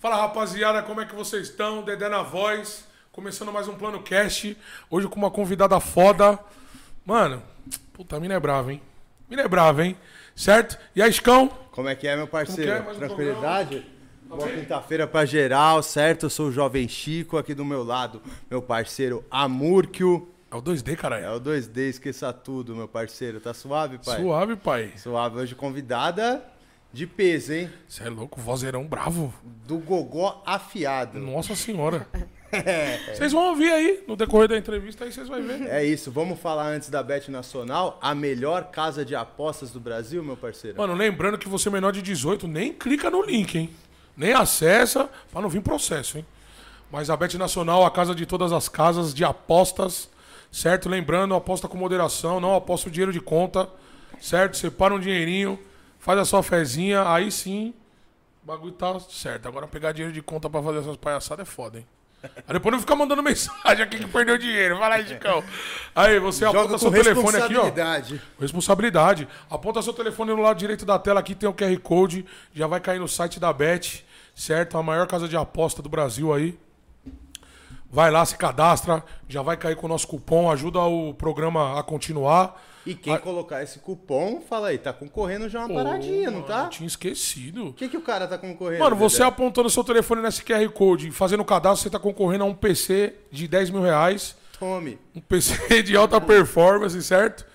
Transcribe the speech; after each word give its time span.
Fala 0.00 0.16
rapaziada, 0.16 0.82
como 0.82 1.00
é 1.00 1.04
que 1.06 1.14
vocês 1.14 1.48
estão? 1.48 1.82
Dedé 1.82 2.08
na 2.08 2.22
voz, 2.22 2.84
começando 3.10 3.52
mais 3.52 3.66
um 3.66 3.74
Plano 3.74 4.00
Cast. 4.00 4.56
Hoje 4.88 5.08
com 5.08 5.16
uma 5.16 5.28
convidada 5.30 5.80
foda. 5.80 6.38
Mano, 7.04 7.42
puta, 7.92 8.16
a 8.16 8.20
mina 8.20 8.34
é 8.34 8.38
brava, 8.40 8.72
hein? 8.72 8.80
Mina 9.28 9.42
é 9.42 9.48
brava, 9.48 9.84
hein? 9.84 9.96
Certo? 10.36 10.78
E 10.94 11.02
aí, 11.02 11.10
Escão? 11.10 11.48
Como 11.72 11.88
é 11.88 11.96
que 11.96 12.06
é, 12.06 12.14
meu 12.14 12.28
parceiro? 12.28 12.70
é? 12.70 12.80
Mais 12.80 12.96
um 12.96 13.00
Tranquilidade? 13.00 13.84
Boa 14.22 14.46
bem? 14.46 14.60
quinta-feira 14.60 15.04
pra 15.06 15.24
geral, 15.24 15.82
certo? 15.82 16.26
Eu 16.26 16.30
sou 16.30 16.46
o 16.48 16.52
Jovem 16.52 16.86
Chico, 16.86 17.36
aqui 17.36 17.52
do 17.52 17.64
meu 17.64 17.82
lado, 17.82 18.22
meu 18.48 18.62
parceiro 18.62 19.24
Amurkio. 19.28 20.28
É 20.50 20.54
o 20.54 20.62
2D, 20.62 20.92
É 20.92 20.96
caralho. 20.96 21.32
o 21.34 21.40
2D, 21.40 21.76
esqueça 21.88 22.32
tudo, 22.32 22.76
meu 22.76 22.86
parceiro. 22.86 23.40
Tá 23.40 23.52
suave, 23.52 23.98
pai? 23.98 24.20
Suave, 24.20 24.54
pai. 24.56 24.92
Suave. 24.96 25.38
Hoje 25.40 25.54
convidada 25.56 26.40
de 26.92 27.06
peso, 27.06 27.52
hein? 27.52 27.70
Você 27.86 28.04
é 28.04 28.08
louco, 28.08 28.40
vozeirão 28.40 28.84
bravo. 28.84 29.32
Do 29.66 29.78
gogó 29.78 30.42
afiado. 30.46 31.18
Nossa 31.18 31.54
senhora. 31.54 32.06
Vocês 33.14 33.32
vão 33.32 33.50
ouvir 33.50 33.70
aí 33.70 34.04
no 34.08 34.16
decorrer 34.16 34.48
da 34.48 34.56
entrevista, 34.56 35.04
aí 35.04 35.12
vocês 35.12 35.28
vão 35.28 35.42
ver. 35.42 35.66
É 35.68 35.84
isso, 35.84 36.10
vamos 36.10 36.40
falar 36.40 36.68
antes 36.68 36.88
da 36.88 37.02
Bet 37.02 37.30
Nacional, 37.30 37.98
a 38.00 38.14
melhor 38.14 38.70
casa 38.70 39.04
de 39.04 39.14
apostas 39.14 39.70
do 39.70 39.78
Brasil, 39.78 40.24
meu 40.24 40.34
parceiro? 40.34 40.78
Mano, 40.78 40.94
lembrando 40.94 41.36
que 41.36 41.46
você 41.46 41.68
é 41.68 41.72
menor 41.72 41.92
de 41.92 42.00
18, 42.00 42.48
nem 42.48 42.72
clica 42.72 43.10
no 43.10 43.20
link, 43.20 43.54
hein? 43.54 43.70
Nem 44.16 44.32
acessa 44.32 45.10
pra 45.30 45.42
não 45.42 45.48
vir 45.50 45.60
processo, 45.60 46.16
hein? 46.16 46.26
Mas 46.90 47.10
a 47.10 47.16
Bet 47.18 47.36
Nacional, 47.36 47.84
a 47.84 47.90
casa 47.90 48.14
de 48.14 48.24
todas 48.24 48.50
as 48.50 48.66
casas 48.66 49.12
de 49.12 49.24
apostas, 49.24 50.08
certo? 50.50 50.88
Lembrando, 50.88 51.34
aposta 51.34 51.68
com 51.68 51.76
moderação, 51.76 52.40
não 52.40 52.54
aposta 52.54 52.88
o 52.88 52.90
dinheiro 52.90 53.12
de 53.12 53.20
conta, 53.20 53.68
certo? 54.22 54.56
Separa 54.56 54.94
um 54.94 54.98
dinheirinho, 54.98 55.58
faz 56.08 56.20
a 56.20 56.24
sua 56.24 56.42
fezinha, 56.42 57.06
aí 57.06 57.30
sim, 57.30 57.74
o 58.42 58.46
bagulho 58.46 58.72
tá 58.72 58.98
certo. 58.98 59.46
Agora 59.46 59.68
pegar 59.68 59.92
dinheiro 59.92 60.14
de 60.14 60.22
conta 60.22 60.48
pra 60.48 60.62
fazer 60.62 60.78
essas 60.78 60.96
palhaçadas 60.96 61.46
é 61.46 61.50
foda, 61.50 61.80
hein? 61.80 61.86
Aí 62.22 62.54
depois 62.54 62.72
não 62.72 62.80
fica 62.80 62.96
mandando 62.96 63.22
mensagem 63.22 63.84
aqui 63.84 63.98
que 63.98 64.08
perdeu 64.08 64.38
dinheiro. 64.38 64.78
Vai 64.78 64.88
lá, 64.88 65.06
Chicão. 65.06 65.44
Aí, 65.94 66.18
você 66.18 66.46
aponta 66.46 66.62
Joga 66.62 66.78
seu 66.78 66.90
com 66.90 66.96
telefone 66.96 67.36
aqui, 67.36 67.36
ó. 67.36 67.62
responsabilidade. 67.64 68.22
Responsabilidade. 68.40 69.28
Aponta 69.50 69.82
seu 69.82 69.92
telefone 69.92 70.32
no 70.32 70.40
lado 70.40 70.58
direito 70.58 70.86
da 70.86 70.98
tela, 70.98 71.20
aqui 71.20 71.34
tem 71.34 71.46
o 71.46 71.52
QR 71.52 71.78
Code, 71.80 72.24
já 72.54 72.66
vai 72.66 72.80
cair 72.80 72.98
no 72.98 73.06
site 73.06 73.38
da 73.38 73.52
Bet, 73.52 74.02
certo? 74.34 74.78
A 74.78 74.82
maior 74.82 75.06
casa 75.06 75.28
de 75.28 75.36
aposta 75.36 75.82
do 75.82 75.90
Brasil 75.90 76.32
aí. 76.32 76.58
Vai 77.90 78.10
lá, 78.10 78.24
se 78.24 78.34
cadastra, 78.34 79.04
já 79.28 79.42
vai 79.42 79.58
cair 79.58 79.76
com 79.76 79.84
o 79.84 79.90
nosso 79.90 80.08
cupom, 80.08 80.50
ajuda 80.50 80.80
o 80.80 81.12
programa 81.12 81.78
a 81.78 81.82
continuar. 81.82 82.58
E 82.90 82.94
quem 82.94 83.18
colocar 83.18 83.62
esse 83.62 83.78
cupom, 83.80 84.40
fala 84.40 84.68
aí, 84.68 84.78
tá 84.78 84.92
concorrendo 84.92 85.48
já 85.48 85.60
uma 85.64 85.74
paradinha, 85.74 86.30
não 86.30 86.40
Pô, 86.40 86.48
tá? 86.48 86.64
Eu 86.64 86.70
tinha 86.70 86.86
esquecido. 86.86 87.68
O 87.68 87.72
que, 87.74 87.88
que 87.88 87.96
o 87.96 88.00
cara 88.00 88.26
tá 88.26 88.38
concorrendo? 88.38 88.82
Mano, 88.82 88.96
você 88.96 89.18
Dedé? 89.18 89.28
apontando 89.28 89.68
seu 89.68 89.84
telefone 89.84 90.22
nesse 90.22 90.42
QR 90.42 90.66
Code, 90.70 91.10
fazendo 91.10 91.40
o 91.40 91.44
cadastro, 91.44 91.82
você 91.82 91.90
tá 91.90 91.98
concorrendo 91.98 92.44
a 92.44 92.46
um 92.46 92.54
PC 92.54 93.14
de 93.30 93.46
10 93.46 93.70
mil 93.70 93.82
reais. 93.82 94.36
Tome. 94.58 94.98
Um 95.14 95.20
PC 95.20 95.82
de 95.84 95.96
alta 95.96 96.18
performance, 96.18 97.00
certo? 97.02 97.46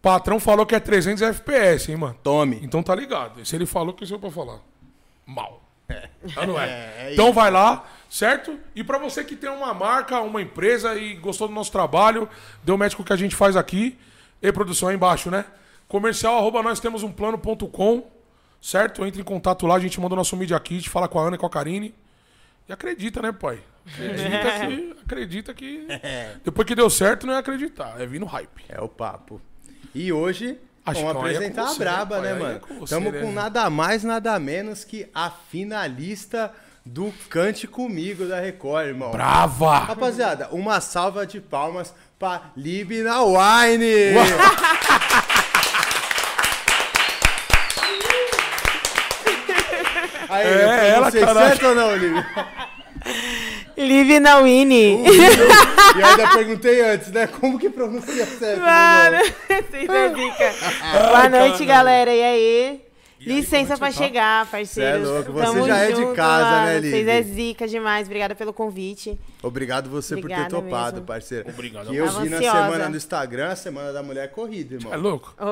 Patrão 0.00 0.40
falou 0.40 0.64
que 0.64 0.74
é 0.74 0.80
300 0.80 1.22
FPS, 1.22 1.90
hein, 1.90 1.98
mano? 1.98 2.16
Tome. 2.22 2.58
Então 2.62 2.82
tá 2.82 2.94
ligado. 2.94 3.44
Se 3.44 3.54
ele 3.54 3.66
falou, 3.66 3.90
o 3.90 3.92
que 3.94 4.10
eu 4.10 4.18
pra 4.18 4.30
falar? 4.30 4.60
Mal. 5.26 5.62
Ah, 6.36 6.46
não 6.46 6.58
é? 6.58 6.68
É, 6.98 7.08
é 7.08 7.12
então 7.12 7.32
vai 7.32 7.50
lá, 7.50 7.86
certo? 8.08 8.58
E 8.74 8.82
pra 8.82 8.98
você 8.98 9.24
que 9.24 9.36
tem 9.36 9.50
uma 9.50 9.74
marca, 9.74 10.20
uma 10.20 10.40
empresa 10.40 10.94
e 10.94 11.14
gostou 11.14 11.48
do 11.48 11.54
nosso 11.54 11.72
trabalho, 11.72 12.28
deu 12.62 12.76
o 12.76 12.78
médico 12.78 13.04
que 13.04 13.12
a 13.12 13.16
gente 13.16 13.36
faz 13.36 13.56
aqui. 13.56 13.98
E 14.42 14.52
produção 14.52 14.88
aí 14.88 14.94
embaixo, 14.94 15.30
né? 15.30 15.44
Comercial, 15.88 16.36
arroba 16.36 16.62
nós 16.62 16.80
temos 16.80 17.02
um 17.02 17.10
plano.com, 17.10 18.06
certo? 18.60 19.04
Entre 19.04 19.20
em 19.20 19.24
contato 19.24 19.66
lá, 19.66 19.76
a 19.76 19.80
gente 19.80 20.00
manda 20.00 20.14
o 20.14 20.16
nosso 20.16 20.36
Media 20.36 20.58
Kit, 20.60 20.88
fala 20.88 21.08
com 21.08 21.18
a 21.18 21.26
Ana 21.26 21.36
e 21.36 21.38
com 21.38 21.46
a 21.46 21.50
Karine. 21.50 21.94
E 22.68 22.72
acredita, 22.72 23.22
né, 23.22 23.32
pai? 23.32 23.60
Acredita 23.86 24.66
que. 24.66 24.96
Acredita 25.04 25.54
que. 25.54 25.88
Depois 26.44 26.66
que 26.66 26.74
deu 26.74 26.90
certo, 26.90 27.26
não 27.26 27.34
é 27.34 27.38
acreditar, 27.38 28.00
é 28.00 28.06
vir 28.06 28.20
no 28.20 28.26
hype. 28.26 28.64
É 28.68 28.80
o 28.80 28.88
papo. 28.88 29.40
E 29.94 30.12
hoje, 30.12 30.58
Acho 30.84 31.00
vamos 31.00 31.16
é 31.16 31.18
apresentar 31.18 31.62
com 31.62 31.68
a 31.68 31.72
você, 31.72 31.78
braba, 31.78 32.20
né, 32.20 32.22
né? 32.22 32.28
Aí 32.32 32.36
é 32.36 32.42
mano? 32.42 32.60
com 32.60 32.84
Estamos 32.84 33.12
né? 33.12 33.20
com 33.20 33.32
nada 33.32 33.70
mais, 33.70 34.04
nada 34.04 34.38
menos 34.38 34.84
que 34.84 35.08
a 35.14 35.30
finalista 35.30 36.52
do 36.84 37.12
Cante 37.28 37.66
Comigo 37.66 38.26
da 38.26 38.40
Record, 38.40 38.88
irmão. 38.88 39.10
Brava! 39.10 39.78
Rapaziada, 39.78 40.48
uma 40.50 40.80
salva 40.80 41.26
de 41.26 41.40
palmas 41.40 41.94
pra 42.18 42.50
Lib 42.56 43.02
na 43.02 43.22
Wine! 43.22 44.14
Aí, 50.28 50.46
É, 50.46 50.64
eu 50.64 50.68
ela, 50.96 51.10
caralho. 51.12 51.48
certo 51.48 51.66
ou 51.68 51.74
não, 51.74 51.96
Lib? 51.96 52.14
Live 53.76 54.20
na 54.20 54.38
Winnie. 54.40 54.98
E 55.96 56.02
ainda 56.02 56.28
perguntei 56.32 56.80
antes, 56.82 57.10
né? 57.12 57.26
Como 57.28 57.58
que 57.58 57.70
pronuncia 57.70 58.26
certo? 58.26 58.60
Mano, 58.60 59.16
meu 59.16 59.24
irmão? 59.24 59.34
vocês 59.70 59.88
é 59.88 60.08
zica. 60.08 60.54
Boa 61.08 61.28
noite, 61.28 61.64
galera. 61.64 62.12
E 62.12 62.22
aí? 62.22 62.80
E 63.20 63.24
Licença 63.24 63.74
é 63.74 63.76
pra 63.76 63.90
você 63.90 63.98
tá? 63.98 64.04
chegar, 64.04 64.46
parceiros. 64.46 65.02
Cê 65.02 65.08
é 65.08 65.12
louco, 65.12 65.32
você 65.32 65.44
Tamo 65.44 65.66
já 65.66 65.76
é 65.78 65.88
de 65.90 65.96
junto, 66.00 66.14
casa, 66.14 66.44
mano. 66.50 66.66
né, 66.66 66.80
Vocês 66.80 66.92
Livi? 66.94 67.10
é 67.10 67.22
zica 67.22 67.66
demais. 67.66 68.06
Obrigada 68.06 68.34
pelo 68.36 68.52
convite. 68.52 69.18
Obrigado 69.42 69.90
você 69.90 70.14
por 70.16 70.28
ter 70.28 70.34
Obrigada 70.34 70.50
topado, 70.50 70.92
mesmo. 70.94 71.06
parceiro. 71.06 71.48
Obrigado. 71.48 71.88
Que 71.90 71.96
eu 71.96 72.06
Tava 72.06 72.20
vi 72.22 72.28
na 72.28 72.36
ansiosa. 72.36 72.62
semana 72.64 72.90
do 72.90 72.96
Instagram, 72.96 73.48
a 73.48 73.56
semana 73.56 73.92
da 73.92 74.02
mulher 74.04 74.30
corrida, 74.30 74.74
irmão. 74.76 74.92
É 74.94 74.96
louco? 74.96 75.34
Ô, 75.38 75.44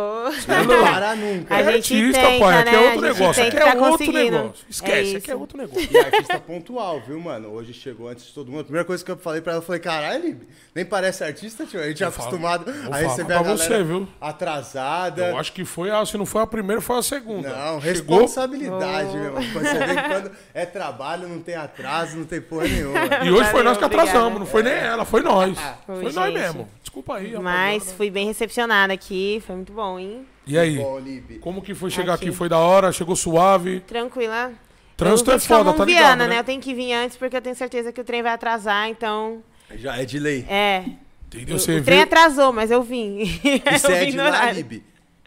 Não 0.64 0.82
para 0.84 1.16
nunca. 1.16 1.54
A 1.54 1.60
É 1.60 1.72
gente 1.72 1.94
artista, 1.94 2.20
tenta, 2.20 2.44
pai. 2.44 2.58
Aqui 2.60 2.70
né? 2.70 2.76
é 2.76 2.76
A 2.76 2.80
outro 2.92 3.06
gente 3.06 3.18
negócio. 3.18 3.42
tenta 3.44 3.56
Aqui 3.56 3.56
é 3.56 3.60
tá 3.72 3.78
outro 3.78 3.90
conseguindo. 4.06 4.36
negócio. 4.38 4.66
Esquece, 4.68 4.92
É 5.14 5.16
aqui 5.18 5.30
é 5.30 5.34
isso. 5.34 5.40
outro 5.40 5.58
negócio. 5.58 5.88
E 5.90 5.98
artista 5.98 6.38
pontual, 6.40 7.02
viu, 7.06 7.20
mano? 7.20 7.48
Hoje 7.52 7.72
chegou 7.72 8.08
antes 8.08 8.26
de 8.26 8.32
todo 8.32 8.48
mundo. 8.50 8.60
A 8.60 8.64
primeira 8.64 8.84
coisa 8.84 9.04
que 9.04 9.10
eu 9.10 9.16
falei 9.16 9.40
pra 9.40 9.52
ela, 9.54 9.60
eu 9.62 9.66
falei, 9.66 9.80
caralho, 9.80 10.40
nem 10.74 10.84
parece 10.84 11.24
artista, 11.24 11.66
tio. 11.66 11.80
A 11.80 11.88
gente 11.88 12.02
é 12.02 12.06
acostumado 12.06 12.70
a 12.92 12.96
receber 12.96 13.24
pra 13.26 13.40
a 13.40 13.42
galera 13.42 13.56
você, 13.58 13.82
viu? 13.82 14.08
atrasada. 14.20 15.28
Eu 15.28 15.38
acho 15.38 15.52
que 15.52 15.64
foi 15.64 15.90
a, 15.90 16.04
se 16.04 16.16
não 16.16 16.26
foi 16.26 16.42
a 16.42 16.46
primeira, 16.46 16.80
foi 16.80 16.98
a 16.98 17.02
segunda. 17.02 17.48
Não, 17.48 17.65
Chegou. 17.80 18.18
responsabilidade, 18.20 19.16
meu 19.16 19.24
irmão. 19.24 19.42
Você 19.52 19.78
vê 19.78 19.94
que 19.94 20.08
quando 20.08 20.30
é 20.54 20.66
trabalho, 20.66 21.28
não 21.28 21.40
tem 21.40 21.54
atraso, 21.54 22.16
não 22.16 22.24
tem 22.24 22.40
porra 22.40 22.68
nenhuma. 22.68 22.98
E 23.24 23.30
hoje 23.30 23.44
foi 23.44 23.44
Valeu, 23.44 23.64
nós 23.64 23.78
que 23.78 23.84
obrigada. 23.84 24.10
atrasamos, 24.10 24.38
não 24.40 24.46
foi 24.46 24.62
nem 24.62 24.72
ela, 24.72 25.04
foi 25.04 25.22
nós. 25.22 25.58
Foi, 25.86 26.02
Foi 26.02 26.12
nós 26.12 26.34
mesmo. 26.34 26.68
Desculpa 26.82 27.16
aí, 27.16 27.32
Mas 27.32 27.72
rapaziada. 27.74 27.96
fui 27.96 28.10
bem 28.10 28.26
recepcionada 28.26 28.92
aqui. 28.92 29.42
Foi 29.46 29.56
muito 29.56 29.72
bom, 29.72 29.98
hein? 29.98 30.26
E 30.46 30.58
aí? 30.58 30.76
Bom. 30.78 31.00
Como 31.40 31.60
que 31.62 31.74
foi 31.74 31.90
chegar 31.90 32.14
aqui? 32.14 32.28
Aqui. 32.28 32.36
Foi 32.36 32.48
da 32.48 32.58
hora? 32.58 32.92
Chegou 32.92 33.16
suave? 33.16 33.80
Tranquila. 33.80 34.52
Trânsito 34.96 35.30
é 35.30 35.38
foda, 35.38 35.72
tá 35.74 35.84
ligado, 35.84 36.26
né? 36.26 36.38
Eu 36.38 36.44
tenho 36.44 36.60
que 36.60 36.72
vir 36.72 36.92
antes 36.94 37.16
porque 37.16 37.36
eu 37.36 37.42
tenho 37.42 37.54
certeza 37.54 37.92
que 37.92 38.00
o 38.00 38.04
trem 38.04 38.22
vai 38.22 38.32
atrasar, 38.32 38.88
então... 38.88 39.42
Já 39.74 39.96
é 40.00 40.04
de 40.06 40.18
lei. 40.18 40.46
É. 40.48 40.84
Entendeu? 41.26 41.56
o 41.56 41.58
Você 41.58 41.82
trem 41.82 42.02
atrasou, 42.02 42.52
mas 42.52 42.70
eu 42.70 42.82
vim. 42.82 43.20
E 43.44 43.62
você 43.78 43.86
eu 43.88 43.90
é 43.96 44.04
vim 44.04 44.10
de 44.12 44.16
lá? 44.16 44.52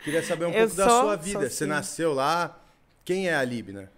Queria 0.03 0.23
saber 0.23 0.45
um 0.45 0.49
Eu 0.51 0.61
pouco 0.67 0.75
da 0.75 0.89
sou- 0.89 1.01
sua 1.01 1.15
sou 1.15 1.23
vida. 1.23 1.49
Você 1.49 1.65
sim. 1.65 1.69
nasceu 1.69 2.13
lá. 2.13 2.57
Quem 3.05 3.27
é 3.27 3.35
a 3.35 3.43
Libi, 3.43 3.71
né? 3.73 3.89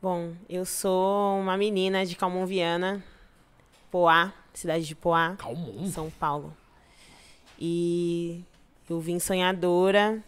Bom, 0.00 0.32
eu 0.48 0.64
sou 0.64 1.40
uma 1.40 1.56
menina 1.56 2.06
de 2.06 2.14
Calmon-Viana, 2.14 3.02
Poá, 3.90 4.32
cidade 4.54 4.84
de 4.86 4.94
Poá, 4.94 5.34
Calmon. 5.36 5.90
São 5.90 6.10
Paulo. 6.10 6.56
E 7.58 8.44
eu 8.88 9.00
vim 9.00 9.18
sonhadora 9.18 10.22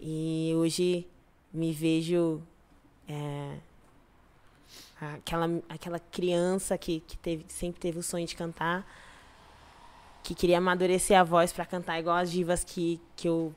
e 0.00 0.52
hoje 0.56 1.06
me 1.52 1.72
vejo 1.72 2.42
é, 3.08 3.56
aquela, 5.00 5.48
aquela 5.68 5.98
criança 5.98 6.76
que, 6.76 7.00
que 7.00 7.16
teve, 7.16 7.44
sempre 7.48 7.80
teve 7.80 7.98
o 7.98 8.02
sonho 8.02 8.26
de 8.26 8.34
cantar, 8.36 8.86
que 10.22 10.34
queria 10.34 10.58
amadurecer 10.58 11.18
a 11.18 11.24
voz 11.24 11.52
para 11.52 11.64
cantar 11.66 11.98
igual 11.98 12.16
as 12.16 12.30
divas 12.30 12.62
que, 12.64 13.00
que 13.16 13.28
eu 13.28 13.54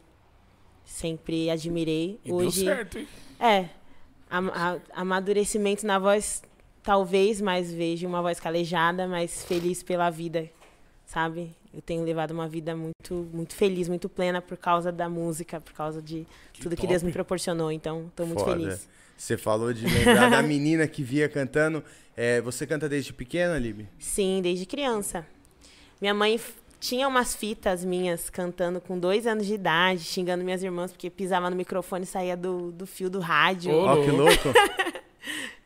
sempre 0.83 1.49
admirei. 1.49 2.19
E 2.23 2.27
deu 2.29 2.35
hoje 2.37 2.65
certo, 2.65 2.97
hein? 2.97 3.07
é, 3.39 3.69
am- 4.29 4.51
a- 4.53 4.79
amadurecimento 4.93 5.85
na 5.85 5.99
voz, 5.99 6.41
talvez, 6.83 7.41
mas 7.41 7.71
vejo 7.73 8.07
uma 8.07 8.21
voz 8.21 8.39
calejada, 8.39 9.07
mas 9.07 9.43
feliz 9.45 9.83
pela 9.83 10.09
vida, 10.09 10.49
sabe? 11.05 11.55
Eu 11.73 11.81
tenho 11.81 12.03
levado 12.03 12.31
uma 12.31 12.47
vida 12.47 12.75
muito, 12.75 13.27
muito 13.33 13.53
feliz, 13.53 13.89
muito 13.89 14.07
plena 14.07 14.41
por 14.41 14.55
causa 14.57 14.91
da 14.91 15.09
música, 15.09 15.59
por 15.59 15.73
causa 15.73 16.01
de 16.01 16.25
Que 16.53 16.61
tudo 16.61 16.71
que 16.75 16.83
top. 16.83 16.87
Deus 16.87 17.03
me 17.03 17.11
proporcionou. 17.11 17.69
Então, 17.71 18.05
estou 18.07 18.25
muito 18.25 18.39
Foda. 18.43 18.55
feliz. 18.57 18.87
Você 19.17 19.37
falou 19.37 19.73
de 19.73 19.85
lembrar 19.85 20.29
da 20.31 20.41
menina 20.41 20.87
que 20.87 21.03
via 21.03 21.27
cantando. 21.27 21.83
É, 22.15 22.39
você 22.39 22.65
canta 22.65 22.87
desde 22.87 23.11
pequena, 23.11 23.59
Libi? 23.59 23.89
Sim, 23.99 24.39
desde 24.41 24.65
criança. 24.65 25.27
Minha 26.01 26.13
mãe 26.13 26.39
tinha 26.79 27.07
umas 27.07 27.35
fitas 27.35 27.83
minhas 27.83 28.29
cantando 28.29 28.79
com 28.79 28.99
dois 28.99 29.25
anos 29.25 29.45
de 29.45 29.53
idade, 29.53 30.03
xingando 30.03 30.43
minhas 30.43 30.61
irmãs 30.61 30.91
porque 30.91 31.09
pisava 31.09 31.49
no 31.49 31.55
microfone 31.55 32.03
e 32.03 32.07
saía 32.07 32.37
do, 32.37 32.71
do 32.71 32.85
fio 32.85 33.09
do 33.09 33.19
rádio. 33.19 33.73
Ó, 33.73 34.03
que 34.03 34.11
louco. 34.11 34.49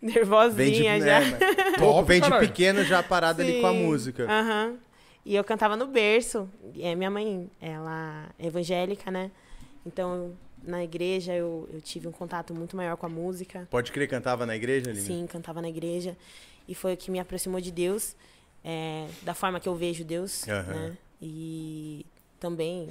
De, 0.01 0.13
Nervosinha 0.13 0.98
já. 1.01 1.19
né, 1.19 1.38
vem 2.05 2.21
de 2.21 2.29
caralho. 2.29 2.48
pequeno 2.48 2.83
já 2.86 3.03
parado 3.03 3.41
ali 3.41 3.59
com 3.59 3.67
a 3.67 3.74
música. 3.74 4.25
Aham. 4.29 4.77
E 5.25 5.36
eu 5.36 5.43
cantava 5.43 5.75
no 5.75 5.86
berço. 5.86 6.50
É, 6.79 6.95
minha 6.95 7.12
mãe, 7.12 7.51
ela 7.59 8.29
é 8.39 8.48
evangélica, 8.48 9.12
né? 9.12 9.29
Então, 9.86 10.33
na 10.63 10.83
igreja, 10.83 11.33
eu, 11.33 11.67
eu 11.74 11.81
tive 11.81 12.07
um 12.07 12.12
contato 12.12 12.53
muito 12.53 12.75
maior 12.77 12.95
com 12.95 13.05
a 13.05 13.09
música. 13.09 13.67
Pode 13.69 13.91
crer, 13.91 14.07
cantava 14.07 14.45
na 14.45 14.55
igreja, 14.55 14.89
Aline? 14.89 15.05
Sim, 15.05 15.27
cantava 15.27 15.62
na 15.62 15.69
igreja. 15.69 16.17
E 16.67 16.74
foi 16.74 16.93
o 16.93 16.98
que 16.98 17.12
me 17.12 17.19
aproximou 17.19 17.59
de 17.59 17.71
Deus, 17.71 18.15
é, 18.63 19.08
da 19.24 19.34
forma 19.34 19.60
que 19.60 19.68
eu 19.68 19.75
vejo 19.75 20.04
Deus, 20.04 20.48
Aham. 20.48 20.74
né? 20.74 20.98
E 21.22 22.06
também 22.39 22.89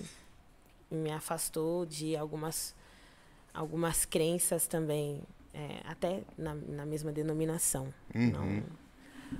me 0.91 1.11
afastou 1.11 1.87
de 1.87 2.17
algumas, 2.17 2.75
algumas 3.53 4.05
crenças 4.05 4.67
também, 4.67 5.21
é, 5.53 5.81
até 5.85 6.23
na, 6.37 6.55
na 6.55 6.87
mesma 6.87 7.13
denominação. 7.13 7.93
Uhum. 8.15 8.31
Não, 8.31 8.63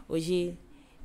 hoje 0.09 0.57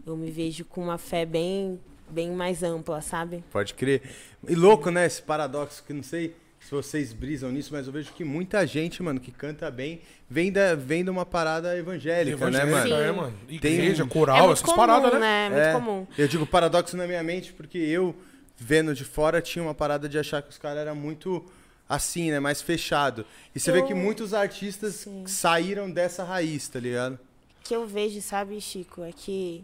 eu 0.05 0.15
me 0.17 0.29
vejo 0.31 0.65
com 0.65 0.83
uma 0.83 0.97
fé 0.97 1.25
bem, 1.25 1.79
bem 2.09 2.31
mais 2.31 2.63
ampla, 2.63 3.01
sabe? 3.01 3.43
Pode 3.51 3.73
crer. 3.73 4.01
E 4.47 4.55
louco, 4.55 4.89
né? 4.89 5.05
Esse 5.05 5.21
paradoxo 5.21 5.83
que 5.85 5.93
não 5.93 6.03
sei 6.03 6.35
se 6.63 6.71
vocês 6.71 7.11
brisam 7.13 7.51
nisso, 7.51 7.69
mas 7.73 7.87
eu 7.87 7.93
vejo 7.93 8.11
que 8.13 8.23
muita 8.23 8.65
gente, 8.65 9.03
mano, 9.03 9.19
que 9.19 9.31
canta 9.31 9.69
bem, 9.69 10.01
vem, 10.29 10.51
da, 10.51 10.75
vem 10.75 11.03
de 11.03 11.09
uma 11.09 11.25
parada 11.25 11.77
evangélica, 11.77 12.49
né, 12.49 12.63
mano? 12.65 12.93
é, 12.95 13.09
Sim. 13.09 13.15
mano. 13.15 13.33
Tem- 13.59 13.73
Igreja, 13.73 14.03
é 14.03 14.07
coral, 14.07 14.37
muito 14.39 14.53
essas 14.53 14.65
comum, 14.65 14.75
paradas, 14.77 15.13
né? 15.13 15.19
né? 15.19 15.45
É 15.45 15.49
muito 15.49 15.61
É, 15.67 15.73
comum. 15.73 16.07
Eu 16.17 16.27
digo 16.27 16.45
paradoxo 16.45 16.95
na 16.95 17.05
minha 17.05 17.21
mente 17.21 17.51
porque 17.53 17.77
eu, 17.77 18.15
vendo 18.57 18.93
de 18.95 19.03
fora, 19.03 19.41
tinha 19.41 19.61
uma 19.63 19.73
parada 19.73 20.07
de 20.07 20.17
achar 20.17 20.41
que 20.41 20.49
os 20.49 20.57
caras 20.57 20.79
eram 20.79 20.95
muito 20.95 21.43
assim, 21.89 22.31
né? 22.31 22.39
Mais 22.39 22.61
fechado. 22.61 23.25
E 23.53 23.59
você 23.59 23.71
vê 23.71 23.79
Eu- 23.79 23.85
que 23.85 23.93
muitos 23.93 24.33
artistas 24.33 24.95
Sim. 24.95 25.25
saíram 25.27 25.91
dessa 25.91 26.23
raiz, 26.23 26.67
tá 26.67 26.79
ligado? 26.79 27.19
que 27.65 27.73
eu 27.73 27.87
vejo, 27.87 28.21
sabe, 28.21 28.59
Chico, 28.59 29.03
é 29.03 29.11
que 29.13 29.63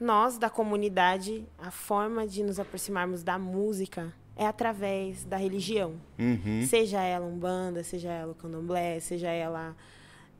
nós 0.00 0.38
da 0.38 0.50
comunidade, 0.50 1.44
a 1.56 1.70
forma 1.70 2.26
de 2.26 2.42
nos 2.42 2.58
aproximarmos 2.58 3.22
da 3.22 3.38
música 3.38 4.12
é 4.36 4.46
através 4.46 5.24
da 5.24 5.36
religião. 5.36 5.94
Uhum. 6.18 6.66
Seja 6.66 7.00
ela 7.02 7.26
umbanda, 7.26 7.82
seja 7.84 8.10
ela 8.10 8.32
o 8.32 8.34
candomblé, 8.34 8.98
seja 9.00 9.28
ela 9.28 9.76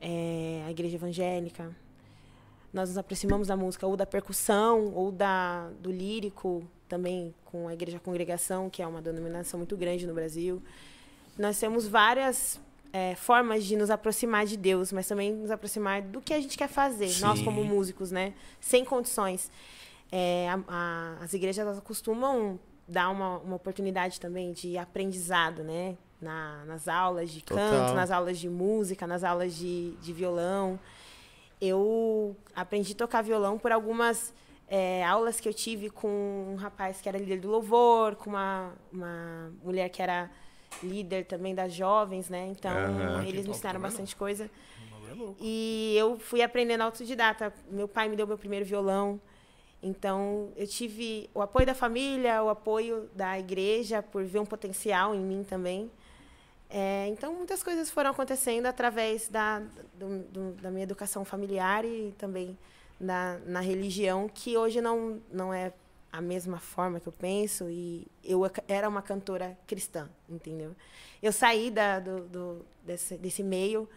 é, 0.01 0.63
a 0.67 0.71
igreja 0.71 0.95
evangélica. 0.95 1.71
Nós 2.73 2.89
nos 2.89 2.97
aproximamos 2.97 3.47
da 3.47 3.55
música 3.55 3.85
ou 3.85 3.95
da 3.95 4.05
percussão 4.05 4.91
ou 4.95 5.11
da, 5.11 5.69
do 5.79 5.91
lírico, 5.91 6.63
também 6.89 7.33
com 7.45 7.67
a 7.67 7.73
igreja 7.73 7.99
congregação, 7.99 8.69
que 8.69 8.81
é 8.81 8.87
uma 8.87 9.01
denominação 9.01 9.59
muito 9.59 9.77
grande 9.77 10.07
no 10.07 10.13
Brasil. 10.13 10.61
Nós 11.37 11.59
temos 11.59 11.87
várias 11.87 12.59
é, 12.91 13.13
formas 13.15 13.63
de 13.63 13.75
nos 13.75 13.89
aproximar 13.91 14.45
de 14.47 14.57
Deus, 14.57 14.91
mas 14.91 15.07
também 15.07 15.31
nos 15.33 15.51
aproximar 15.51 16.01
do 16.01 16.19
que 16.19 16.33
a 16.33 16.39
gente 16.41 16.57
quer 16.57 16.67
fazer, 16.67 17.11
nós 17.19 17.39
Sim. 17.39 17.45
como 17.45 17.63
músicos, 17.63 18.11
né? 18.11 18.33
Sem 18.59 18.83
condições. 18.83 19.51
É, 20.11 20.47
a- 20.49 20.63
a- 20.67 21.17
as 21.23 21.33
igrejas 21.33 21.59
elas 21.65 21.77
dar 22.87 23.09
uma, 23.09 23.37
uma 23.39 23.55
oportunidade 23.55 24.19
também 24.19 24.51
de 24.51 24.77
aprendizado, 24.77 25.63
né? 25.63 25.95
Na- 26.21 26.63
nas 26.65 26.87
aulas 26.87 27.29
de 27.31 27.41
canto, 27.41 27.59
Total. 27.81 27.95
nas 27.95 28.09
aulas 28.11 28.39
de 28.39 28.47
música, 28.49 29.05
nas 29.05 29.23
aulas 29.23 29.55
de, 29.55 29.91
de 30.01 30.13
violão. 30.13 30.79
Eu 31.59 32.35
aprendi 32.55 32.93
a 32.93 32.95
tocar 32.95 33.21
violão 33.21 33.57
por 33.57 33.71
algumas 33.71 34.33
é, 34.67 35.03
aulas 35.05 35.39
que 35.39 35.47
eu 35.47 35.53
tive 35.53 35.89
com 35.89 36.07
um 36.53 36.55
rapaz 36.55 36.99
que 37.01 37.07
era 37.07 37.17
líder 37.17 37.39
do 37.39 37.49
louvor, 37.49 38.15
com 38.15 38.29
uma, 38.31 38.71
uma 38.91 39.51
mulher 39.63 39.89
que 39.89 40.01
era 40.01 40.29
líder 40.81 41.25
também 41.25 41.53
das 41.53 41.73
jovens, 41.73 42.29
né? 42.29 42.47
Então, 42.47 42.71
Aham. 42.71 43.25
eles 43.25 43.45
me 43.45 43.51
ensinaram 43.51 43.79
bastante 43.79 44.15
coisa. 44.15 44.45
É. 44.45 44.49
E 45.39 45.93
eu 45.97 46.17
fui 46.17 46.41
aprendendo 46.41 46.81
autodidata. 46.81 47.53
Meu 47.69 47.87
pai 47.87 48.09
me 48.09 48.15
deu 48.15 48.25
meu 48.25 48.37
primeiro 48.37 48.65
violão. 48.65 49.19
Então, 49.83 50.49
eu 50.55 50.65
tive 50.65 51.29
o 51.33 51.41
apoio 51.41 51.65
da 51.65 51.75
família, 51.75 52.41
o 52.43 52.49
apoio 52.49 53.09
da 53.15 53.37
igreja, 53.37 54.01
por 54.01 54.23
ver 54.23 54.39
um 54.39 54.45
potencial 54.45 55.13
em 55.13 55.19
mim 55.19 55.43
também. 55.43 55.91
É, 56.69 57.07
então, 57.09 57.33
muitas 57.35 57.61
coisas 57.61 57.91
foram 57.91 58.11
acontecendo 58.11 58.65
através 58.65 59.27
da, 59.27 59.59
do- 59.99 60.23
do- 60.31 60.51
da 60.61 60.71
minha 60.71 60.83
educação 60.83 61.23
familiar 61.25 61.85
e 61.85 62.13
também 62.17 62.57
na, 62.99 63.37
na 63.45 63.59
religião, 63.59 64.27
que 64.27 64.57
hoje 64.57 64.81
não, 64.81 65.21
não 65.31 65.53
é 65.53 65.71
a 66.11 66.21
mesma 66.21 66.59
forma 66.59 66.99
que 66.99 67.07
eu 67.07 67.13
penso. 67.13 67.69
E 67.69 68.07
eu 68.23 68.43
ac- 68.45 68.63
era 68.67 68.89
uma 68.89 69.01
cantora 69.01 69.57
cristã, 69.67 70.09
entendeu? 70.29 70.75
Eu 71.21 71.31
saí 71.31 71.69
da, 71.69 71.99
do, 71.99 72.21
do- 72.21 72.65
desse, 72.85 73.17
desse 73.17 73.43
meio 73.43 73.87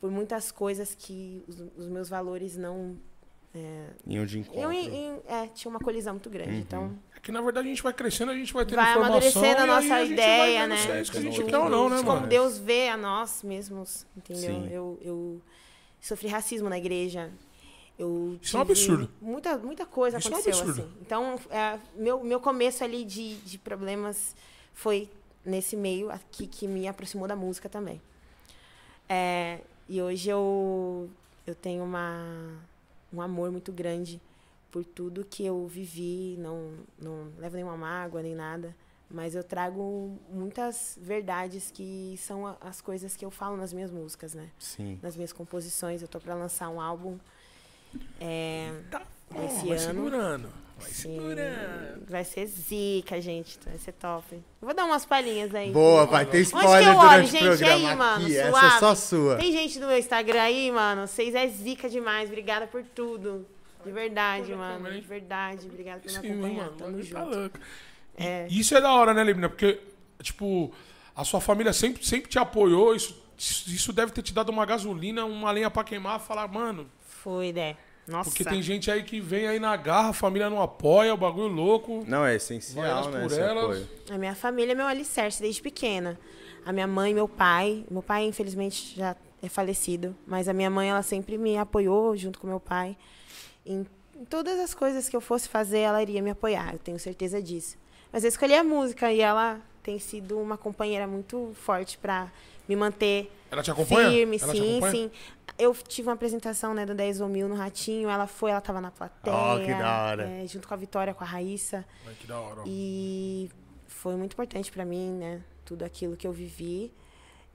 por 0.00 0.10
muitas 0.10 0.50
coisas 0.52 0.94
que 0.94 1.42
os, 1.48 1.60
os 1.76 1.86
meus 1.88 2.08
valores 2.08 2.56
não. 2.56 2.96
É, 3.58 3.88
Em 4.06 4.20
onde 4.20 4.38
encontra. 4.38 4.60
eu 4.60 4.72
em- 4.72 5.20
é, 5.26 5.46
tinha 5.48 5.70
uma 5.70 5.80
colisão 5.80 6.14
muito 6.14 6.30
grande. 6.30 6.56
Então, 6.56 6.92
É 7.16 7.20
que 7.20 7.32
na 7.32 7.40
verdade 7.40 7.66
a 7.66 7.70
gente 7.70 7.82
vai 7.82 7.92
crescendo, 7.92 8.30
a 8.30 8.34
gente 8.34 8.52
vai 8.52 8.64
tendo 8.64 8.76
vai 8.76 8.90
informação. 8.90 9.14
amadurecendo 9.16 9.60
a 9.62 9.66
nossa 9.66 9.94
a 9.94 10.04
ideia, 10.04 10.58
vai 10.60 10.68
né? 10.68 10.76
se 10.76 10.90
é 10.90 11.00
isso 11.02 11.12
que 11.12 11.18
a 11.18 11.20
gente 11.20 11.36
Como- 11.38 11.48
quer 11.50 11.58
ou 11.58 11.68
não, 11.68 11.88
né, 11.88 11.96
como 11.98 12.12
mano? 12.12 12.26
Deus 12.26 12.58
vê 12.58 12.88
a 12.88 12.96
nós 12.96 13.42
mesmos, 13.42 14.06
entendeu? 14.16 14.42
Sim. 14.54 14.68
Eu, 14.70 14.98
eu 15.02 15.40
sofri 16.00 16.28
racismo 16.28 16.68
na 16.68 16.78
igreja. 16.78 17.30
Eu 17.98 18.38
Isso 18.40 18.56
é 18.56 18.58
um 18.60 18.62
absurdo. 18.62 19.10
Muita, 19.20 19.58
muita 19.58 19.84
coisa 19.84 20.18
Isso 20.18 20.28
é 20.28 20.30
um 20.30 20.34
aconteceu, 20.34 20.62
absurdo. 20.62 20.88
assim. 20.88 20.98
Então, 21.02 21.34
é, 21.50 21.78
meu, 21.96 22.22
meu 22.22 22.38
começo 22.38 22.84
ali 22.84 23.04
de, 23.04 23.34
de 23.38 23.58
problemas 23.58 24.36
foi 24.72 25.10
nesse 25.44 25.76
meio 25.76 26.08
aqui 26.10 26.46
que 26.46 26.68
me 26.68 26.86
aproximou 26.86 27.26
da 27.26 27.34
música 27.34 27.68
também. 27.68 28.00
É, 29.08 29.58
e 29.88 30.00
hoje 30.00 30.28
eu, 30.28 31.08
eu 31.46 31.54
tenho 31.56 31.82
uma, 31.82 32.52
um 33.12 33.20
amor 33.20 33.50
muito 33.50 33.72
grande 33.72 34.20
por 34.70 34.84
tudo 34.84 35.24
que 35.24 35.44
eu 35.44 35.66
vivi, 35.66 36.36
não, 36.38 36.72
não 37.00 37.32
levo 37.38 37.56
nenhuma 37.56 37.76
mágoa 37.76 38.22
nem 38.22 38.34
nada, 38.34 38.76
mas 39.10 39.34
eu 39.34 39.42
trago 39.42 40.18
muitas 40.30 40.98
verdades 41.00 41.70
que 41.70 42.14
são 42.18 42.46
as 42.60 42.80
coisas 42.82 43.16
que 43.16 43.24
eu 43.24 43.30
falo 43.30 43.56
nas 43.56 43.72
minhas 43.72 43.90
músicas, 43.90 44.34
né? 44.34 44.50
Sim. 44.58 44.98
Nas 45.02 45.16
minhas 45.16 45.32
composições. 45.32 46.02
Eu 46.02 46.08
tô 46.08 46.20
para 46.20 46.34
lançar 46.34 46.68
um 46.68 46.78
álbum 46.80 47.18
é, 48.20 48.70
Tá 48.90 49.02
bom, 49.30 49.44
esse 49.46 49.70
ano. 49.70 49.80
segurando. 49.80 50.48
Vai 50.78 50.90
sim, 50.90 51.16
segurando. 51.16 52.06
vai 52.08 52.24
ser 52.24 52.46
zica, 52.46 53.20
gente. 53.20 53.58
Vai 53.66 53.78
ser 53.78 53.92
top. 53.92 54.34
Eu 54.34 54.42
vou 54.60 54.74
dar 54.74 54.84
umas 54.84 55.04
palhinhas 55.04 55.54
aí. 55.54 55.70
Boa, 55.70 56.06
vai 56.06 56.24
ter 56.24 56.38
Onde 56.38 56.50
que 56.50 56.56
spoiler 56.56 56.88
eu 56.88 56.96
olho, 56.96 57.10
durante 57.10 57.30
gente? 57.30 57.44
o 57.44 57.48
programa 57.48 57.68
E 57.80 57.86
aí, 57.88 57.96
mano? 57.96 58.24
aqui. 58.24 58.34
Suave? 58.34 58.66
Essa 58.66 58.76
é 58.76 58.78
só 58.78 58.94
sua. 58.94 59.36
Tem 59.36 59.52
gente 59.52 59.78
no 59.80 59.86
meu 59.88 59.98
Instagram 59.98 60.40
aí, 60.42 60.70
mano. 60.70 61.06
Vocês 61.06 61.34
é 61.34 61.46
zica 61.48 61.88
demais. 61.88 62.28
Obrigada 62.28 62.66
por 62.66 62.82
tudo. 62.84 63.46
De 63.84 63.90
verdade, 63.92 64.54
mano. 64.54 64.90
De 64.92 65.00
verdade. 65.00 65.66
Obrigada 65.66 66.00
por 66.00 66.10
me 66.10 66.16
acompanhar. 66.16 66.64
mano, 66.64 66.76
Tamo 66.76 66.96
tá 66.98 67.02
junto. 67.02 67.36
louco. 67.38 67.58
E- 68.18 68.24
É. 68.26 68.46
Isso 68.50 68.76
é 68.76 68.80
da 68.80 68.92
hora, 68.92 69.14
né, 69.14 69.22
Libna? 69.24 69.48
Porque, 69.48 69.80
tipo, 70.22 70.72
a 71.14 71.24
sua 71.24 71.40
família 71.40 71.72
sempre, 71.72 72.04
sempre 72.04 72.28
te 72.30 72.38
apoiou. 72.38 72.94
Isso, 72.94 73.20
isso 73.38 73.92
deve 73.92 74.10
ter 74.12 74.22
te 74.22 74.32
dado 74.34 74.50
uma 74.50 74.66
gasolina, 74.66 75.24
uma 75.24 75.50
lenha 75.52 75.70
pra 75.70 75.84
queimar. 75.84 76.18
Falar, 76.20 76.48
mano, 76.48 76.88
Foi, 77.00 77.52
né? 77.52 77.76
Nossa. 78.08 78.30
porque 78.30 78.44
tem 78.44 78.62
gente 78.62 78.90
aí 78.90 79.02
que 79.02 79.20
vem 79.20 79.46
aí 79.46 79.58
na 79.58 79.76
garra, 79.76 80.10
a 80.10 80.12
família 80.12 80.48
não 80.48 80.62
apoia, 80.62 81.12
o 81.12 81.16
bagulho 81.16 81.48
louco. 81.48 82.04
Não, 82.06 82.24
é 82.24 82.36
essencial, 82.36 83.10
né? 83.10 83.22
por 83.22 83.32
elas. 83.32 83.86
A 84.10 84.16
minha 84.16 84.34
família 84.34 84.72
é 84.72 84.74
meu 84.74 84.86
alicerce 84.86 85.42
desde 85.42 85.60
pequena. 85.60 86.18
A 86.64 86.72
minha 86.72 86.86
mãe 86.86 87.14
meu 87.14 87.28
pai. 87.28 87.84
Meu 87.90 88.02
pai, 88.02 88.24
infelizmente, 88.24 88.94
já 88.96 89.14
é 89.42 89.48
falecido. 89.48 90.16
Mas 90.26 90.48
a 90.48 90.52
minha 90.52 90.70
mãe, 90.70 90.90
ela 90.90 91.02
sempre 91.02 91.36
me 91.36 91.56
apoiou 91.56 92.16
junto 92.16 92.38
com 92.38 92.46
meu 92.46 92.60
pai. 92.60 92.96
Em, 93.64 93.86
em 94.16 94.24
todas 94.24 94.58
as 94.58 94.74
coisas 94.74 95.08
que 95.08 95.16
eu 95.16 95.20
fosse 95.20 95.48
fazer, 95.48 95.80
ela 95.80 96.02
iria 96.02 96.22
me 96.22 96.30
apoiar. 96.30 96.72
Eu 96.72 96.78
tenho 96.78 96.98
certeza 96.98 97.42
disso. 97.42 97.76
Mas 98.12 98.24
eu 98.24 98.28
escolhi 98.28 98.54
a 98.54 98.64
música 98.64 99.12
e 99.12 99.20
ela 99.20 99.60
tem 99.82 99.98
sido 99.98 100.38
uma 100.38 100.56
companheira 100.56 101.06
muito 101.06 101.52
forte 101.54 101.98
para 101.98 102.30
me 102.68 102.74
manter 102.74 103.30
Ela 103.50 103.62
te 103.62 103.70
acompanha? 103.70 104.10
firme, 104.10 104.38
Ela 104.40 104.52
te 104.52 104.58
sim, 104.58 104.70
acompanha? 104.78 104.92
sim. 104.92 105.10
Eu 105.58 105.74
tive 105.74 106.08
uma 106.08 106.14
apresentação 106.14 106.74
né, 106.74 106.84
do 106.86 106.94
10 106.94 107.20
ou 107.20 107.28
mil 107.28 107.48
no 107.48 107.54
Ratinho. 107.54 108.08
Ela 108.08 108.26
foi, 108.26 108.50
ela 108.50 108.60
tava 108.60 108.80
na 108.80 108.90
plateia. 108.90 109.34
Ó, 109.34 109.58
que 109.58 109.74
da 109.74 110.02
hora. 110.06 110.22
é, 110.28 110.46
junto 110.46 110.68
com 110.68 110.74
a 110.74 110.76
Vitória, 110.76 111.12
com 111.14 111.24
a 111.24 111.26
Raíssa. 111.26 111.84
Ai, 112.06 112.14
que 112.20 112.26
da 112.26 112.38
hora. 112.38 112.60
ó. 112.60 112.64
E 112.66 113.50
foi 113.86 114.14
muito 114.16 114.32
importante 114.34 114.70
pra 114.70 114.84
mim, 114.84 115.10
né? 115.12 115.40
Tudo 115.64 115.84
aquilo 115.84 116.16
que 116.16 116.26
eu 116.26 116.32
vivi. 116.32 116.92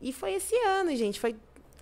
E 0.01 0.11
foi 0.11 0.33
esse 0.33 0.55
ano, 0.57 0.93
gente. 0.95 1.19
Foi 1.19 1.35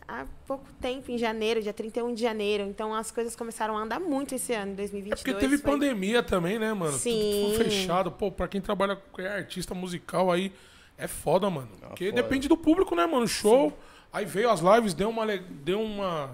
há 0.08 0.26
pouco 0.46 0.66
tempo, 0.80 1.10
em 1.10 1.18
janeiro, 1.18 1.62
dia 1.62 1.74
31 1.74 2.14
de 2.14 2.22
janeiro. 2.22 2.64
Então 2.66 2.94
as 2.94 3.10
coisas 3.10 3.36
começaram 3.36 3.76
a 3.78 3.82
andar 3.82 4.00
muito 4.00 4.36
esse 4.36 4.54
ano, 4.54 4.72
em 4.72 4.74
É 4.74 4.78
2022. 4.78 5.22
porque 5.24 5.34
teve 5.40 5.58
foi- 5.58 5.72
pandemia 5.72 6.22
também, 6.22 6.60
né, 6.60 6.74
mano? 6.74 6.92
Tudo- 6.92 7.02
Sim. 7.02 7.54
Tudo 7.54 7.64
fechado. 7.64 8.12
Pô, 8.12 8.30
pra 8.32 8.48
quem 8.48 8.62
trabalha 8.62 8.96
com 8.96 9.22
é 9.22 9.28
artista 9.38 9.74
musical 9.74 10.32
aí, 10.32 10.52
é 10.98 11.08
foda, 11.08 11.50
mano. 11.50 11.70
Porque 11.88 12.10
foda. 12.10 12.22
depende 12.22 12.48
do 12.48 12.56
público, 12.58 12.94
né, 12.96 13.06
mano? 13.08 13.28
Show. 13.28 13.74
Aí 14.14 14.26
veio 14.26 14.50
as 14.50 14.60
lives, 14.60 14.94
deu 14.94 15.10
uma. 15.10 15.26
Deu 15.50 15.82
uma. 15.82 16.32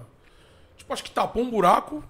Tipo, 0.76 0.92
acho 0.92 1.04
que 1.04 1.10
tapou 1.10 1.42
um 1.42 1.50
buraco. 1.50 2.02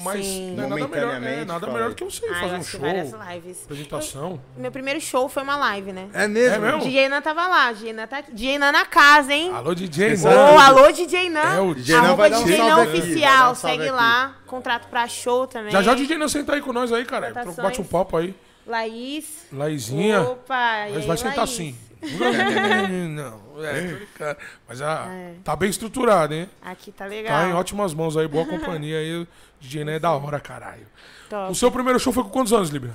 Mas 0.00 0.24
Sim. 0.24 0.54
não 0.54 0.62
é 0.62 0.66
nada 0.68 0.86
melhor, 0.86 1.22
é, 1.24 1.44
nada 1.44 1.66
melhor 1.66 1.88
do 1.88 1.96
que 1.96 2.04
você 2.04 2.24
Ah, 2.24 2.28
eu 2.28 2.34
fazer 2.36 2.56
um 2.58 2.62
show, 2.62 2.80
várias 2.80 3.10
lives. 3.12 3.64
apresentação. 3.64 4.40
Meu 4.56 4.70
primeiro 4.70 5.00
show 5.00 5.28
foi 5.28 5.42
uma 5.42 5.56
live, 5.56 5.92
né? 5.92 6.08
É 6.12 6.28
mesmo? 6.28 6.54
É 6.54 6.58
mesmo? 6.60 6.80
DJ 6.82 7.08
Nan 7.08 7.20
tava 7.20 7.48
lá, 7.48 7.72
DJ 7.72 7.92
Nan 7.92 8.06
tá. 8.06 8.20
DJ 8.20 8.58
Nan 8.58 8.70
na 8.70 8.84
casa, 8.86 9.34
hein? 9.34 9.50
Alô, 9.52 9.74
DJ, 9.74 10.10
Ô, 10.10 10.12
Exato. 10.12 10.60
alô, 10.60 10.92
DJ 10.92 11.28
Nan. 11.30 11.40
É, 11.56 11.60
o 11.60 11.74
DJ 11.74 11.96
Nan 11.96 12.00
Arroba 12.02 12.16
vai 12.16 12.30
dar 12.30 12.38
um 12.38 12.44
DJ 12.44 12.58
Nan 12.58 12.82
oficial, 12.84 13.54
segue 13.56 13.82
aqui. 13.82 13.90
lá. 13.90 14.36
Contrato 14.46 14.86
pra 14.86 15.08
show 15.08 15.48
também. 15.48 15.72
Já 15.72 15.82
já 15.82 15.90
o 15.90 15.96
DJ 15.96 16.16
não 16.16 16.28
senta 16.28 16.54
aí 16.54 16.60
com 16.60 16.72
nós 16.72 16.92
aí, 16.92 17.04
cara. 17.04 17.32
Bate 17.56 17.80
um 17.80 17.84
papo 17.84 18.18
aí. 18.18 18.36
Laís. 18.64 19.46
Laizinha. 19.52 20.20
Opa, 20.22 20.54
e 20.90 20.92
Mas 20.92 20.96
aí, 21.02 21.06
vai 21.08 21.16
sentar 21.16 21.36
Laís? 21.38 21.50
sim. 21.50 21.76
Não, 22.00 23.64
é, 23.64 23.80
tô 23.90 23.96
brincando. 23.96 24.38
Mas 24.68 24.80
ah, 24.82 25.06
É. 25.10 25.34
tá 25.44 25.56
bem 25.56 25.68
estruturado, 25.70 26.34
hein? 26.34 26.48
Aqui 26.62 26.92
tá 26.92 27.04
Tá 27.04 27.10
legal. 27.10 27.46
em 27.48 27.52
ótimas 27.52 27.92
mãos 27.94 28.16
aí, 28.16 28.28
boa 28.28 28.46
companhia 28.46 28.98
aí. 28.98 29.16
O 29.22 29.28
DJ 29.60 29.84
Né 29.84 29.96
é 29.96 29.98
da 29.98 30.12
hora, 30.12 30.38
caralho. 30.40 30.86
Top. 31.28 31.50
O 31.50 31.54
seu 31.54 31.70
primeiro 31.70 31.98
show 31.98 32.12
foi 32.12 32.22
com 32.22 32.30
quantos 32.30 32.52
anos, 32.52 32.70
Libra? 32.70 32.94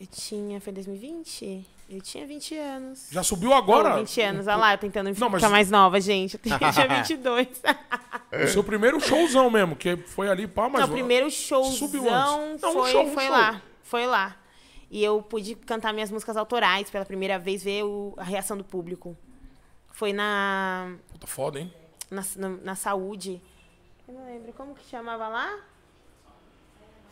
Eu 0.00 0.06
tinha, 0.10 0.60
foi 0.60 0.72
2020? 0.72 1.66
Eu 1.88 2.00
tinha 2.00 2.26
20 2.26 2.56
anos. 2.56 3.06
Já 3.10 3.22
subiu 3.22 3.52
agora? 3.52 3.94
Oh, 3.94 3.98
20 3.98 4.20
anos, 4.22 4.46
olha 4.46 4.56
lá, 4.56 4.74
eu 4.74 4.78
tentando 4.78 5.06
Não, 5.08 5.14
ficar 5.14 5.28
mas- 5.28 5.50
mais 5.50 5.70
nova, 5.70 6.00
gente. 6.00 6.34
Eu 6.34 6.40
tinha 6.58 6.88
22. 6.98 7.48
O 8.44 8.48
seu 8.48 8.64
primeiro 8.64 8.98
showzão 9.00 9.48
mesmo, 9.50 9.76
que 9.76 9.96
foi 9.96 10.28
ali, 10.28 10.46
pá, 10.46 10.68
mas... 10.68 10.80
Não, 10.82 10.88
o 10.88 10.92
primeiro 10.92 11.30
Subiu 11.30 12.02
showzão 12.02 12.52
antes. 12.52 12.62
Não, 12.62 12.70
um 12.70 12.72
foi, 12.72 12.90
show, 12.92 13.04
um 13.06 13.14
foi 13.14 13.24
show. 13.24 13.32
lá. 13.32 13.62
Foi 13.82 14.06
lá. 14.06 14.36
E 14.90 15.02
eu 15.02 15.22
pude 15.22 15.54
cantar 15.54 15.92
minhas 15.92 16.10
músicas 16.10 16.36
autorais 16.36 16.90
pela 16.90 17.04
primeira 17.04 17.38
vez, 17.38 17.62
ver 17.62 17.84
o- 17.84 18.14
a 18.16 18.22
reação 18.24 18.56
do 18.56 18.64
público. 18.64 19.16
Foi 19.90 20.12
na, 20.12 20.94
Puta 21.10 21.26
foda, 21.26 21.60
hein? 21.60 21.72
na, 22.10 22.22
na, 22.36 22.48
na 22.48 22.74
saúde. 22.74 23.40
Eu 24.06 24.14
não 24.14 24.26
lembro 24.26 24.52
como 24.52 24.74
que 24.74 24.84
chamava 24.88 25.26
lá? 25.28 25.58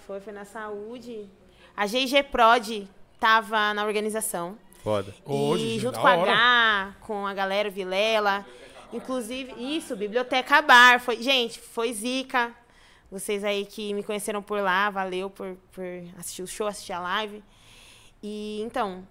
Foi, 0.06 0.20
foi 0.20 0.32
na 0.32 0.44
saúde. 0.44 1.28
A 1.76 1.86
GG 1.86 2.24
Prod 2.30 2.86
tava 3.18 3.72
na 3.72 3.84
organização. 3.84 4.58
Foda. 4.82 5.14
E 5.26 5.58
Gigi, 5.58 5.78
junto 5.78 5.98
com 6.00 6.06
a 6.06 6.16
hora. 6.16 6.32
H, 6.32 6.96
com 7.00 7.26
a 7.26 7.32
galera 7.32 7.70
Vilela. 7.70 8.44
Inclusive, 8.92 9.52
isso, 9.76 9.96
Biblioteca 9.96 10.60
Bar. 10.60 11.00
Foi, 11.00 11.22
gente, 11.22 11.58
foi 11.60 11.92
zica. 11.92 12.52
Vocês 13.10 13.44
aí 13.44 13.64
que 13.64 13.94
me 13.94 14.02
conheceram 14.02 14.42
por 14.42 14.60
lá, 14.60 14.90
valeu 14.90 15.30
por, 15.30 15.56
por 15.72 15.84
assistir 16.18 16.42
o 16.42 16.46
show, 16.46 16.66
assistir 16.66 16.92
a 16.92 17.00
live. 17.00 17.42
E 18.22 18.60
então, 18.62 19.06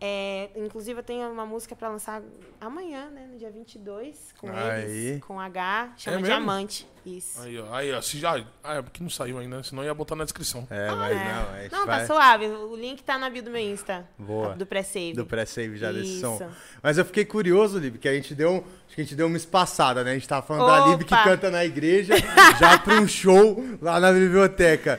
é, 0.00 0.50
inclusive 0.56 0.98
eu 1.00 1.02
tenho 1.02 1.30
uma 1.30 1.46
música 1.46 1.74
pra 1.74 1.88
lançar 1.88 2.22
amanhã, 2.60 3.08
né? 3.10 3.26
No 3.32 3.38
dia 3.38 3.50
22, 3.50 4.34
com 4.38 4.50
Aí. 4.50 4.82
eles, 4.82 5.20
com 5.24 5.40
H, 5.40 5.94
chama 5.96 6.18
É? 6.18 6.22
Diamante. 6.22 6.86
Isso. 7.04 7.40
Aí, 7.40 7.56
ó, 7.58 7.72
aí, 7.72 7.92
ó, 7.92 8.00
se 8.02 8.18
já... 8.18 8.44
Ah, 8.64 8.74
é 8.74 8.82
porque 8.82 9.00
não 9.00 9.08
saiu 9.08 9.38
ainda, 9.38 9.62
senão 9.62 9.84
ia 9.84 9.94
botar 9.94 10.16
na 10.16 10.24
descrição. 10.24 10.66
É, 10.68 10.90
mas 10.90 11.16
É. 11.16 11.24
não, 11.24 11.62
gente 11.62 11.72
Não, 11.72 11.86
vai 11.86 12.00
tá 12.00 12.06
suave. 12.06 12.46
O 12.46 12.74
link 12.74 13.02
tá 13.04 13.16
na 13.16 13.30
bio 13.30 13.42
do 13.44 13.50
meu 13.50 13.62
Insta. 13.62 14.04
Boa. 14.18 14.54
Do 14.56 14.66
pré-save. 14.66 15.14
do 15.14 15.24
pré-save 15.24 15.76
já 15.78 15.92
desse 15.92 16.20
som. 16.20 16.50
Mas 16.82 16.98
eu 16.98 17.04
fiquei 17.04 17.24
curioso, 17.24 17.78
Lib, 17.78 17.96
que 17.98 18.08
a 18.08 18.12
gente 18.12 18.34
deu, 18.34 18.56
acho 18.86 18.94
que 18.96 19.00
a 19.00 19.04
gente 19.04 19.14
deu 19.14 19.28
uma 19.28 19.36
espaçada, 19.36 20.02
né? 20.02 20.10
A 20.10 20.14
gente 20.14 20.28
tava 20.28 20.44
falando 20.44 20.66
da 20.66 20.88
Lib 20.88 21.04
que 21.04 21.14
Opa! 21.14 21.22
canta 21.24 21.48
na 21.50 21.64
igreja, 21.64 22.14
já 22.58 22.76
pra 22.76 22.94
um 23.00 23.06
show 23.06 23.64
lá 23.80 24.00
na 24.00 24.12
biblioteca. 24.12 24.98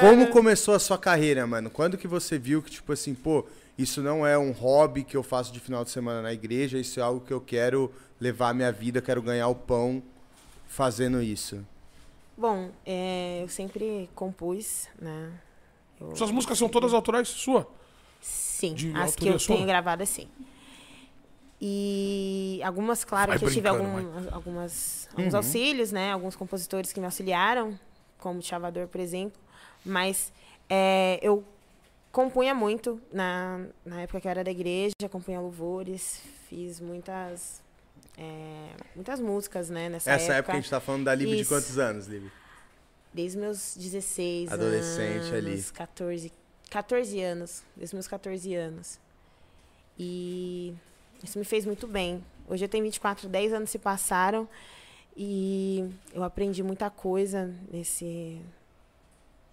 Como 0.00 0.28
começou 0.28 0.74
a 0.74 0.78
sua 0.78 0.96
carreira, 0.96 1.44
mano? 1.44 1.68
Quando 1.70 1.98
que 1.98 2.06
você 2.06 2.38
viu 2.38 2.62
que, 2.62 2.70
tipo 2.70 2.92
assim, 2.92 3.14
pô, 3.14 3.44
isso 3.78 4.02
não 4.02 4.26
é 4.26 4.36
um 4.36 4.50
hobby 4.50 5.04
que 5.04 5.16
eu 5.16 5.22
faço 5.22 5.52
de 5.52 5.60
final 5.60 5.84
de 5.84 5.90
semana 5.90 6.20
na 6.20 6.32
igreja, 6.32 6.78
isso 6.78 6.98
é 7.00 7.02
algo 7.02 7.20
que 7.24 7.32
eu 7.32 7.40
quero 7.40 7.90
levar 8.20 8.50
a 8.50 8.54
minha 8.54 8.72
vida, 8.72 9.00
quero 9.00 9.22
ganhar 9.22 9.48
o 9.48 9.54
pão 9.54 10.02
fazendo 10.66 11.22
isso. 11.22 11.64
Bom, 12.36 12.70
é, 12.86 13.40
eu 13.42 13.48
sempre 13.48 14.08
compus, 14.14 14.88
né? 15.00 15.32
Eu- 16.00 16.14
Suas 16.16 16.30
músicas 16.30 16.58
são 16.58 16.68
todas 16.68 16.92
autorais 16.94 17.28
sua? 17.28 17.68
Sim, 18.20 18.74
de 18.74 18.92
as 18.94 19.14
que 19.16 19.28
eu 19.28 19.38
sua? 19.38 19.56
tenho 19.56 19.66
gravadas, 19.66 20.08
sim. 20.08 20.28
E 21.60 22.60
algumas, 22.64 23.04
claro, 23.04 23.30
Vai 23.30 23.38
que 23.38 23.44
eu 23.44 23.50
tive 23.50 23.68
algum, 23.68 23.96
algumas, 24.32 25.08
alguns 25.12 25.32
Uhum. 25.32 25.36
auxílios, 25.38 25.90
né? 25.90 26.12
Alguns 26.12 26.36
compositores 26.36 26.92
que 26.92 27.00
me 27.00 27.06
auxiliaram, 27.06 27.78
como 28.18 28.38
o 28.38 28.42
Chavador, 28.42 28.86
por 28.86 29.00
exemplo. 29.00 29.40
Mas 29.84 30.32
é, 30.68 31.18
eu 31.20 31.42
compunha 32.12 32.54
muito 32.54 33.00
na, 33.12 33.66
na 33.84 34.00
época 34.02 34.20
que 34.20 34.26
eu 34.26 34.30
era 34.30 34.44
da 34.44 34.50
igreja, 34.50 34.94
compunha 35.10 35.40
louvores, 35.40 36.20
fiz 36.48 36.80
muitas, 36.80 37.62
é, 38.16 38.70
muitas 38.94 39.20
músicas, 39.20 39.68
né? 39.70 39.88
Nessa 39.88 40.10
Essa 40.10 40.24
época 40.24 40.34
época. 40.38 40.52
a 40.52 40.56
gente 40.56 40.70
tá 40.70 40.80
falando 40.80 41.04
da 41.04 41.14
Lib 41.14 41.36
de 41.36 41.44
quantos 41.44 41.78
anos, 41.78 42.06
Lib? 42.06 42.30
Desde 43.12 43.38
meus 43.38 43.76
16 43.76 44.52
Adolescente 44.52 45.28
anos. 45.28 45.32
ali. 45.32 45.62
14, 45.62 46.32
14 46.70 47.20
anos. 47.20 47.62
Desde 47.76 47.94
meus 47.96 48.06
14 48.06 48.54
anos. 48.54 48.98
E 49.98 50.74
isso 51.22 51.38
me 51.38 51.44
fez 51.44 51.64
muito 51.66 51.86
bem. 51.86 52.24
Hoje 52.48 52.64
eu 52.64 52.68
tenho 52.68 52.84
24, 52.84 53.28
10 53.28 53.52
anos 53.52 53.70
se 53.70 53.78
passaram. 53.78 54.48
E 55.16 55.90
eu 56.14 56.22
aprendi 56.22 56.62
muita 56.62 56.88
coisa 56.90 57.52
nesse, 57.72 58.40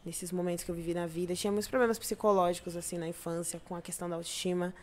nesses 0.06 0.32
momentos 0.32 0.64
que 0.64 0.72
eu 0.72 0.76
vivi 0.76 0.94
na 0.94 1.08
vida. 1.08 1.36
Tinha 1.36 1.52
muitos 1.52 1.68
problemas 1.68 1.98
psicológicos, 1.98 2.76
assim, 2.76 2.98
na 2.98 3.08
infância, 3.08 3.60
com 3.66 3.76
a 3.76 3.82
questão 3.82 4.10
da 4.10 4.16
autoestima. 4.16 4.74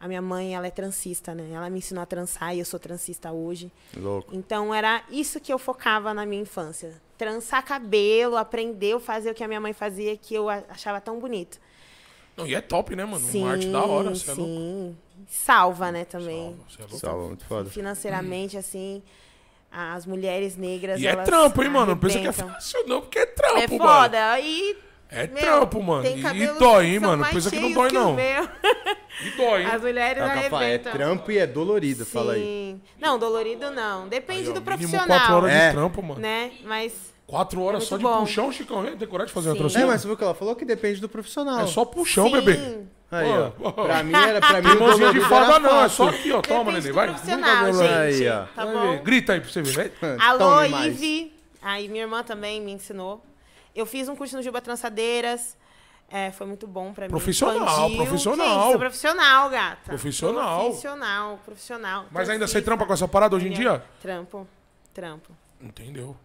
A 0.00 0.08
minha 0.08 0.22
mãe, 0.22 0.54
ela 0.54 0.66
é 0.66 0.70
transista, 0.70 1.34
né? 1.34 1.50
Ela 1.52 1.70
me 1.70 1.78
ensinou 1.78 2.02
a 2.02 2.06
trançar 2.06 2.54
e 2.54 2.58
eu 2.58 2.64
sou 2.64 2.80
transista 2.80 3.32
hoje. 3.32 3.70
Louco. 3.96 4.34
Então 4.34 4.74
era 4.74 5.04
isso 5.10 5.40
que 5.40 5.52
eu 5.52 5.58
focava 5.58 6.12
na 6.12 6.26
minha 6.26 6.42
infância. 6.42 7.00
Trançar 7.16 7.64
cabelo, 7.64 8.36
aprender 8.36 8.94
a 8.96 9.00
fazer 9.00 9.30
o 9.30 9.34
que 9.34 9.44
a 9.44 9.48
minha 9.48 9.60
mãe 9.60 9.72
fazia, 9.72 10.16
que 10.16 10.34
eu 10.34 10.48
achava 10.48 11.00
tão 11.00 11.18
bonito. 11.20 11.60
Não, 12.36 12.46
e 12.46 12.54
é 12.54 12.60
top, 12.60 12.96
né, 12.96 13.04
mano? 13.04 13.26
Uma 13.26 13.52
arte 13.52 13.68
da 13.68 13.84
hora, 13.84 14.10
você 14.10 14.30
é 14.30 14.34
louco. 14.34 14.52
sim. 14.52 14.96
Salva, 15.28 15.92
né, 15.92 16.04
também. 16.04 16.50
Salva, 16.50 16.64
você 16.68 16.82
é 16.82 16.84
louco. 16.84 16.98
Salva, 16.98 17.26
muito 17.28 17.44
foda. 17.44 17.70
Financeiramente, 17.70 18.56
assim, 18.58 19.02
as 19.76 20.06
mulheres 20.06 20.56
negras. 20.56 21.00
E 21.00 21.06
é 21.06 21.16
trampo, 21.16 21.62
hein, 21.62 21.68
mano? 21.70 21.86
Não 21.92 21.98
pensa 21.98 22.18
que 22.20 22.28
é 22.28 22.32
fácil, 22.32 22.86
não, 22.86 23.00
porque 23.00 23.18
é 23.18 23.26
trampo, 23.26 23.58
É 23.58 23.66
mano. 23.78 23.82
foda. 24.02 24.40
E, 24.40 24.76
É 25.10 25.26
meu, 25.26 25.36
trampo, 25.42 25.82
mano. 25.82 26.02
Tem 26.02 26.18
E 26.18 26.46
dói, 26.58 26.86
que 26.86 26.90
hein, 26.92 27.00
são 27.00 27.08
mano? 27.10 27.26
Pensa 27.32 27.50
que 27.50 27.60
não 27.60 27.72
dói, 27.72 27.88
o 27.88 27.92
não. 27.92 28.16
E 28.18 29.30
dói, 29.36 29.62
hein? 29.62 29.68
As 29.72 29.82
mulheres 29.82 30.22
É, 30.22 30.26
o 30.26 30.32
que 30.32 30.38
eu 30.46 30.50
falo, 30.50 30.62
é 30.64 30.78
trampo 30.78 31.30
e 31.32 31.38
é 31.38 31.46
dolorido, 31.46 32.04
fala 32.06 32.32
aí. 32.34 32.40
Sim. 32.42 32.80
Não, 33.00 33.18
dolorido 33.18 33.70
não. 33.70 34.08
Depende 34.08 34.42
Aí, 34.44 34.50
ó, 34.50 34.52
do 34.54 34.62
profissional. 34.62 35.06
quatro 35.06 35.34
horas 35.36 35.50
É. 35.52 35.66
de 35.68 35.74
trampo, 35.74 36.02
mano. 36.02 36.20
Né? 36.20 36.52
Mas 36.64 37.14
Quatro 37.26 37.62
horas 37.62 37.84
É 37.84 37.86
só 37.86 37.96
de 37.96 38.02
bom. 38.02 38.20
puxão, 38.20 38.52
Chicão. 38.52 38.84
Tem 38.98 39.08
coragem 39.08 39.28
de 39.28 39.32
fazer 39.32 39.48
uma 39.48 39.54
Sim. 39.54 39.60
trancinha? 39.60 39.84
É, 39.84 39.86
mas 39.86 40.02
você 40.02 40.06
viu 40.08 40.16
que 40.16 40.22
ela 40.22 40.34
falou 40.34 40.54
que 40.54 40.64
depende 40.64 41.00
do 41.00 41.08
profissional. 41.08 41.60
É 41.60 41.66
só 41.66 41.82
puxão, 41.84 42.26
sim, 42.26 42.32
bebê. 42.32 42.80
Aí, 43.10 43.28
ó. 43.30 43.70
Pra 43.72 44.02
mim 44.02 44.12
era, 44.14 44.40
pra 44.40 44.60
mim 44.60 44.78
Mãozinha 44.78 45.12
de 45.12 45.20
fada 45.20 45.58
não, 45.58 45.84
é 45.84 45.88
só 45.88 46.08
aqui, 46.08 46.32
ó. 46.32 46.40
Toma, 46.40 46.72
do 46.72 46.92
vai. 46.92 47.08
profissional, 47.08 47.72
gente. 47.72 47.92
Aí, 47.92 48.28
ó. 48.28 48.44
Tá 48.54 48.66
bom? 48.66 49.02
Grita 49.02 49.32
aí 49.34 49.40
pra 49.40 49.50
você 49.50 49.62
ver. 49.62 49.92
Alô. 50.20 50.62
Ive. 50.64 51.32
Aí 51.62 51.88
minha 51.88 52.04
irmã 52.04 52.22
também 52.22 52.60
me 52.60 52.72
ensinou. 52.72 53.24
Eu 53.74 53.86
fiz 53.86 54.08
um 54.08 54.16
curso 54.16 54.36
no 54.36 54.42
Juba 54.42 54.60
Trançadeiras. 54.60 55.56
É, 56.10 56.30
foi 56.30 56.46
muito 56.46 56.66
bom 56.66 56.92
pra 56.92 57.06
mim. 57.06 57.10
Profissional, 57.10 57.66
Expandiu. 57.66 57.96
profissional. 57.96 58.46
Gente, 58.46 58.70
sou 58.70 58.78
profissional, 58.78 59.50
gata. 59.50 59.78
Profissional. 59.84 60.60
Profissional, 60.64 61.40
profissional. 61.44 62.06
Mas 62.10 62.28
ainda 62.28 62.46
você 62.46 62.60
trampa 62.60 62.84
com 62.86 62.92
essa 62.92 63.08
parada 63.08 63.34
hoje 63.34 63.48
em 63.48 63.52
dia? 63.52 63.82
Trampo, 64.00 64.46
trampo. 64.92 65.32
Entendeu. 65.60 66.16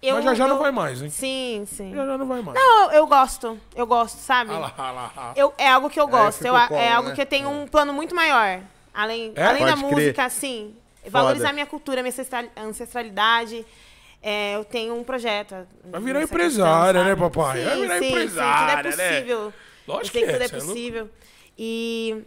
Eu, 0.00 0.14
Mas 0.16 0.24
já 0.24 0.34
já 0.34 0.46
não 0.46 0.54
eu- 0.56 0.62
vai 0.62 0.70
mais, 0.70 1.02
hein? 1.02 1.10
Sim, 1.10 1.64
sim. 1.66 1.92
Já 1.94 2.06
já 2.06 2.16
não 2.18 2.26
vai 2.26 2.40
mais. 2.40 2.56
Não, 2.58 2.92
eu 2.92 3.06
gosto. 3.06 3.58
Eu 3.74 3.84
gosto, 3.86 4.16
sabe? 4.18 4.52
Ah 4.52 4.58
lá, 4.58 4.74
ah 4.78 4.90
lá, 4.92 5.12
ah. 5.16 5.32
Eu, 5.34 5.52
é 5.58 5.68
algo 5.68 5.90
que 5.90 5.98
eu 5.98 6.06
gosto. 6.06 6.38
fica 6.38 6.48
eu 6.48 6.68
colo, 6.68 6.80
é 6.80 6.92
algo 6.92 7.08
né? 7.08 7.14
que 7.16 7.20
eu 7.20 7.26
tenho 7.26 7.48
um 7.50 7.66
plano 7.66 7.92
muito 7.92 8.14
maior. 8.14 8.60
Além, 8.94 9.32
É? 9.34 9.44
além 9.44 9.64
da 9.66 9.72
crer. 9.72 9.84
música, 9.84 10.24
assim, 10.24 10.76
valorizar 11.06 11.52
minha 11.52 11.66
cultura, 11.66 12.00
minha 12.02 12.10
ancestral- 12.12 12.46
ancestralidade. 12.56 13.66
É, 14.22 14.54
eu 14.56 14.64
tenho 14.64 14.94
um 14.94 15.02
projeto. 15.04 15.54
Vai 15.84 16.00
virar 16.00 16.22
empresária, 16.22 17.02
né, 17.04 17.10
sabe? 17.10 17.20
papai? 17.20 17.64
Vai 17.64 17.74
Sim, 17.74 17.80
virar 17.82 17.98
sim, 17.98 18.04
sim, 18.04 18.10
empresária, 18.10 18.82
tudo 18.84 18.96
né? 18.96 19.04
é 19.04 19.12
possível. 19.12 19.52
Lógico 19.86 20.16
eu 20.16 20.20
que 20.20 20.26
que 20.26 20.30
é, 20.30 20.32
tudo 20.32 20.42
é 20.42 20.44
é 20.44 20.48
louco. 20.58 20.66
possível. 20.66 21.10
E, 21.56 22.24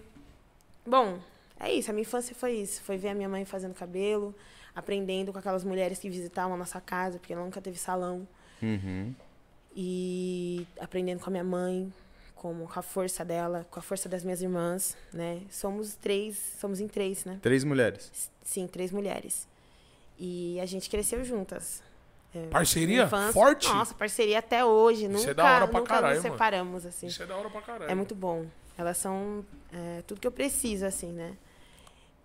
bom, 0.85 1.19
é 1.59 1.71
isso. 1.73 1.89
A 1.89 1.93
minha 1.93 2.01
infância 2.03 2.35
foi 2.37 2.51
isso. 2.53 2.81
Foi 2.83 2.97
ver 2.97 3.09
a 3.09 3.13
minha 3.13 3.27
mãe 3.29 3.43
fazendo 3.45 3.73
cabelo, 3.73 4.33
aprendendo 4.75 5.31
com 5.33 5.39
aquelas 5.39 5.63
mulheres 5.63 5.99
que 5.99 6.09
visitavam 6.09 6.53
a 6.55 6.57
nossa 6.57 6.79
casa, 6.81 7.19
porque 7.19 7.33
ela 7.33 7.43
nunca 7.43 7.61
teve 7.61 7.77
salão. 7.77 8.27
Uhum. 8.61 9.13
E 9.75 10.67
aprendendo 10.79 11.19
com 11.19 11.29
a 11.29 11.31
minha 11.31 11.43
mãe, 11.43 11.91
como 12.35 12.67
com 12.67 12.79
a 12.79 12.81
força 12.81 13.23
dela, 13.23 13.65
com 13.71 13.79
a 13.79 13.81
força 13.81 14.09
das 14.09 14.23
minhas 14.23 14.41
irmãs, 14.41 14.97
né? 15.13 15.41
Somos 15.49 15.95
três, 15.95 16.37
somos 16.59 16.79
em 16.79 16.87
três, 16.87 17.23
né? 17.25 17.39
Três 17.41 17.63
mulheres. 17.63 18.29
Sim, 18.43 18.67
três 18.67 18.91
mulheres. 18.91 19.47
E 20.19 20.59
a 20.59 20.65
gente 20.65 20.89
cresceu 20.89 21.23
juntas. 21.23 21.81
É, 22.33 22.47
Parceria 22.47 23.03
infância- 23.03 23.33
forte? 23.33 23.67
Nossa, 23.67 23.93
parceria 23.93 24.39
até 24.39 24.63
hoje. 24.63 25.05
Isso 25.05 25.11
nunca 25.11 25.31
é 25.31 25.33
da 25.33 25.43
hora 25.43 25.67
pra 25.67 25.79
nunca 25.79 25.93
caralho, 25.93 26.15
nos 26.15 26.23
mano. 26.23 26.35
separamos, 26.35 26.85
assim. 26.85 27.07
Isso 27.07 27.23
é 27.23 27.25
da 27.25 27.35
hora 27.35 27.49
pra 27.49 27.61
caralho. 27.61 27.91
É 27.91 27.95
muito 27.95 28.15
bom. 28.15 28.45
Elas 28.77 28.97
são 28.97 29.45
é, 29.73 30.01
tudo 30.07 30.19
que 30.21 30.27
eu 30.27 30.31
preciso, 30.31 30.85
assim, 30.85 31.11
né? 31.11 31.33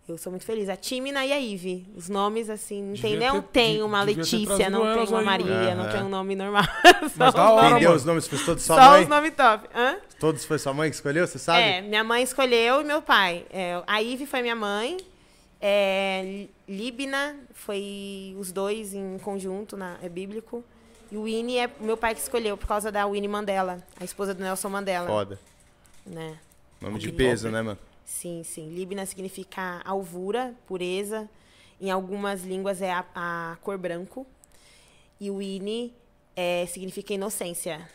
Eu 0.09 0.17
sou 0.17 0.31
muito 0.31 0.45
feliz. 0.45 0.69
A 0.69 0.77
Timina 0.77 1.27
e 1.27 1.33
a 1.33 1.41
Ive. 1.41 1.85
Os 1.97 2.09
nomes, 2.09 2.49
assim, 2.49 2.81
não 2.81 2.95
tem, 2.97 3.17
não 3.17 3.43
ter- 3.43 3.49
tem 3.49 3.83
uma 3.83 4.03
Letícia, 4.03 4.71
não 4.71 4.95
tem 4.95 5.09
uma 5.09 5.19
aí, 5.19 5.25
Maria, 5.25 5.47
mano. 5.75 5.83
não 5.83 5.91
tem 5.91 6.03
um 6.03 6.09
nome 6.09 6.37
normal. 6.37 6.63
Mas 7.03 7.13
Só 7.13 7.31
da 7.33 7.45
os 7.45 7.51
hora, 7.53 7.71
Entendeu 7.71 7.93
os 7.93 8.05
nomes? 8.05 8.29
Fez 8.29 8.45
todos 8.45 8.63
sua 8.63 8.77
Só 8.77 8.91
mãe? 8.91 9.03
os 9.03 9.09
nomes 9.09 9.35
top. 9.35 9.69
Hã? 9.75 9.97
Todos 10.21 10.45
foi 10.45 10.59
sua 10.61 10.73
mãe 10.73 10.89
que 10.91 10.95
escolheu, 10.95 11.27
você 11.27 11.41
sabe? 11.41 11.61
É, 11.61 11.81
minha 11.81 12.05
mãe 12.05 12.23
escolheu 12.23 12.83
e 12.83 12.85
meu 12.85 13.03
pai. 13.03 13.45
É, 13.51 13.83
a 13.85 14.01
Ive 14.01 14.27
foi 14.27 14.43
minha 14.43 14.55
mãe. 14.55 14.97
É, 15.61 16.47
Libna 16.69 17.37
foi 17.53 18.37
os 18.39 18.53
dois 18.53 18.95
em 18.95 19.19
conjunto, 19.19 19.77
na, 19.77 19.97
é 20.03 20.09
bíblico. 20.09 20.63
E 21.11 21.17
o 21.17 21.25
Winnie 21.25 21.59
é 21.59 21.71
meu 21.81 21.97
pai 21.97 22.15
que 22.15 22.21
escolheu 22.21 22.57
por 22.57 22.67
causa 22.69 22.93
da 22.93 23.07
Winnie 23.07 23.29
Mandela, 23.29 23.79
a 23.99 24.05
esposa 24.05 24.33
do 24.35 24.43
Nelson 24.43 24.69
Mandela. 24.69 25.07
Foda. 25.07 25.39
Né? 26.05 26.37
Nome 26.81 26.99
de 26.99 27.11
peso, 27.11 27.49
né, 27.49 27.63
mano? 27.63 27.79
Sim, 28.07 28.45
sim. 28.45 28.69
Libna 28.71 29.05
significa 29.05 29.83
alvura, 29.85 30.55
pureza. 30.67 31.29
Em 31.81 31.91
algumas 31.91 32.45
línguas 32.45 32.81
é 32.81 32.93
a, 32.93 33.05
a 33.15 33.57
cor 33.61 33.77
branco. 33.77 34.25
E 35.21 35.29
o 35.29 35.43
Ini 35.43 35.93
é, 36.37 36.65
significa 36.67 37.13
inocência, 37.13 37.87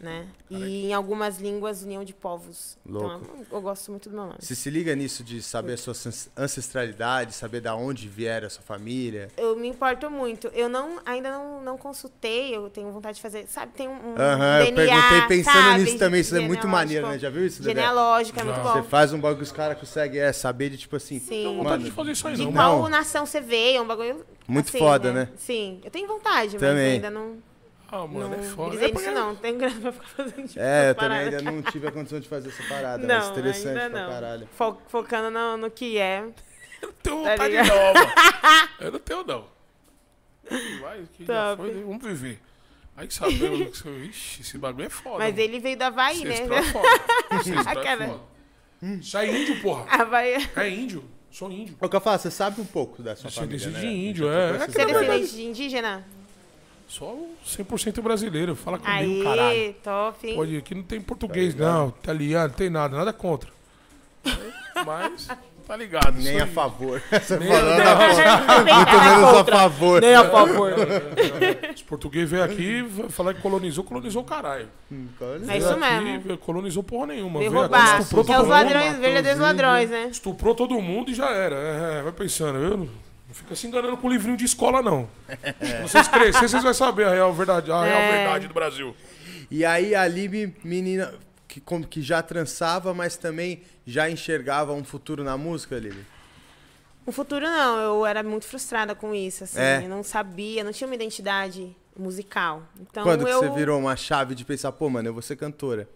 né? 0.00 0.26
E 0.50 0.86
em 0.86 0.92
algumas 0.92 1.38
línguas, 1.38 1.82
união 1.82 2.04
de 2.04 2.12
povos. 2.12 2.76
Louco. 2.84 3.20
Então, 3.22 3.36
eu, 3.38 3.46
eu 3.56 3.60
gosto 3.62 3.90
muito 3.90 4.08
do 4.08 4.14
meu 4.14 4.26
nome. 4.26 4.38
Você 4.40 4.54
se 4.54 4.68
liga 4.68 4.94
nisso 4.94 5.22
de 5.22 5.40
saber 5.42 5.74
a 5.74 5.76
sua 5.76 5.94
ancestralidade, 6.36 7.32
saber 7.34 7.60
da 7.60 7.74
onde 7.74 8.08
vier 8.08 8.44
a 8.44 8.50
sua 8.50 8.62
família? 8.62 9.28
Eu 9.36 9.56
me 9.56 9.68
importo 9.68 10.10
muito. 10.10 10.48
Eu 10.48 10.68
não, 10.68 11.00
ainda 11.06 11.30
não, 11.30 11.62
não 11.62 11.78
consultei, 11.78 12.54
eu 12.54 12.68
tenho 12.68 12.90
vontade 12.90 13.16
de 13.16 13.22
fazer. 13.22 13.46
Sabe, 13.46 13.72
tem 13.72 13.88
um, 13.88 13.92
um 13.92 14.14
Aham, 14.16 14.60
eu 14.60 14.64
DNA, 14.66 14.86
perguntei 14.86 15.38
pensando 15.38 15.54
sabe, 15.54 15.80
nisso 15.80 15.98
também, 15.98 16.20
isso 16.20 16.36
é 16.36 16.40
muito 16.40 16.68
maneiro, 16.68 17.08
né? 17.08 17.18
Já 17.18 17.30
viu 17.30 17.46
isso, 17.46 17.62
Dedé? 17.62 17.74
Genealógico, 17.80 18.38
é 18.40 18.44
muito 18.44 18.60
bom. 18.60 18.72
Você 18.72 18.82
faz 18.82 19.12
um 19.12 19.20
bagulho 19.20 19.38
que 19.38 19.44
os 19.44 19.52
caras 19.52 19.78
conseguem 19.78 20.20
é, 20.20 20.32
saber 20.32 20.70
de 20.70 20.78
tipo 20.78 20.96
assim. 20.96 21.18
Sim. 21.20 21.44
Não 21.44 21.56
vontade 21.58 21.76
Mano, 21.76 21.84
de 21.84 21.90
fazer 21.92 22.10
isso 22.12 22.28
aí, 22.28 22.34
De 22.34 22.44
não. 22.44 22.52
qual 22.52 22.82
Não. 22.82 22.88
nação 22.88 23.24
você 23.24 23.40
veio, 23.40 23.78
é 23.78 23.80
um 23.80 23.86
bagulho. 23.86 24.24
Muito 24.48 24.68
assim, 24.68 24.78
foda, 24.78 25.12
né? 25.12 25.28
Sim, 25.36 25.80
eu 25.84 25.90
tenho 25.90 26.08
vontade, 26.08 26.58
Também. 26.58 26.74
mas 26.74 27.04
ainda 27.04 27.10
não. 27.10 27.51
Ah, 27.94 28.06
mano, 28.06 28.28
não 28.30 28.34
é 28.34 28.42
foda. 28.42 28.82
É 28.84 28.88
porque- 28.88 29.10
não. 29.10 29.28
Não 29.28 29.36
tenho 29.36 29.58
grana 29.58 29.80
pra 29.80 29.92
ficar 29.92 30.06
fazendo 30.08 30.48
tipo 30.48 30.58
É, 30.60 30.90
eu 30.90 30.94
também 30.94 31.18
ainda 31.18 31.42
não 31.42 31.60
tive 31.62 31.86
a 31.86 31.92
condição 31.92 32.18
de 32.20 32.26
fazer 32.28 32.48
essa 32.48 32.62
parada, 32.64 33.06
mas 33.06 33.24
Não, 33.24 33.30
interessante 33.32 33.68
ainda 33.78 33.90
pra 33.90 34.00
não. 34.02 34.08
caralho. 34.10 34.48
Fo- 34.56 34.78
focando 34.88 35.30
no, 35.30 35.56
no 35.58 35.70
que 35.70 35.98
é. 35.98 36.24
Eu 36.82 36.88
não 36.88 36.94
tenho 37.02 37.22
Tá 37.22 37.30
vontade 37.30 37.54
não, 37.54 37.64
mano. 37.94 38.12
Eu 38.80 38.92
não 38.92 38.98
tenho, 38.98 39.24
não. 39.24 39.44
Vai, 40.80 41.02
que 41.12 41.24
já 41.24 41.56
foi, 41.56 41.70
vamos 41.82 42.02
viver. 42.02 42.40
Aí 42.96 43.06
que 43.06 43.14
sabemos 43.14 43.80
que 43.82 43.88
Ixi, 43.88 44.40
esse 44.42 44.58
bagulho 44.58 44.86
é 44.86 44.90
foda. 44.90 45.18
Mas 45.18 45.30
mano. 45.34 45.40
ele 45.42 45.60
veio 45.60 45.76
do 45.78 45.82
Havaí, 45.82 46.24
né? 46.24 46.34
Ancestral 46.34 46.58
é 46.58 46.62
foda. 46.64 46.88
Ancestral 47.30 47.78
é 47.78 47.84
Cara. 47.84 48.06
foda. 48.08 48.20
Isso 49.00 49.18
é 49.18 49.26
índio, 49.40 49.62
porra. 49.62 49.86
Havaí. 49.88 50.48
É 50.56 50.68
índio. 50.68 51.04
Sou 51.30 51.50
índio. 51.50 51.76
O 51.80 51.88
que 51.88 51.96
eu 51.96 52.00
falo, 52.00 52.18
você 52.18 52.30
sabe 52.30 52.60
um 52.60 52.64
pouco 52.66 53.02
da 53.02 53.14
sua 53.16 53.30
família, 53.30 53.58
de 53.58 53.70
né? 53.70 53.84
índio, 53.84 54.26
Já 54.26 54.34
é. 54.38 54.50
É 54.50 54.58
Você 54.68 54.82
é 54.82 54.86
descendente 54.86 55.32
de 55.36 55.42
indígena? 55.44 56.04
Só 56.92 57.16
100% 57.46 58.02
brasileiro. 58.02 58.54
Fala 58.54 58.78
comigo, 58.78 59.24
caralho. 59.24 59.40
Aí, 59.48 59.76
top, 59.82 60.26
hein? 60.28 60.34
Pode, 60.36 60.56
aqui 60.58 60.74
não 60.74 60.82
tem 60.82 61.00
português, 61.00 61.54
não. 61.54 61.88
Italiano, 61.88 62.48
não 62.48 62.54
tem 62.54 62.68
nada. 62.68 62.94
Nada 62.96 63.12
contra. 63.14 63.48
Mas, 64.84 65.26
tá 65.66 65.74
ligado. 65.76 66.18
Nem 66.18 66.38
a 66.40 66.46
favor. 66.46 67.02
Você 67.10 67.38
Nem- 67.38 67.48
falando 67.48 67.80
a 67.80 67.96
favor. 67.96 68.74
Muito 68.74 69.00
menos 69.00 69.38
a 69.38 69.44
favor. 69.44 70.00
Nem 70.02 70.14
a 70.14 70.30
favor. 70.30 70.72
Os 71.74 71.82
portugueses 71.82 72.30
veio 72.30 72.44
aqui 72.44 72.82
vai 72.82 73.08
falar 73.08 73.34
que 73.34 73.40
colonizou, 73.40 73.84
colonizou 73.84 74.20
o 74.22 74.24
caralho. 74.26 74.68
É 74.90 75.38
Veio 75.38 75.58
isso 75.58 75.70
aqui, 75.70 75.80
mesmo. 76.04 76.38
colonizou 76.38 76.82
porra 76.82 77.06
nenhuma. 77.06 77.38
Veio 77.38 77.50
Veio 77.52 77.64
aqui, 77.64 77.74
roubar. 77.74 78.00
estuprou 78.00 78.22
É 78.22 78.26
todo 78.26 78.36
os 78.36 78.42
mundo. 78.42 78.50
ladrões, 78.50 78.98
verdadeiros 78.98 79.40
ladrões, 79.40 79.90
né? 79.90 80.08
Estuprou 80.10 80.54
todo 80.54 80.78
mundo 80.80 81.10
e 81.10 81.14
já 81.14 81.30
era. 81.30 81.56
É, 81.56 81.98
é, 82.00 82.02
vai 82.02 82.12
pensando, 82.12 82.58
viu? 82.60 82.88
Não 83.32 83.34
fica 83.34 83.56
se 83.56 83.66
enganando 83.66 83.96
com 83.96 84.10
livrinho 84.10 84.36
de 84.36 84.44
escola, 84.44 84.82
não. 84.82 85.08
Quando 85.26 85.80
vocês 85.88 86.06
crescerem, 86.06 86.48
vocês 86.48 86.62
vão 86.62 86.74
saber 86.74 87.06
a 87.06 87.14
real 87.14 87.32
verdade, 87.32 87.72
a 87.72 87.82
real 87.82 87.98
É. 87.98 88.12
verdade 88.18 88.46
do 88.46 88.52
Brasil. 88.52 88.94
E 89.50 89.64
aí 89.64 89.94
a 89.94 90.06
Lib, 90.06 90.54
menina 90.62 91.14
que, 91.48 91.58
como 91.58 91.86
que 91.86 92.02
já 92.02 92.22
trançava, 92.22 92.92
mas 92.92 93.16
também 93.16 93.62
já 93.86 94.10
enxergava 94.10 94.74
um 94.74 94.84
futuro 94.84 95.24
na 95.24 95.38
música, 95.38 95.78
Lib? 95.78 95.96
No 97.06 97.12
futuro, 97.12 97.46
não. 97.46 97.78
Eu 97.78 98.04
era 98.04 98.22
muito 98.22 98.46
frustrada 98.46 98.94
com 98.94 99.14
isso, 99.14 99.44
assim. 99.44 99.58
É. 99.58 99.82
Eu 99.82 99.88
não 99.88 100.02
sabia, 100.02 100.62
não 100.62 100.70
tinha 100.70 100.86
uma 100.86 100.94
identidade 100.94 101.74
musical. 101.98 102.62
Então, 102.78 103.02
Quando 103.02 103.24
que 103.24 103.30
eu... 103.30 103.38
você 103.38 103.48
virou 103.48 103.80
uma 103.80 103.96
chave 103.96 104.34
de 104.34 104.44
pensar, 104.44 104.72
pô, 104.72 104.90
mano, 104.90 105.08
eu 105.08 105.14
vou 105.14 105.22
ser 105.22 105.36
cantora? 105.36 105.88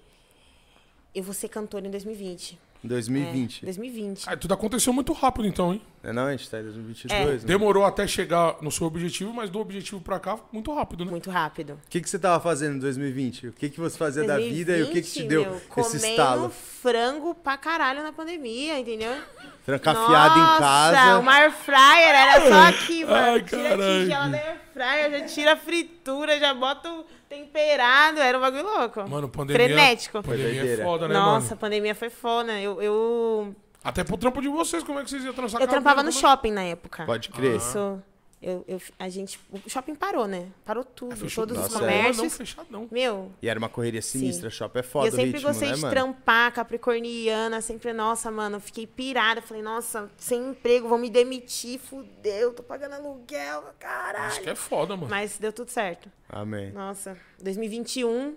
Eu 1.14 1.22
vou 1.22 1.35
ser 1.35 1.49
cantora 1.51 1.87
em 1.87 1.90
2020. 1.90 2.59
Em 2.83 2.88
2020. 2.88 3.62
É, 3.62 3.64
2020. 3.66 4.25
Ah, 4.27 4.37
tudo 4.37 4.55
aconteceu 4.55 4.92
muito 4.92 5.12
rápido, 5.12 5.46
então, 5.46 5.75
hein? 5.75 5.83
Não, 6.07 6.11
é 6.11 6.12
não, 6.12 6.27
a 6.27 6.31
gente 6.37 6.49
tá 6.49 6.61
em 6.61 6.62
2022, 6.62 7.42
né? 7.42 7.49
Demorou 7.49 7.85
até 7.85 8.07
chegar 8.07 8.57
no 8.61 8.71
seu 8.71 8.87
objetivo, 8.87 9.33
mas 9.33 9.51
do 9.51 9.59
objetivo 9.59 10.01
pra 10.01 10.21
cá, 10.21 10.38
muito 10.53 10.73
rápido, 10.73 11.05
né? 11.05 11.11
Muito 11.11 11.31
rápido. 11.31 11.75
O 11.85 11.88
que, 11.88 12.01
que 12.01 12.09
você 12.09 12.19
tava 12.19 12.40
fazendo 12.40 12.77
em 12.77 12.79
2020? 12.79 13.49
O 13.49 13.53
que, 13.53 13.69
que 13.69 13.81
você 13.81 13.99
fazia 13.99 14.25
da 14.25 14.38
vida 14.38 14.77
e 14.77 14.83
o 14.83 14.87
que, 14.87 15.03
que 15.03 15.11
te 15.11 15.25
2020, 15.25 15.29
deu 15.29 15.42
meu, 15.42 15.57
esse 15.57 15.66
comendo 15.69 15.97
estalo? 15.97 16.51
frango 16.51 17.35
pra 17.35 17.57
caralho 17.57 18.03
na 18.03 18.12
pandemia, 18.12 18.79
entendeu? 18.79 19.16
Trancafiado 19.64 20.38
em 20.38 20.42
Nossa, 20.42 20.61
casa. 20.61 21.19
uma 21.19 21.33
air 21.33 21.53
fryer 21.53 22.09
era 22.09 22.49
só 22.49 22.69
aqui, 22.69 23.05
mano. 23.05 23.16
Ai, 23.16 23.42
tira 23.42 23.61
a 23.61 23.69
caralho. 23.71 24.01
tigela 24.05 24.29
da 24.29 24.38
air 24.38 24.59
fryer, 24.73 25.11
já 25.11 25.27
tira 25.27 25.53
a 25.55 25.57
fritura, 25.57 26.38
já 26.38 26.55
bota 26.55 26.88
o 26.88 27.05
temperado. 27.29 28.21
Era 28.21 28.38
um 28.38 28.40
bagulho 28.40 28.62
louco. 28.62 29.09
Mano, 29.09 29.29
pandemia. 29.29 29.66
Frenético. 29.66 30.23
Pandemia 30.23 30.75
é 30.75 30.77
foda, 30.77 31.09
né, 31.09 31.14
Nossa, 31.14 31.47
a 31.47 31.51
mano? 31.51 31.57
pandemia 31.57 31.95
foi 31.97 32.11
foda. 32.11 32.53
Eu, 32.61 32.81
eu, 32.81 33.57
Até 33.87 34.05
pro 34.05 34.16
trampo 34.16 34.42
de 34.42 34.49
vocês, 34.49 34.83
como 34.83 34.99
é 34.99 35.05
que 35.05 35.11
vocês 35.11 35.25
iam 35.25 35.33
trançar 35.33 35.61
eu 35.61 35.68
trampava 35.68 36.03
no 36.03 36.07
né? 36.11 36.12
shopping 36.12 36.51
na 36.51 36.62
época. 36.62 37.05
Pode 37.07 37.29
crer. 37.29 37.57
Isso. 37.57 38.03
Eu, 38.42 38.64
eu, 38.68 38.81
a 38.99 39.09
gente. 39.09 39.40
O 39.51 39.68
shopping 39.68 39.94
parou, 39.94 40.27
né? 40.27 40.49
Parou 40.64 40.85
tudo. 40.85 41.12
É, 41.12 41.16
Fechou 41.16 41.46
todos 41.46 41.64
os 41.64 41.72
Nossa, 41.72 41.85
é. 41.85 41.88
comércios. 41.88 42.22
Não, 42.22 42.31
fechado 42.31 42.66
não. 42.70 42.88
Meu, 42.90 43.33
E 43.40 43.49
era 43.49 43.59
uma 43.59 43.68
correria 43.68 44.03
sinistra, 44.03 44.51
shopping 44.51 44.79
é 44.79 44.83
E 44.83 44.85
foda 44.85 45.07
eu 45.07 45.12
o 45.12 45.16
sempre 45.16 45.31
ritmo, 45.33 45.49
gostei 45.49 45.68
né, 45.68 45.75
de 45.75 45.81
mano? 45.81 45.92
trampar, 45.94 46.53
capricorniana, 46.53 47.61
sempre, 47.61 47.92
nossa, 47.92 48.31
mano, 48.31 48.57
eu 48.57 48.61
fiquei 48.61 48.87
pirada. 48.87 49.40
Falei, 49.40 49.62
nossa, 49.62 50.11
sem 50.18 50.51
emprego, 50.51 50.87
vou 50.87 50.99
me 50.99 51.09
demitir, 51.09 51.79
fudeu, 51.79 52.53
tô 52.53 52.62
pagando 52.62 52.94
aluguel, 52.94 53.61
Isso 53.62 53.72
caralho. 53.79 54.42
que 54.42 54.51
é 54.51 54.55
foda, 54.55 54.96
mano. 54.96 55.09
Mas 55.09 55.38
deu 55.38 55.53
tudo 55.53 55.70
certo. 55.70 56.11
Amém. 56.29 56.70
Nossa, 56.72 57.16
2021, 57.42 58.37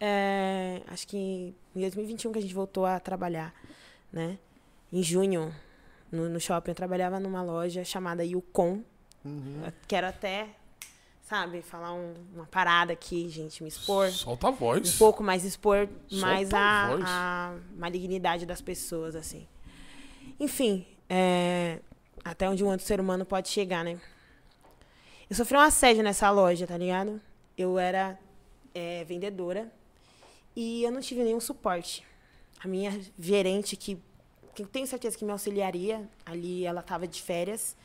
é, 0.00 0.82
acho 0.88 1.06
que 1.06 1.16
em 1.74 1.80
2021 1.80 2.32
que 2.32 2.38
a 2.38 2.42
gente 2.42 2.54
voltou 2.54 2.84
a 2.84 2.98
trabalhar, 2.98 3.54
né? 4.12 4.38
Em 4.92 5.02
junho, 5.02 5.54
no, 6.10 6.28
no 6.28 6.40
shopping, 6.40 6.70
eu 6.70 6.74
trabalhava 6.74 7.20
numa 7.20 7.42
loja 7.42 7.84
chamada 7.84 8.24
Yukon. 8.24 8.82
Uhum. 9.24 9.62
Eu 9.66 9.72
quero 9.86 10.06
até, 10.06 10.48
sabe, 11.22 11.60
falar 11.62 11.92
um- 11.92 12.14
uma 12.34 12.46
parada 12.46 12.92
aqui, 12.92 13.28
gente, 13.28 13.62
me 13.62 13.68
expor 13.68 14.10
Solta 14.10 14.48
a 14.48 14.50
voz. 14.50 14.94
um 14.94 14.98
pouco 14.98 15.22
mais 15.22 15.44
expor 15.44 15.88
Solta 16.08 16.26
mais 16.26 16.52
a 16.54 16.58
a, 16.58 17.48
a 17.50 17.54
malignidade 17.76 18.46
das 18.46 18.60
pessoas, 18.62 19.14
assim. 19.14 19.46
Enfim, 20.40 20.86
é, 21.08 21.80
até 22.24 22.48
onde 22.48 22.64
um 22.64 22.68
outro 22.68 22.86
ser 22.86 23.00
humano 23.00 23.24
pode 23.26 23.48
chegar, 23.48 23.84
né? 23.84 24.00
Eu 25.28 25.36
sofri 25.36 25.56
um 25.58 25.60
assédio 25.60 26.02
nessa 26.02 26.30
loja, 26.30 26.66
tá 26.66 26.78
ligado? 26.78 27.20
Eu 27.56 27.78
era 27.78 28.18
é, 28.74 29.04
vendedora 29.04 29.70
e 30.56 30.82
eu 30.84 30.90
não 30.90 31.00
tive 31.02 31.22
nenhum 31.22 31.40
suporte. 31.40 32.02
A 32.60 32.68
minha 32.68 33.00
gerente, 33.18 33.76
que, 33.76 33.98
que 34.54 34.64
tenho 34.64 34.86
certeza 34.86 35.16
que 35.16 35.24
me 35.24 35.32
auxiliaria, 35.32 36.08
ali 36.24 36.64
ela 36.64 36.82
tava 36.82 37.06
de 37.06 37.22
férias. 37.22 37.76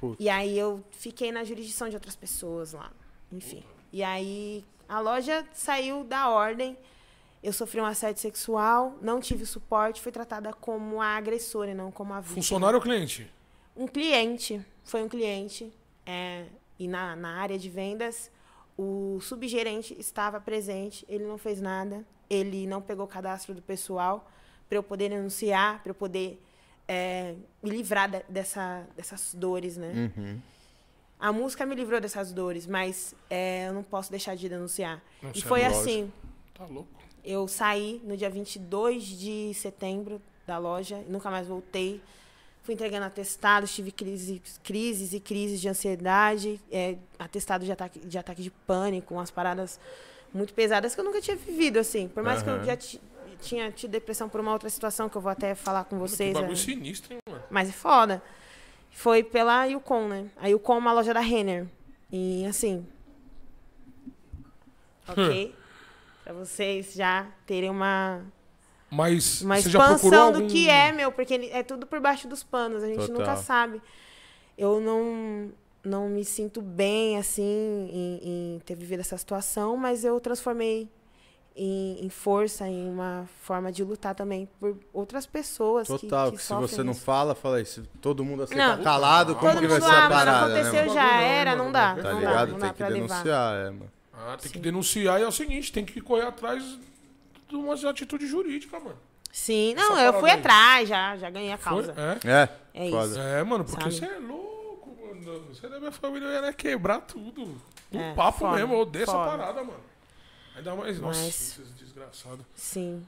Putz. 0.00 0.16
E 0.18 0.28
aí 0.28 0.58
eu 0.58 0.82
fiquei 0.90 1.30
na 1.32 1.44
jurisdição 1.44 1.88
de 1.88 1.94
outras 1.94 2.16
pessoas 2.16 2.72
lá. 2.72 2.90
Enfim. 3.32 3.62
E 3.92 4.02
aí 4.02 4.64
a 4.88 5.00
loja 5.00 5.46
saiu 5.52 6.04
da 6.04 6.28
ordem. 6.28 6.76
Eu 7.42 7.52
sofri 7.52 7.80
um 7.80 7.84
assédio 7.84 8.20
sexual, 8.20 8.96
não 9.00 9.20
tive 9.20 9.46
suporte, 9.46 10.00
fui 10.00 10.10
tratada 10.10 10.52
como 10.52 11.00
a 11.00 11.16
agressora 11.16 11.70
e 11.70 11.74
não 11.74 11.92
como 11.92 12.12
a 12.12 12.20
vítima. 12.20 12.36
Funcionário 12.36 12.76
ou 12.76 12.82
cliente? 12.82 13.30
Um 13.76 13.86
cliente, 13.86 14.64
foi 14.84 15.02
um 15.02 15.08
cliente. 15.08 15.72
é, 16.04 16.46
e 16.78 16.86
na, 16.86 17.16
na 17.16 17.36
área 17.36 17.58
de 17.58 17.70
vendas, 17.70 18.30
o 18.76 19.18
subgerente 19.20 19.96
estava 19.98 20.40
presente, 20.40 21.04
ele 21.08 21.24
não 21.24 21.38
fez 21.38 21.60
nada, 21.60 22.04
ele 22.28 22.66
não 22.66 22.80
pegou 22.82 23.04
o 23.04 23.08
cadastro 23.08 23.54
do 23.54 23.62
pessoal 23.62 24.28
para 24.68 24.76
eu 24.78 24.82
poder 24.82 25.08
denunciar, 25.10 25.80
para 25.82 25.90
eu 25.90 25.94
poder 25.94 26.42
é, 26.88 27.34
me 27.62 27.70
livrar 27.70 28.08
de- 28.10 28.24
dessa, 28.28 28.86
dessas 28.96 29.34
dores, 29.34 29.76
né? 29.76 30.12
Uhum. 30.16 30.40
A 31.18 31.32
música 31.32 31.64
me 31.64 31.74
livrou 31.74 32.00
dessas 32.00 32.30
dores, 32.32 32.66
mas 32.66 33.14
é, 33.30 33.68
eu 33.68 33.72
não 33.74 33.82
posso 33.82 34.10
deixar 34.10 34.36
de 34.36 34.48
denunciar. 34.48 35.02
Não, 35.22 35.30
e 35.34 35.38
é 35.38 35.42
foi 35.42 35.62
lógico. 35.62 35.80
assim, 35.80 36.12
Tá 36.54 36.64
louco. 36.66 36.88
eu 37.24 37.48
saí 37.48 38.00
no 38.04 38.16
dia 38.16 38.28
22 38.30 39.04
de 39.04 39.52
setembro 39.54 40.20
da 40.46 40.58
loja, 40.58 41.02
nunca 41.08 41.30
mais 41.30 41.46
voltei. 41.48 42.00
Fui 42.62 42.74
entregando 42.74 43.06
atestados, 43.06 43.72
tive 43.74 43.90
crise, 43.92 44.42
crises 44.62 45.12
e 45.12 45.20
crises 45.20 45.60
de 45.60 45.68
ansiedade, 45.68 46.60
é, 46.70 46.96
atestado 47.18 47.64
de 47.64 47.72
ataque, 47.72 47.98
de 48.00 48.18
ataque 48.18 48.42
de 48.42 48.50
pânico, 48.50 49.14
umas 49.14 49.30
paradas 49.30 49.78
muito 50.36 50.52
pesadas 50.54 50.94
que 50.94 51.00
eu 51.00 51.04
nunca 51.04 51.20
tinha 51.20 51.36
vivido, 51.36 51.78
assim. 51.78 52.08
Por 52.08 52.22
mais 52.22 52.42
que 52.42 52.48
eu 52.50 52.62
já 52.64 52.76
ti- 52.76 53.00
tinha 53.40 53.70
tido 53.72 53.90
depressão 53.90 54.28
por 54.28 54.40
uma 54.40 54.52
outra 54.52 54.68
situação 54.70 55.08
que 55.08 55.16
eu 55.16 55.20
vou 55.20 55.30
até 55.30 55.54
falar 55.54 55.84
com 55.84 55.96
Que 55.96 56.00
vocês. 56.08 56.32
bagulho 56.34 56.52
é, 56.52 56.56
sinistro, 56.56 57.12
hein, 57.14 57.18
mano? 57.28 57.42
mas 57.50 57.68
é 57.68 57.72
foda. 57.72 58.22
Foi 58.90 59.22
pela 59.22 59.64
Yukon, 59.66 60.08
né? 60.08 60.26
A 60.36 60.46
Yukon 60.48 60.74
é 60.74 60.78
uma 60.78 60.92
loja 60.92 61.12
da 61.12 61.20
Renner. 61.20 61.66
E 62.10 62.44
assim. 62.46 62.86
Ok? 65.08 65.54
pra 66.24 66.32
vocês 66.32 66.92
já 66.94 67.26
terem 67.46 67.70
uma, 67.70 68.20
Mas 68.90 69.42
uma 69.42 69.56
você 69.60 69.70
já 69.70 69.78
procurou 69.78 69.96
expansão 69.96 70.26
algum... 70.26 70.40
do 70.48 70.52
que 70.52 70.68
é, 70.68 70.90
meu, 70.90 71.12
porque 71.12 71.34
é 71.52 71.62
tudo 71.62 71.86
por 71.86 72.00
baixo 72.00 72.26
dos 72.26 72.42
panos. 72.42 72.82
A 72.82 72.86
gente 72.88 72.98
Total. 73.06 73.14
nunca 73.18 73.36
sabe. 73.36 73.80
Eu 74.58 74.80
não, 74.80 75.52
não 75.86 76.08
me 76.08 76.24
sinto 76.24 76.60
bem, 76.60 77.16
assim, 77.16 77.42
em, 77.42 78.20
em 78.56 78.58
ter 78.64 78.74
vivido 78.74 79.00
essa 79.00 79.16
situação, 79.16 79.76
mas 79.76 80.04
eu 80.04 80.18
transformei 80.20 80.88
em, 81.58 82.04
em 82.04 82.08
força, 82.10 82.68
em 82.68 82.90
uma 82.90 83.26
forma 83.42 83.72
de 83.72 83.82
lutar 83.82 84.14
também 84.14 84.46
por 84.60 84.76
outras 84.92 85.24
pessoas 85.26 85.86
que- 85.88 85.98
Total, 86.00 86.30
que, 86.30 86.36
que, 86.36 86.42
se 86.42 86.52
você 86.54 86.82
não 86.82 86.92
isso. 86.92 87.00
fala, 87.00 87.34
fala 87.34 87.56
aí. 87.56 87.64
Se 87.64 87.80
todo 88.00 88.22
mundo 88.24 88.42
assim 88.42 88.54
Não. 88.56 88.76
tá 88.76 88.82
calado, 88.82 89.34
como 89.36 89.52
Todo 89.52 89.60
que 89.62 89.66
vai 89.68 89.80
ser 89.80 89.86
ah, 89.86 90.04
a 90.04 90.08
mas 90.10 90.18
parada, 90.18 90.48
né, 90.48 90.60
aconteceu 90.60 90.82
mano? 90.86 90.94
já 90.94 91.02
não, 91.06 91.20
era, 91.22 91.56
não 91.56 91.72
dá. 91.72 91.94
tá 91.96 92.02
não 92.12 92.18
ligado? 92.18 92.34
Dá, 92.34 92.46
não 92.46 92.46
Tem 92.52 92.58
dá 92.58 92.68
que 92.70 92.74
pra 92.76 92.88
levar. 92.88 93.06
denunciar, 93.08 93.54
é, 93.56 93.70
mano. 93.70 93.90
Ah, 94.12 94.36
tem 94.40 94.50
que 94.50 94.58
Sim. 94.58 94.62
denunciar 94.62 95.20
e 95.20 95.22
é 95.22 95.26
o 95.26 95.32
seguinte, 95.32 95.72
tem 95.72 95.84
que 95.84 96.00
correr 96.00 96.26
atrás 96.26 96.62
de 97.48 97.54
umas 97.56 97.82
atitudes 97.84 98.28
jurídicas, 98.28 98.82
mano. 98.82 98.96
Sim, 99.32 99.74
Essa 99.76 99.82
não, 99.88 99.98
eu 99.98 100.12
fui 100.20 100.30
aí. 100.30 100.38
atrás, 100.38 100.88
já, 100.88 101.16
já 101.16 101.30
ganhei 101.30 101.52
a 101.52 101.58
Foi? 101.58 101.72
causa. 101.84 101.94
É. 102.24 102.28
É, 102.30 102.48
É 102.86 102.90
foda. 102.90 103.06
isso. 103.12 103.18
É, 103.20 103.42
mano, 103.44 103.64
porque 103.64 103.82
Sabe? 103.82 103.94
você 103.94 104.04
é 104.04 104.18
louco, 104.18 104.45
mano. 105.32 105.54
Você 105.54 105.68
da 105.68 105.78
minha 105.78 105.92
família 105.92 106.26
ia 106.28 106.42
né, 106.42 106.52
quebrar 106.52 107.00
tudo. 107.00 107.46
No 107.90 108.00
É, 108.00 108.14
papo 108.14 108.38
foda, 108.40 108.56
mesmo, 108.56 108.74
eu 108.74 108.78
odeio 108.80 109.02
essa 109.04 109.12
foda. 109.12 109.30
parada, 109.30 109.62
mano. 109.64 109.80
Ainda 110.56 110.74
mais, 110.74 111.00
nossa, 111.00 111.20
Mas- 111.20 111.28
esses 111.28 111.70
desgraçados. 111.74 112.44
Sim. 112.54 113.06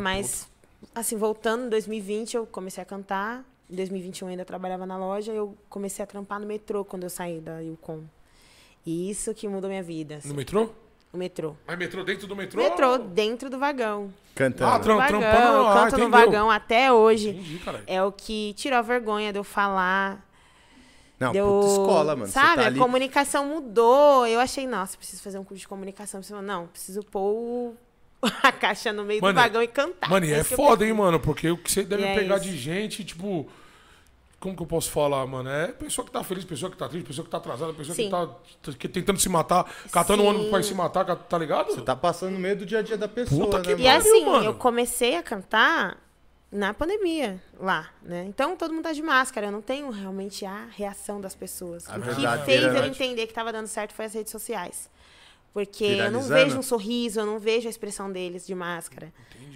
Mas, 0.00 0.48
assim, 0.94 1.16
voltando, 1.16 1.66
em 1.66 1.68
2020 1.70 2.36
eu 2.36 2.46
comecei 2.46 2.82
a 2.82 2.86
cantar. 2.86 3.44
Em 3.70 3.74
2021 3.76 4.26
eu 4.26 4.30
ainda 4.30 4.44
trabalhava 4.44 4.86
na 4.86 4.96
loja. 4.96 5.32
Eu 5.32 5.56
comecei 5.68 6.02
a 6.02 6.06
trampar 6.06 6.38
no 6.38 6.46
metrô 6.46 6.84
quando 6.84 7.02
eu 7.04 7.10
saí 7.10 7.40
da 7.40 7.58
Yukon. 7.60 8.04
E 8.84 9.10
isso 9.10 9.34
que 9.34 9.48
mudou 9.48 9.68
minha 9.68 9.82
vida. 9.82 10.14
puta. 10.16 10.18
assim, 10.18 10.28
No 10.28 10.34
metrô? 10.34 10.70
o 11.12 11.16
metrô. 11.18 11.56
Mas 11.66 11.78
metrô 11.78 12.04
dentro 12.04 12.26
do 12.26 12.36
metrô? 12.36 12.62
Metrô 12.62 12.98
dentro 12.98 13.48
do 13.50 13.58
vagão. 13.58 14.12
Cantando. 14.34 14.70
Ah, 14.70 14.78
tram- 14.78 14.96
trampando. 14.98 15.24
eu 15.24 15.66
ah, 15.66 15.74
canto 15.90 15.98
no 15.98 16.10
vagão 16.10 16.50
até 16.50 16.92
hoje. 16.92 17.30
Entendi, 17.30 17.58
caralho. 17.58 17.84
É 17.86 18.02
o 18.02 18.12
que 18.12 18.52
tirou 18.54 18.78
a 18.78 18.82
vergonha 18.82 19.32
de 19.32 19.38
eu 19.38 19.44
falar. 19.44 20.24
Não, 21.18 21.32
deu, 21.32 21.46
puta 21.46 21.66
escola, 21.68 22.16
mano. 22.16 22.30
Sabe, 22.30 22.56
tá 22.56 22.62
a 22.62 22.66
ali... 22.66 22.78
comunicação 22.78 23.46
mudou. 23.46 24.26
Eu 24.26 24.38
achei, 24.38 24.66
nossa, 24.66 24.96
preciso 24.98 25.22
fazer 25.22 25.38
um 25.38 25.44
curso 25.44 25.60
de 25.60 25.68
comunicação. 25.68 26.20
Não, 26.42 26.66
preciso 26.66 27.02
pôr 27.02 27.20
o- 27.32 27.74
a 28.42 28.52
caixa 28.52 28.92
no 28.92 29.04
meio 29.04 29.20
Mano, 29.22 29.32
do 29.34 29.40
vagão 29.40 29.62
e 29.62 29.68
cantar. 29.68 30.10
Mano, 30.10 30.26
e 30.26 30.32
é 30.32 30.44
que 30.44 30.54
foda, 30.56 30.84
hein, 30.84 30.92
mano? 30.92 31.18
Porque 31.18 31.50
o 31.50 31.56
que 31.56 31.70
você 31.72 31.84
deve 31.84 32.02
E 32.02 32.06
é 32.06 32.14
pegar 32.14 32.36
isso. 32.36 32.44
de 32.44 32.56
gente, 32.56 33.04
tipo. 33.04 33.48
Como 34.38 34.54
que 34.54 34.62
eu 34.62 34.66
posso 34.66 34.90
falar, 34.90 35.26
mano? 35.26 35.48
É 35.48 35.68
pessoa 35.68 36.04
que 36.04 36.10
tá 36.12 36.22
feliz, 36.22 36.44
pessoa 36.44 36.70
que 36.70 36.76
tá 36.76 36.86
triste, 36.86 37.06
pessoa 37.06 37.24
que 37.24 37.30
tá 37.30 37.38
atrasada, 37.38 37.72
pessoa 37.72 37.96
que 37.96 38.02
Sim. 38.02 38.10
tá 38.10 38.28
que 38.78 38.86
tentando 38.86 39.18
se 39.18 39.30
matar, 39.30 39.64
catando 39.90 40.22
um 40.22 40.26
Sim. 40.26 40.30
ônibus 40.30 40.50
pra 40.50 40.60
ir 40.60 40.64
se 40.64 40.74
matar, 40.74 41.04
tá 41.16 41.38
ligado? 41.38 41.68
Você 41.72 41.80
tá 41.80 41.96
passando 41.96 42.32
no 42.34 42.38
meio 42.38 42.54
do 42.54 42.66
dia 42.66 42.80
a 42.80 42.82
dia 42.82 42.98
da 42.98 43.08
pessoa, 43.08 43.46
Puta 43.46 43.58
né, 43.58 43.64
que 43.64 43.70
mano? 43.70 43.82
E 43.82 43.86
pariu, 43.86 43.98
assim, 43.98 44.24
mano. 44.26 44.44
eu 44.44 44.54
comecei 44.54 45.16
a 45.16 45.22
cantar 45.22 45.96
na 46.50 46.72
pandemia 46.72 47.42
lá, 47.58 47.90
né? 48.02 48.24
Então 48.28 48.56
todo 48.56 48.72
mundo 48.72 48.84
tá 48.84 48.92
de 48.92 49.02
máscara, 49.02 49.46
eu 49.46 49.52
não 49.52 49.60
tenho 49.60 49.90
realmente 49.90 50.44
a 50.44 50.66
reação 50.66 51.20
das 51.20 51.34
pessoas. 51.34 51.88
A 51.88 51.96
o 51.96 52.00
que 52.00 52.06
verdadeira, 52.06 52.44
fez 52.44 52.62
eu 52.64 52.84
entender 52.84 53.26
que 53.26 53.34
tava 53.34 53.52
dando 53.52 53.66
certo 53.66 53.92
foi 53.92 54.04
as 54.04 54.14
redes 54.14 54.30
sociais. 54.30 54.88
Porque 55.52 55.84
eu 55.84 56.10
não 56.10 56.22
vejo 56.22 56.58
um 56.58 56.62
sorriso, 56.62 57.18
eu 57.18 57.24
não 57.24 57.38
vejo 57.38 57.66
a 57.66 57.70
expressão 57.70 58.12
deles 58.12 58.46
de 58.46 58.54
máscara. 58.54 59.10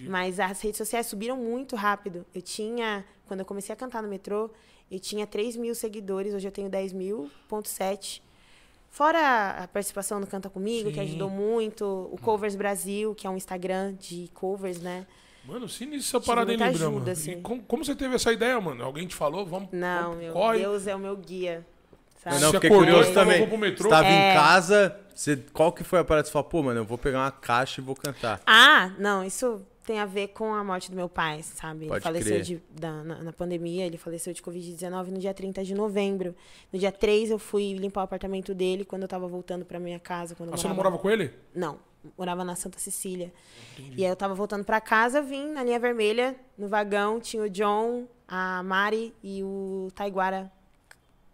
Mas 0.08 0.40
as 0.40 0.58
redes 0.62 0.78
sociais 0.78 1.06
subiram 1.06 1.36
muito 1.36 1.76
rápido. 1.76 2.24
Eu 2.34 2.40
tinha, 2.40 3.04
quando 3.26 3.40
eu 3.40 3.46
comecei 3.46 3.70
a 3.70 3.76
cantar 3.76 4.02
no 4.02 4.08
metrô, 4.08 4.50
eu 4.90 4.98
tinha 4.98 5.26
3 5.26 5.56
mil 5.56 5.74
seguidores, 5.74 6.32
hoje 6.32 6.48
eu 6.48 6.52
tenho 6.52 6.70
10 6.70 6.94
mil, 6.94 7.30
ponto 7.46 7.68
7. 7.68 8.22
Fora 8.88 9.62
a 9.62 9.68
participação 9.68 10.18
no 10.18 10.26
Canta 10.26 10.48
Comigo, 10.48 10.88
que 10.88 10.96
Sim. 10.96 11.02
ajudou 11.02 11.28
muito, 11.28 11.84
o 12.10 12.18
Covers 12.18 12.56
Brasil, 12.56 13.14
que 13.14 13.26
é 13.26 13.30
um 13.30 13.36
Instagram 13.36 13.94
de 13.94 14.30
covers, 14.32 14.80
né? 14.80 15.06
Mano, 15.44 15.68
sinistra 15.68 16.18
essa 16.18 16.26
parada, 16.26 16.48
muita 16.48 16.66
Libra, 16.68 16.86
ajuda, 16.86 17.00
mano? 17.00 17.10
assim. 17.12 17.32
E 17.32 17.36
como, 17.40 17.62
como 17.62 17.84
você 17.84 17.94
teve 17.94 18.14
essa 18.14 18.32
ideia, 18.32 18.60
mano? 18.60 18.84
Alguém 18.84 19.06
te 19.06 19.14
falou? 19.14 19.44
Vamos. 19.46 19.68
Não, 19.72 20.02
vamos, 20.10 20.18
meu 20.18 20.32
corre. 20.32 20.58
Deus 20.58 20.86
é 20.86 20.94
o 20.94 20.98
meu 20.98 21.16
guia. 21.16 21.66
Sabe? 22.22 22.38
Não, 22.38 22.50
Você 22.50 22.54
fiquei 22.56 22.70
acordou 22.70 22.86
curioso 22.94 23.10
e 23.10 23.14
também. 23.14 23.38
vou 23.38 23.48
pro 23.48 23.58
metrô? 23.58 23.84
Você 23.84 23.88
tava 23.88 24.06
É. 24.08 24.32
em 24.32 24.34
casa, 24.34 25.00
você... 25.14 25.36
qual 25.54 25.72
que 25.72 25.82
foi 25.82 25.98
a 26.00 26.04
parada? 26.04 26.26
Você 26.26 26.32
falou, 26.32 26.48
pô, 26.48 26.62
mano, 26.62 26.80
eu 26.80 26.84
vou 26.84 26.98
pegar 26.98 27.18
uma 27.20 27.30
caixa 27.30 27.80
e 27.80 27.84
vou 27.84 27.94
cantar. 27.96 28.40
Ah, 28.46 28.92
não, 28.98 29.24
isso 29.24 29.62
tem 29.86 29.98
a 29.98 30.04
ver 30.04 30.28
com 30.28 30.52
a 30.52 30.62
morte 30.62 30.90
do 30.90 30.96
meu 30.96 31.08
pai, 31.08 31.42
sabe? 31.42 31.86
Pode 31.86 31.94
ele 31.96 32.02
faleceu 32.02 32.32
crer. 32.34 32.42
de, 32.42 32.62
da- 32.78 33.02
na, 33.02 33.22
na 33.24 33.32
pandemia, 33.32 33.86
ele 33.86 33.96
faleceu 33.96 34.34
de 34.34 34.42
Covid-19 34.42 35.06
no 35.06 35.18
dia 35.18 35.32
30 35.32 35.64
de 35.64 35.74
novembro. 35.74 36.36
No 36.70 36.78
dia 36.78 36.92
3 36.92 37.30
eu 37.30 37.38
fui 37.38 37.72
limpar 37.72 38.02
o 38.02 38.04
apartamento 38.04 38.54
dele 38.54 38.84
quando 38.84 39.02
eu 39.02 39.08
tava 39.08 39.26
voltando 39.26 39.64
pra 39.64 39.80
minha 39.80 39.98
casa. 39.98 40.34
Quando 40.34 40.52
Ah, 40.52 40.56
você 40.58 40.68
não 40.68 40.74
morava- 40.76 40.96
morava 40.98 41.02
com 41.02 41.10
ele? 41.10 41.32
Não, 41.54 41.78
morava 42.16 42.44
na 42.44 42.54
Santa 42.54 42.78
Cecília. 42.78 43.32
E 43.78 44.04
aí 44.04 44.10
eu 44.10 44.16
tava 44.16 44.34
voltando 44.34 44.64
pra 44.64 44.80
casa, 44.80 45.20
vim 45.20 45.52
na 45.52 45.62
linha 45.62 45.78
vermelha, 45.78 46.36
no 46.56 46.68
vagão, 46.68 47.20
tinha 47.20 47.42
o 47.42 47.50
John, 47.50 48.06
a 48.26 48.62
Mari 48.62 49.14
e 49.22 49.42
o 49.42 49.88
Taiguara 49.94 50.50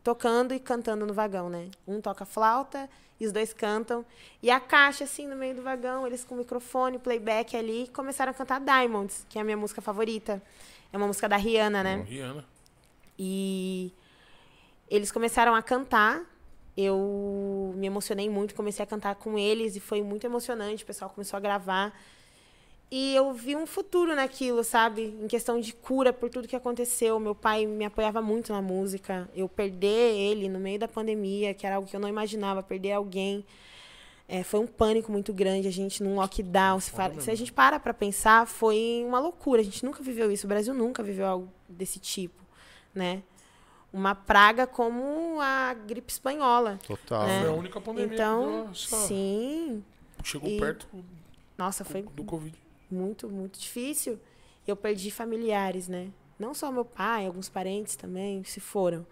tocando 0.02 0.55
e 0.55 0.61
cantando 0.61 1.05
no 1.05 1.12
vagão, 1.12 1.48
né? 1.48 1.68
Um 1.87 2.00
toca 2.00 2.24
flauta 2.24 2.88
e 3.18 3.26
os 3.26 3.33
dois 3.33 3.52
cantam. 3.52 4.05
E 4.42 4.50
a 4.50 4.61
caixa, 4.61 5.05
assim, 5.05 5.26
no 5.26 5.35
meio 5.35 5.57
do 5.57 5.62
vagão, 5.62 6.07
eles 6.07 6.24
com 6.24 6.35
o 6.35 6.38
microfone, 6.38 6.98
playback 6.98 7.57
ali, 7.57 7.90
começaram 7.92 8.31
a 8.31 8.35
cantar 8.35 8.61
Diamonds, 8.61 9.26
que 9.29 9.38
é 9.38 9.40
a 9.40 9.44
minha 9.44 9.57
música 9.57 9.81
favorita. 9.81 10.40
É 10.92 10.96
uma 10.96 11.07
música 11.07 11.29
da 11.29 11.37
Rihanna, 11.37 11.83
né? 11.83 12.05
Rihanna. 12.07 12.44
E 13.18 13.92
eles 14.88 15.11
começaram 15.11 15.55
a 15.55 15.62
cantar. 15.62 16.22
Eu 16.77 17.73
me 17.77 17.87
emocionei 17.87 18.29
muito, 18.29 18.55
comecei 18.55 18.83
a 18.83 18.87
cantar 18.87 19.15
com 19.15 19.39
eles 19.39 19.77
e 19.77 19.81
foi 19.81 20.03
muito 20.03 20.27
emocionante. 20.27 20.85
O 20.85 20.87
pessoal 20.87 21.11
começou 21.11 21.37
a 21.37 21.41
gravar. 21.41 21.99
E 22.91 23.15
eu 23.17 23.33
vi 23.33 23.57
um 23.57 23.67
futuro 23.67 24.15
naquilo, 24.15 24.62
sabe? 24.62 25.17
Em 25.21 25.27
questão 25.27 25.59
de 25.59 25.73
cura 25.73 26.12
por 26.12 26.31
tudo 26.31 26.47
que 26.47 26.55
aconteceu. 26.55 27.19
Meu 27.19 27.35
pai 27.35 27.67
me 27.67 27.85
apoiava 27.85 28.23
muito 28.23 28.53
na 28.53 28.62
música. 28.62 29.29
Eu 29.35 29.49
perder 29.49 30.15
ele 30.17 30.49
no 30.49 30.61
meio 30.61 30.79
da 30.79 30.87
pandemia, 30.87 31.53
que 31.55 31.67
era 31.67 31.77
algo 31.77 31.89
que 31.89 31.97
eu 31.97 32.01
não 32.01 32.09
imaginava, 32.09 32.62
perder 32.62 32.93
alguém. 32.93 33.45
é, 34.29 34.43
foi 34.45 34.61
um 34.61 34.67
pânico 34.67 35.11
muito 35.11 35.33
grande, 35.33 35.67
a 35.69 35.71
gente 35.73 36.03
num 36.03 36.17
lockdown. 36.17 36.79
Se, 36.81 36.91
fa- 36.91 37.09
se 37.23 37.31
a 37.31 37.35
gente 37.35 37.53
para 37.53 37.81
pra 37.81 37.95
pensar, 37.95 38.47
foi 38.47 39.03
uma 39.07 39.19
loucura. 39.19 39.62
A 39.62 39.65
gente 39.65 39.85
nunca 39.85 40.03
viveu 40.03 40.31
isso. 40.31 40.47
O 40.47 40.49
Brasil 40.49 40.75
nunca 40.75 41.03
viveu 41.03 41.27
algo 41.27 41.49
desse 41.69 41.99
tipo, 41.99 42.41
né? 42.95 43.23
Uma 43.97 44.15
praga 44.15 44.67
como 44.67 45.41
a 45.41 45.73
gripe 45.73 46.13
espanhola. 46.13 46.79
Total. 46.87 47.27
É. 47.27 47.41
Foi 47.41 47.49
a 47.49 47.53
única 47.53 47.81
pandemia 47.81 48.15
Então, 48.15 48.69
essa- 48.71 48.97
sim. 49.07 49.83
chegou 50.23 50.51
e- 50.51 50.61
perto 50.61 50.87
Nossa, 51.57 51.83
foi 51.83 52.03
do 52.03 52.23
Covid. 52.25 52.55
muito, 52.91 53.27
muito 53.29 53.59
difícil. 53.59 54.19
Eu 54.67 54.77
perdi 54.77 55.11
familiares, 55.11 55.89
né? 55.89 56.11
Não 56.39 56.53
só 56.53 56.71
meu 56.71 56.85
pai, 56.85 57.27
alguns 57.27 57.49
parentes 57.49 57.97
também 57.97 58.45
se 58.45 58.61
foram. 58.61 59.07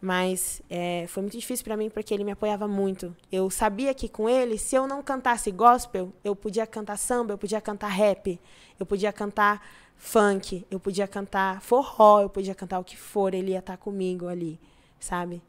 Mas 0.00 0.60
é, 0.68 1.04
foi 1.08 1.22
muito 1.22 1.38
difícil 1.38 1.62
para 1.64 1.76
mim 1.76 1.88
porque 1.88 2.12
ele 2.12 2.24
me 2.24 2.32
apoiava 2.32 2.66
muito. 2.66 3.14
Eu 3.30 3.48
sabia 3.50 3.94
que 3.94 4.08
com 4.08 4.28
ele, 4.28 4.58
se 4.58 4.74
eu 4.74 4.86
não 4.86 5.00
cantasse 5.02 5.50
gospel, 5.52 6.12
eu 6.24 6.34
podia 6.34 6.66
cantar 6.66 6.96
samba, 6.96 7.34
eu 7.34 7.38
podia 7.38 7.60
cantar 7.60 7.88
rap, 7.88 8.40
eu 8.80 8.86
podia 8.86 9.12
cantar 9.12 9.64
funk, 10.04 10.66
eu 10.68 10.80
podia 10.80 11.06
cantar 11.06 11.60
forró, 11.62 12.20
eu 12.22 12.28
podia 12.28 12.56
cantar 12.56 12.80
o 12.80 12.84
que 12.84 12.96
for, 12.96 13.32
ele 13.34 13.52
ia 13.52 13.60
estar 13.60 13.76
comigo 13.76 14.26
ali, 14.26 14.58
sabe? 14.98 15.40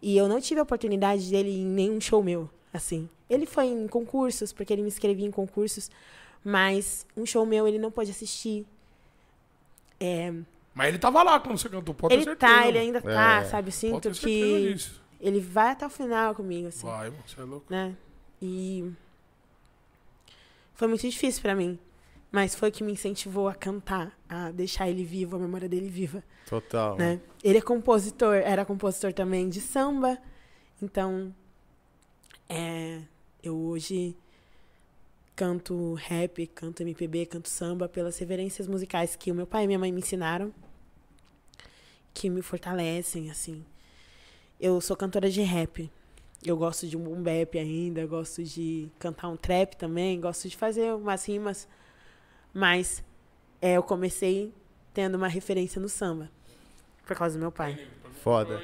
E 0.00 0.16
eu 0.16 0.28
não 0.28 0.40
tive 0.40 0.60
a 0.60 0.62
oportunidade 0.62 1.28
dele 1.28 1.50
em 1.50 1.66
nenhum 1.66 2.00
show 2.00 2.22
meu, 2.22 2.48
assim. 2.72 3.08
Ele 3.28 3.46
foi 3.46 3.66
em 3.66 3.88
concursos, 3.88 4.52
porque 4.52 4.72
ele 4.72 4.82
me 4.82 4.88
inscrevia 4.88 5.26
em 5.26 5.30
concursos, 5.32 5.90
mas 6.44 7.04
um 7.16 7.26
show 7.26 7.44
meu 7.44 7.66
ele 7.66 7.78
não 7.80 7.90
pôde 7.90 8.12
assistir. 8.12 8.64
É, 9.98 10.32
Mas 10.72 10.88
ele 10.88 10.98
tava 10.98 11.20
lá 11.24 11.40
quando 11.40 11.58
você 11.58 11.68
cantou, 11.68 11.92
pode 11.92 12.10
ter 12.14 12.14
ele 12.14 12.24
certeza. 12.24 12.52
tá, 12.52 12.68
ele 12.68 12.78
ainda 12.78 13.02
tá, 13.02 13.40
É, 13.40 13.44
sabe? 13.46 13.68
Eu 13.68 13.72
sinto 13.72 14.10
ter 14.12 14.14
que 14.14 14.72
disso. 14.74 15.02
ele 15.20 15.40
vai 15.40 15.72
até 15.72 15.84
o 15.84 15.90
final 15.90 16.32
comigo, 16.32 16.68
assim, 16.68 16.86
Vai, 16.86 17.10
você 17.10 17.40
é 17.40 17.44
louco. 17.44 17.66
né? 17.68 17.96
E 18.40 18.88
foi 20.74 20.86
muito 20.86 21.08
difícil 21.08 21.42
pra 21.42 21.54
mim, 21.56 21.76
mas 22.36 22.54
foi 22.54 22.68
o 22.68 22.72
que 22.72 22.84
me 22.84 22.92
incentivou 22.92 23.48
a 23.48 23.54
cantar, 23.54 24.14
a 24.28 24.50
deixar 24.50 24.90
ele 24.90 25.02
vivo, 25.02 25.36
a 25.36 25.38
memória 25.38 25.66
dele 25.66 25.88
viva, 25.88 26.22
Total. 26.46 26.94
né? 26.94 27.18
Ele 27.42 27.56
é 27.56 27.62
compositor, 27.62 28.34
era 28.34 28.62
compositor 28.62 29.10
também 29.14 29.48
de 29.48 29.58
samba, 29.58 30.18
então 30.82 31.34
é, 32.46 33.00
eu 33.42 33.56
hoje 33.56 34.14
canto 35.34 35.94
rap, 35.94 36.46
canto 36.48 36.82
MPB, 36.82 37.24
canto 37.24 37.48
samba 37.48 37.88
pelas 37.88 38.18
reverências 38.18 38.68
musicais 38.68 39.16
que 39.16 39.32
o 39.32 39.34
meu 39.34 39.46
pai 39.46 39.64
e 39.64 39.66
minha 39.66 39.78
mãe 39.78 39.90
me 39.90 40.00
ensinaram, 40.00 40.52
que 42.12 42.28
me 42.28 42.42
fortalecem, 42.42 43.30
assim. 43.30 43.64
Eu 44.60 44.78
sou 44.82 44.94
cantora 44.94 45.30
de 45.30 45.40
rap. 45.40 45.90
Eu 46.44 46.58
gosto 46.58 46.86
de 46.86 46.98
um 46.98 47.00
boom 47.02 47.22
bap 47.22 47.58
ainda, 47.58 48.04
gosto 48.04 48.44
de 48.44 48.90
cantar 48.98 49.28
um 49.28 49.38
trap 49.38 49.74
também, 49.74 50.20
gosto 50.20 50.50
de 50.50 50.54
fazer 50.54 50.94
umas 50.94 51.26
rimas. 51.26 51.66
Mas 52.58 53.04
é, 53.60 53.74
eu 53.74 53.82
comecei 53.82 54.50
tendo 54.94 55.16
uma 55.16 55.28
referência 55.28 55.78
no 55.78 55.90
samba. 55.90 56.30
Por 57.06 57.14
causa 57.14 57.36
do 57.36 57.40
meu 57.40 57.52
pai. 57.52 57.78
Foda. 58.24 58.58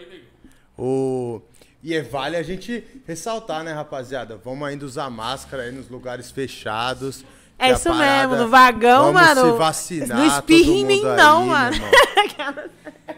O... 0.78 1.42
E 1.82 1.94
é, 1.94 2.00
vale 2.00 2.36
a 2.36 2.42
gente 2.42 2.82
ressaltar, 3.06 3.62
né, 3.62 3.72
rapaziada? 3.72 4.40
Vamos 4.42 4.66
ainda 4.66 4.86
usar 4.86 5.10
máscara 5.10 5.64
aí 5.64 5.72
nos 5.72 5.90
lugares 5.90 6.30
fechados. 6.30 7.22
É 7.58 7.70
isso 7.70 7.90
parada- 7.90 8.28
mesmo, 8.28 8.42
no 8.44 8.48
vagão, 8.48 9.12
Vamos 9.12 9.20
mano. 9.20 9.52
se 9.52 9.58
vacinar. 9.58 10.16
Não 10.18 10.26
espirre 10.26 10.64
todo 10.64 10.74
em 10.76 10.84
mim, 10.86 11.02
não, 11.02 11.42
aí, 11.42 11.48
mano. 11.48 11.76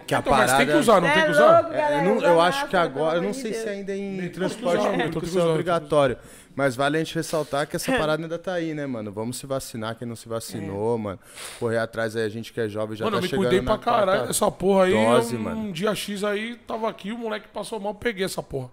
Que 0.07 0.15
a 0.15 0.19
Então, 0.19 0.33
mas 0.33 0.51
parada... 0.51 0.57
tem 0.59 0.67
que 0.67 0.81
usar, 0.81 1.01
não 1.01 1.09
Cê 1.09 1.15
tem 1.15 1.23
é 1.23 1.25
que 1.27 1.31
usar? 1.33 1.61
louco, 1.61 1.73
É, 1.75 1.81
galera, 1.81 2.05
eu, 2.05 2.15
não- 2.15 2.23
eu 2.23 2.41
acho 2.41 2.67
que 2.69 2.77
agora, 2.77 3.17
eu 3.19 3.23
não 3.23 3.33
sei 3.33 3.55
se 3.55 3.67
ainda 3.69 3.93
é 3.93 3.97
em 3.97 4.29
transporte 4.29 4.85
público, 5.13 5.39
é 5.39 5.43
obrigatório. 5.45 6.19
Mas 6.57 6.77
vale 6.77 6.97
a 6.97 7.01
gente 7.01 7.15
ressaltar 7.15 7.67
que 7.67 7.75
essa 7.77 7.91
parada 7.99 8.23
ainda 8.23 8.39
tá 8.39 8.53
aí, 8.55 8.75
né, 8.75 8.87
mano? 8.87 9.11
Vamos 9.11 9.39
se 9.39 9.47
vacinar, 9.47 9.97
quem 9.97 10.07
não 10.07 10.15
se 10.15 10.29
vacinou, 10.29 10.97
mano. 10.97 11.19
Correr 11.59 11.79
atrás 11.79 12.15
aí, 12.15 12.25
a 12.25 12.29
gente 12.29 12.53
que 12.53 12.61
é 12.61 12.69
jovem 12.69 12.97
já 12.97 13.05
Mano, 13.05 13.17
tá 13.17 13.19
eu 13.19 13.23
me 13.23 13.29
chegando 13.29 13.43
cuidei 13.45 13.63
pra 13.63 13.77
caralho 13.79 14.27
dessa 14.29 14.51
porra 14.51 14.85
aí. 14.85 14.93
dose, 14.93 15.37
um, 15.37 15.41
mano. 15.41 15.61
um 15.61 15.73
dia 15.73 15.95
X 15.95 16.23
aí, 16.23 16.55
tava 16.67 16.89
aqui, 16.89 17.11
o 17.13 17.19
moleque 17.19 17.49
passou 17.49 17.81
mal, 17.81 17.95
peguei 17.95 18.25
essa 18.25 18.43
porra. 18.43 18.71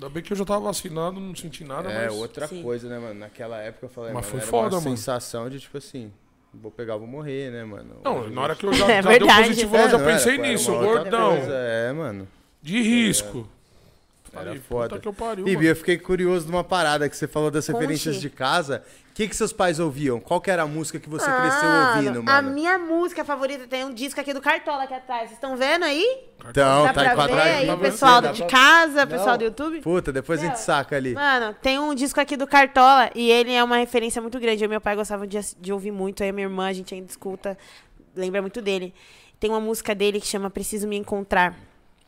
Ainda 0.00 0.08
bem 0.08 0.22
que 0.22 0.32
eu 0.32 0.36
já 0.36 0.44
tava 0.44 0.60
vacinado, 0.60 1.20
não 1.20 1.34
senti 1.36 1.64
nada, 1.64 1.90
É, 1.90 2.06
mas... 2.06 2.14
outra 2.16 2.46
Sim. 2.48 2.62
coisa, 2.62 2.88
né, 2.88 2.98
mano? 2.98 3.20
Naquela 3.20 3.58
época 3.58 3.86
eu 3.86 3.90
falei, 3.90 4.12
Mas 4.12 4.22
mano, 4.24 4.30
foi 4.30 4.40
era 4.40 4.48
foda, 4.48 4.76
uma 4.76 4.80
mano. 4.82 4.96
sensação 4.96 5.50
de, 5.50 5.60
tipo 5.60 5.76
assim, 5.76 6.10
vou 6.52 6.70
pegar, 6.70 6.96
vou 6.96 7.06
morrer, 7.06 7.50
né, 7.52 7.62
mano? 7.62 7.96
Não, 8.02 8.28
na 8.30 8.40
hora 8.40 8.56
que 8.56 8.64
eu 8.64 8.72
já, 8.72 8.86
É 8.90 9.02
já 9.02 9.10
deu 9.10 9.18
verdade. 9.20 9.48
positivo, 9.48 9.76
eu 9.76 9.88
já 9.90 9.98
era, 9.98 10.06
pensei 10.12 10.34
era 10.38 10.42
nisso, 10.48 10.72
uma 10.72 10.80
outra 10.80 11.02
gordão. 11.10 11.36
coisa, 11.36 11.52
É, 11.54 11.92
mano. 11.92 12.26
De 12.62 12.80
risco. 12.82 13.38
Era 13.38 13.61
Falei, 14.32 14.58
foda. 14.60 14.88
puta 14.88 15.00
que 15.00 15.08
eu 15.08 15.12
pariu, 15.12 15.44
Bibi, 15.44 15.56
mano. 15.56 15.68
eu 15.68 15.76
fiquei 15.76 15.98
curioso 15.98 16.46
de 16.46 16.50
uma 16.52 16.64
parada 16.64 17.08
que 17.08 17.16
você 17.16 17.28
falou 17.28 17.50
das 17.50 17.66
Conte. 17.66 17.74
referências 17.76 18.20
de 18.20 18.30
casa. 18.30 18.82
O 19.10 19.14
que, 19.14 19.28
que 19.28 19.36
seus 19.36 19.52
pais 19.52 19.78
ouviam? 19.78 20.18
Qual 20.18 20.40
que 20.40 20.50
era 20.50 20.62
a 20.62 20.66
música 20.66 20.98
que 20.98 21.06
você 21.06 21.26
cresceu 21.30 21.68
ouvindo, 21.68 22.20
A 22.20 22.40
mano? 22.40 22.50
minha 22.50 22.78
música 22.78 23.22
favorita 23.26 23.66
tem 23.66 23.84
um 23.84 23.92
disco 23.92 24.18
aqui 24.18 24.32
do 24.32 24.40
Cartola 24.40 24.84
aqui 24.84 24.94
atrás. 24.94 25.24
Vocês 25.24 25.32
estão 25.32 25.54
vendo 25.54 25.84
aí? 25.84 26.02
Então, 26.48 26.84
Dá 26.84 26.92
tá 26.94 26.94
pra 26.94 27.02
ver 27.14 27.20
atrás, 27.32 27.56
aí, 27.58 27.66
tá 27.66 27.76
pessoal 27.76 28.22
de 28.22 28.38
pra- 28.38 28.46
casa, 28.50 29.06
pessoal 29.06 29.30
Não. 29.32 29.38
do 29.38 29.44
YouTube? 29.44 29.80
Puta, 29.82 30.10
depois 30.10 30.40
a 30.42 30.46
gente 30.46 30.60
saca 30.60 30.96
ali. 30.96 31.12
Mano, 31.12 31.54
tem 31.60 31.78
um 31.78 31.94
disco 31.94 32.18
aqui 32.18 32.34
do 32.38 32.46
Cartola 32.46 33.10
e 33.14 33.30
ele 33.30 33.52
é 33.52 33.62
uma 33.62 33.76
referência 33.76 34.22
muito 34.22 34.40
grande. 34.40 34.64
Eu 34.64 34.66
e 34.66 34.70
meu 34.70 34.80
pai 34.80 34.96
gostavam 34.96 35.26
de, 35.26 35.38
de 35.60 35.72
ouvir 35.74 35.90
muito, 35.90 36.22
aí 36.22 36.30
a 36.30 36.32
minha 36.32 36.46
irmã, 36.46 36.68
a 36.68 36.72
gente 36.72 36.94
ainda 36.94 37.06
escuta, 37.10 37.58
lembra 38.16 38.40
muito 38.40 38.62
dele. 38.62 38.94
Tem 39.38 39.50
uma 39.50 39.60
música 39.60 39.94
dele 39.94 40.18
que 40.22 40.26
chama 40.26 40.48
Preciso 40.48 40.88
Me 40.88 40.96
Encontrar. 40.96 41.54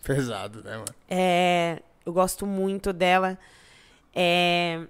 Pesado, 0.02 0.62
né, 0.64 0.72
mano? 0.72 0.84
É, 1.08 1.80
eu 2.04 2.12
gosto 2.12 2.46
muito 2.46 2.92
dela. 2.92 3.38
É, 4.14 4.86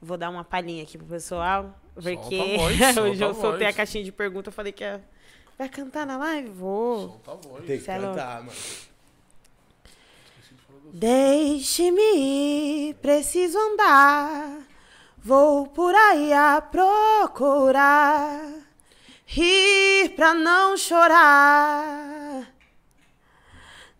vou 0.00 0.16
dar 0.16 0.30
uma 0.30 0.44
palhinha 0.44 0.82
aqui 0.82 0.96
pro 0.96 1.06
pessoal, 1.06 1.78
porque 1.94 2.56
a 2.56 2.58
voz, 2.58 2.78
solta 2.94 3.02
hoje 3.02 3.22
eu 3.22 3.30
a 3.30 3.34
soltei 3.34 3.66
a 3.66 3.70
voz. 3.70 3.76
caixinha 3.76 4.04
de 4.04 4.12
pergunta, 4.12 4.48
eu 4.48 4.52
falei 4.52 4.72
que 4.72 4.84
ia... 4.84 5.02
vai 5.58 5.68
cantar 5.68 6.06
na 6.06 6.16
live? 6.16 6.48
Vou. 6.50 7.08
Solta 7.08 7.32
a 7.32 7.34
voz. 7.34 7.64
Tem 7.66 7.78
que 7.78 7.84
Cê 7.84 7.92
é 7.92 7.98
cantar, 7.98 8.42
mano. 8.42 8.58
Deixe-me 10.92 12.16
ir, 12.16 12.94
preciso 12.94 13.58
andar. 13.58 14.60
Vou 15.18 15.66
por 15.66 15.94
aí 15.94 16.32
a 16.32 16.60
procurar. 16.60 18.40
Rir 19.26 20.10
pra 20.10 20.32
não 20.32 20.76
chorar. 20.76 22.15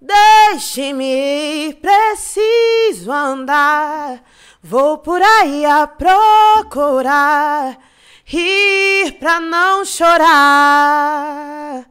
Deixe-me 0.07 1.05
ir, 1.05 1.81
preciso 1.81 3.11
andar. 3.11 4.23
Vou 4.63 4.99
por 4.99 5.21
aí 5.21 5.65
a 5.65 5.87
procurar. 5.87 7.77
Rir 8.25 9.19
pra 9.19 9.41
não 9.41 9.85
chorar. 9.85 11.85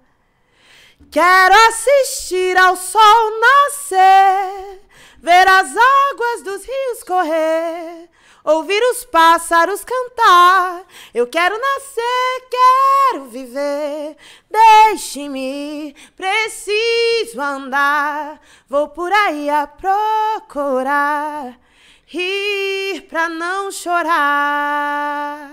Quero 1.12 1.56
assistir 1.69 2.58
ao 2.58 2.75
sol 2.75 3.39
nascer, 3.39 4.82
ver 5.19 5.47
as 5.47 5.73
águas 5.75 6.41
dos 6.43 6.65
rios 6.65 7.04
correr, 7.08 8.10
ouvir 8.45 8.81
os 8.91 9.03
pássaros 9.03 9.84
cantar. 9.84 10.84
Eu 11.13 11.27
quero 11.27 11.60
nascer, 11.60 12.47
quero 12.49 13.25
viver. 13.25 14.15
Deixe-me, 14.49 15.95
preciso 16.15 17.41
andar. 17.41 18.39
Vou 18.69 18.88
por 18.89 19.12
aí 19.12 19.49
a 19.49 19.65
procurar, 19.67 21.60
rir 22.05 23.01
pra 23.10 23.27
não 23.27 23.71
chorar. 23.71 25.49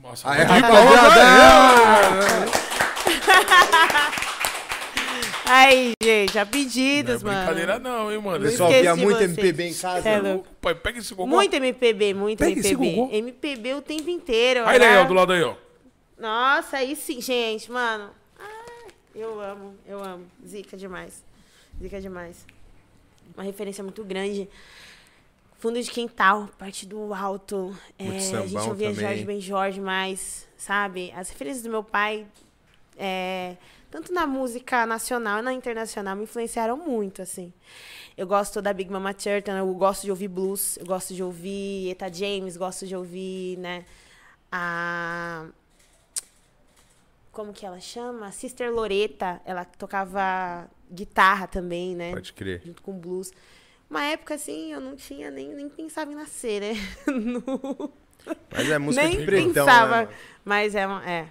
Nossa, 0.00 0.34
ir 0.36 0.44
rapaziada, 0.44 1.10
Aí, 5.52 5.92
gente, 6.00 6.38
a 6.38 6.44
Não 6.44 6.48
é 6.48 6.52
pedidos, 6.52 7.22
mano. 7.24 7.38
brincadeira 7.38 7.78
não, 7.80 8.12
hein, 8.12 8.18
mano. 8.20 8.44
Não 8.44 8.50
Pessoal, 8.50 8.70
via 8.70 8.94
muito 8.94 9.18
vocês. 9.18 9.36
MPB 9.36 9.64
em 9.64 9.74
casa. 9.74 10.08
É 10.08 10.20
louco. 10.20 10.46
Pai, 10.60 10.76
pega 10.76 11.00
esse 11.00 11.12
gogó. 11.12 11.28
Muito 11.28 11.56
MPB, 11.56 12.14
muito 12.14 12.38
Pega 12.38 12.60
esse 12.60 12.74
MPB. 12.74 13.16
MPB 13.16 13.74
o 13.74 13.82
tempo 13.82 14.08
inteiro. 14.08 14.64
Aí, 14.64 14.78
ó, 14.98 15.04
do 15.04 15.12
lado 15.12 15.32
aí, 15.32 15.42
ó. 15.42 15.56
Nossa, 16.16 16.76
aí 16.76 16.94
sim, 16.94 17.20
gente, 17.20 17.70
mano. 17.72 18.10
Ai, 18.38 18.92
eu 19.12 19.40
amo, 19.40 19.74
eu 19.84 19.98
amo. 20.04 20.24
Zica 20.46 20.76
demais. 20.76 21.24
Zica 21.82 22.00
demais. 22.00 22.46
Uma 23.34 23.42
referência 23.42 23.82
muito 23.82 24.04
grande. 24.04 24.48
Fundo 25.58 25.82
de 25.82 25.90
quintal, 25.90 26.48
parte 26.58 26.86
do 26.86 27.12
alto. 27.12 27.76
É, 27.98 28.06
a 28.06 28.46
gente 28.46 28.68
ouvia 28.68 28.90
também. 28.90 28.94
Jorge 28.94 29.24
Ben 29.24 29.40
Jorge 29.40 29.80
mais, 29.80 30.46
sabe? 30.56 31.12
As 31.16 31.28
referências 31.28 31.64
do 31.64 31.70
meu 31.70 31.82
pai, 31.82 32.24
é, 32.96 33.56
tanto 33.90 34.12
na 34.12 34.26
música 34.26 34.86
nacional 34.86 35.40
e 35.40 35.42
na 35.42 35.52
internacional, 35.52 36.14
me 36.16 36.24
influenciaram 36.24 36.76
muito, 36.76 37.20
assim. 37.22 37.52
Eu 38.16 38.26
gosto 38.26 38.60
da 38.62 38.72
Big 38.72 38.90
Mama 38.90 39.12
Thornton, 39.14 39.52
eu 39.52 39.72
gosto 39.74 40.02
de 40.02 40.10
ouvir 40.10 40.28
blues, 40.28 40.76
eu 40.76 40.86
gosto 40.86 41.14
de 41.14 41.22
ouvir 41.22 41.90
Eta 41.90 42.12
James, 42.12 42.56
gosto 42.56 42.86
de 42.86 42.94
ouvir, 42.96 43.56
né, 43.58 43.84
a... 44.52 45.46
Como 47.32 47.52
que 47.52 47.64
ela 47.64 47.80
chama? 47.80 48.32
Sister 48.32 48.72
Loreta, 48.72 49.40
ela 49.44 49.64
tocava 49.64 50.68
guitarra 50.92 51.46
também, 51.46 51.94
né? 51.94 52.10
Pode 52.12 52.32
crer. 52.32 52.60
junto 52.64 52.82
com 52.82 52.92
blues. 52.92 53.32
Uma 53.88 54.04
época, 54.04 54.34
assim, 54.34 54.72
eu 54.72 54.80
não 54.80 54.96
tinha 54.96 55.30
nem, 55.30 55.48
nem 55.54 55.68
pensava 55.68 56.10
em 56.12 56.16
nascer, 56.16 56.60
né? 56.60 56.72
No- 57.06 57.92
Mas 58.52 58.68
é 58.68 58.78
música 58.78 59.04
nem 59.08 59.18
de 59.18 59.24
pretão, 59.24 59.64
pensava. 59.64 60.02
né, 60.02 60.08
mas 60.44 60.74
é, 60.74 60.86
uma- 60.86 61.08
é. 61.08 61.28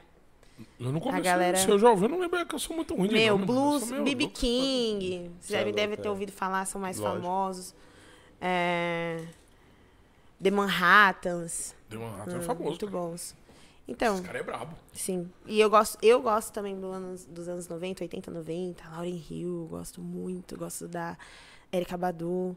Eu 0.79 0.91
não 0.91 0.99
comecei, 0.99 1.23
galera- 1.23 1.57
se 1.57 1.69
eu 1.69 1.77
já 1.79 1.89
ouvi, 1.89 2.03
eu 2.05 2.09
não 2.09 2.19
lembro, 2.19 2.37
é 2.39 2.45
que 2.45 2.53
eu 2.55 2.59
sou 2.59 2.75
muito 2.75 2.95
ruim 2.95 3.07
de 3.07 3.13
Meu, 3.15 3.33
nome, 3.35 3.45
blues, 3.45 3.91
B.B. 3.91 4.27
King. 4.27 5.31
Vocês 5.39 5.45
Cê 5.47 5.55
é 5.55 5.57
devem, 5.59 5.73
devem 5.73 5.89
louco, 5.89 6.01
ter 6.03 6.07
é. 6.07 6.11
ouvido 6.11 6.31
falar, 6.31 6.65
são 6.65 6.79
mais 6.81 6.97
Lógico. 6.97 7.21
famosos. 7.21 7.75
É... 8.41 9.25
The 10.41 10.51
Manhattans. 10.51 11.75
Uma 11.91 12.09
rata, 12.17 12.31
é 12.31 12.37
hum, 12.37 12.41
famoso. 12.41 12.63
Muito 12.69 12.85
cara. 12.87 12.97
bons. 12.97 13.35
Então, 13.87 14.13
Esse 14.15 14.23
cara 14.23 14.37
é 14.39 14.43
brabo. 14.43 14.75
sim. 14.93 15.29
E 15.47 15.59
eu 15.59 15.69
gosto, 15.69 15.97
eu 16.03 16.21
gosto 16.21 16.53
também 16.53 16.79
do 16.79 16.87
anos, 16.91 17.25
dos 17.25 17.47
anos 17.47 17.67
90, 17.67 18.03
80, 18.03 18.29
90. 18.31 18.87
Lauren 18.89 19.21
Hill, 19.29 19.67
gosto 19.69 19.99
muito. 19.99 20.55
Gosto 20.57 20.87
da 20.87 21.17
Erika 21.71 21.97
Badu. 21.97 22.55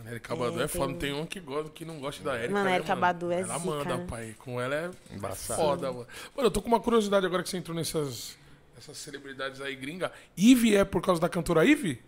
Mano, 0.00 0.10
Erika 0.10 0.34
Badu 0.34 0.60
É, 0.60 0.64
é 0.64 0.68
foda. 0.68 0.86
tem- 0.94 0.98
Tem 0.98 1.12
um 1.14 1.26
que, 1.26 1.40
gosta, 1.40 1.70
que 1.70 1.84
não 1.84 2.00
gosta 2.00 2.22
da 2.24 2.36
Erika. 2.36 2.52
Mano, 2.52 2.66
a 2.66 2.70
né, 2.70 2.76
Erika 2.76 2.96
Badu 2.96 3.30
é 3.30 3.40
Ela 3.40 3.58
zica, 3.58 3.70
manda, 3.70 3.96
né? 3.98 4.06
pai. 4.08 4.34
Com 4.38 4.60
ela 4.60 4.74
é 4.74 4.90
Embaçado. 5.14 5.60
foda, 5.60 5.92
mano. 5.92 6.06
Mano, 6.36 6.46
eu 6.46 6.50
tô 6.50 6.62
com 6.62 6.68
uma 6.68 6.80
curiosidade 6.80 7.26
agora 7.26 7.42
que 7.42 7.48
você 7.50 7.56
entrou 7.58 7.76
nessas, 7.76 8.36
nessas 8.74 8.96
celebridades 8.96 9.60
aí 9.60 9.76
gringa. 9.76 10.10
Ivy 10.36 10.76
é 10.76 10.84
por 10.84 11.02
causa 11.02 11.20
da 11.20 11.28
cantora 11.28 11.64
Ivy? 11.64 12.00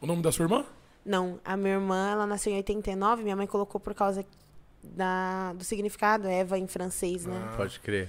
O 0.00 0.06
nome 0.06 0.22
da 0.22 0.30
sua 0.30 0.44
irmã? 0.44 0.64
Não, 1.04 1.40
a 1.44 1.56
minha 1.56 1.74
irmã, 1.74 2.10
ela 2.10 2.26
nasceu 2.26 2.52
em 2.52 2.56
89, 2.56 3.22
minha 3.22 3.36
mãe 3.36 3.46
colocou 3.46 3.80
por 3.80 3.94
causa 3.94 4.24
da, 4.82 5.52
do 5.52 5.64
significado, 5.64 6.26
Eva 6.28 6.58
em 6.58 6.66
francês, 6.66 7.24
né? 7.26 7.54
Pode 7.56 7.80
crer. 7.80 8.08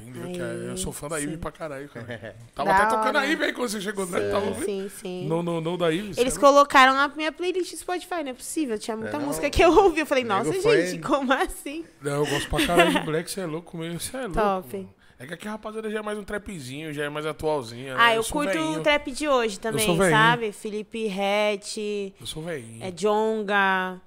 Entendeu? 0.00 0.32
Que 0.32 0.40
é- 0.40 0.70
eu 0.70 0.76
sou 0.76 0.92
fã 0.92 1.08
da 1.08 1.18
Ivy 1.18 1.36
pra 1.36 1.50
caralho, 1.50 1.88
cara. 1.88 2.36
Tava 2.54 2.68
Da 2.70 2.76
até 2.76 2.86
tocando 2.86 3.16
hora. 3.16 3.20
a 3.20 3.24
Ivy 3.24 3.44
aí 3.44 3.52
quando 3.52 3.68
você 3.68 3.80
chegou, 3.80 4.06
né? 4.06 4.30
Tava 4.30 4.54
sim, 4.64 4.88
sim. 4.88 5.26
No, 5.26 5.42
no, 5.42 5.60
no 5.60 5.76
da 5.76 5.88
Ivy. 5.88 6.12
Eles 6.16 6.36
é 6.36 6.40
colocaram 6.40 6.94
na 6.94 7.08
minha 7.08 7.32
playlist 7.32 7.72
do 7.72 7.78
Spotify, 7.78 8.22
não 8.22 8.30
é 8.30 8.34
possível. 8.34 8.78
Tinha 8.78 8.96
muita 8.96 9.18
não. 9.18 9.26
música 9.26 9.50
que 9.50 9.62
eu 9.62 9.70
ouvi. 9.76 10.00
Eu 10.00 10.06
falei, 10.06 10.24
nossa, 10.24 10.52
foi- 10.54 10.86
gente, 10.86 11.02
como 11.02 11.32
assim? 11.32 11.84
Não, 12.00 12.24
eu 12.24 12.26
gosto 12.26 12.48
pra 12.48 12.66
caralho 12.66 12.90
de 12.92 13.00
Black, 13.06 13.30
você 13.30 13.40
é 13.40 13.46
louco 13.46 13.76
mesmo. 13.76 13.98
Você 14.00 14.16
é 14.16 14.20
louco. 14.20 14.34
Top. 14.34 14.76
mano. 14.76 14.94
É 15.20 15.26
que 15.26 15.34
aqui 15.34 15.48
a 15.48 15.50
rapaziada 15.50 15.90
já 15.90 15.98
é 15.98 16.02
mais 16.02 16.16
um 16.16 16.22
trapzinho, 16.22 16.92
já 16.94 17.02
é 17.02 17.08
mais 17.08 17.26
atualzinha. 17.26 17.92
né? 17.94 18.00
Ah, 18.00 18.14
eu, 18.14 18.22
sou 18.22 18.34
curto 18.34 18.52
veinho. 18.52 18.78
o 18.78 18.82
trap 18.84 19.10
de 19.10 19.26
hoje 19.28 19.58
também, 19.58 19.98
sabe? 20.10 20.52
Felipe 20.52 21.08
Rett, 21.08 22.14
Eu 22.20 22.24
sou 22.26 22.40
velhinho. 22.40 22.84
é 22.84 22.92
Jonga. 22.92 24.00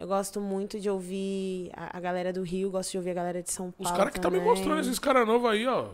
Eu 0.00 0.06
gosto 0.08 0.40
muito 0.40 0.80
de 0.80 0.88
ouvir 0.88 1.70
a, 1.76 1.98
a 1.98 2.00
galera 2.00 2.32
do 2.32 2.42
Rio, 2.42 2.70
gosto 2.70 2.92
de 2.92 2.96
ouvir 2.96 3.10
a 3.10 3.14
galera 3.14 3.42
de 3.42 3.52
São 3.52 3.68
Os 3.68 3.74
Paulo. 3.84 3.98
caras 3.98 4.14
que 4.14 4.18
tá 4.18 4.30
me 4.30 4.38
também. 4.38 4.50
mostrando, 4.50 4.80
esses 4.80 4.98
caras 4.98 5.26
novos 5.26 5.50
aí, 5.50 5.66
ó. 5.66 5.88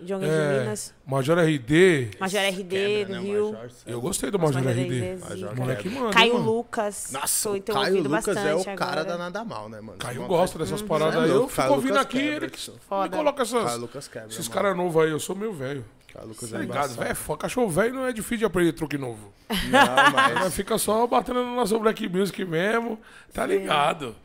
De 0.00 0.12
É, 0.12 0.16
Minas, 0.16 0.92
Major 1.06 1.38
RD. 1.38 2.10
Major 2.18 2.40
RD 2.42 3.04
do 3.04 3.12
né, 3.12 3.20
Rio. 3.20 3.56
Eu 3.86 4.00
gostei 4.00 4.32
do 4.32 4.38
Major 4.38 4.62
Major 4.62 4.72
RD. 4.82 4.82
RD, 5.14 5.24
Major. 5.30 5.56
Moleque 5.56 5.88
manda. 5.88 6.10
Caio 6.12 6.34
mano. 6.34 6.44
Lucas. 6.52 7.12
Nossa, 7.12 7.48
tô- 7.48 7.54
o 7.54 7.60
tenho 7.60 7.78
Caio 7.78 7.90
ouvido 7.96 8.08
Lucas 8.10 8.36
é 8.36 8.52
o 8.52 8.56
bastante 8.56 8.76
cara 8.76 8.90
agora. 9.00 9.04
da 9.04 9.16
nada 9.16 9.44
mal, 9.44 9.68
né, 9.68 9.80
mano? 9.80 9.98
Caio 9.98 10.26
gosta 10.26 10.58
dessas 10.58 10.82
paradas 10.82 11.14
Cê 11.14 11.20
é 11.20 11.22
aí. 11.22 11.30
Eu 11.30 11.48
fico 11.48 11.56
Caio 11.62 11.72
ouvindo 11.72 11.98
aqui, 11.98 12.18
quebra, 12.18 12.44
ele 12.46 12.50
que 12.50 12.70
me 12.70 13.08
coloca 13.08 13.44
Caio 13.46 13.58
essas, 13.62 13.78
Lucas 13.78 14.08
quebra, 14.08 14.28
esses 14.28 14.48
mano. 14.48 14.54
caras 14.60 14.76
novos 14.76 15.02
aí. 15.04 15.10
Eu 15.12 15.20
sou 15.20 15.36
meio 15.36 15.52
velho. 15.52 15.84
Caio 16.16 16.28
Lucas 16.28 16.50
Tá 16.50 16.56
é 16.56 16.60
ligado? 16.60 16.94
Velho, 16.94 17.14
foda. 17.16 17.38
cachorro 17.40 17.68
velho 17.68 17.94
não 17.94 18.06
é 18.06 18.12
difícil 18.12 18.38
de 18.38 18.44
aprender 18.46 18.72
truque 18.72 18.96
novo. 18.96 19.32
Não, 19.70 20.34
Mas 20.40 20.54
fica 20.54 20.76
só 20.78 21.06
batendo 21.06 21.44
no 21.44 21.54
nosso 21.54 21.78
Black 21.78 22.08
Music 22.08 22.44
mesmo. 22.44 22.98
Tá 23.32 23.44
ligado? 23.46 24.16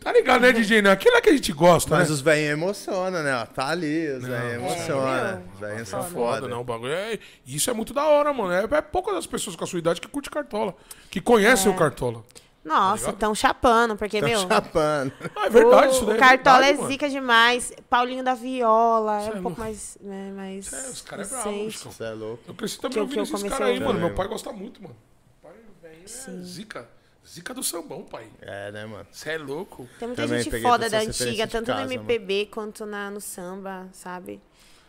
Tá 0.00 0.12
ligado, 0.12 0.42
né, 0.42 0.52
DJ? 0.52 0.82
Não, 0.82 0.90
aquilo 0.90 1.16
é 1.16 1.20
que 1.20 1.30
a 1.30 1.32
gente 1.32 1.52
gosta, 1.52 1.96
Mas 1.96 2.08
né? 2.08 2.14
os 2.14 2.20
velhinhos 2.20 2.52
emocionam, 2.52 3.22
né? 3.22 3.46
Tá 3.54 3.68
ali, 3.68 4.08
os 4.08 4.24
velhinhos 4.24 4.62
emocionam. 4.62 5.24
meu. 5.36 5.42
Os 5.54 5.60
velhinhos 5.60 5.88
são 5.88 6.02
Foda, 6.02 6.40
foda. 6.42 6.48
não, 6.48 6.60
o 6.60 6.64
bagulho 6.64 6.92
é... 6.92 7.18
Isso 7.46 7.70
é 7.70 7.72
muito 7.72 7.92
da 7.94 8.04
hora, 8.04 8.32
mano. 8.32 8.52
É, 8.52 8.76
é 8.78 8.80
poucas 8.82 9.14
das 9.14 9.26
pessoas 9.26 9.56
com 9.56 9.64
a 9.64 9.66
sua 9.66 9.78
idade 9.78 10.00
que 10.00 10.06
curte 10.06 10.30
Cartola. 10.30 10.76
Que 11.10 11.20
conhecem 11.20 11.72
o 11.72 11.74
Cartola. 11.74 12.22
Nossa, 12.66 13.06
ligado? 13.06 13.16
tão 13.18 13.34
chapando, 13.34 13.96
porque, 13.96 14.20
Tá 14.20 14.26
meu. 14.26 14.40
chapando. 14.40 15.12
Ah, 15.36 15.46
é 15.46 15.50
verdade, 15.50 15.86
o, 15.86 15.90
isso 15.90 16.04
daí 16.06 16.16
o 16.16 16.18
Cartola 16.18 16.56
verdade, 16.58 16.72
é 16.72 16.76
mano. 16.78 16.88
zica 16.90 17.08
demais. 17.08 17.72
Paulinho 17.88 18.24
da 18.24 18.34
Viola 18.34 19.20
Cê 19.20 19.26
é 19.28 19.32
é 19.32 19.34
um 19.36 19.42
pouco 19.42 19.60
mais. 19.60 19.98
né, 20.00 20.32
mais 20.34 20.72
É, 20.72 20.88
os 20.90 21.02
caras 21.02 21.28
é 21.28 21.30
bravo, 21.34 21.50
recente. 21.50 21.78
Chico. 21.78 21.92
Você 21.92 22.04
é 22.04 22.10
louco. 22.10 22.42
Eu 22.48 22.54
cresci 22.54 22.80
também 22.80 23.06
Que 23.06 23.12
que 23.14 23.18
eu 23.18 23.22
esses 23.22 23.42
caras 23.44 23.68
aí, 23.68 23.78
mano. 23.78 23.90
ouvir. 23.92 24.00
Meu 24.06 24.14
pai 24.14 24.28
gosta 24.28 24.52
muito, 24.52 24.82
mano. 24.82 24.96
Meu 25.42 25.52
pai, 25.52 25.60
velho, 25.82 26.02
é 26.04 26.42
zica. 26.42 26.88
Zica 27.28 27.52
do 27.52 27.62
sambão, 27.62 28.02
pai. 28.04 28.28
É, 28.40 28.70
né, 28.70 28.86
mano? 28.86 29.06
Você 29.10 29.30
é 29.30 29.38
louco. 29.38 29.88
Tem 29.98 30.06
muita 30.08 30.22
Também 30.22 30.42
gente 30.42 30.62
foda 30.62 30.88
da 30.88 30.98
antiga, 31.00 31.46
tanto 31.48 31.70
no 31.72 31.76
casa, 31.78 31.92
MPB 31.94 32.46
quanto 32.46 32.86
na, 32.86 33.10
no 33.10 33.20
samba, 33.20 33.88
sabe? 33.92 34.40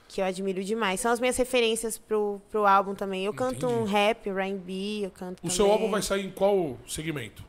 Que 0.07 0.21
eu 0.21 0.25
admiro 0.25 0.63
demais. 0.63 0.99
São 0.99 1.11
as 1.11 1.19
minhas 1.19 1.35
referências 1.35 1.97
pro, 1.97 2.39
pro 2.51 2.65
álbum 2.67 2.93
também. 2.93 3.25
Eu 3.25 3.33
canto 3.33 3.65
um 3.67 3.81
Entendi. 3.81 3.91
rap, 3.91 4.29
R&B, 4.29 4.99
eu 5.05 5.09
canto 5.11 5.39
O 5.39 5.41
também. 5.41 5.55
seu 5.55 5.71
álbum 5.71 5.89
vai 5.89 6.01
sair 6.03 6.25
em 6.27 6.31
qual 6.31 6.77
segmento? 6.87 7.43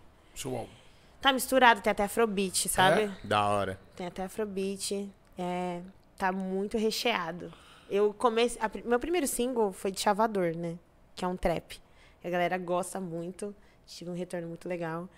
Tá 1.21 1.33
misturado, 1.33 1.81
tem 1.81 1.91
até 1.91 2.05
afrobeat, 2.05 2.69
sabe? 2.69 3.03
É? 3.03 3.13
Da 3.25 3.49
hora. 3.49 3.81
Tem 3.97 4.07
até 4.07 4.23
afrobeat. 4.25 5.11
É, 5.37 5.81
tá 6.17 6.31
muito 6.31 6.79
recheado. 6.79 7.53
Eu 7.91 8.15
comecei... 8.15 8.61
a 8.63 8.71
meu 8.87 9.01
primeiro 9.01 9.27
single 9.27 9.73
foi 9.73 9.91
de 9.91 10.01
Chavador, 10.01 10.57
né? 10.57 10.79
Que 11.17 11.25
é 11.25 11.29
um 11.29 11.37
trap. 11.37 11.81
A 12.23 12.31
galera 12.31 12.57
gosta 12.57 13.01
muito. 13.01 13.55
Tive 13.87 14.11
um 14.11 14.15
retorno 14.15 14.47
muito 14.47 14.69
legal. 14.69 15.09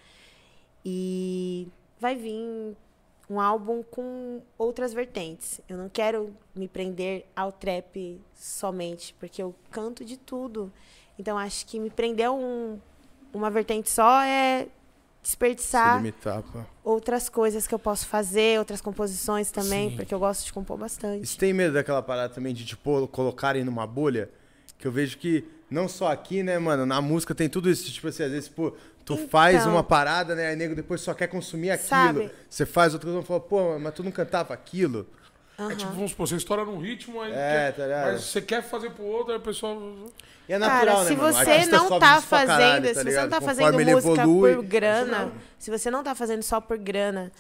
E 0.85 1.69
vai 1.99 2.17
vir 2.17 2.75
um 3.29 3.39
álbum 3.41 3.83
com 3.83 4.41
outras 4.57 4.95
vertentes. 4.95 5.61
Eu 5.69 5.77
não 5.77 5.89
quero 5.89 6.35
me 6.55 6.67
prender 6.67 7.27
ao 7.37 7.53
trap 7.53 8.21
somente, 8.35 9.15
porque 9.21 9.43
eu 9.43 9.55
canto 9.71 10.05
de 10.05 10.17
tudo. 10.17 10.73
Então 11.19 11.37
acho 11.37 11.67
que 11.67 11.79
me 11.79 11.91
prender 11.91 12.27
a 12.27 12.33
um, 12.33 12.81
uma 13.33 13.51
vertente 13.51 13.91
só 13.91 14.23
é 14.23 14.69
desperdiçar 15.23 15.97
limitar, 15.99 16.43
outras 16.83 17.29
coisas 17.29 17.67
que 17.67 17.75
eu 17.75 17.79
posso 17.79 18.07
fazer, 18.07 18.59
outras 18.59 18.81
composições 18.81 19.51
também, 19.51 19.91
Sim. 19.91 19.97
porque 19.97 20.15
eu 20.15 20.19
gosto 20.19 20.45
de 20.45 20.53
compor 20.53 20.77
E 20.77 20.81
bastante. 20.81 21.27
você 21.29 21.39
tem 21.39 21.53
medo 21.53 21.75
daquela 21.75 22.03
parada 22.03 22.33
também 22.35 22.55
de, 22.55 22.65
tipo, 22.65 23.07
colocarem 23.09 23.65
numa 23.65 23.87
bolha? 23.87 24.31
Que 24.79 24.87
eu 24.87 24.93
vejo 24.93 25.19
que, 25.19 25.45
não 25.71 25.87
só 25.89 26.11
aqui, 26.11 26.43
né, 26.43 26.59
mano, 26.59 26.87
na 26.87 27.01
música 27.03 27.35
tem 27.35 27.49
tudo 27.51 27.69
isso. 27.69 27.85
Tipo 27.93 28.09
assim, 28.09 28.23
às 28.23 28.31
vezes, 28.31 28.49
pô, 28.49 28.71
tu 29.05 29.13
Então. 29.13 29.29
faz 29.29 29.67
uma 29.67 29.83
parada, 29.85 30.35
né, 30.35 30.47
aí 30.49 30.57
nego 30.57 30.75
depois 30.75 31.03
só 31.03 31.13
quer 31.13 31.27
consumir 31.27 31.71
aquilo. 31.71 31.89
Sabe? 31.91 32.31
Você 32.49 32.65
faz 32.65 32.95
outra 32.95 33.11
coisa 33.11 33.23
e 33.23 33.27
fala, 33.27 33.41
pô, 33.41 33.79
mas 33.79 33.93
tu 33.93 34.03
não 34.03 34.11
cantava 34.11 34.55
aquilo? 34.55 35.07
É 35.69 35.75
tipo, 35.75 35.93
vamos 35.93 36.11
supor, 36.13 36.29
você 36.29 36.37
estoura 36.37 36.65
num 36.65 36.79
ritmo, 36.79 37.21
aí 37.21 37.33
É, 37.33 37.35
quer- 37.35 37.73
tá 37.75 37.83
ligado? 37.85 38.13
mas 38.13 38.25
você 38.25 38.41
quer 38.41 38.63
fazer 38.63 38.91
pro 38.91 39.05
outro, 39.05 39.33
aí 39.33 39.39
o 39.39 39.43
pessoal. 39.43 39.77
E 40.49 40.53
é 40.53 40.59
natural, 40.59 40.85
Cara, 40.97 40.99
né, 41.03 41.07
se? 41.09 41.15
O 41.15 41.17
você 41.19 41.67
não 41.67 41.89
tá 41.89 41.99
pra 41.99 42.21
fazendo, 42.23 42.47
caralho, 42.47 42.95
tá 42.95 42.95
se 42.95 43.05
você 43.05 43.21
não 43.21 43.29
tá 43.29 43.41
Conforme 43.41 43.47
fazendo 43.47 43.91
música 43.93 44.13
evolui, 44.23 44.55
por 44.57 44.65
é 44.65 44.67
grana, 44.69 45.33
se 45.59 45.71
você 45.71 45.91
não 45.91 46.03
tá 46.03 46.15
fazendo 46.15 46.43
só 46.43 46.61
por 46.61 46.77
grana, 46.79 47.31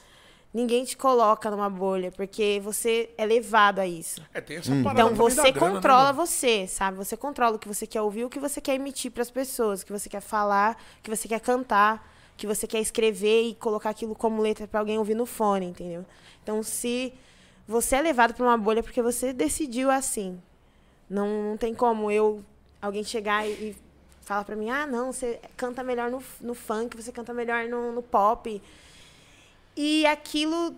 ninguém 0.52 0.84
te 0.84 0.96
coloca 0.96 1.50
numa 1.50 1.68
bolha, 1.70 2.10
porque 2.12 2.60
você 2.62 3.10
é 3.16 3.24
levado 3.24 3.78
a 3.80 3.86
isso. 3.86 4.22
É, 4.34 4.40
tem 4.40 4.58
essa 4.58 4.70
Hum. 4.72 4.82
parada. 4.82 5.00
Então 5.10 5.14
você 5.16 5.50
grana, 5.52 5.66
né, 5.68 5.74
controla 5.74 6.12
mano? 6.12 6.26
você, 6.26 6.66
sabe? 6.68 6.96
Você 6.98 7.16
controla 7.16 7.56
o 7.56 7.58
que 7.58 7.68
você 7.68 7.86
quer 7.86 8.02
ouvir, 8.02 8.24
o 8.24 8.30
que 8.30 8.38
você 8.38 8.60
quer 8.60 8.74
emitir 8.74 9.10
para 9.10 9.22
as 9.22 9.30
pessoas, 9.30 9.82
o 9.82 9.86
que 9.86 9.92
você 9.92 10.08
quer 10.08 10.20
falar, 10.20 10.76
o 10.98 11.02
que 11.02 11.10
você 11.10 11.26
quer 11.26 11.40
cantar, 11.40 12.08
o 12.34 12.36
que 12.36 12.46
você 12.46 12.66
quer 12.66 12.80
escrever 12.80 13.42
e 13.48 13.54
colocar 13.54 13.90
aquilo 13.90 14.14
como 14.14 14.40
letra 14.42 14.66
para 14.68 14.80
alguém 14.80 14.98
ouvir 14.98 15.14
no 15.14 15.26
fone, 15.26 15.66
entendeu? 15.66 16.04
Então 16.42 16.62
se 16.62 17.12
você 17.70 17.96
é 17.96 18.02
levado 18.02 18.34
para 18.34 18.44
uma 18.44 18.58
bolha 18.58 18.82
porque 18.82 19.00
você 19.00 19.32
decidiu 19.32 19.90
assim. 19.90 20.40
Não, 21.08 21.50
não 21.50 21.56
tem 21.56 21.72
como 21.74 22.10
eu 22.10 22.44
alguém 22.82 23.04
chegar 23.04 23.46
e, 23.46 23.50
e 23.52 23.76
falar 24.22 24.44
para 24.44 24.56
mim: 24.56 24.68
"Ah, 24.70 24.86
não, 24.86 25.12
você 25.12 25.38
canta 25.56 25.82
melhor 25.84 26.10
no, 26.10 26.20
no 26.40 26.54
funk, 26.54 26.96
você 26.96 27.12
canta 27.12 27.32
melhor 27.32 27.68
no, 27.68 27.92
no 27.92 28.02
pop". 28.02 28.60
E 29.76 30.04
aquilo, 30.06 30.74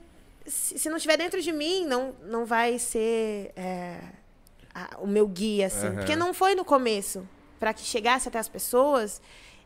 se, 0.47 0.79
se 0.79 0.89
não 0.91 0.97
estiver 0.97 1.17
dentro 1.17 1.41
de 1.41 1.51
mim, 1.53 1.87
não, 1.87 2.15
não 2.25 2.45
vai 2.45 2.79
ser 2.79 3.53
é, 3.57 3.99
a- 4.75 4.97
o 5.01 5.07
meu 5.07 5.27
guia, 5.27 5.67
assim. 5.69 5.87
Aham. 5.87 5.97
Porque 5.97 6.15
não 6.17 6.35
foi 6.35 6.55
no 6.55 6.65
começo. 6.65 7.27
Para 7.59 7.73
que 7.73 7.83
chegasse 7.83 8.29
até 8.29 8.39
as 8.39 8.49
pessoas, 8.49 9.21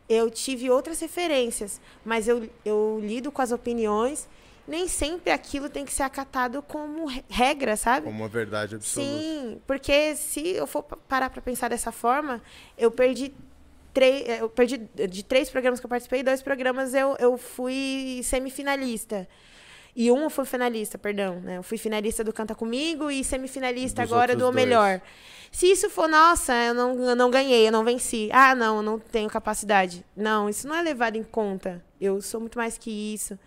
eu 0.09 0.31
tive 0.31 0.70
outras 0.70 1.01
referências. 1.01 1.81
Mas 2.05 2.29
eu, 2.29 2.49
eu 2.64 3.01
lido 3.03 3.33
com 3.33 3.43
as 3.43 3.51
opiniões. 3.53 4.29
Nem 4.68 4.88
sempre 4.88 5.30
aquilo 5.30 5.68
tem 5.68 5.84
que 5.84 5.92
ser 5.92 6.02
acatado 6.02 6.60
como 6.62 7.06
re- 7.06 7.24
regra, 7.28 7.76
sabe? 7.76 8.06
Como 8.06 8.18
uma 8.22 8.28
verdade 8.28 8.74
absoluta. 8.74 9.10
Sim, 9.20 9.60
porque 9.66 10.16
se 10.16 10.40
eu 10.48 10.66
for 10.66 10.82
pa- 10.82 10.96
parar 11.08 11.30
para 11.30 11.40
pensar 11.40 11.68
dessa 11.68 11.92
forma, 11.92 12.42
eu 12.76 12.90
perdi 12.90 13.32
três, 13.94 14.28
eu 14.40 14.48
perdi 14.48 14.78
de 15.08 15.22
três 15.22 15.48
programas 15.50 15.78
que 15.78 15.86
eu 15.86 15.90
participei, 15.90 16.22
dois 16.22 16.42
programas 16.42 16.94
eu, 16.94 17.16
eu 17.20 17.38
fui 17.38 18.20
semifinalista. 18.24 19.28
E 19.94 20.10
um 20.10 20.24
eu 20.24 20.30
fui 20.30 20.44
finalista, 20.44 20.98
perdão, 20.98 21.40
né? 21.40 21.56
Eu 21.56 21.62
fui 21.62 21.78
finalista 21.78 22.22
do 22.22 22.30
Canta 22.32 22.54
Comigo 22.54 23.10
e 23.10 23.24
semifinalista 23.24 24.02
Dos 24.02 24.12
agora 24.12 24.36
do 24.36 24.46
O. 24.48 24.52
Melhor. 24.52 25.00
Se 25.50 25.70
isso 25.70 25.88
for, 25.88 26.06
nossa, 26.06 26.52
eu 26.64 26.74
não, 26.74 27.00
eu 27.08 27.16
não 27.16 27.30
ganhei, 27.30 27.66
eu 27.66 27.72
não 27.72 27.82
venci. 27.82 28.28
Ah, 28.30 28.54
não, 28.54 28.76
eu 28.78 28.82
não 28.82 28.98
tenho 28.98 29.30
capacidade. 29.30 30.04
Não, 30.14 30.50
isso 30.50 30.68
não 30.68 30.74
é 30.76 30.82
levado 30.82 31.16
em 31.16 31.22
conta. 31.22 31.82
Eu 31.98 32.20
sou 32.20 32.40
muito 32.40 32.58
mais 32.58 32.76
que 32.76 32.90
isso. 32.90 33.38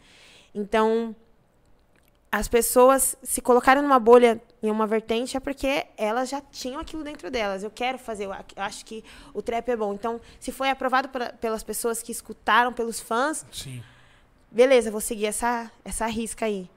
Então, 0.53 1.15
as 2.31 2.47
pessoas 2.47 3.15
se 3.23 3.41
colocaram 3.41 3.81
numa 3.81 3.99
bolha 3.99 4.39
em 4.61 4.69
uma 4.69 4.85
vertente 4.85 5.35
é 5.35 5.39
porque 5.39 5.85
elas 5.97 6.29
já 6.29 6.41
tinham 6.51 6.79
aquilo 6.79 7.03
dentro 7.03 7.31
delas. 7.31 7.63
Eu 7.63 7.71
quero 7.71 7.97
fazer, 7.97 8.25
eu 8.25 8.33
acho 8.57 8.85
que 8.85 9.03
o 9.33 9.41
trap 9.41 9.67
é 9.69 9.75
bom. 9.75 9.93
Então, 9.93 10.21
se 10.39 10.51
foi 10.51 10.69
aprovado 10.69 11.09
pela- 11.09 11.29
pelas 11.33 11.63
pessoas 11.63 12.01
que 12.03 12.11
escutaram, 12.11 12.71
pelos 12.71 12.99
fãs, 12.99 13.45
Sim. 13.51 13.81
beleza, 14.51 14.91
vou 14.91 15.01
seguir 15.01 15.25
essa, 15.25 15.71
essa 15.83 16.05
risca 16.05 16.45
aí. 16.45 16.69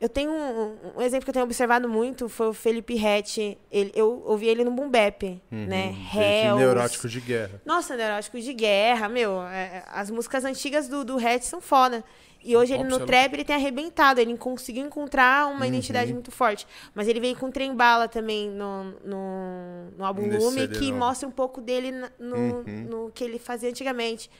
Eu 0.00 0.08
tenho 0.08 0.30
um, 0.32 0.76
um 0.96 1.02
exemplo 1.02 1.24
que 1.24 1.30
eu 1.30 1.34
tenho 1.34 1.44
observado 1.44 1.86
muito, 1.88 2.26
foi 2.28 2.48
o 2.48 2.54
Felipe 2.54 2.94
Rett. 2.94 3.58
Ele, 3.70 3.92
eu 3.94 4.22
ouvi 4.24 4.46
ele 4.48 4.64
no 4.64 4.70
Boom 4.70 4.88
Bap, 4.90 5.22
né? 5.50 5.94
Hells. 6.14 6.58
Neurótico 6.58 7.06
de 7.08 7.20
guerra. 7.20 7.60
Nossa, 7.66 7.94
neurótico 7.96 8.40
de 8.40 8.52
guerra, 8.54 9.10
meu. 9.10 9.42
é, 9.42 9.84
as 9.88 10.10
músicas 10.10 10.42
antigas 10.46 10.88
do, 10.88 11.04
do 11.04 11.18
Hatch 11.18 11.42
são 11.42 11.60
foda. 11.60 12.02
E 12.42 12.56
hoje 12.56 12.72
ele 12.72 12.84
no 12.84 12.98
trap 13.00 13.34
ele 13.34 13.44
tem 13.44 13.54
arrebentado, 13.54 14.18
ele 14.20 14.36
conseguiu 14.38 14.84
encontrar 14.86 15.46
uma 15.48 15.60
Uhum. 15.60 15.64
identidade 15.66 16.12
muito 16.12 16.30
forte. 16.30 16.66
Mas 16.94 17.06
ele 17.06 17.20
veio 17.20 17.36
com 17.36 17.50
Trem 17.50 17.74
Bala 17.74 18.08
também 18.08 18.48
no, 18.48 18.84
no, 19.04 19.90
no 19.98 20.04
álbum 20.04 20.26
Lume, 20.38 20.66
que 20.68 20.86
novo. 20.90 20.98
mostra 21.04 21.28
um 21.28 21.30
pouco 21.32 21.60
dele 21.60 21.92
no, 22.18 22.36
Uhum. 22.36 22.86
no 22.88 23.10
que 23.14 23.22
ele 23.22 23.38
fazia 23.38 23.68
antigamente. 23.68 24.30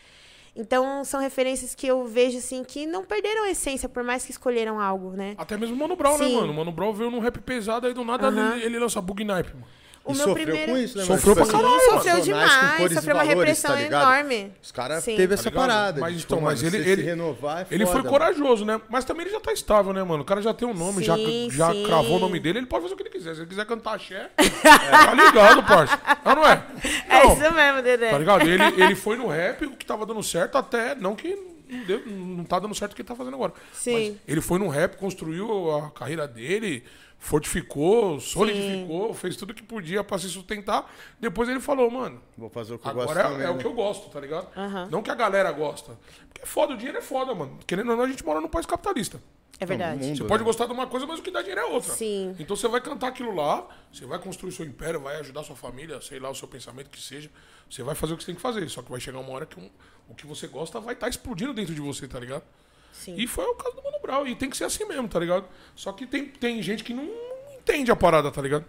Então 0.56 1.04
são 1.04 1.20
referências 1.20 1.74
que 1.74 1.86
eu 1.86 2.04
vejo 2.06 2.38
assim 2.38 2.64
que 2.64 2.86
não 2.86 3.04
perderam 3.04 3.44
a 3.44 3.50
essência, 3.50 3.88
por 3.88 4.02
mais 4.02 4.24
que 4.24 4.30
escolheram 4.32 4.80
algo, 4.80 5.10
né? 5.10 5.34
Até 5.38 5.56
mesmo 5.56 5.76
o 5.76 5.78
Mano 5.78 5.94
Brown, 5.94 6.18
né, 6.18 6.24
Sim. 6.24 6.34
mano? 6.36 6.52
O 6.52 6.56
Mano 6.56 6.72
Brown 6.72 6.92
veio 6.92 7.10
num 7.10 7.20
rap 7.20 7.38
pesado, 7.40 7.86
aí 7.86 7.94
do 7.94 8.04
nada 8.04 8.28
Aham. 8.28 8.56
ele, 8.56 8.64
ele 8.64 8.78
lança 8.78 9.00
Bug 9.00 9.22
Knife, 9.24 9.54
mano. 9.54 9.66
O 10.02 10.12
e 10.12 10.16
meu 10.16 10.24
sofreu 10.28 10.46
primeiro 10.46 10.72
com 10.72 10.78
isso, 10.78 10.96
né? 10.98 11.04
Sofreu 11.04 11.36
pra 11.36 11.46
caralho, 11.46 11.80
sofreu 11.90 12.20
demais, 12.22 12.92
sofreu 12.94 13.14
uma 13.16 13.24
valores, 13.24 13.28
repressão 13.28 13.70
tá 13.76 13.82
enorme. 13.82 14.52
Os 14.62 14.72
caras 14.72 15.04
teve 15.04 15.34
essa 15.34 15.44
Tá 15.44 15.50
ligado? 15.50 15.66
parada. 15.68 16.00
Mas 16.00 16.16
de, 16.16 16.24
então, 16.24 16.40
mas 16.40 16.62
ele- 16.62 16.76
ele- 16.78 16.96
se 16.96 17.02
renovar 17.02 17.60
é 17.60 17.66
Ele 17.74 17.84
foda, 17.86 18.00
foi 18.00 18.10
corajoso, 18.10 18.64
né? 18.64 18.80
Mas 18.88 19.04
também 19.04 19.26
ele 19.26 19.32
já 19.32 19.40
tá 19.40 19.52
estável, 19.52 19.92
né, 19.92 20.02
mano? 20.02 20.22
O 20.22 20.26
cara 20.26 20.40
já 20.40 20.54
tem 20.54 20.66
um 20.66 20.72
nome, 20.72 21.04
já, 21.04 21.14
Sim, 21.16 21.48
já 21.52 21.70
sim. 21.72 21.84
cravou 21.84 22.16
o 22.16 22.18
nome 22.18 22.40
dele, 22.40 22.60
ele 22.60 22.66
pode 22.66 22.82
fazer 22.82 22.94
o 22.94 22.96
que 22.96 23.02
ele 23.02 23.10
quiser. 23.10 23.34
Se 23.34 23.40
ele 23.42 23.48
quiser 23.48 23.66
cantar 23.66 23.94
axé, 23.96 24.30
tá 24.36 25.14
ligado, 25.14 25.62
parça. 25.64 26.00
Não, 26.24 26.34
não 26.34 26.46
é? 26.46 26.62
É 27.10 27.24
Não, 27.24 27.32
isso 27.34 27.54
mesmo, 27.54 27.82
Dedé. 27.82 28.10
Tá 28.10 28.18
ligado? 28.18 28.42
Ele, 28.48 28.82
ele 28.82 28.94
foi 28.94 29.16
no 29.16 29.26
rap, 29.28 29.66
o 29.66 29.76
que 29.76 29.84
tava 29.84 30.06
dando 30.06 30.22
certo, 30.22 30.56
até 30.56 30.94
não 30.94 31.14
que 31.14 31.36
não, 31.68 31.84
deu, 31.84 32.02
não 32.06 32.44
tá 32.44 32.58
dando 32.58 32.74
certo 32.74 32.92
o 32.92 32.96
que 32.96 33.02
ele 33.02 33.08
tá 33.08 33.14
fazendo 33.14 33.34
agora. 33.34 33.52
Sim. 33.74 33.92
Mas 34.12 34.16
ele 34.26 34.40
foi 34.40 34.58
no 34.58 34.68
rap, 34.68 34.96
construiu 34.96 35.70
a 35.76 35.90
carreira 35.90 36.26
dele, 36.26 36.84
fortificou, 37.20 38.18
solidificou, 38.18 39.14
fez 39.14 39.36
tudo 39.36 39.54
que 39.54 39.62
podia 39.62 40.02
pra 40.02 40.18
se 40.18 40.28
sustentar. 40.28 40.90
Depois 41.20 41.48
ele 41.48 41.60
falou, 41.60 41.88
mano, 41.90 42.20
Vou 42.36 42.48
fazer 42.48 42.74
o 42.74 42.78
que 42.78 42.88
eu 42.88 42.94
gosto 42.94 43.10
Agora 43.10 43.20
é, 43.20 43.30
também, 43.30 43.46
é 43.46 43.50
o 43.50 43.54
né? 43.54 43.60
que 43.60 43.66
eu 43.66 43.74
gosto, 43.74 44.10
tá 44.10 44.18
ligado? 44.18 44.48
Aham. 44.56 44.88
Não 44.90 45.02
que 45.02 45.10
a 45.10 45.14
galera 45.14 45.52
gosta. 45.52 45.96
Porque 46.28 46.42
é 46.42 46.46
foda, 46.46 46.72
o 46.74 46.76
dinheiro 46.76 46.98
é 46.98 47.02
foda, 47.02 47.34
mano. 47.34 47.58
Querendo 47.66 47.90
ou 47.90 47.96
não, 47.96 48.04
a 48.04 48.08
gente 48.08 48.24
mora 48.24 48.40
num 48.40 48.48
país 48.48 48.64
capitalista. 48.66 49.22
É 49.62 49.66
verdade. 49.66 50.02
mundo, 50.02 50.16
Você 50.16 50.22
né? 50.22 50.28
pode 50.28 50.42
gostar 50.42 50.64
de 50.64 50.72
uma 50.72 50.86
coisa, 50.86 51.06
mas 51.06 51.18
o 51.20 51.22
que 51.22 51.30
dá 51.30 51.40
dinheiro 51.42 51.60
é 51.60 51.64
outra. 51.66 51.92
Sim. 51.92 52.34
Então 52.38 52.56
você 52.56 52.66
vai 52.66 52.80
cantar 52.80 53.08
aquilo 53.08 53.34
lá, 53.34 53.68
você 53.92 54.06
vai 54.06 54.18
construir 54.18 54.52
seu 54.52 54.64
império, 54.64 54.98
vai 55.00 55.16
ajudar 55.20 55.44
sua 55.44 55.54
família, 55.54 56.00
sei 56.00 56.18
lá, 56.18 56.30
o 56.30 56.34
seu 56.34 56.48
pensamento 56.48 56.88
que 56.88 56.98
seja. 57.00 57.30
Você 57.68 57.82
vai 57.82 57.94
fazer 57.94 58.14
o 58.14 58.16
que 58.16 58.22
você 58.22 58.28
tem 58.28 58.34
que 58.36 58.40
fazer. 58.40 58.66
Só 58.70 58.80
que 58.80 58.90
vai 58.90 58.98
chegar 58.98 59.18
uma 59.18 59.30
hora 59.32 59.44
que 59.44 59.60
um- 59.60 59.68
o 60.08 60.14
que 60.14 60.26
você 60.26 60.46
gosta 60.46 60.80
vai 60.80 60.94
estar 60.94 61.08
explodindo 61.10 61.52
dentro 61.52 61.74
de 61.74 61.80
você, 61.82 62.08
tá 62.08 62.18
ligado? 62.18 62.42
Sim. 62.92 63.14
E 63.16 63.26
foi 63.26 63.44
o 63.44 63.54
caso 63.54 63.76
do 63.76 63.82
Mano 63.82 63.98
Brown. 64.02 64.26
E 64.26 64.34
tem 64.34 64.50
que 64.50 64.56
ser 64.56 64.64
assim 64.64 64.84
mesmo, 64.84 65.08
tá 65.08 65.18
ligado? 65.18 65.46
Só 65.74 65.92
que 65.92 66.06
tem, 66.06 66.26
tem 66.26 66.62
gente 66.62 66.84
que 66.84 66.92
não 66.92 67.08
entende 67.58 67.90
a 67.90 67.96
parada, 67.96 68.30
tá 68.30 68.40
ligado? 68.42 68.64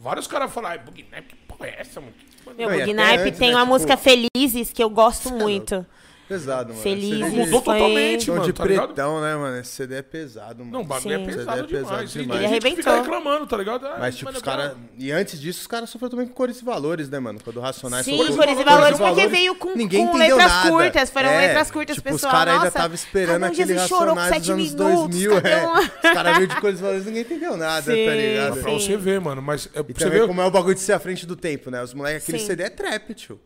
Vários 0.00 0.26
caras 0.26 0.52
falam, 0.52 0.70
ai, 0.70 0.78
Bugnap, 0.78 1.24
que 1.26 1.36
porra 1.36 1.66
é 1.68 1.80
essa, 1.80 2.00
mano? 2.00 2.12
Meu, 2.46 2.68
Não, 2.68 2.76
Bug 2.76 2.82
até 2.82 2.92
Naipe 2.92 3.22
antes, 3.28 3.38
tem 3.38 3.48
né, 3.50 3.54
uma 3.56 3.62
tipo- 3.62 3.72
música 3.72 3.96
Felizes 3.96 4.72
que 4.72 4.82
eu 4.82 4.90
gosto 4.90 5.28
é 5.30 5.32
muito. 5.32 5.86
Pesado, 6.28 6.70
mano. 6.70 6.80
Felizes. 6.82 7.18
CD 7.18 7.30
de- 7.30 7.36
Mudou 7.36 7.62
Foi- 7.62 7.74
totalmente, 7.74 8.30
mano, 8.30 8.44
de 8.44 8.52
tá 8.54 8.64
ligado? 8.64 8.86
pretão, 8.86 9.20
né, 9.20 9.36
mano? 9.36 9.58
Esse 9.58 9.70
CD 9.72 9.96
é 9.96 10.02
pesado, 10.02 10.60
mano. 10.60 10.70
Não, 10.72 10.80
o 10.80 10.84
bagulho 10.84 11.14
é 11.14 11.18
pesado 11.18 11.34
CD 11.34 11.76
é 11.76 11.80
pesado 11.80 11.86
demais. 12.06 12.10
E 12.14 12.18
demais. 12.20 12.40
tem 12.40 12.48
Ele 12.48 12.54
gente 12.54 12.62
que 12.70 12.76
fica 12.76 12.90
arrebentou. 12.92 13.14
reclamando, 13.14 13.46
tá 13.46 13.56
ligado? 13.58 13.86
Ah, 13.86 13.96
Mas, 13.98 14.16
tipo, 14.16 14.30
os 14.30 14.40
caras. 14.40 14.72
E 14.98 15.12
antes 15.12 15.38
disso, 15.38 15.60
os 15.60 15.66
caras 15.66 15.90
sofreram 15.90 16.10
também 16.12 16.26
com 16.26 16.32
cores 16.32 16.60
e 16.60 16.64
valores, 16.64 17.10
né, 17.10 17.18
mano? 17.18 17.38
Quando 17.44 17.58
o 17.58 17.60
Racionais 17.60 18.06
Sim, 18.06 18.16
soltou- 18.16 18.36
cores 18.36 18.58
e 18.58 18.64
valores, 18.64 18.98
porque 18.98 19.26
veio 19.26 19.54
com, 19.54 19.74
ninguém 19.76 20.06
com 20.06 20.16
entendeu 20.16 20.36
letras 20.38 20.52
nada. 20.54 20.70
curtas. 20.70 21.10
Foram 21.10 21.28
É, 21.28 21.46
letras 21.46 21.70
curtas, 21.70 21.96
tipo, 21.96 22.08
pessoal. 22.10 22.32
Os 22.32 22.38
caras 22.38 22.52
ainda 22.54 22.64
nossa, 22.64 22.78
estavam 22.78 22.94
esperando 22.94 23.42
um 23.42 23.46
aquele 23.46 23.66
Jesus 23.68 23.88
chorou 23.88 24.14
com 24.14 24.20
Racionais 24.20 24.42
dos 24.42 24.50
anos 24.50 24.62
minutos, 24.72 25.10
2000. 25.20 25.30
cadê 25.42 25.50
É. 25.50 25.66
um- 25.66 25.78
Os 25.78 26.14
caras 26.14 26.36
veio 26.36 26.48
de 26.48 26.60
cores 26.60 26.78
e 26.78 26.82
valores 26.82 27.04
ninguém 27.06 27.22
entendeu 27.22 27.56
nada, 27.56 27.86
tá 27.86 27.92
ligado? 27.92 28.56
Pra 28.62 28.70
você 28.72 28.96
ver, 28.96 29.20
mano. 29.20 29.42
Mas 29.42 29.68
é, 29.74 29.80
E 29.80 29.82
pra 29.84 29.94
você 30.04 30.10
ver. 30.10 30.26
como 30.26 30.40
é 30.40 30.46
o 30.46 30.50
bagulho 30.50 30.74
de 30.74 30.80
ser 30.80 30.94
à 30.94 30.98
frente 30.98 31.26
do 31.26 31.36
tempo, 31.36 31.70
né? 31.70 31.82
Os 31.82 31.92
moleques, 31.92 32.24
aquele. 32.28 32.38
CD 32.42 32.62
é 32.64 32.70
trap, 32.70 33.12
tio. 33.14 33.38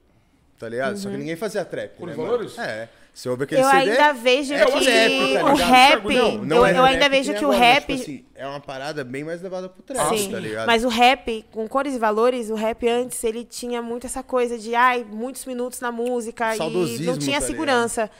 Tá 0.59 0.69
ligado? 0.69 0.99
Só 0.99 1.09
que 1.09 1.17
ninguém 1.17 1.37
fazia 1.37 1.65
trap, 1.65 1.97
Cores 1.97 2.17
né, 2.17 2.23
e 2.23 2.27
mano? 2.27 2.39
valores? 2.39 2.59
É. 2.59 2.89
Você 3.15 3.29
ouve 3.29 3.45
aquele 3.45 3.61
Eu 3.63 3.67
CD... 3.67 3.91
ainda 3.91 4.13
vejo 4.13 4.55
é 4.55 4.65
que 4.65 4.71
trap, 4.71 4.81
tá 4.81 5.45
o 5.45 5.53
ligado? 5.53 5.57
rap. 5.57 6.15
Não, 6.15 6.45
não 6.45 6.57
eu 6.59 6.67
é 6.67 6.79
eu 6.79 6.85
ainda 6.85 7.03
rap 7.05 7.11
vejo 7.11 7.31
nem 7.33 7.39
que 7.41 7.45
o 7.45 7.51
rap. 7.51 7.81
tipo 7.81 8.03
assim, 8.03 8.25
é 8.35 8.47
uma 8.47 8.61
parada 8.61 9.03
bem 9.03 9.25
mais 9.25 9.43
levada 9.43 9.69
pro 9.69 9.83
trap, 9.83 10.17
Sim, 10.17 10.31
tá 10.31 10.39
ligado? 10.39 10.67
mas 10.67 10.85
o 10.85 10.89
rap, 10.89 11.45
com 11.51 11.67
cores 11.69 11.95
e 11.95 11.99
valores, 11.99 12.49
o 12.51 12.55
rap 12.55 12.87
antes, 12.89 13.23
ele 13.25 13.45
tinha 13.45 13.83
muito 13.83 14.07
essa 14.07 14.23
coisa 14.23 14.57
de, 14.57 14.73
ai, 14.75 15.05
muitos 15.05 15.45
minutos 15.47 15.81
na 15.81 15.91
música 15.91 16.55
e 16.55 17.05
não 17.05 17.19
tinha 17.19 17.41
tá 17.41 17.47
segurança 17.47 18.11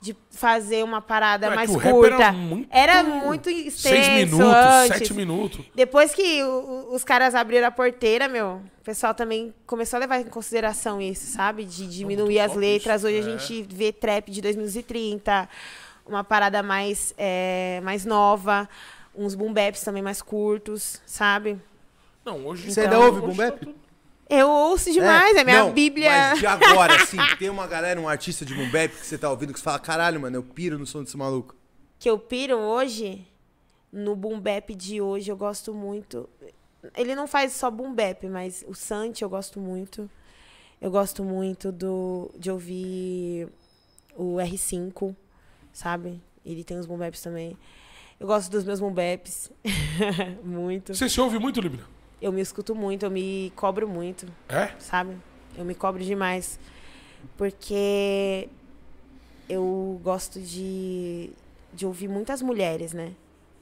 de 0.00 0.16
fazer 0.30 0.84
uma 0.84 1.00
parada 1.02 1.46
Não, 1.46 1.52
é 1.54 1.56
mais 1.56 1.70
que 1.70 1.76
o 1.76 1.78
rap 1.78 1.92
curta. 1.92 2.14
era 2.22 2.32
muito- 2.32 2.68
Era 2.70 3.02
muito 3.02 3.50
extenso 3.50 3.78
Seis 3.80 4.08
minutos, 4.08 4.46
antes. 4.54 4.96
sete 4.98 5.14
minutos. 5.14 5.64
Depois 5.74 6.14
que 6.14 6.42
o- 6.44 6.94
os 6.94 7.02
caras 7.02 7.34
abriram 7.34 7.66
a 7.66 7.70
porteira, 7.72 8.28
meu, 8.28 8.60
o 8.80 8.84
pessoal 8.84 9.12
também 9.12 9.52
começou 9.66 9.96
a 9.96 10.00
levar 10.00 10.20
em 10.20 10.24
consideração 10.24 11.00
isso, 11.00 11.26
sabe? 11.32 11.64
De 11.64 11.86
diminuir 11.88 12.38
as 12.38 12.54
letras. 12.54 13.02
Hoje 13.02 13.16
é. 13.16 13.20
a 13.20 13.22
gente 13.22 13.62
vê 13.68 13.92
trap 13.92 14.30
de 14.30 14.40
2030, 14.40 15.48
uma 16.06 16.22
parada 16.22 16.62
mais, 16.62 17.12
é, 17.18 17.80
mais 17.82 18.04
nova, 18.04 18.68
uns 19.16 19.34
boom 19.34 19.52
baps 19.52 19.82
também 19.82 20.02
mais 20.02 20.22
curtos, 20.22 21.02
sabe? 21.04 21.58
Não, 22.24 22.46
hoje. 22.46 22.70
Você 22.72 22.82
ainda 22.82 22.94
então, 22.94 23.06
ouve 23.06 23.20
boom 23.20 23.34
tá 23.34 23.50
bap? 23.50 23.58
tudo- 23.58 23.74
Eu 24.28 24.48
ouço 24.48 24.92
demais, 24.92 25.36
é, 25.36 25.44
minha 25.44 25.64
não, 25.64 25.72
bíblia. 25.72 26.10
Mas 26.10 26.38
de 26.38 26.46
agora, 26.46 26.94
assim, 27.02 27.16
tem 27.38 27.48
uma 27.48 27.66
galera, 27.66 28.00
um 28.00 28.08
artista 28.08 28.44
de 28.44 28.54
bap 28.54 28.90
que 28.90 29.06
você 29.06 29.16
tá 29.16 29.30
ouvindo 29.30 29.52
que 29.52 29.58
você 29.58 29.64
fala, 29.64 29.78
caralho, 29.78 30.20
mano, 30.20 30.36
eu 30.36 30.42
piro 30.42 30.78
no 30.78 30.86
som 30.86 31.02
desse 31.02 31.16
maluco. 31.16 31.56
que 31.98 32.10
eu 32.10 32.18
piro 32.18 32.56
hoje, 32.56 33.26
no 33.90 34.14
boom 34.14 34.38
bap 34.38 34.74
de 34.74 35.00
hoje, 35.00 35.30
eu 35.30 35.36
gosto 35.36 35.72
muito. 35.72 36.28
Ele 36.96 37.14
não 37.14 37.26
faz 37.26 37.52
só 37.52 37.70
boom 37.70 37.94
bap, 37.94 38.28
mas 38.28 38.64
o 38.68 38.74
Santi 38.74 39.22
eu 39.22 39.28
gosto 39.30 39.58
muito. 39.58 40.10
Eu 40.80 40.90
gosto 40.90 41.24
muito 41.24 41.72
do, 41.72 42.30
de 42.38 42.50
ouvir 42.50 43.48
o 44.14 44.36
R5, 44.36 45.14
sabe? 45.72 46.20
Ele 46.44 46.62
tem 46.62 46.78
os 46.78 46.86
boom 46.86 46.98
baps 46.98 47.22
também. 47.22 47.56
Eu 48.20 48.26
gosto 48.26 48.50
dos 48.50 48.62
meus 48.64 48.78
boom 48.78 48.92
baps. 48.92 49.50
muito. 50.44 50.94
Você 50.94 51.08
se 51.08 51.20
ouve 51.20 51.38
muito, 51.38 51.60
Libra? 51.60 51.97
Eu 52.20 52.32
me 52.32 52.40
escuto 52.40 52.74
muito, 52.74 53.04
eu 53.04 53.10
me 53.10 53.52
cobro 53.54 53.88
muito 53.88 54.26
É? 54.48 54.68
sabe? 54.78 55.16
Eu 55.56 55.64
me 55.64 55.74
cobro 55.74 56.02
demais. 56.02 56.58
Porque 57.36 58.48
eu 59.48 60.00
gosto 60.02 60.40
de, 60.40 61.30
de 61.72 61.86
ouvir 61.86 62.08
muitas 62.08 62.42
mulheres, 62.42 62.92
né? 62.92 63.12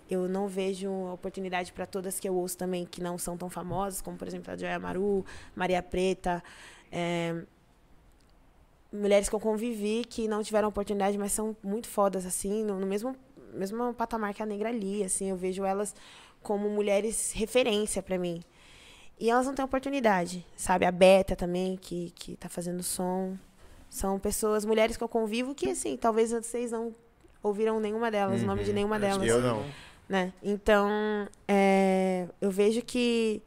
Eu 0.09 0.29
não 0.29 0.47
vejo 0.47 0.91
oportunidade 1.13 1.73
para 1.73 1.85
todas 1.85 2.21
que 2.21 2.29
eu 2.29 2.35
ouço 2.35 2.57
também 2.57 2.87
que 2.87 3.03
não 3.03 3.19
são 3.19 3.37
tão 3.37 3.51
famosas, 3.51 4.01
como 4.01 4.17
por 4.17 4.29
exemplo 4.29 4.53
a 4.53 4.57
Joia 4.57 4.79
Maru, 4.79 5.25
Maria 5.55 5.83
Preta, 5.83 6.43
é, 6.93 7.43
mulheres 8.93 9.29
que 9.29 9.35
eu 9.35 9.41
convivi 9.41 10.05
que 10.05 10.29
não 10.29 10.43
tiveram 10.43 10.69
oportunidade, 10.69 11.19
mas 11.19 11.33
são 11.33 11.57
muito 11.63 11.89
fodas 11.89 12.25
assim, 12.25 12.65
no, 12.65 12.79
no 12.79 12.87
mesmo 12.87 13.17
mesmo 13.53 13.95
patamar 13.95 14.35
que 14.35 14.43
a 14.43 14.47
Negra 14.47 14.69
ali, 14.69 15.03
assim, 15.03 15.31
eu 15.31 15.37
vejo 15.37 15.65
elas 15.65 15.95
como 16.47 16.71
mulheres 16.71 17.33
referência 17.35 18.01
para 18.01 18.17
mim. 18.17 18.41
E 19.19 19.29
elas 19.29 19.47
não 19.47 19.55
têm 19.55 19.65
oportunidade, 19.65 20.47
sabe? 20.55 20.85
A 20.87 20.93
Beta 20.93 21.35
também, 21.35 21.77
que, 21.77 22.13
que 22.15 22.37
tá 22.37 22.49
fazendo 22.49 22.85
som. 22.85 23.37
São 23.91 24.17
pessoas, 24.17 24.65
mulheres 24.65 24.97
que 24.97 25.03
eu 25.03 25.09
convivo, 25.09 25.57
que, 25.57 25.71
assim, 25.71 25.97
talvez 25.97 26.31
vocês 26.31 26.71
não 26.71 26.95
ouviram 27.43 27.81
nenhuma 27.81 28.13
delas, 28.13 28.43
o 28.45 28.47
nome 28.47 28.63
de 28.63 28.73
nenhuma 28.73 28.97
delas. 28.97 29.27
Eu 29.27 29.41
não. 29.41 29.65
Né? 30.09 30.33
Então, 30.41 30.89
é, 31.49 32.29
eu 32.41 32.51
vejo 32.53 32.81
que 32.83 33.43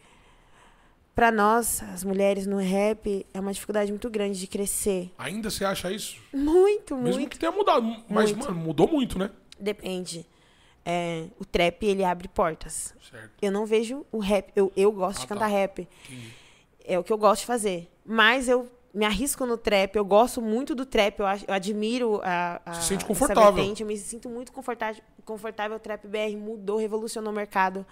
para 1.16 1.32
nós, 1.32 1.82
as 1.94 2.04
mulheres 2.04 2.46
no 2.46 2.58
rap, 2.58 3.26
é 3.34 3.40
uma 3.40 3.54
dificuldade 3.54 3.94
muito 3.94 4.10
grande 4.10 4.38
de 4.38 4.48
crescer. 4.48 5.10
Ainda 5.18 5.50
você 5.50 5.64
acha 5.64 5.90
isso? 5.90 6.18
Muito, 6.34 6.98
Mesmo 6.98 7.22
muito. 7.22 7.30
que 7.30 7.40
tenha 7.40 7.52
mudado. 7.52 7.86
Mas, 8.10 8.34
Muito. 8.34 8.46
mano, 8.46 8.60
mudou 8.60 8.90
muito, 8.90 9.18
né? 9.18 9.30
Depende. 9.58 10.26
É, 10.90 11.28
o 11.40 11.46
trap, 11.46 11.86
ele 11.86 12.04
abre 12.04 12.28
portas. 12.28 12.96
Certo. 13.10 13.32
Eu 13.42 13.52
não 13.52 13.66
vejo 13.66 14.06
o 14.12 14.20
rap. 14.20 14.52
Eu, 14.56 14.72
eu 14.76 14.92
gosto 14.92 15.20
Ah, 15.20 15.22
de 15.22 15.28
tá. 15.28 15.36
cantar 15.36 15.48
rap. 15.48 15.88
Entendi. 16.06 16.34
É 16.86 16.98
o 16.98 17.04
que 17.04 17.14
eu 17.14 17.18
gosto 17.18 17.42
de 17.42 17.46
fazer. 17.48 17.92
Mas 18.06 18.48
eu 18.50 18.68
me 18.94 19.06
arrisco 19.06 19.46
no 19.46 19.56
trap. 19.58 19.96
Eu 19.96 20.04
gosto 20.06 20.42
muito 20.42 20.74
do 20.74 20.86
trap. 20.86 21.20
Eu, 21.20 21.26
eu 21.48 21.54
admiro 21.54 22.20
a, 22.24 22.62
a 22.66 22.74
Se 22.74 22.88
sente 22.90 23.06
confortável. 23.06 23.54
vertente, 23.54 23.82
Eu 23.84 23.88
me 23.88 23.96
sinto 23.98 24.28
muito 24.30 24.52
confortável. 24.52 25.04
confortável. 25.24 25.78
O 25.78 25.80
trap 25.80 26.08
BR 26.08 26.36
mudou, 26.38 26.78
revolucionou 26.78 27.32
o 27.32 27.36
mercado, 27.36 27.86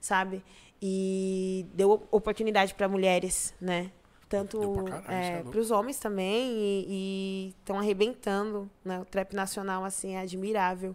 sabe? 0.00 0.42
E 0.80 1.66
deu 1.74 2.06
oportunidade 2.10 2.72
para 2.74 2.88
mulheres, 2.88 3.54
né? 3.60 3.90
Tanto 4.28 4.60
cê 5.06 5.12
é 5.12 5.42
para 5.42 5.58
os 5.58 5.70
homens 5.70 5.98
também 5.98 6.52
e 6.86 7.54
estão 7.58 7.78
arrebentando, 7.78 8.70
né? 8.84 9.00
O 9.00 9.04
trap 9.04 9.34
nacional 9.34 9.84
assim 9.84 10.14
é 10.16 10.20
admirável 10.20 10.94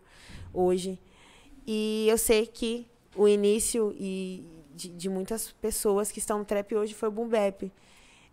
hoje. 0.54 1.00
E 1.66 2.08
eu 2.10 2.18
sei 2.18 2.46
que 2.46 2.88
o 3.16 3.28
início 3.28 3.94
e 3.98 4.46
de, 4.74 4.90
de 4.90 5.10
muitas 5.10 5.52
pessoas 5.52 6.12
que 6.12 6.20
estão 6.20 6.40
no 6.40 6.46
trap 6.46 6.76
hoje 6.76 6.94
foi 6.94 7.10
o 7.10 7.12
boom 7.12 7.28
bap. 7.28 7.72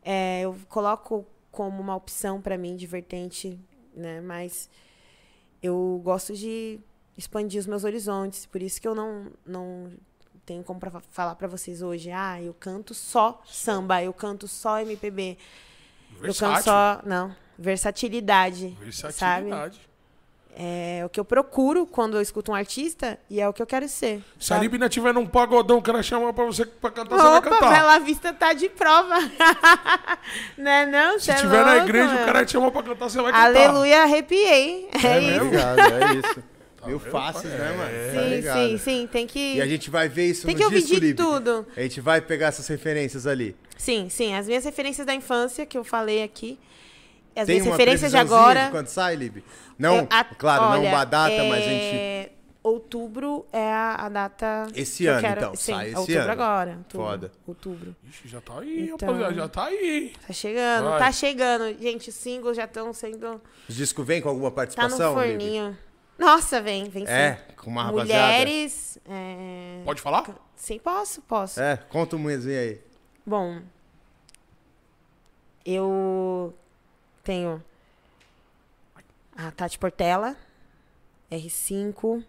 É, 0.03 0.43
eu 0.43 0.57
coloco 0.69 1.27
como 1.51 1.81
uma 1.81 1.95
opção 1.95 2.41
para 2.41 2.57
mim 2.57 2.77
de 2.77 2.87
vertente, 2.87 3.59
né? 3.95 4.21
Mas 4.21 4.71
eu 5.63 6.01
gosto 6.03 6.35
de 6.35 6.81
expandir 7.17 7.61
os 7.61 7.67
meus 7.67 7.85
horizontes, 7.85 8.47
por 8.47 8.63
isso 8.63 8.81
que 8.81 8.89
eu 8.89 8.95
não 8.95 9.31
não 9.45 9.93
tenho 10.47 10.65
como 10.65 10.81
pra 10.81 10.91
falar 11.11 11.35
para 11.35 11.47
vocês 11.47 11.83
hoje, 11.83 12.11
ah, 12.11 12.43
eu 12.43 12.55
canto 12.55 12.95
só 12.95 13.41
samba, 13.47 14.03
eu 14.03 14.13
canto 14.13 14.49
só 14.49 14.81
MPB, 14.81 15.37
eu 16.13 16.17
canto 16.17 16.23
Versátil. 16.23 16.65
só, 16.65 17.03
não, 17.05 17.37
versatilidade, 17.59 18.77
sabe? 19.13 19.51
É 20.57 21.03
o 21.07 21.09
que 21.09 21.19
eu 21.19 21.25
procuro 21.25 21.87
quando 21.87 22.17
eu 22.17 22.21
escuto 22.21 22.53
um 22.53 22.55
artista 22.55 23.19
e 23.31 23.41
é 23.41 23.49
o 23.49 23.53
que 23.53 23.63
eu 23.63 23.67
quero 23.67 23.89
ser. 23.89 24.23
Se 24.39 24.53
a? 24.53 24.59
Libna 24.59 24.89
tiver 24.89 25.15
num 25.15 25.25
pagodão 25.27 25.81
que 25.81 25.89
ela 25.89 26.03
chama 26.03 26.33
pra 26.35 26.45
você 26.45 26.67
pra 26.67 26.91
cantar, 26.91 27.17
você 27.17 27.23
vai 27.23 27.39
Opa, 27.39 27.51
cantar. 27.51 27.71
Bela 27.71 27.99
Vista 28.01 28.33
tá 28.33 28.53
de 28.53 28.69
prova. 28.69 29.17
né 30.59 30.87
não? 30.87 31.19
Se 31.19 31.27
Cê 31.27 31.33
é 31.33 31.35
tiver 31.37 31.65
na 31.65 31.73
louco, 31.75 31.89
igreja, 31.89 32.13
meu. 32.13 32.23
o 32.23 32.27
cara 32.27 32.45
te 32.45 32.53
chamou 32.53 32.71
pra 32.71 32.83
cantar, 32.83 33.09
você 33.09 33.23
vai 33.23 33.33
cantar. 33.33 33.47
Aleluia, 33.47 34.03
arrepiei. 34.03 34.89
É, 35.03 35.07
É 35.07 35.21
isso. 35.21 35.31
mesmo? 35.31 35.47
Obrigado, 35.47 35.79
é 35.81 36.15
isso. 36.17 36.43
Mil 36.87 36.99
vendo, 36.99 37.11
faces, 37.13 37.45
né, 37.51 37.73
mano? 37.77 37.91
É. 37.91 38.13
Tá 38.15 38.21
Sim, 38.23 38.29
ligado? 38.31 38.57
sim, 38.71 38.79
sim. 38.79 39.07
Tem 39.11 39.27
que. 39.27 39.55
E 39.57 39.61
a 39.61 39.67
gente 39.67 39.91
vai 39.91 40.09
ver 40.09 40.27
isso 40.31 40.47
Tem 40.47 40.55
no 40.55 40.59
que 40.59 40.65
ouvir 40.65 40.81
disco, 40.81 40.95
de 40.95 41.01
Lipe. 41.09 41.23
tudo. 41.23 41.67
A 41.77 41.81
gente 41.83 42.01
vai 42.01 42.23
pegar 42.23 42.47
essas 42.49 42.67
referências 42.69 43.27
ali. 43.27 43.55
Sim, 43.77 44.09
sim. 44.09 44.35
As 44.35 44.47
minhas 44.47 44.65
referências 44.65 45.07
da 45.07 45.15
infância 45.15 45.67
que 45.67 45.77
eu 45.77 45.85
falei 45.85 46.23
aqui. 46.23 46.59
As 47.37 47.47
Tem 47.47 47.55
minhas 47.57 47.67
uma 47.67 47.73
referências 47.77 48.11
de 48.11 48.17
agora. 48.17 48.65
de 48.67 48.71
quando 48.71 48.89
sai, 48.89 49.17
Lib? 49.17 49.43
Não, 49.79 49.97
é 49.99 50.07
a- 50.11 50.25
claro, 50.25 50.63
não 50.65 50.71
olha, 50.81 50.89
uma 50.91 51.05
data, 51.05 51.45
mas 51.45 51.59
a 51.65 51.69
gente... 51.69 51.95
é, 51.97 52.33
Outubro 52.63 53.47
é 53.55 53.73
a, 53.73 53.95
a 53.95 54.09
data. 54.11 54.67
Esse 54.75 54.99
que 55.05 55.07
ano, 55.07 55.21
quero- 55.23 55.41
então, 55.41 55.57
Sim, 55.57 55.73
sai 55.73 55.87
esse 55.89 55.97
outubro 55.97 56.21
ano. 56.23 56.31
agora. 56.33 56.71
Outubro, 56.77 57.07
Foda. 57.07 57.33
Outubro. 57.47 57.97
Ixi, 58.07 58.29
já 58.29 58.41
tá 58.43 58.59
aí, 58.59 58.91
Então- 58.91 59.09
rapaziada. 59.09 59.35
Já 59.35 59.49
tá 59.49 59.65
aí. 59.65 60.13
Tá 60.27 60.33
chegando, 60.35 60.91
Vai. 60.91 60.99
tá 60.99 61.13
chegando. 61.13 61.79
Gente, 61.81 62.11
os 62.11 62.15
singles 62.15 62.57
já 62.59 62.65
estão 62.65 62.93
sendo. 62.93 63.41
Os 63.67 63.75
discos 63.75 64.07
vêm 64.07 64.21
com 64.21 64.29
alguma 64.29 64.51
Tá 64.51 64.51
no 64.51 64.57
participação, 64.57 65.15
Lib? 65.23 65.31
forninho. 65.39 65.79
Nossa, 66.19 66.61
vem, 66.61 66.85
vem 66.91 67.07
sim. 67.07 67.13
É, 67.13 67.39
com 67.57 67.71
uma 67.71 67.85
rapaziada. 67.85 68.33
Mulheres. 68.39 68.99
é, 69.09 69.81
Pode 69.83 70.03
falar? 70.03 70.27
Sim, 70.55 70.79
posso, 70.79 71.23
posso. 71.23 71.59
É, 71.59 71.79
conta 71.89 72.15
um 72.15 72.19
mesinho 72.19 72.59
aí. 72.61 72.81
Bom, 73.25 73.61
eu 75.65 76.55
tenho 77.23 77.63
a 79.37 79.51
Tati 79.51 79.79
Portela, 79.79 80.37
R5, 81.31 82.25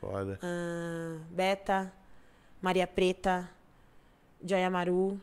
Foda. 0.00 0.38
ah, 0.42 1.18
Beta, 1.30 1.92
Maria 2.60 2.86
Preta, 2.86 3.48
Joia 4.44 4.70
Maru. 4.70 5.20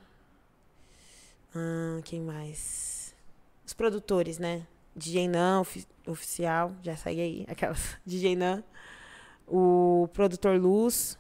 ah, 1.56 2.00
quem 2.04 2.22
mais? 2.22 3.14
Os 3.66 3.74
produtores, 3.74 4.38
né? 4.38 4.66
DJ 4.96 5.28
Nan, 5.28 5.62
ofi- 5.62 5.88
oficial, 6.08 6.74
já 6.84 6.96
saí 6.98 7.22
aí, 7.22 7.46
aquelas. 7.50 7.98
DJ 8.06 8.36
Nan. 8.36 8.64
O 9.48 10.10
produtor 10.14 10.60
Luz. 10.60 11.18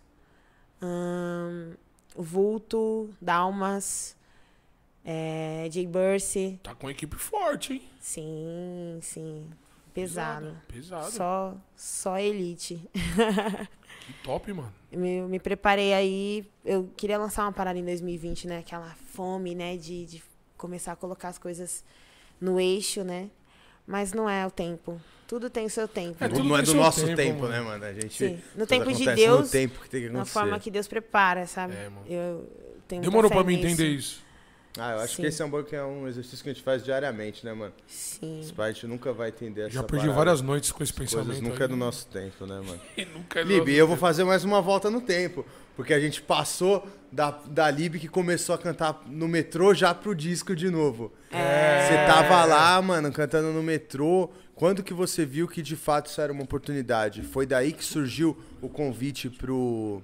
o 2.15 2.23
Vulto, 2.23 3.09
Dalmas. 3.21 4.15
É, 5.05 5.67
Jay 5.71 5.87
Bursi. 5.87 6.59
Tá 6.61 6.75
com 6.75 6.87
uma 6.87 6.91
equipe 6.91 7.15
forte, 7.15 7.73
hein? 7.73 7.81
Sim, 7.99 8.99
sim. 9.01 9.45
Pesado. 9.93 10.55
Pesado. 10.67 11.11
Só, 11.11 11.55
só 11.75 12.17
elite. 12.19 12.81
Que 14.05 14.13
top, 14.23 14.51
mano. 14.53 14.73
me, 14.91 15.21
me 15.23 15.39
preparei 15.39 15.93
aí. 15.93 16.43
Eu 16.65 16.89
queria 16.97 17.17
lançar 17.19 17.43
uma 17.43 17.51
parada 17.51 17.77
em 17.77 17.83
2020, 17.85 18.47
né? 18.47 18.57
Aquela 18.59 18.95
fome, 19.13 19.53
né? 19.53 19.77
De, 19.77 20.05
de 20.05 20.23
começar 20.57 20.93
a 20.93 20.95
colocar 20.95 21.27
as 21.29 21.37
coisas 21.37 21.83
no 22.41 22.59
eixo, 22.59 23.03
né? 23.03 23.29
Mas 23.85 24.11
não 24.13 24.27
é 24.27 24.47
o 24.47 24.49
tempo. 24.51 24.99
Tudo 25.27 25.47
tem 25.47 25.65
o 25.65 25.69
seu 25.69 25.87
tempo. 25.87 26.23
É, 26.23 26.27
Não- 26.27 26.37
tudo 26.37 26.49
não 26.49 26.57
é 26.57 26.61
do 26.63 26.73
nosso 26.73 27.05
tempo, 27.05 27.15
tempo, 27.17 27.39
mano. 27.41 27.53
né, 27.53 27.61
mano? 27.61 27.85
A 27.85 27.93
gente. 27.93 28.17
Sim. 28.17 28.41
No 28.55 28.65
tempo 28.65 28.91
de 28.91 29.05
Deus, 29.13 29.41
No 29.41 29.49
tempo 29.49 29.79
que 29.81 29.89
tem 29.89 30.01
que 30.01 30.07
Na 30.07 30.13
acontecer. 30.19 30.33
forma 30.33 30.59
que 30.59 30.71
Deus 30.71 30.87
prepara, 30.87 31.45
sabe? 31.45 31.75
É, 31.75 31.89
mano. 31.89 32.05
Eu 32.07 32.49
Demorou 32.87 33.29
pra 33.29 33.43
mim 33.43 33.55
entender 33.59 33.89
isso. 33.89 34.23
Ah, 34.77 34.91
eu 34.93 34.99
acho 34.99 35.15
Sim. 35.15 35.23
que 35.23 35.27
esse 35.27 35.41
é 35.41 35.45
um, 35.45 35.49
bom- 35.49 35.63
que 35.63 35.75
é 35.75 35.83
um 35.83 36.07
exercício 36.07 36.43
que 36.43 36.49
a 36.49 36.53
gente 36.53 36.63
faz 36.63 36.83
diariamente, 36.83 37.43
né, 37.45 37.53
mano? 37.53 37.73
Sim. 37.87 38.39
Esse 38.39 38.53
pai 38.53 38.69
a 38.69 38.73
gente 38.73 38.85
nunca 38.87 39.11
vai 39.11 39.29
entender 39.29 39.61
essa 39.61 39.71
Já 39.71 39.83
perdi 39.83 40.05
parada. 40.05 40.17
várias 40.25 40.41
noites 40.41 40.71
com 40.71 40.83
esse 40.83 40.93
Coisas 40.93 41.13
pensamento. 41.15 41.41
nunca 41.43 41.63
aí. 41.63 41.65
é 41.65 41.67
do 41.67 41.75
nosso 41.75 42.05
tempo, 42.07 42.45
né, 42.45 42.61
mano? 42.63 42.79
E 42.95 43.03
nunca 43.05 43.39
é 43.39 43.43
do 43.43 43.49
Lib, 43.49 43.69
eu 43.75 43.87
vou 43.87 43.97
fazer 43.97 44.23
mais 44.23 44.43
uma 44.43 44.61
volta 44.61 44.89
no 44.89 45.01
tempo. 45.01 45.45
Porque 45.75 45.93
a 45.93 45.99
gente 45.99 46.21
passou 46.21 46.85
da, 47.11 47.31
da 47.31 47.71
Lib 47.71 47.99
que 47.99 48.07
começou 48.09 48.53
a 48.53 48.57
cantar 48.57 49.01
no 49.07 49.27
metrô 49.29 49.73
já 49.73 49.93
pro 49.93 50.13
disco 50.13 50.53
de 50.55 50.69
novo. 50.69 51.11
É. 51.31 51.87
Você 51.87 51.93
tava 52.05 52.43
lá, 52.45 52.81
mano, 52.81 53.11
cantando 53.13 53.51
no 53.53 53.63
metrô. 53.63 54.29
Quando 54.55 54.83
que 54.83 54.93
você 54.93 55.25
viu 55.25 55.47
que 55.47 55.61
de 55.61 55.77
fato 55.77 56.07
isso 56.07 56.19
era 56.19 56.33
uma 56.33 56.43
oportunidade? 56.43 57.21
Foi 57.23 57.45
daí 57.45 57.71
que 57.71 57.83
surgiu 57.83 58.37
o 58.61 58.67
convite 58.67 59.29
pro, 59.29 60.03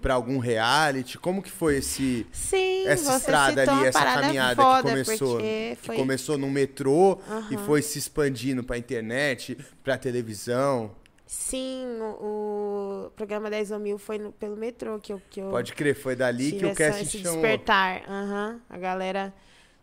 pra 0.00 0.14
algum 0.14 0.38
reality? 0.38 1.18
Como 1.18 1.42
que 1.42 1.50
foi 1.50 1.76
esse, 1.78 2.26
Sim, 2.32 2.86
essa 2.86 3.16
estrada 3.16 3.62
ali, 3.62 3.86
essa 3.86 4.00
caminhada 4.04 4.62
que 4.62 4.82
começou? 4.88 5.32
porque 5.36 5.76
Que 5.80 5.86
foi... 5.86 5.96
começou 5.96 6.38
no 6.38 6.48
metrô 6.50 7.18
e 7.50 7.56
foi 7.58 7.82
se 7.82 7.98
expandindo 7.98 8.62
pra 8.64 8.78
internet, 8.78 9.56
pra 9.82 9.98
televisão. 9.98 10.90
Sim, 11.26 11.84
o, 12.00 13.06
o 13.08 13.10
programa 13.10 13.50
10 13.50 13.72
ou 13.72 13.78
mil 13.78 13.98
foi 13.98 14.18
no- 14.18 14.32
pelo 14.32 14.56
metrô 14.56 14.98
que 14.98 15.12
eu, 15.12 15.20
que 15.28 15.40
eu 15.40 15.50
Pode 15.50 15.74
crer, 15.74 15.94
foi 15.94 16.16
dali 16.16 16.52
que 16.52 16.64
o 16.64 16.74
casting 16.74 17.02
esse 17.02 17.18
chamou. 17.18 17.34
despertar. 17.42 18.02
Aham. 18.08 18.60
A 18.70 18.78
galera 18.78 19.34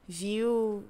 viu 0.08 0.84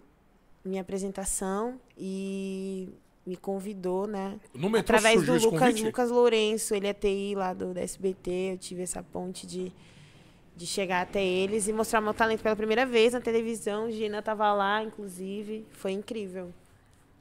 minha 0.63 0.82
apresentação 0.82 1.80
e 1.97 2.89
me 3.26 3.36
convidou, 3.36 4.05
né? 4.07 4.36
No 4.53 4.69
metrô 4.69 4.95
Através 4.95 5.23
do 5.23 5.36
esse 5.36 5.45
Lucas? 5.45 5.82
Lucas 5.82 6.11
Lourenço, 6.11 6.76
ele 6.76 6.88
é 6.88 6.93
TI 6.93 7.34
lá 7.36 7.53
do, 7.53 7.73
da 7.73 7.82
SBT, 7.82 8.32
eu 8.53 8.57
tive 8.57 8.84
essa 8.84 9.01
ponte 9.01 9.47
de, 9.47 9.71
de 10.55 10.65
chegar 10.67 11.01
até 11.01 11.23
eles 11.23 11.67
e 11.67 11.73
mostrar 11.73 12.01
meu 12.01 12.13
talento 12.13 12.41
pela 12.43 12.55
primeira 12.55 12.86
vez 12.86 13.13
na 13.13 13.21
televisão. 13.21 13.89
Gina 13.89 14.21
tava 14.21 14.53
lá, 14.53 14.84
inclusive, 14.84 15.65
foi 15.71 15.91
incrível. 15.93 16.51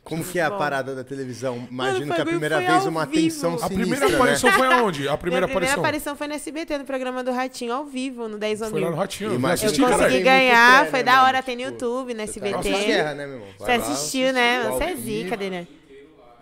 Como 0.03 0.23
que 0.23 0.39
é 0.39 0.43
a 0.43 0.51
Bom. 0.51 0.59
parada 0.59 0.95
da 0.95 1.03
televisão? 1.03 1.67
Imagino 1.71 2.09
foi- 2.09 2.17
que 2.17 2.21
a 2.21 2.27
primeira 2.27 2.61
vez 2.61 2.85
uma 2.85 3.07
vivo. 3.07 3.23
tensão 3.23 3.55
A 3.55 3.59
sinistra, 3.61 3.79
primeira 3.79 4.09
né? 4.11 4.15
aparição 4.15 4.53
foi 4.53 4.67
aonde? 4.67 5.09
A 5.09 5.17
primeira 5.17 5.17
primeira 5.17 5.47
aparição. 5.47 5.79
aparição 5.83 6.15
foi 6.17 6.29
no 6.29 6.35
SBT, 6.35 6.77
no 6.77 6.85
programa 6.85 7.25
do 7.25 7.33
Ratinho, 7.33 7.73
ao 7.73 7.87
vivo, 7.87 8.29
no 8.29 8.37
10 8.37 8.61
ou 8.61 8.69
Foi 8.69 8.81
lá 8.83 8.91
no. 8.91 8.97
Ratinho. 8.97 9.33
Eu 9.33 9.41
Eu 9.41 9.47
assisti, 9.47 9.81
que 9.81 9.87
consegui 9.91 10.11
muito 10.11 10.25
ganhar, 10.25 10.87
foi 10.91 10.99
né, 10.99 11.03
da 11.05 11.13
mano? 11.13 11.25
hora, 11.25 11.43
tem 11.43 11.57
no 11.57 11.63
Tipo, 11.63 11.73
YouTube, 11.73 12.13
no 12.13 12.19
Tá 12.19 12.23
SBT. 12.25 12.69
guerra, 12.85 13.15
né, 13.15 13.27
meu 13.27 13.37
irmão? 13.37 13.49
Você 13.59 13.65
lá, 13.65 13.77
assistiu, 13.77 14.33
né? 14.35 14.65
Você 14.69 14.85
é 14.85 14.97
zica, 14.97 15.37
né? 15.39 15.67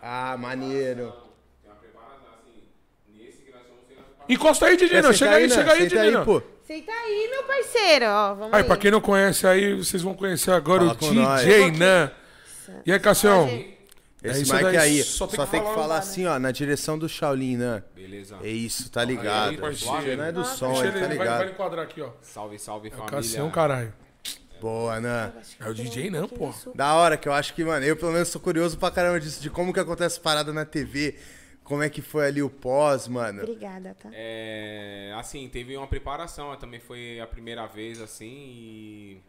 Ah, 0.02 0.36
maneiro. 0.36 1.14
Encosta 4.28 4.66
aí, 4.66 4.76
Didina. 4.76 5.02
Quer 5.02 5.14
Chega 5.14 5.34
aí, 5.36 5.48
né? 5.48 5.54
chega 5.54 5.72
aí, 5.72 5.88
Senta 5.88 6.24
pô. 6.24 6.42
Senta 6.64 6.92
aí, 6.92 7.28
meu 7.30 7.42
parceiro, 7.44 8.06
ó. 8.06 8.34
Vamos 8.34 8.54
Aí, 8.54 8.62
aí. 8.62 8.66
pra 8.66 8.76
quem 8.76 8.90
não 8.90 9.00
conhece 9.00 9.46
aí, 9.46 9.74
vocês 9.74 10.02
vão 10.02 10.14
conhecer 10.14 10.52
agora 10.52 10.84
Fala 10.86 10.92
o 10.92 10.96
DJ 10.96 11.68
nós. 11.70 11.78
Nan. 11.78 12.10
E 12.86 12.92
aí, 12.92 12.98
Cassião? 12.98 13.46
É 13.48 14.30
Esse 14.30 14.42
isso 14.42 14.52
Mike 14.54 14.64
daí, 14.64 14.76
aí, 14.78 15.02
só 15.02 15.26
só 15.26 15.44
tem 15.44 15.46
tem, 15.46 15.60
que 15.60 15.66
que 15.68 15.74
falar, 15.74 15.74
falar 15.74 15.94
né? 15.94 16.00
assim, 16.00 16.26
ó, 16.26 16.38
na 16.38 16.52
direção 16.52 16.96
do 16.96 17.08
Shaolin, 17.08 17.56
né? 17.56 17.82
Beleza. 17.92 18.38
É 18.42 18.48
isso, 18.48 18.88
tá 18.90 19.04
ligado. 19.04 19.50
aí, 19.50 19.56
parceiro. 19.58 20.16
Não 20.16 20.24
é 20.24 20.30
do 20.32 20.44
som, 20.44 20.68
Deixa 20.68 20.84
ele, 20.86 20.92
tá 20.92 20.98
ele, 20.98 21.06
vai, 21.08 21.16
vai 21.16 21.38
ligado? 21.38 21.50
enquadrar 21.50 21.84
aqui, 21.84 22.00
ó. 22.00 22.10
Salve, 22.22 22.58
salve 22.58 22.88
É 22.88 22.90
família. 22.92 23.10
Cassião, 23.16 23.50
caralho. 23.50 23.92
Boa, 24.62 25.00
né? 25.00 25.32
É 25.58 25.68
o 25.68 25.74
DJ 25.74 26.08
não, 26.08 26.28
pô. 26.28 26.54
Da 26.72 26.94
hora, 26.94 27.16
que 27.16 27.28
eu 27.28 27.32
acho 27.32 27.52
que, 27.52 27.64
mano, 27.64 27.84
eu 27.84 27.96
pelo 27.96 28.12
menos 28.12 28.28
sou 28.28 28.40
curioso 28.40 28.78
pra 28.78 28.92
caramba 28.92 29.18
disso, 29.18 29.42
de 29.42 29.50
como 29.50 29.72
que 29.72 29.80
acontece 29.80 30.20
parada 30.20 30.52
na 30.52 30.64
TV, 30.64 31.16
como 31.64 31.82
é 31.82 31.90
que 31.90 32.00
foi 32.00 32.26
ali 32.28 32.40
o 32.44 32.48
pós, 32.48 33.08
mano. 33.08 33.42
Obrigada, 33.42 33.96
tá? 34.00 34.08
É, 34.12 35.12
assim, 35.18 35.48
teve 35.48 35.76
uma 35.76 35.88
preparação, 35.88 36.54
também 36.56 36.78
foi 36.78 37.18
a 37.18 37.26
primeira 37.26 37.66
vez, 37.66 38.00
assim, 38.00 38.26
e 38.30 39.20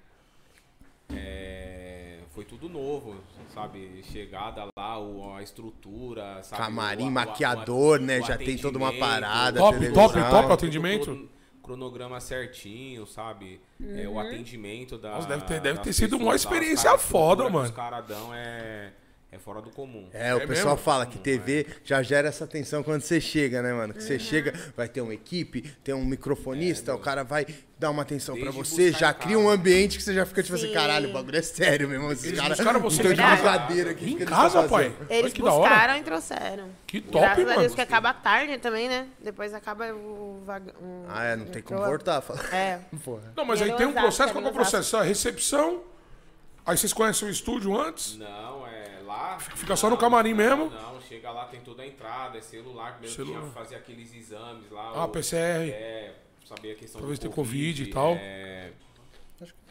é, 1.15 2.19
foi 2.36 2.45
tudo 2.45 2.69
novo, 2.69 3.15
sabe? 3.55 4.03
Chegada 4.11 4.65
lá, 4.77 4.99
o- 4.99 5.34
a 5.36 5.41
estrutura, 5.41 6.43
sabe? 6.43 6.61
Camarim, 6.61 7.03
O- 7.03 7.05
o- 7.05 7.09
o- 7.09 7.11
maquiador, 7.11 7.99
o 7.99 8.03
né? 8.03 8.21
Já 8.21 8.38
tem 8.38 8.55
toda 8.57 8.77
uma 8.77 8.93
parada, 8.93 9.59
Top, 9.59 9.77
televisão. 9.79 10.07
top, 10.09 10.19
top 10.29 10.41
tudo 10.43 10.53
atendimento. 10.53 11.05
crono- 11.05 11.29
Cronograma 11.64 12.20
certinho, 12.20 13.07
sabe? 13.07 13.61
É, 13.82 14.05
o 14.07 14.20
atendimento 14.20 14.97
da. 14.97 15.11
Nossa, 15.11 15.30
deve 15.30 15.43
ter- 15.45 15.61
deve 15.61 15.78
das 15.78 15.86
ter 15.86 15.93
sido 15.93 16.18
uma 16.18 16.36
experiência 16.36 16.97
foda, 16.97 17.45
que 17.45 17.49
mano. 17.51 17.66
Os 17.70 17.72
caradão 17.76 18.34
é, 18.34 18.91
é 19.34 19.39
fora 19.39 19.61
do 19.61 19.69
comum. 19.71 20.07
É, 20.13 20.34
o 20.36 20.38
É 20.39 20.45
pessoal 20.47 20.75
mesmo? 20.75 20.84
fala 20.86 21.05
que 21.05 21.17
TV 21.17 21.65
já 21.84 22.03
gera 22.03 22.27
essa 22.27 22.45
tensão 22.45 22.84
quando 22.84 23.01
você 23.01 23.19
chega, 23.19 23.61
né, 23.63 23.73
mano? 23.73 23.93
Que 23.93 24.03
você 24.03 24.19
chega, 24.19 24.53
vai 24.77 24.88
ter 24.88 25.01
uma 25.01 25.13
equipe, 25.13 25.61
tem 25.84 25.93
um 25.95 26.05
microfonista, 26.05 26.93
o 26.93 26.99
cara 26.99 27.23
vai 27.23 27.45
dar 27.79 27.89
uma 27.89 28.03
atenção 28.03 28.36
pra 28.36 28.51
Desde 28.51 28.59
você, 28.59 28.91
já 28.91 29.11
cria 29.13 29.38
um 29.38 29.49
ambiente 29.49 29.97
que 29.97 30.03
você 30.03 30.13
já 30.13 30.25
fica 30.25 30.43
tipo 30.43 30.55
assim, 30.55 30.67
Sim. 30.67 30.73
caralho, 30.73 31.09
o 31.09 31.13
bagulho 31.13 31.38
é 31.38 31.41
sério 31.41 31.89
mesmo. 31.89 32.11
Esses 32.11 32.31
caras 32.38 32.81
você 32.81 33.01
estão 33.01 33.13
de 33.13 33.21
brincadeira 33.36 33.91
aqui. 33.91 34.11
Em 34.13 34.17
casa, 34.19 34.63
pai? 34.69 34.95
Eles 35.09 35.34
que 35.34 35.41
da 35.41 35.51
hora. 35.51 35.69
buscaram 35.69 35.97
e 35.97 36.03
trouxeram. 36.03 36.69
Que 36.86 37.01
top, 37.01 37.19
Graças 37.25 37.43
a 37.43 37.47
mano. 37.47 37.59
Deus 37.61 37.75
que 37.75 37.81
acaba 37.81 38.13
tarde 38.13 38.57
também, 38.59 38.88
né? 38.88 39.07
Depois 39.19 39.53
acaba 39.53 39.91
o 39.93 40.43
vagão. 40.45 40.73
Ah, 41.09 41.23
é, 41.25 41.36
não 41.36 41.45
tem 41.47 41.61
como 41.61 41.84
voltar. 41.84 42.21
fala. 42.21 42.39
É. 42.55 42.79
Porra. 43.03 43.34
Não, 43.36 43.43
mas 43.45 43.61
aí 43.61 43.73
tem 43.73 43.88
um 43.88 43.93
processo. 43.93 44.31
Qual 44.31 44.45
é 44.45 44.47
o 44.49 44.53
processo? 44.53 44.95
A 44.95 45.01
recepção. 45.03 45.81
Aí 46.65 46.77
vocês 46.77 46.93
conhecem 46.93 47.27
o 47.27 47.31
estúdio 47.31 47.77
antes? 47.77 48.15
Não, 48.17 48.65
é 48.65 48.93
lá. 49.14 49.39
Fica 49.39 49.76
só 49.76 49.89
no 49.89 49.97
camarim 49.97 50.32
não, 50.32 50.38
mesmo? 50.38 50.70
Não, 50.70 51.01
chega 51.01 51.32
lá, 51.32 51.45
tem 51.45 51.59
toda 51.61 51.84
a 51.84 51.88
entrada, 51.88 52.38
é 52.38 52.41
celular, 52.41 52.99
mesmo 52.99 53.16
Celular. 53.16 53.39
tinha 53.39 53.49
que 53.49 53.55
fazer 53.57 53.76
aqueles 53.76 54.14
exames 54.14 54.70
lá. 54.72 54.91
Ah, 54.95 55.05
o- 55.05 55.09
PCR. 55.09 55.70
É, 55.72 56.14
saber 56.45 56.72
a 56.72 56.76
questão 56.76 56.99
Talvez 57.01 57.20
do 57.20 57.30
ter 57.30 57.36
Covid 57.36 57.84
e 57.84 57.88
tal. 57.88 58.14
é, 58.16 58.72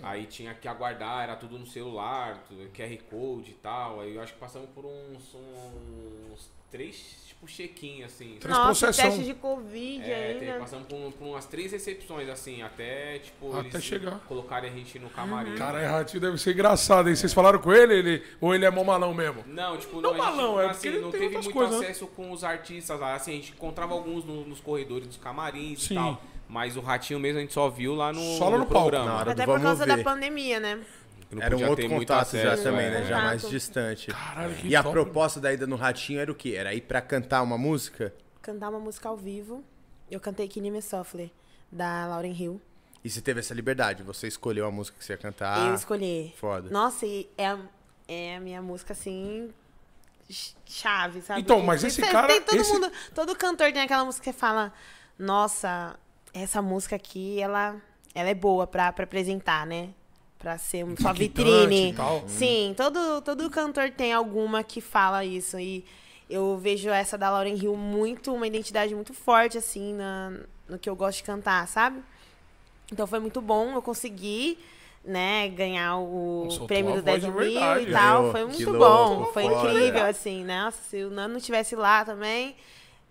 aí 0.03 0.27
tinha 0.27 0.55
que 0.55 0.67
aguardar, 0.69 1.23
era 1.25 1.37
tudo 1.37 1.59
no 1.59 1.67
celular, 1.67 2.45
tudo, 2.49 2.69
QR 2.71 2.97
Code 3.11 3.51
e 3.51 3.55
tal. 3.55 4.01
Aí 4.01 4.15
eu 4.15 4.23
acho 4.23 4.33
que 4.35 4.39
passamos 4.39 4.69
por 4.71 4.85
uns, 4.85 5.35
uns 5.35 6.51
três, 6.71 7.23
tipo, 7.27 7.47
check-in, 7.47 8.03
assim. 8.03 8.37
Três 8.41 8.57
Nossa, 8.57 8.87
teste 8.93 9.25
de 9.25 9.35
Covid 9.35 10.03
É, 10.11 10.33
teve- 10.35 10.47
ainda. 10.47 10.59
passamos 10.61 10.87
por, 10.87 11.13
por 11.13 11.27
umas 11.27 11.45
três 11.45 11.71
recepções, 11.71 12.29
assim, 12.31 12.63
até, 12.63 13.19
tipo, 13.19 13.55
Até 13.55 13.69
eles 13.69 13.85
chegar. 13.85 14.21
colocarem 14.21 14.71
a 14.71 14.75
gente 14.75 14.99
no 14.99 15.11
camarim. 15.11 15.55
Cara, 15.55 15.87
Ratinho 15.91 16.21
deve 16.21 16.39
ser 16.39 16.53
engraçado, 16.55 17.09
hein? 17.11 17.15
Vocês 17.17 17.33
falaram 17.35 17.59
com 17.59 17.73
ele, 17.73 17.95
ele 17.95 18.23
ou 18.41 18.55
ele 18.55 18.65
é 18.65 18.71
mó 18.71 18.83
malão 18.85 19.13
mesmo? 19.13 19.45
Não, 19.47 19.77
tipo, 19.77 20.01
Não 20.01 20.11
gente, 20.15 20.19
malão, 20.23 20.59
é 20.61 20.67
assim, 20.71 20.99
não 20.99 21.11
teve 21.11 21.29
muito 21.29 21.51
coisas, 21.51 21.79
né? 21.79 21.87
acesso 21.87 22.07
com 22.07 22.31
os 22.33 22.43
artistas 22.43 22.99
lá. 22.99 23.15
Assim, 23.17 23.33
a 23.33 23.35
gente 23.37 23.53
encontrava 23.53 23.93
alguns 23.93 24.25
no- 24.25 24.47
nos 24.47 24.61
corredores 24.61 25.07
dos 25.07 25.19
camarins 25.19 25.83
Sim. 25.83 25.95
e 25.95 25.97
tal. 25.97 26.23
Mas 26.53 26.77
o 26.77 26.81
Ratinho 26.83 27.19
mesmo 27.19 27.39
a 27.39 27.41
gente 27.41 27.55
só 27.55 27.71
viu 27.71 27.95
lá 27.95 28.13
no, 28.13 28.21
Só 28.37 28.51
lá 28.51 28.59
no 28.59 28.67
palco, 28.67 28.91
programa. 28.91 29.07
na 29.07 29.17
hora 29.17 29.33
Até 29.33 29.47
do 29.47 29.53
por 29.53 29.61
causa 29.63 29.87
ver. 29.87 29.97
da 29.97 30.05
pandemia, 30.05 30.61
né? 30.61 30.85
Era 31.41 31.57
um 31.57 31.67
outro 31.67 31.89
contato 31.89 32.33
já 32.37 32.41
acesso, 32.53 32.63
também, 32.65 32.85
é. 32.87 32.91
né? 32.91 33.05
Já 33.07 33.23
mais 33.23 33.49
distante. 33.49 34.09
Caralho, 34.11 34.55
que 34.57 34.69
E 34.69 34.77
a 34.77 34.83
top. 34.83 34.93
proposta 34.93 35.41
da 35.41 35.51
ida 35.51 35.67
no 35.67 35.77
Ratinho 35.77 36.21
era 36.21 36.31
o 36.31 36.35
quê? 36.35 36.51
Era 36.59 36.75
ir 36.75 36.83
pra 36.83 37.01
cantar 37.01 37.41
uma 37.41 37.57
música? 37.57 38.15
Cantar 38.43 38.69
uma 38.69 38.79
música 38.79 39.09
ao 39.09 39.17
vivo. 39.17 39.65
Eu 40.11 40.21
cantei 40.21 40.47
Kini 40.47 40.71
Me 40.71 40.83
Sofle, 40.83 41.33
da 41.71 42.07
Lauren 42.07 42.33
Hill. 42.39 42.61
E 43.03 43.09
você 43.09 43.23
teve 43.23 43.41
essa 43.41 43.55
liberdade? 43.55 44.03
Você 44.03 44.29
escolheu 44.29 44.67
a 44.67 44.71
música 44.71 44.99
que 44.99 45.05
você 45.07 45.15
ia 45.15 45.17
cantar? 45.17 45.69
eu 45.69 45.75
escolhi. 45.75 46.35
Foda. 46.37 46.69
Nossa, 46.69 47.07
e 47.07 47.27
é, 47.39 47.47
a- 47.47 47.59
é 48.07 48.37
a 48.37 48.41
minha 48.41 48.61
música, 48.61 48.93
assim, 48.93 49.51
ch- 50.29 50.55
chave, 50.67 51.23
sabe? 51.23 51.41
Então, 51.41 51.61
mas 51.63 51.83
esse 51.83 52.03
cara- 52.03 52.29
Tem 52.29 52.43
todo 52.43 52.57
esse- 52.61 52.73
mundo, 52.75 52.93
todo 53.15 53.35
cantor 53.35 53.73
tem 53.73 53.81
aquela 53.81 54.05
música 54.05 54.31
que 54.31 54.39
fala, 54.39 54.71
nossa, 55.19 55.99
essa 56.33 56.63
música 56.63 56.97
aqui, 56.97 57.41
ela, 57.41 57.77
ela 58.15 58.29
é 58.29 58.35
boa 58.35 58.67
pra, 58.67 58.93
pra 58.93 59.05
apresentar, 59.05 59.67
né? 59.67 59.91
Pra 60.39 60.59
ser 60.59 60.85
uma 60.85 60.97
sua 60.97 61.13
vitrine. 61.13 61.93
tal. 61.95 62.25
Sim, 62.27 62.75
todo, 62.77 63.21
todo 63.23 63.49
cantor 63.51 63.91
tem 63.91 64.13
alguma 64.13 64.65
que 64.65 64.81
fala 64.81 65.25
isso. 65.25 65.59
E 65.59 65.85
eu 66.29 66.57
vejo 66.57 66.89
essa 66.89 67.17
da 67.17 67.31
Lauren 67.31 67.55
Hill 67.55 67.77
muito, 67.77 68.33
uma 68.35 68.47
identidade 68.47 68.95
muito 68.95 69.13
forte, 69.15 69.59
assim, 69.59 69.95
na, 69.95 70.33
no 70.69 70.79
que 70.79 70.89
eu 70.89 70.97
gosto 70.97 71.19
de 71.19 71.25
cantar, 71.25 71.69
sabe? 71.69 72.03
Então 72.91 73.07
foi 73.07 73.21
muito 73.21 73.41
bom, 73.41 73.75
eu 73.75 73.83
consegui, 73.83 74.59
né, 75.05 75.49
ganhar 75.49 75.97
o 75.99 76.47
Soltou 76.49 76.67
prêmio 76.67 76.95
do 76.95 77.03
voz 77.03 77.05
10 77.05 77.23
de 77.23 77.31
mil 77.31 77.39
verdade, 77.39 77.89
e 77.89 77.93
tal. 77.93 78.31
Foi 78.31 78.45
muito 78.45 78.71
louco, 78.71 79.25
bom, 79.25 79.33
foi 79.33 79.45
incrível, 79.45 80.05
assim, 80.05 80.45
né? 80.45 80.65
Nossa, 80.65 80.83
se 80.89 81.05
o 81.05 81.11
Nano 81.11 81.29
não 81.35 81.39
estivesse 81.39 81.77
lá 81.77 82.05
também, 82.05 82.57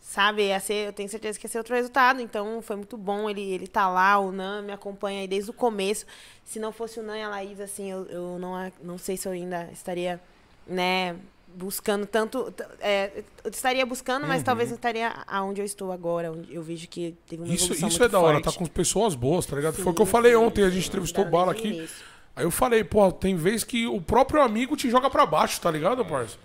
sabe, 0.02 0.48
ia 0.48 0.60
ser, 0.60 0.88
eu 0.88 0.94
tenho 0.94 1.08
certeza 1.08 1.40
que 1.40 1.46
ia 1.46 1.50
ser 1.50 1.60
outro 1.60 1.76
resultado. 1.76 2.22
Então 2.22 2.62
foi 2.62 2.76
muito 2.76 2.98
bom 2.98 3.30
ele, 3.30 3.42
ele 3.42 3.68
tá 3.68 3.88
lá, 3.88 4.18
o 4.20 4.32
Nan 4.32 4.64
me 4.64 4.74
acompanha 4.74 5.22
aí 5.22 5.28
desde 5.28 5.50
o 5.52 5.54
começo. 5.54 6.06
Se 6.44 6.60
não 6.60 6.72
fosse 6.74 7.00
o 7.00 7.04
Nan 7.04 7.18
e 7.18 7.22
a 7.24 7.30
Laís, 7.30 7.60
assim, 7.62 7.90
eu, 7.90 8.06
eu 8.08 8.38
não, 8.40 8.72
não 8.84 8.98
sei 8.98 9.16
se 9.16 9.28
eu 9.28 9.32
ainda 9.32 9.70
estaria, 9.72 10.20
né, 10.68 11.16
buscando 11.54 12.06
tanto. 12.06 12.54
é, 12.80 13.24
eu 13.44 13.52
estaria 13.52 13.86
buscando, 13.86 14.26
mas 14.28 14.42
talvez 14.44 14.70
não 14.70 14.76
estaria 14.76 15.14
aonde 15.28 15.62
eu 15.62 15.66
estou 15.66 15.92
agora. 15.92 16.32
Onde 16.32 16.54
eu 16.54 16.64
vejo 16.64 16.88
que 16.88 17.16
teve 17.28 17.44
uma 17.44 17.54
Isso, 17.54 17.74
isso 17.74 18.04
é 18.04 18.08
da 18.10 18.20
hora, 18.20 18.42
forte. 18.42 18.46
tá 18.46 18.52
com 18.52 18.66
pessoas 18.66 19.16
boas, 19.16 19.46
tá 19.46 19.56
ligado? 19.56 19.76
Sim, 19.76 19.84
Foi 19.84 19.92
o 19.92 19.96
que 19.96 20.02
eu 20.02 20.06
falei 20.06 20.32
sim, 20.32 20.38
ontem, 20.38 20.64
a 20.64 20.70
gente 20.70 20.88
entrevistou 20.88 21.26
Bala 21.26 21.52
aqui. 21.52 21.68
início. 21.70 22.12
Aí 22.36 22.46
eu 22.46 22.52
falei, 22.52 22.84
pô, 22.84 23.12
tem 23.12 23.36
vez 23.36 23.64
que 23.64 23.86
o 23.88 24.00
próprio 24.02 24.42
amigo 24.42 24.76
te 24.78 24.90
joga 24.90 25.10
pra 25.10 25.26
baixo, 25.26 25.60
tá 25.60 25.70
ligado, 25.70 26.04
parça? 26.06 26.38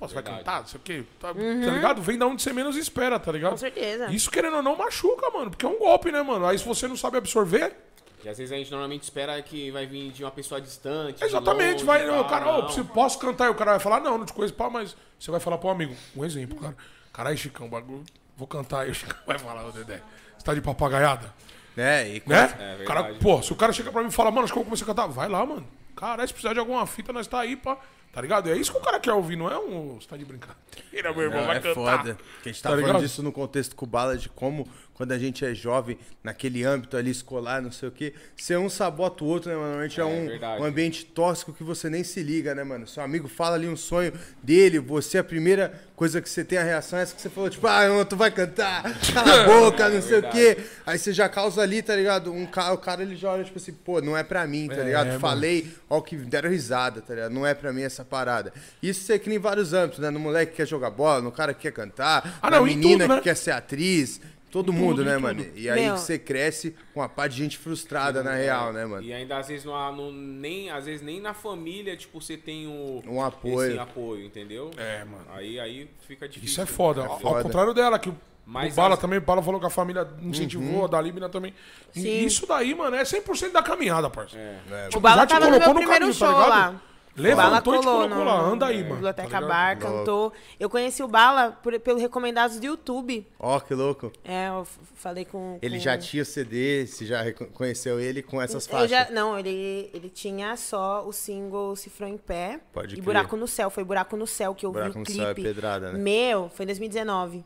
Pô, 0.00 0.08
você 0.08 0.14
vai 0.14 0.22
Verdade. 0.22 0.44
cantar, 0.44 0.60
não 0.60 0.66
sei 0.66 0.80
o 0.80 0.82
quê, 0.82 1.04
tá, 1.20 1.28
tá 1.28 1.70
ligado? 1.70 2.00
Vem 2.00 2.16
da 2.16 2.26
onde 2.26 2.40
você 2.40 2.54
menos 2.54 2.74
espera, 2.74 3.20
tá 3.20 3.30
ligado? 3.30 3.50
Com 3.50 3.58
certeza. 3.58 4.06
Isso, 4.10 4.30
querendo 4.30 4.56
ou 4.56 4.62
não, 4.62 4.74
machuca, 4.74 5.30
mano, 5.30 5.50
porque 5.50 5.66
é 5.66 5.68
um 5.68 5.78
golpe, 5.78 6.10
né, 6.10 6.22
mano? 6.22 6.46
Aí 6.46 6.58
se 6.58 6.64
você 6.64 6.88
não 6.88 6.96
sabe 6.96 7.18
absorver, 7.18 7.76
E 8.24 8.28
às 8.28 8.38
vezes 8.38 8.50
a 8.50 8.56
gente 8.56 8.70
normalmente 8.70 9.02
espera 9.02 9.40
que 9.42 9.70
vai 9.70 9.84
vir 9.86 10.10
de 10.10 10.24
uma 10.24 10.30
pessoa 10.30 10.58
distante. 10.58 11.18
de 11.18 11.24
exatamente, 11.24 11.72
longe, 11.72 11.84
vai, 11.84 12.06
tal, 12.06 12.20
o 12.20 12.24
cara, 12.24 12.68
se 12.70 12.82
posso 12.84 13.18
cantar, 13.18 13.48
e 13.48 13.50
o 13.50 13.54
cara 13.54 13.72
vai 13.72 13.80
falar, 13.80 14.00
não, 14.00 14.16
não 14.16 14.24
te 14.24 14.32
conheço, 14.32 14.54
pá, 14.54 14.70
mas 14.70 14.96
você 15.18 15.30
vai 15.30 15.38
falar 15.38 15.58
pro 15.58 15.68
amigo, 15.68 15.94
um 16.16 16.24
exemplo, 16.24 16.58
cara. 16.58 16.74
Caralho, 17.12 17.36
Chicão, 17.36 17.68
bagulho, 17.68 18.04
vou 18.36 18.48
cantar, 18.48 18.80
aí 18.80 18.90
o 18.90 18.94
Chicão 18.94 19.18
vai 19.26 19.38
falar, 19.38 19.66
ô 19.66 19.70
Dedé, 19.70 20.00
você 20.38 20.44
tá 20.46 20.54
de 20.54 20.62
papagaiada? 20.62 21.30
Né? 21.76 22.08
E 22.16 22.22
Né? 22.26 22.78
É 22.80 22.82
O 22.82 22.86
cara, 22.86 23.14
pô, 23.20 23.42
se 23.42 23.52
o 23.52 23.56
cara 23.56 23.70
chega 23.72 23.92
pra 23.92 24.00
mim 24.02 24.08
e 24.08 24.12
fala, 24.12 24.30
mano, 24.30 24.44
acho 24.44 24.52
que 24.52 24.58
eu 24.58 24.62
vou 24.62 24.70
começar 24.70 24.84
a 24.84 24.86
cantar, 24.86 25.06
vai 25.08 25.28
lá, 25.28 25.44
mano. 25.44 25.66
Cara, 25.94 26.26
se 26.26 26.32
precisar 26.32 26.54
de 26.54 26.58
alguma 26.58 26.86
fita, 26.86 27.12
nós 27.12 27.26
tá 27.26 27.40
aí, 27.40 27.54
pá. 27.54 27.76
Tá 28.12 28.20
ligado? 28.20 28.50
É 28.50 28.56
isso 28.56 28.72
que 28.72 28.78
o 28.78 28.80
cara 28.80 28.98
quer 28.98 29.12
ouvir, 29.12 29.36
não 29.36 29.48
é 29.50 29.56
um. 29.58 30.00
Você 30.00 30.08
tá 30.08 30.16
de 30.16 30.24
brincadeira, 30.24 31.12
meu 31.12 31.22
irmão, 31.22 31.40
Não, 31.40 31.46
vai 31.46 31.58
é 31.58 31.60
cantar. 31.60 31.74
foda. 31.74 32.18
Que 32.42 32.48
a 32.48 32.52
gente 32.52 32.62
tá, 32.62 32.70
Tá 32.70 32.76
falando 32.80 33.00
disso 33.00 33.22
no 33.22 33.30
contexto 33.32 33.76
com 33.76 33.84
o 33.84 33.88
Bala, 33.88 34.16
de 34.16 34.28
como, 34.28 34.68
quando 35.00 35.12
a 35.12 35.18
gente 35.18 35.42
é 35.46 35.54
jovem, 35.54 35.96
naquele 36.22 36.62
âmbito 36.62 36.94
ali 36.94 37.10
escolar, 37.10 37.62
não 37.62 37.72
sei 37.72 37.88
o 37.88 37.92
quê, 37.92 38.12
ser 38.36 38.58
um 38.58 38.68
sabota 38.68 39.24
o 39.24 39.26
outro, 39.26 39.48
né, 39.50 39.56
mano? 39.56 39.68
Normalmente 39.68 39.98
é, 39.98 40.02
É, 40.02 40.58
um, 40.58 40.60
um 40.60 40.64
ambiente 40.66 41.06
tóxico 41.06 41.54
que 41.54 41.64
você 41.64 41.88
nem 41.88 42.04
se 42.04 42.22
liga, 42.22 42.54
né, 42.54 42.62
mano? 42.62 42.86
Seu 42.86 43.02
amigo 43.02 43.26
fala 43.26 43.56
ali 43.56 43.66
um 43.66 43.76
sonho 43.78 44.12
dele, 44.42 44.78
você, 44.78 45.16
a 45.16 45.24
primeira 45.24 45.72
coisa 45.96 46.20
que 46.20 46.28
você 46.28 46.44
tem 46.44 46.58
a 46.58 46.62
reação 46.62 46.98
é 46.98 47.02
essa 47.02 47.14
que 47.14 47.20
você 47.22 47.30
falou, 47.30 47.48
tipo, 47.48 47.66
ah, 47.66 47.88
não, 47.88 48.04
tu 48.04 48.14
vai 48.14 48.30
cantar, 48.30 48.82
cala 49.14 49.42
a 49.42 49.44
boca, 49.48 49.88
não 49.88 50.02
sei 50.02 50.18
o 50.18 50.30
quê. 50.30 50.58
Aí 50.84 50.98
você 50.98 51.14
já 51.14 51.30
causa 51.30 51.62
ali, 51.62 51.80
tá 51.82 51.96
ligado? 51.96 52.30
Um 52.30 52.44
cara, 52.44 52.74
o 52.74 52.78
cara 52.78 53.00
ele 53.02 53.16
já 53.16 53.30
olha, 53.32 53.44
tipo 53.44 53.58
assim, 53.58 53.72
pô, 53.72 54.02
não 54.02 54.14
é 54.14 54.22
pra 54.22 54.46
mim, 54.46 54.68
tá 54.68 54.74
É, 54.76 54.84
ligado? 54.84 55.06
mano. 55.08 55.20
Falei, 55.20 55.74
ó, 55.88 55.96
o 55.96 56.02
que 56.02 56.14
deram 56.16 56.50
risada, 56.50 57.00
tá 57.00 57.14
ligado? 57.14 57.32
Não 57.32 57.46
é 57.46 57.54
pra 57.54 57.72
mim 57.72 57.82
essa 57.82 58.04
parada. 58.04 58.52
Isso 58.82 59.10
é 59.10 59.18
que 59.18 59.30
em 59.32 59.38
vários 59.38 59.72
âmbitos, 59.72 59.98
né? 60.00 60.10
No 60.10 60.20
moleque 60.20 60.50
que 60.52 60.56
quer 60.58 60.66
jogar 60.66 60.90
bola, 60.90 61.22
no 61.22 61.32
cara 61.32 61.54
que 61.54 61.60
quer 61.62 61.72
cantar, 61.72 62.38
Ah, 62.42 62.50
na 62.50 62.58
não, 62.58 62.66
menina 62.66 63.04
tudo, 63.04 63.08
né? 63.14 63.16
que 63.18 63.24
quer 63.24 63.36
ser 63.36 63.52
atriz. 63.52 64.20
Todo 64.50 64.72
mundo, 64.72 64.96
tudo, 64.96 65.04
né, 65.04 65.16
mano? 65.16 65.46
E 65.54 65.70
aí 65.70 65.84
Meu. 65.86 65.96
você 65.96 66.18
cresce 66.18 66.74
com 66.92 67.00
uma 67.00 67.08
pá 67.08 67.26
de 67.28 67.36
gente 67.36 67.56
frustrada, 67.56 68.22
na 68.22 68.34
real, 68.34 68.72
né, 68.72 68.84
mano? 68.84 69.02
E 69.02 69.12
ainda 69.12 69.38
às 69.38 69.46
vezes 69.48 69.64
não, 69.64 69.74
há- 69.74 69.92
não- 69.92 70.10
nem 70.10 70.70
às 70.70 70.86
vezes 70.86 71.02
nem 71.02 71.20
na 71.20 71.32
família, 71.32 71.96
tipo, 71.96 72.20
você 72.20 72.36
tem 72.36 72.66
o 72.66 73.02
Um 73.06 73.22
apoio. 73.22 73.70
esse 73.70 73.78
apoio, 73.78 74.24
entendeu? 74.24 74.70
É, 74.76 75.04
mano. 75.04 75.24
Aí 75.32 75.60
aí 75.60 75.88
fica 76.06 76.28
difícil. 76.28 76.48
Isso 76.50 76.60
é 76.60 76.66
foda. 76.66 77.02
Ao- 77.02 77.12
Ao 77.12 77.20
foda. 77.20 77.42
contrário 77.44 77.72
dela, 77.72 77.98
que 77.98 78.08
o, 78.10 78.16
Mas 78.44 78.72
o 78.72 78.76
Bala 78.76 78.94
as- 78.94 79.00
também, 79.00 79.18
o 79.18 79.22
Bala 79.22 79.40
falou 79.40 79.60
que 79.60 79.66
a 79.66 79.70
família 79.70 80.08
incentivou, 80.20 80.84
a 80.84 80.88
da 80.88 81.00
Libna 81.00 81.28
também. 81.28 81.54
E 81.94 82.00
Sim. 82.00 82.24
isso 82.26 82.46
daí, 82.48 82.74
mano, 82.74 82.96
é 82.96 83.04
100% 83.04 83.52
da 83.52 83.62
caminhada, 83.62 84.10
parceiro. 84.10 84.44
É. 84.68 84.88
O 84.96 84.98
Bala 84.98 85.20
já 85.22 85.26
te 85.26 85.30
tava 85.30 85.44
no 85.44 85.50
meu 85.52 85.60
colocou 85.60 85.74
no 85.74 85.80
primeiro 85.88 86.06
caminho, 86.06 86.18
tá 86.18 86.26
show 86.26 86.34
ligado? 86.44 86.72
lá. 86.74 86.82
Levantou 87.20 87.74
e 87.74 87.78
Bala 87.84 88.08
colocou 88.08 88.24
lá. 88.24 88.40
Anda 88.40 88.66
aí, 88.66 88.82
mano. 88.82 88.94
Biblioteca 88.94 89.28
tá? 89.28 89.40
Bar, 89.46 89.78
Louco. 89.80 89.98
cantou. 89.98 90.32
Eu 90.58 90.70
conheci 90.70 91.02
o 91.02 91.08
Bala 91.08 91.52
por, 91.62 91.78
pelo 91.80 91.98
Recomendados 91.98 92.58
do 92.58 92.66
YouTube. 92.66 93.26
Ó, 93.38 93.60
que 93.60 93.74
louco. 93.74 94.10
É, 94.24 94.48
eu 94.48 94.66
falei 94.96 95.24
com... 95.24 95.58
Ele 95.62 95.76
com- 95.76 95.82
já 95.82 95.96
tinha 95.98 96.22
o 96.22 96.26
CD, 96.26 96.86
você 96.86 97.04
já 97.06 97.20
conheceu 97.54 97.98
ele 98.00 98.22
com 98.22 98.40
essas 98.40 98.66
Eu 98.66 98.70
faixas. 98.72 98.90
já, 98.90 99.10
não, 99.10 99.38
ele, 99.38 99.90
ele 99.94 100.08
tinha 100.10 100.56
só 100.56 101.06
o 101.06 101.12
single 101.12 101.76
Cifrou 101.76 102.08
em 102.08 102.16
Pé 102.18 102.60
Pode 102.72 102.94
e 102.94 102.96
crer. 102.96 103.04
Buraco 103.04 103.36
no 103.36 103.46
Céu. 103.48 103.70
Foi 103.70 103.84
Buraco 103.84 104.16
no 104.16 104.26
Céu 104.26 104.54
que 104.54 104.64
eu 104.66 104.72
Buraco 104.72 104.92
vi 104.92 104.98
no 104.98 105.02
o 105.02 105.10
Céu 105.10 105.28
é 105.30 105.34
clipe. 105.34 105.48
pedrada, 105.48 105.92
né? 105.92 105.98
Meu, 105.98 106.48
foi 106.54 106.64
em 106.64 106.66
2019. 106.66 107.44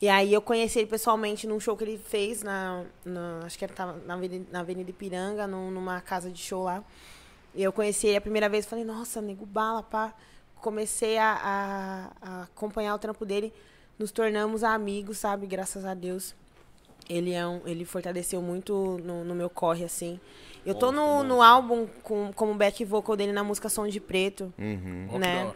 E 0.00 0.10
aí 0.10 0.30
eu 0.30 0.42
conheci 0.42 0.80
ele 0.80 0.88
pessoalmente 0.88 1.46
num 1.46 1.58
show 1.58 1.74
que 1.74 1.82
ele 1.82 1.96
fez 1.98 2.42
na, 2.42 2.84
na- 3.02 3.40
acho 3.46 3.58
que 3.58 3.64
ele 3.64 3.72
tava 3.72 3.98
na 4.06 4.12
Avenida, 4.12 4.46
na 4.52 4.60
Avenida 4.60 4.90
Ipiranga, 4.90 5.46
num- 5.46 5.70
numa 5.70 6.02
casa 6.02 6.30
de 6.30 6.38
show 6.38 6.64
lá. 6.64 6.84
E 7.56 7.62
eu 7.62 7.72
conheci 7.72 8.06
ele 8.06 8.18
a 8.18 8.20
primeira 8.20 8.48
vez, 8.48 8.66
falei, 8.66 8.84
nossa, 8.84 9.20
nego 9.20 9.44
bala, 9.46 9.82
pá. 9.82 10.14
Comecei 10.60 11.16
a, 11.18 11.32
a- 11.42 12.10
a 12.28 12.42
acompanhar 12.42 12.94
o 12.94 12.98
trampo 12.98 13.24
dele, 13.24 13.52
nos 13.98 14.10
tornamos 14.12 14.62
amigos, 14.62 15.18
sabe? 15.18 15.46
Graças 15.46 15.84
a 15.84 15.94
Deus. 15.94 16.34
Ele 17.08 17.32
é 17.32 17.46
um, 17.46 17.60
ele 17.66 17.84
fortaleceu 17.84 18.42
muito 18.42 18.98
no, 19.04 19.24
no 19.24 19.34
meu 19.34 19.48
corre, 19.48 19.84
assim. 19.84 20.20
Eu 20.64 20.74
tô 20.74 20.90
no, 20.90 21.22
no 21.22 21.40
álbum 21.40 21.86
com, 22.02 22.32
como 22.34 22.52
back 22.54 22.84
vocal 22.84 23.16
dele 23.16 23.32
na 23.32 23.44
música 23.44 23.68
Som 23.68 23.86
de 23.86 24.00
Preto 24.00 24.52
Uhum. 24.58 25.18
Né? 25.18 25.52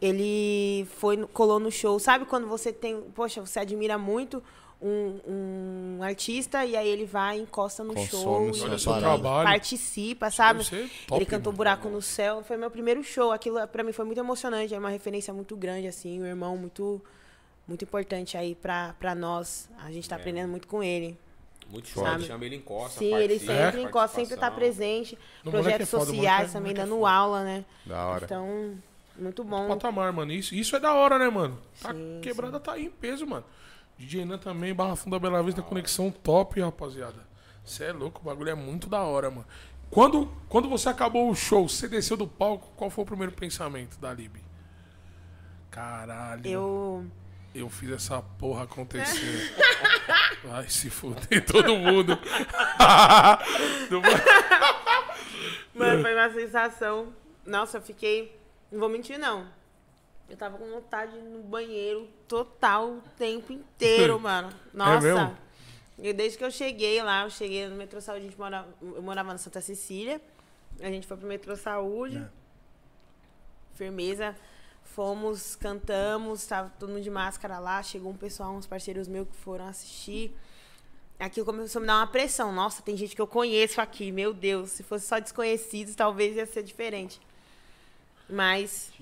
Ele 0.00 0.86
foi, 0.96 1.16
no- 1.16 1.28
colou 1.28 1.60
no 1.60 1.70
show. 1.70 1.98
Sabe 1.98 2.24
quando 2.24 2.46
você 2.48 2.72
tem. 2.72 3.00
Poxa, 3.14 3.40
você 3.40 3.60
admira 3.60 3.96
muito 3.98 4.42
um, 4.84 5.96
um 5.98 6.02
artista 6.02 6.64
e 6.64 6.76
aí 6.76 6.86
ele 6.86 7.06
vai, 7.06 7.38
encosta 7.38 7.82
no 7.82 7.94
Consome 7.94 8.54
show, 8.54 8.98
e, 8.98 9.00
trabalho. 9.00 9.48
participa, 9.48 10.30
sabe? 10.30 10.62
Top, 11.06 11.18
ele 11.18 11.24
cantou 11.24 11.50
mano. 11.52 11.56
Buraco 11.56 11.88
no 11.88 12.02
Céu. 12.02 12.44
Foi 12.44 12.58
meu 12.58 12.70
primeiro 12.70 13.02
show. 13.02 13.32
Aquilo 13.32 13.66
pra 13.68 13.82
mim 13.82 13.92
foi 13.92 14.04
muito 14.04 14.18
emocionante. 14.18 14.74
É 14.74 14.78
uma 14.78 14.90
referência 14.90 15.32
muito 15.32 15.56
grande, 15.56 15.86
assim. 15.88 16.20
Um 16.20 16.26
irmão 16.26 16.56
muito, 16.58 17.02
muito 17.66 17.82
importante 17.82 18.36
aí 18.36 18.54
pra, 18.54 18.94
pra 18.98 19.14
nós. 19.14 19.70
A 19.82 19.90
gente 19.90 20.06
tá 20.06 20.16
aprendendo 20.16 20.50
muito 20.50 20.68
com 20.68 20.82
ele. 20.82 21.18
Muito 21.70 21.88
show, 21.88 22.04
Sabe? 22.04 22.24
chama 22.24 22.44
ele 22.44 22.56
encosta, 22.56 22.98
Sim, 22.98 23.14
ele 23.14 23.38
sempre 23.38 23.80
encosta, 23.80 24.20
sempre 24.20 24.36
tá 24.36 24.50
presente. 24.50 25.18
No 25.42 25.50
Projetos 25.50 25.80
é 25.80 25.86
foda, 25.86 26.04
sociais 26.04 26.50
é- 26.50 26.52
também, 26.52 26.72
é 26.72 26.74
dando 26.74 27.06
aula, 27.06 27.42
né? 27.42 27.64
Da 27.86 28.04
hora. 28.06 28.24
Então, 28.26 28.74
muito 29.18 29.42
bom. 29.42 29.66
Patamar, 29.68 30.12
mano. 30.12 30.30
Isso, 30.30 30.54
isso 30.54 30.76
é 30.76 30.80
da 30.80 30.92
hora, 30.92 31.18
né, 31.18 31.30
mano? 31.30 31.58
Tá 31.80 31.94
Sim, 31.94 32.20
quebrada 32.22 32.60
tá 32.60 32.74
aí 32.74 32.84
em 32.84 32.90
peso, 32.90 33.26
mano. 33.26 33.44
DJ 33.98 34.24
Nan 34.24 34.38
também, 34.38 34.74
Barra 34.74 34.96
Funda 34.96 35.18
Bela 35.18 35.42
Vista, 35.42 35.62
conexão 35.62 36.10
top, 36.10 36.60
rapaziada. 36.60 37.26
Você 37.64 37.84
é 37.84 37.92
louco, 37.92 38.20
o 38.20 38.24
bagulho 38.24 38.50
é 38.50 38.54
muito 38.54 38.88
da 38.88 39.02
hora, 39.02 39.30
mano. 39.30 39.46
Quando, 39.90 40.26
quando 40.48 40.68
você 40.68 40.88
acabou 40.88 41.30
o 41.30 41.34
show, 41.34 41.68
você 41.68 41.88
desceu 41.88 42.16
do 42.16 42.26
palco, 42.26 42.72
qual 42.76 42.90
foi 42.90 43.04
o 43.04 43.06
primeiro 43.06 43.32
pensamento 43.32 43.98
da 43.98 44.12
Lib? 44.12 44.36
Caralho. 45.70 46.46
Eu. 46.46 47.06
Eu 47.54 47.70
fiz 47.70 47.90
essa 47.90 48.20
porra 48.20 48.64
acontecer. 48.64 49.54
Vai 50.42 50.68
se 50.68 50.90
fuder 50.90 51.44
todo 51.46 51.74
mundo. 51.78 52.18
Mano, 55.72 56.02
foi 56.02 56.14
uma 56.14 56.30
sensação. 56.30 57.12
Nossa, 57.46 57.78
eu 57.78 57.82
fiquei. 57.82 58.36
Não 58.72 58.80
vou 58.80 58.88
mentir, 58.88 59.18
não. 59.18 59.46
Eu 60.28 60.36
tava 60.36 60.56
com 60.56 60.66
vontade 60.68 61.16
no 61.18 61.42
banheiro 61.42 62.08
total 62.26 62.90
o 62.92 63.02
tempo 63.16 63.52
inteiro, 63.52 64.18
mano. 64.20 64.52
Nossa. 64.72 65.00
mesmo? 65.00 65.36
E 65.98 66.12
desde 66.12 66.38
que 66.38 66.44
eu 66.44 66.50
cheguei 66.50 67.02
lá, 67.02 67.24
eu 67.24 67.30
cheguei 67.30 67.68
no 67.68 67.76
Metrô 67.76 68.00
Saúde, 68.00 68.22
a 68.22 68.28
gente 68.28 68.38
morava, 68.38 68.68
eu 68.82 69.02
morava 69.02 69.32
na 69.32 69.38
Santa 69.38 69.60
Cecília. 69.60 70.20
A 70.80 70.88
gente 70.88 71.06
foi 71.06 71.16
pro 71.16 71.26
Metrô 71.26 71.54
Saúde. 71.56 72.24
Firmeza. 73.74 74.34
Fomos, 74.82 75.56
cantamos, 75.56 76.46
tava 76.46 76.72
todo 76.78 76.90
mundo 76.90 77.02
de 77.02 77.10
máscara 77.10 77.58
lá. 77.58 77.82
Chegou 77.82 78.12
um 78.12 78.16
pessoal, 78.16 78.54
uns 78.54 78.66
parceiros 78.66 79.08
meus 79.08 79.28
que 79.28 79.36
foram 79.36 79.66
assistir. 79.66 80.34
Aquilo 81.18 81.46
começou 81.46 81.78
a 81.78 81.80
me 81.80 81.86
dar 81.86 81.96
uma 81.96 82.06
pressão. 82.06 82.52
Nossa, 82.52 82.82
tem 82.82 82.96
gente 82.96 83.14
que 83.14 83.22
eu 83.22 83.26
conheço 83.26 83.80
aqui. 83.80 84.10
Meu 84.10 84.34
Deus, 84.34 84.70
se 84.70 84.82
fosse 84.82 85.06
só 85.06 85.18
desconhecidos, 85.18 85.94
talvez 85.94 86.36
ia 86.36 86.46
ser 86.46 86.62
diferente. 86.62 87.20
Mas. 88.28 88.92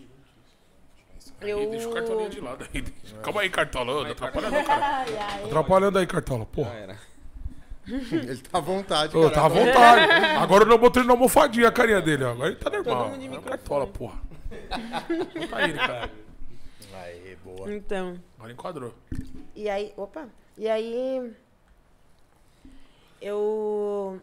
Eu... 1.44 1.70
Deixa 1.70 1.88
o 1.88 1.92
cartolinho 1.92 2.30
de 2.30 2.40
lado 2.40 2.66
aí. 2.72 2.82
Calma 3.22 3.40
aí, 3.42 3.50
Cartola. 3.50 4.04
Não 4.04 4.10
atrapalha 4.10 4.50
não, 4.50 4.64
cara. 4.64 4.86
Ai, 5.02 5.16
ai. 5.18 5.44
Atrapalhando 5.44 5.98
aí, 5.98 6.06
Cartola. 6.06 6.40
Já 6.40 6.46
Porra. 6.46 6.74
era. 6.74 6.98
Ele 7.86 8.36
tá 8.38 8.58
à 8.58 8.60
vontade, 8.60 9.12
cara. 9.12 9.30
tá 9.30 9.44
à 9.44 9.48
vontade. 9.48 10.12
Agora 10.38 10.64
eu 10.64 10.68
não 10.68 10.78
botei 10.78 11.02
na 11.02 11.12
almofadinha 11.12 11.68
a 11.68 11.72
carinha 11.72 12.00
dele, 12.00 12.22
ó. 12.24 12.30
Agora 12.30 12.50
ele 12.50 12.56
tá 12.56 12.70
normal. 12.70 13.08
mundo 13.08 13.18
de 13.18 13.36
É. 13.36 13.40
Cartola, 13.40 13.86
porra. 13.88 14.20
Bota 15.40 15.62
ele, 15.62 15.78
cara. 15.78 16.10
Aê, 16.94 17.36
boa. 17.44 17.74
Então. 17.74 18.20
Agora 18.38 18.52
enquadrou. 18.52 18.94
E 19.56 19.68
aí. 19.68 19.92
Opa! 19.96 20.28
E 20.56 20.68
aí. 20.68 21.32
Eu 23.20 24.20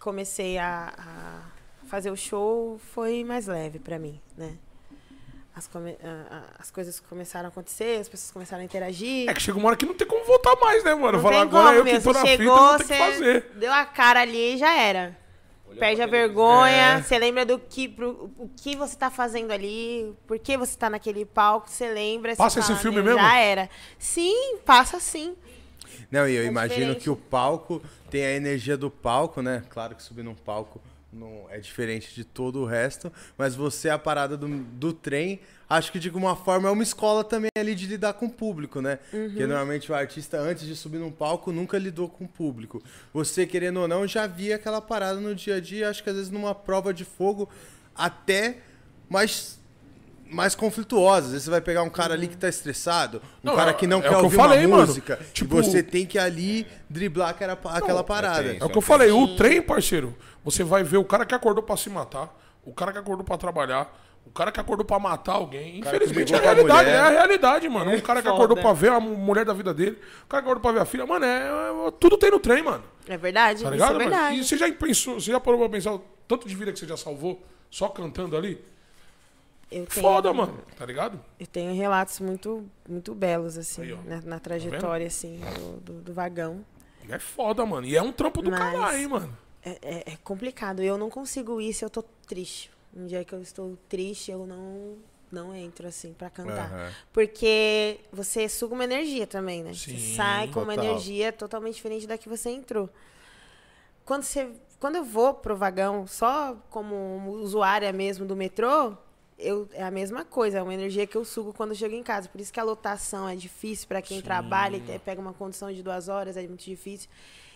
comecei 0.00 0.56
a, 0.58 0.92
a 0.96 1.86
fazer 1.86 2.10
o 2.10 2.16
show, 2.16 2.78
foi 2.78 3.24
mais 3.24 3.46
leve 3.46 3.78
pra 3.78 3.98
mim, 3.98 4.20
né? 4.36 4.56
As, 5.58 5.66
come- 5.66 5.98
as 6.58 6.70
coisas 6.70 7.00
começaram 7.00 7.46
a 7.46 7.48
acontecer, 7.48 8.00
as 8.00 8.08
pessoas 8.08 8.30
começaram 8.30 8.62
a 8.62 8.64
interagir. 8.64 9.28
É 9.28 9.34
que 9.34 9.42
chega 9.42 9.58
uma 9.58 9.66
hora 9.68 9.76
que 9.76 9.84
não 9.84 9.94
tem 9.94 10.06
como 10.06 10.24
voltar 10.24 10.54
mais, 10.56 10.84
né, 10.84 10.94
mano? 10.94 11.14
Não 11.14 11.20
Falar 11.20 11.32
tem 11.32 11.42
agora 11.42 11.66
como, 11.66 11.78
eu 11.78 11.84
que 11.84 11.92
meu. 11.92 12.02
tô 12.02 12.12
Você 12.12 12.18
na 12.18 12.26
fita, 12.26 12.36
chegou, 12.36 12.56
não 12.56 12.78
tem 12.78 12.86
que 12.86 12.94
você 12.94 12.98
fazer. 13.12 13.40
deu 13.56 13.72
a 13.72 13.84
cara 13.84 14.20
ali 14.20 14.54
e 14.54 14.56
já 14.56 14.72
era. 14.72 15.18
Olhou 15.66 15.80
Perde 15.80 16.00
a 16.00 16.06
vergonha, 16.06 16.98
É. 16.98 17.02
você 17.02 17.18
lembra 17.18 17.44
do 17.44 17.58
que, 17.58 17.88
pro- 17.88 18.30
o 18.38 18.48
que 18.56 18.76
você 18.76 18.96
tá 18.96 19.10
fazendo 19.10 19.50
ali, 19.50 20.14
por 20.26 20.38
que 20.38 20.56
você 20.56 20.78
tá 20.78 20.88
naquele 20.88 21.24
palco, 21.26 21.68
você 21.68 21.88
lembra. 21.92 22.32
você 22.32 22.38
Passa 22.38 22.60
esse 22.60 22.68
fala, 22.68 22.78
filme 22.80 23.02
"Meu, 23.02 23.16
mesmo?" 23.16 23.20
Já 23.20 23.36
era. 23.36 23.68
Sim, 23.98 24.58
passa 24.64 24.98
sim. 25.00 25.36
Não, 26.10 26.26
e 26.26 26.34
eu 26.36 26.44
É 26.44 26.46
imagino 26.46 26.76
diferente. 26.94 27.00
que 27.02 27.10
o 27.10 27.16
palco 27.16 27.82
tem 28.08 28.24
a 28.24 28.30
energia 28.32 28.76
do 28.78 28.90
palco, 28.90 29.42
né? 29.42 29.62
Claro 29.68 29.94
que 29.94 30.02
subir 30.02 30.22
num 30.22 30.34
palco 30.34 30.80
não 31.18 31.46
é 31.50 31.58
diferente 31.58 32.14
de 32.14 32.24
todo 32.24 32.60
o 32.60 32.64
resto, 32.64 33.12
mas 33.36 33.54
você, 33.54 33.90
a 33.90 33.98
parada 33.98 34.36
do, 34.36 34.48
do 34.48 34.92
trem, 34.92 35.40
acho 35.68 35.90
que 35.92 35.98
de 35.98 36.08
alguma 36.08 36.36
forma 36.36 36.68
é 36.68 36.72
uma 36.72 36.82
escola 36.82 37.24
também 37.24 37.50
ali 37.58 37.74
de 37.74 37.86
lidar 37.86 38.14
com 38.14 38.26
o 38.26 38.30
público, 38.30 38.80
né? 38.80 38.98
Porque 39.10 39.46
normalmente 39.46 39.90
o 39.90 39.94
artista, 39.94 40.38
antes 40.38 40.66
de 40.66 40.74
subir 40.76 40.98
num 40.98 41.10
palco, 41.10 41.52
nunca 41.52 41.76
lidou 41.76 42.08
com 42.08 42.24
o 42.24 42.28
público. 42.28 42.82
Você, 43.12 43.46
querendo 43.46 43.80
ou 43.80 43.88
não, 43.88 44.06
já 44.06 44.26
via 44.26 44.56
aquela 44.56 44.80
parada 44.80 45.20
no 45.20 45.34
dia 45.34 45.56
a 45.56 45.60
dia, 45.60 45.90
acho 45.90 46.02
que 46.02 46.08
às 46.08 46.16
vezes 46.16 46.30
numa 46.30 46.54
prova 46.54 46.94
de 46.94 47.04
fogo, 47.04 47.48
até 47.94 48.58
mais. 49.08 49.57
Mais 50.30 50.54
conflituosa. 50.54 51.26
Às 51.26 51.32
vezes 51.32 51.44
você 51.44 51.50
vai 51.50 51.60
pegar 51.60 51.82
um 51.82 51.90
cara 51.90 52.14
ali 52.14 52.28
que 52.28 52.36
tá 52.36 52.48
estressado, 52.48 53.18
um 53.42 53.48
Não, 53.48 53.56
cara 53.56 53.70
é- 53.70 53.74
que 53.74 53.86
não 53.86 53.98
é 53.98 54.02
quer 54.02 54.08
o 54.08 54.10
que 54.10 54.16
eu 54.16 54.24
ouvir 54.24 54.36
falei, 54.36 54.66
uma 54.66 54.76
mano. 54.76 54.86
música. 54.88 55.18
Tipo- 55.32 55.58
e 55.58 55.62
você 55.64 55.82
tem 55.82 56.04
que 56.06 56.18
ali 56.18 56.66
driblar 56.88 57.30
aquela, 57.30 57.52
aquela 57.52 58.04
parada. 58.04 58.42
tem 58.50 58.58
É 58.60 58.64
o 58.64 58.68
que 58.68 58.78
eu 58.78 58.82
falei, 58.82 59.10
o 59.10 59.36
trem, 59.36 59.62
parceiro, 59.62 60.14
você 60.44 60.62
vai 60.62 60.82
ver 60.82 60.98
o 60.98 61.04
cara 61.04 61.24
que 61.24 61.34
acordou 61.34 61.62
pra 61.62 61.76
se 61.76 61.88
matar, 61.90 62.28
o 62.64 62.72
cara 62.72 62.92
que 62.92 62.98
acordou 62.98 63.24
pra 63.24 63.36
trabalhar, 63.38 63.90
o 64.26 64.30
cara 64.30 64.52
que 64.52 64.60
acordou 64.60 64.84
pra 64.84 64.98
matar 64.98 65.32
alguém. 65.32 65.80
cara 65.80 65.96
Infelizmente 65.96 66.34
é 66.34 66.36
a 66.36 66.40
realidade, 66.40 66.84
mulher. 66.90 66.94
é 66.96 66.98
a 67.00 67.08
realidade, 67.08 67.68
mano. 67.68 67.90
Um 67.92 68.00
cara 68.00 68.20
que 68.20 68.28
foda. 68.28 68.36
acordou 68.36 68.56
pra 68.58 68.72
ver 68.74 68.92
a 68.92 69.00
mu- 69.00 69.16
mulher 69.16 69.44
da 69.46 69.54
vida 69.54 69.72
dele, 69.72 69.98
o 70.24 70.26
cara 70.26 70.42
que 70.42 70.48
acordou 70.50 70.60
pra 70.60 70.72
ver 70.72 70.80
a 70.80 70.84
filha, 70.84 71.06
mano, 71.06 71.24
é, 71.24 71.38
é- 71.88 71.90
tudo 71.98 72.18
tem 72.18 72.30
no 72.30 72.38
trem, 72.38 72.62
mano. 72.62 72.84
É 73.08 73.16
verdade, 73.16 73.62
Tá 73.62 73.70
isso 73.70 73.72
ligado, 73.72 73.90
é 73.90 73.92
mano? 73.98 74.10
verdade. 74.10 74.36
E 74.40 74.44
você 74.44 74.58
já 74.58 74.70
pensou, 74.70 75.14
você 75.18 75.30
já 75.32 75.40
parou 75.40 75.58
pra 75.60 75.70
pensar 75.70 75.94
o 75.94 76.04
tanto 76.28 76.46
de 76.46 76.54
vida 76.54 76.70
que 76.70 76.78
você 76.78 76.86
já 76.86 76.96
salvou 76.98 77.42
só 77.70 77.88
cantando 77.88 78.36
ali? 78.36 78.62
Eu 79.70 79.84
tenho, 79.86 80.02
Foda, 80.06 80.32
mano, 80.32 80.58
tá 80.76 80.86
ligado? 80.86 81.20
Eu 81.38 81.46
tenho 81.46 81.74
relatos 81.74 82.20
muito, 82.20 82.64
muito 82.88 83.14
belos, 83.14 83.58
assim, 83.58 83.82
Aí, 83.82 83.98
na, 84.06 84.20
na 84.22 84.38
trajetória, 84.40 85.06
assim, 85.06 85.40
do, 85.58 85.80
do, 85.80 86.00
do 86.00 86.12
vagão. 86.14 86.64
É 87.08 87.18
foda, 87.18 87.64
mano. 87.66 87.86
E 87.86 87.94
é 87.96 88.02
um 88.02 88.12
trampo 88.12 88.40
do 88.40 88.50
Mas- 88.50 88.58
caralho, 88.58 88.98
hein, 88.98 89.08
mano. 89.08 89.38
É, 89.62 89.70
é- 89.82 90.12
é 90.12 90.16
complicado. 90.24 90.80
Eu 90.82 90.96
não 90.96 91.10
consigo 91.10 91.60
ir 91.60 91.72
se 91.74 91.84
eu 91.84 91.90
tô 91.90 92.02
triste. 92.26 92.70
Um 92.96 93.06
dia 93.06 93.24
que 93.24 93.34
eu 93.34 93.42
estou 93.42 93.76
triste, 93.88 94.30
eu 94.30 94.46
não, 94.46 94.96
não 95.30 95.54
entro, 95.54 95.86
assim, 95.86 96.14
pra 96.14 96.30
cantar. 96.30 96.72
Aham. 96.72 96.90
Porque 97.12 98.00
você 98.10 98.48
suga 98.48 98.74
uma 98.74 98.84
energia 98.84 99.26
também, 99.26 99.62
né? 99.62 99.74
Sim, 99.74 99.98
você 99.98 100.16
sai 100.16 100.48
com 100.48 100.60
uma 100.60 100.74
total. 100.74 100.90
energia 100.90 101.30
totalmente 101.32 101.74
diferente 101.74 102.06
da 102.06 102.16
que 102.16 102.28
você 102.28 102.48
entrou. 102.50 102.88
Quando, 104.04 104.22
você, 104.22 104.50
quando 104.80 104.96
eu 104.96 105.04
vou 105.04 105.34
pro 105.34 105.54
vagão, 105.56 106.06
só 106.06 106.56
como 106.70 107.30
usuária 107.32 107.92
mesmo 107.92 108.24
do 108.24 108.34
metrô, 108.34 108.96
eu, 109.38 109.68
é 109.72 109.84
a 109.84 109.90
mesma 109.90 110.24
coisa, 110.24 110.58
é 110.58 110.62
uma 110.62 110.74
energia 110.74 111.06
que 111.06 111.16
eu 111.16 111.24
sugo 111.24 111.52
quando 111.52 111.70
eu 111.70 111.76
chego 111.76 111.94
em 111.94 112.02
casa. 112.02 112.28
Por 112.28 112.40
isso 112.40 112.52
que 112.52 112.58
a 112.58 112.64
lotação 112.64 113.28
é 113.28 113.36
difícil 113.36 113.86
para 113.86 114.02
quem 114.02 114.20
trabalha 114.20 114.76
e 114.76 114.98
pega 114.98 115.20
uma 115.20 115.32
condição 115.32 115.72
de 115.72 115.82
duas 115.82 116.08
horas, 116.08 116.36
é 116.36 116.42
muito 116.42 116.64
difícil. 116.64 117.08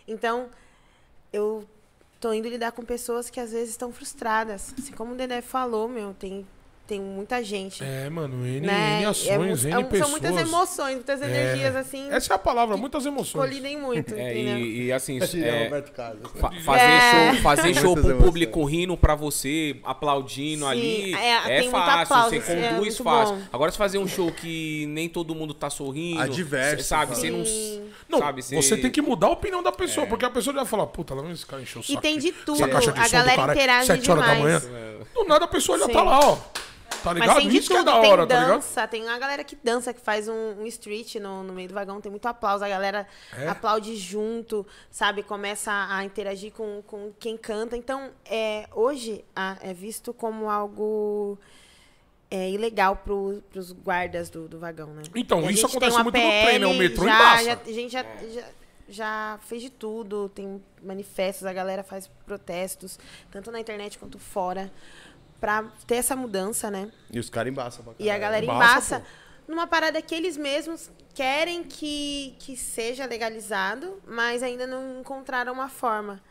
Então, 0.07 0.49
eu 1.33 1.69
tô 2.21 2.33
indo 2.33 2.49
lidar 2.49 2.71
com 2.71 2.85
pessoas 2.85 3.29
que 3.29 3.41
às 3.41 3.51
vezes 3.51 3.71
estão 3.71 3.93
frustradas. 3.93 4.73
Assim 4.79 4.93
como 4.93 5.13
o 5.13 5.17
Dedé 5.17 5.41
falou, 5.41 5.89
meu, 5.89 6.15
tem, 6.15 6.47
tem 6.87 7.01
muita 7.01 7.43
gente. 7.43 7.83
É, 7.83 8.11
mano, 8.11 8.45
N, 8.47 8.61
né? 8.67 8.99
N 8.99 9.05
É 9.05 9.07
ações, 9.07 9.63
mu- 9.65 9.71
N 9.71 9.81
é 9.81 9.85
pessoas. 9.85 10.01
São 10.01 10.11
muitas 10.11 10.37
emoções, 10.49 10.95
muitas 10.97 11.23
energias, 11.23 11.77
assim, 11.77 12.09
Essa 12.11 12.33
é 12.33 12.37
a 12.37 12.39
palavra, 12.39 12.77
muitas 12.77 13.07
emoções. 13.07 13.45
colidem 13.45 13.79
muito, 13.81 14.13
É, 14.19 14.37
e, 14.37 14.85
e 14.87 14.93
assim, 14.93 15.19
é, 15.19 15.83
fa- 16.37 16.53
fazer 16.65 16.83
É. 16.83 17.11
show, 17.33 17.43
fazer 17.43 17.75
show 17.75 17.95
pro 17.97 18.17
público 18.19 18.65
rindo 18.65 18.97
pra 18.97 19.15
você, 19.15 19.77
aplaudindo 19.85 20.65
Sim, 20.65 20.71
ali, 20.71 21.15
é, 21.15 21.59
é, 21.59 21.63
fácil, 21.71 22.03
aplauso, 22.03 22.31
você 22.31 22.37
isso 22.39 22.51
é 22.51 22.69
conduz 22.75 22.99
fácil. 22.99 23.37
bom. 23.37 23.43
Agora, 23.53 23.71
se 23.73 23.79
fazer 23.79 23.99
um 23.99 24.09
show 24.09 24.31
que 24.33 24.87
nem 24.89 25.09
todo 25.09 25.35
mundo 25.35 25.55
tá 25.55 25.71
sorrindo, 25.71 26.21
Adverso, 26.21 26.85
sabe? 26.85 27.15
fala. 27.15 27.17
Você 27.17 27.31
não. 27.31 27.93
Não, 28.09 28.19
sabe? 28.19 28.43
você 28.43 28.77
tem 28.77 28.91
que 28.91 29.01
mudar 29.01 29.29
a 29.29 29.31
opinião 29.31 29.63
da 29.63 29.73
pessoa, 29.73 30.07
porque 30.07 30.25
a 30.25 30.31
pessoa 30.31 30.53
já 30.55 30.61
vai 30.63 30.69
falar, 30.69 30.87
puta, 30.89 31.15
lá 31.15 31.23
vem 31.23 31.33
esse 31.33 31.47
cara 31.47 31.63
encheu 31.63 31.81
o 31.81 31.85
E 31.85 31.89
saco. 31.89 32.01
tem 32.03 32.19
de 32.19 32.33
tudo. 32.33 32.63
A 32.63 32.67
galera 32.67 33.43
é 33.49 33.53
interage 33.53 33.87
sete 33.87 34.11
horas 34.11 34.27
da 34.27 34.35
demais. 34.35 34.69
manhã. 34.69 34.83
Do 35.15 35.25
nada 35.25 35.45
a 35.45 35.49
pessoa 35.49 35.79
já 35.79 35.89
tá 35.89 36.03
lá, 36.03 36.21
ó. 36.21 36.39
Tá 37.03 37.13
ligado? 37.13 37.29
Mas 37.29 37.37
tem 37.39 37.49
de 37.49 37.57
Isso 37.59 37.69
que 37.69 37.75
é 37.75 37.79
tudo, 37.79 37.87
da 37.87 38.01
tem 38.01 38.11
hora, 38.13 38.27
tá 38.27 38.35
ligado? 38.41 38.55
dança, 38.55 38.89
tem 38.89 39.03
uma 39.03 39.19
galera 39.19 39.43
que 39.45 39.57
dança, 39.57 39.93
que 39.93 40.01
faz 40.01 40.29
um, 40.29 40.35
um 40.61 40.67
street 40.67 41.17
no, 41.17 41.43
no 41.43 41.53
meio 41.53 41.69
do 41.69 41.75
vagão, 41.75 42.01
tem 42.01 42.11
muito 42.11 42.27
aplauso, 42.27 42.65
a 42.65 42.69
galera 42.69 43.07
É? 43.37 43.49
aplaude 43.49 43.97
junto, 43.97 44.67
sabe? 44.91 45.23
Começa 45.23 45.71
a, 45.73 45.99
a 45.99 46.05
interagir 46.05 46.53
com, 46.53 46.83
com 46.87 47.13
quem 47.19 47.37
canta. 47.37 47.77
Então, 47.77 48.11
é, 48.25 48.69
hoje 48.73 49.25
a- 49.35 49.57
é 49.61 49.73
visto 49.75 50.13
como 50.15 50.49
algo 50.51 51.39
é, 52.31 52.51
ilegal 52.51 52.97
pro, 52.97 53.43
pros 53.51 53.73
guardas 53.73 54.31
do, 54.31 54.49
do 54.49 54.59
vagão, 54.59 54.89
né? 54.95 55.03
Então, 55.15 55.41
E 55.51 55.53
isso 55.55 55.67
tem 55.69 55.71
acontece 55.77 56.03
muito 56.03 56.17
no 56.17 56.43
trem, 56.45 56.59
né? 56.59 56.67
O 56.67 56.75
metrô 56.75 57.05
já, 57.05 57.15
embaça. 57.15 57.45
já, 57.45 57.53
A 57.53 57.73
gente 57.73 57.93
já, 57.93 58.03
já, 58.33 58.45
já 58.89 59.39
fez 59.43 59.61
de 59.63 59.69
tudo, 59.71 60.31
tem 60.31 60.63
manifestos, 60.83 61.45
a 61.47 61.53
galera 61.53 61.83
faz 61.83 62.09
protestos, 62.25 62.99
tanto 63.31 63.51
na 63.53 63.61
internet 63.61 63.99
quanto 63.99 64.19
fora, 64.19 64.73
pra 65.43 65.65
ter 65.89 65.97
essa 65.97 66.15
mudança, 66.15 66.71
né? 66.71 66.89
E 67.11 67.19
os 67.19 67.29
caras 67.29 67.51
embaçam 67.51 67.83
pra 67.83 67.95
E 67.99 68.05
a 68.09 68.13
caralho. 68.15 68.21
galera 68.23 68.45
Embaça, 68.45 68.97
embaça 68.99 69.07
numa 69.49 69.67
parada 69.67 70.01
que 70.01 70.15
eles 70.15 70.37
mesmos 70.37 70.89
querem 71.13 71.65
que, 71.65 72.37
que 72.39 72.57
seja 72.57 73.05
legalizado, 73.07 74.01
mas 74.07 74.41
ainda 74.41 74.69
não 74.69 75.01
encontraram 75.01 75.53
uma 75.53 75.69
forma. 75.69 76.23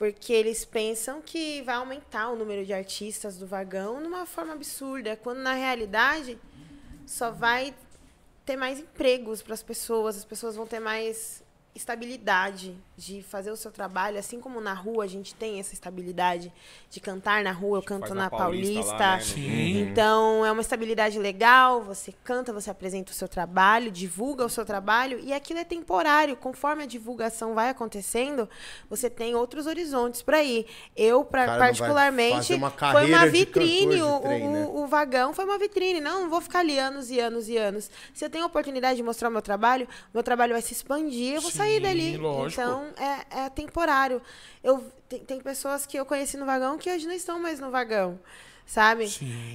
Porque 0.00 0.32
eles 0.32 0.64
pensam 0.64 1.22
que 1.22 1.62
vai 1.62 1.76
aumentar 1.76 2.30
o 2.30 2.34
número 2.36 2.66
de 2.66 2.72
artistas 2.72 3.36
do 3.38 3.46
vagão 3.46 4.00
numa 4.00 4.26
forma 4.26 4.52
absurda, 4.52 5.16
quando 5.16 5.38
na 5.38 5.52
realidade 5.54 6.36
só 7.06 7.30
vai 7.30 7.72
ter 8.44 8.56
mais 8.56 8.80
empregos 8.80 9.42
para 9.42 9.54
as 9.54 9.62
pessoas, 9.62 10.16
as 10.16 10.24
pessoas 10.24 10.56
vão 10.56 10.66
ter 10.66 10.80
mais 10.80 11.40
estabilidade 11.72 12.76
de 13.00 13.22
fazer 13.22 13.50
o 13.50 13.56
seu 13.56 13.70
trabalho, 13.72 14.18
assim 14.18 14.38
como 14.38 14.60
na 14.60 14.74
rua 14.74 15.04
a 15.04 15.06
gente 15.06 15.34
tem 15.34 15.58
essa 15.58 15.72
estabilidade 15.72 16.52
de 16.90 17.00
cantar 17.00 17.42
na 17.42 17.50
rua, 17.50 17.78
eu 17.78 17.82
canto 17.82 18.10
na 18.14 18.24
na 18.24 18.30
Paulista 18.30 18.74
Paulista. 18.74 18.92
lá, 18.98 19.16
né, 19.16 19.20
Sim. 19.22 19.78
Então, 19.80 20.44
é 20.44 20.52
uma 20.52 20.60
estabilidade 20.60 21.18
legal, 21.18 21.80
você 21.82 22.12
canta, 22.22 22.52
você 22.52 22.68
apresenta 22.70 23.10
o 23.10 23.14
seu 23.14 23.26
trabalho, 23.26 23.90
divulga 23.90 24.44
o 24.44 24.50
seu 24.50 24.66
trabalho, 24.66 25.18
e 25.18 25.32
aquilo 25.32 25.60
é 25.60 25.64
temporário. 25.64 26.36
Conforme 26.36 26.82
a 26.82 26.86
divulgação 26.86 27.54
vai 27.54 27.70
acontecendo, 27.70 28.46
você 28.90 29.08
tem 29.08 29.34
outros 29.34 29.66
horizontes 29.66 30.20
para 30.20 30.42
ir. 30.42 30.66
Eu, 30.94 31.24
pra, 31.24 31.46
cara 31.46 31.58
particularmente, 31.58 32.52
uma 32.54 32.70
foi 32.70 33.06
uma 33.06 33.24
de 33.24 33.30
vitrine. 33.30 34.02
O, 34.02 34.20
trem, 34.20 34.46
o- 34.46 34.50
né? 34.52 34.66
o 34.74 34.86
vagão 34.86 35.32
foi 35.32 35.46
uma 35.46 35.58
vitrine. 35.58 36.00
Não, 36.02 36.20
não 36.22 36.28
vou 36.30 36.40
ficar 36.42 36.58
ali 36.58 36.78
anos 36.78 37.10
e 37.10 37.18
anos 37.18 37.48
e 37.48 37.56
anos. 37.56 37.90
Se 38.12 38.22
eu 38.24 38.28
tenho 38.28 38.44
a 38.44 38.46
oportunidade 38.46 38.96
de 38.96 39.02
mostrar 39.02 39.28
o 39.30 39.32
meu 39.32 39.40
trabalho, 39.40 39.88
meu 40.12 40.22
trabalho 40.22 40.52
vai 40.52 40.60
se 40.60 40.74
expandir, 40.74 41.36
eu 41.36 41.40
vou 41.40 41.50
sair 41.50 41.76
Sim, 41.76 41.82
dali. 41.82 42.16
lógico. 42.18 42.60
Então, 42.60 42.89
é, 42.96 43.44
é 43.44 43.50
temporário. 43.50 44.20
Eu, 44.62 44.84
tem, 45.08 45.20
tem 45.20 45.40
pessoas 45.40 45.86
que 45.86 45.96
eu 45.96 46.06
conheci 46.06 46.36
no 46.36 46.46
vagão 46.46 46.78
que 46.78 46.90
hoje 46.90 47.06
não 47.06 47.14
estão 47.14 47.38
mais 47.38 47.60
no 47.60 47.70
vagão, 47.70 48.18
sabe? 48.66 49.06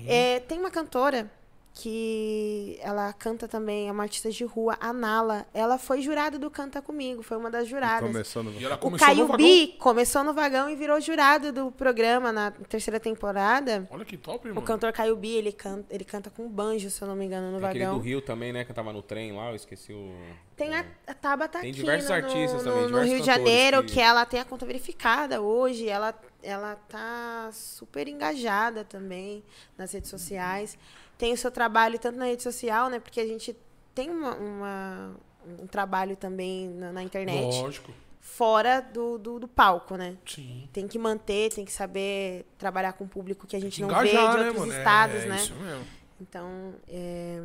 É, 0.08 0.40
tem 0.42 0.60
uma 0.60 0.72
cantora 0.72 1.32
que 1.78 2.80
ela 2.82 3.12
canta 3.12 3.50
também, 3.50 3.90
é 3.90 3.92
uma 3.92 4.04
artista 4.04 4.32
de 4.32 4.46
rua, 4.46 4.78
a 4.80 4.94
Nala. 4.94 5.46
Ela 5.54 5.78
foi 5.78 6.02
jurada 6.02 6.40
do 6.40 6.50
Canta 6.50 6.82
Comigo, 6.82 7.22
foi 7.22 7.36
uma 7.36 7.52
das 7.52 7.68
juradas. 7.68 8.08
Começou 8.10 8.44
no... 8.44 8.52
E 8.54 8.64
ela 8.64 8.76
O 8.76 8.78
começou 8.78 9.08
no 9.10 9.14
Caio 9.14 9.28
vagão. 9.28 9.46
Bi 9.46 9.76
começou 9.78 10.24
no 10.24 10.34
vagão 10.34 10.70
e 10.70 10.76
virou 10.78 11.02
jurado 11.02 11.52
do 11.52 11.70
programa 11.74 12.32
na 12.32 12.50
terceira 12.52 12.98
temporada. 12.98 13.86
Olha 13.92 14.06
que 14.06 14.16
top, 14.16 14.50
O 14.50 14.56
mano. 14.56 14.66
cantor 14.66 14.94
Caio 14.94 15.18
Bi, 15.18 15.34
ele 15.36 15.52
canta, 15.52 15.94
ele 15.94 16.06
canta 16.06 16.30
com 16.30 16.48
banjo, 16.48 16.90
se 16.90 17.02
eu 17.02 17.10
não 17.10 17.16
me 17.16 17.26
engano, 17.26 17.52
no 17.52 17.60
Tem 17.60 17.68
aquele 17.68 17.84
do 17.86 17.92
vagão. 17.92 18.04
Rio 18.06 18.22
também, 18.22 18.54
né? 18.54 18.64
Que 18.64 18.74
tava 18.74 18.94
no 18.94 19.02
trem 19.02 19.34
lá, 19.36 19.50
eu 19.50 19.56
esqueci 19.56 19.92
o. 19.92 20.16
Tem 20.56 20.74
a, 20.74 20.86
a 21.06 21.14
Tabata 21.14 21.60
Tem 21.60 21.72
aqui 21.72 21.80
diversos 21.82 22.08
no, 22.10 22.16
artistas 22.16 22.64
no, 22.64 22.72
também, 22.72 22.82
no 22.84 22.88
diversos 22.88 23.12
Rio 23.12 23.20
de 23.20 23.26
Janeiro, 23.26 23.84
que- 23.84 23.94
que... 23.96 24.00
ela 24.00 24.26
tem 24.26 24.40
a 24.40 24.46
conta 24.46 24.66
verificada 24.66 25.42
hoje, 25.42 25.90
ela, 25.90 26.18
ela 26.42 26.78
tá 26.88 27.50
super 27.52 28.08
engajada 28.08 28.86
também 28.86 29.44
nas 29.78 29.92
redes 29.92 30.10
sociais. 30.10 30.78
Tem 31.18 31.34
o 31.34 31.38
seu 31.38 31.50
trabalho 31.52 31.98
tanto 32.00 32.18
na 32.18 32.26
rede 32.26 32.44
social, 32.44 32.90
né? 32.90 33.00
Porque 33.00 33.20
a 33.20 33.26
gente 33.26 33.56
tem 33.94 34.10
uma, 34.10 34.36
uma- 34.36 35.16
um 35.62 35.68
trabalho 35.68 36.16
também 36.16 36.68
na, 36.70 36.92
na 36.92 37.04
internet, 37.04 37.56
Lógico. 37.62 37.94
fora 38.20 38.82
do, 38.82 39.18
do, 39.18 39.40
do 39.40 39.48
palco, 39.48 39.96
né? 39.96 40.18
Sim. 40.26 40.68
Tem 40.74 40.88
que 40.88 40.98
manter, 41.00 41.54
tem 41.54 41.64
que 41.64 41.72
saber 41.72 42.46
trabalhar 42.58 42.94
com 42.94 43.04
o 43.06 43.08
público 43.08 43.46
que 43.48 43.56
a 43.56 43.60
gente 43.62 43.80
não 43.82 43.88
vê 43.90 43.94
Engajar, 44.12 44.32
de 44.32 44.38
né, 44.38 44.48
outros 44.48 44.66
mano? 44.68 44.78
estados, 44.80 45.16
é, 45.24 45.26
né? 45.28 45.36
Isso 45.38 45.54
mesmo. 45.56 45.86
Então, 46.20 46.74
é, 46.88 47.42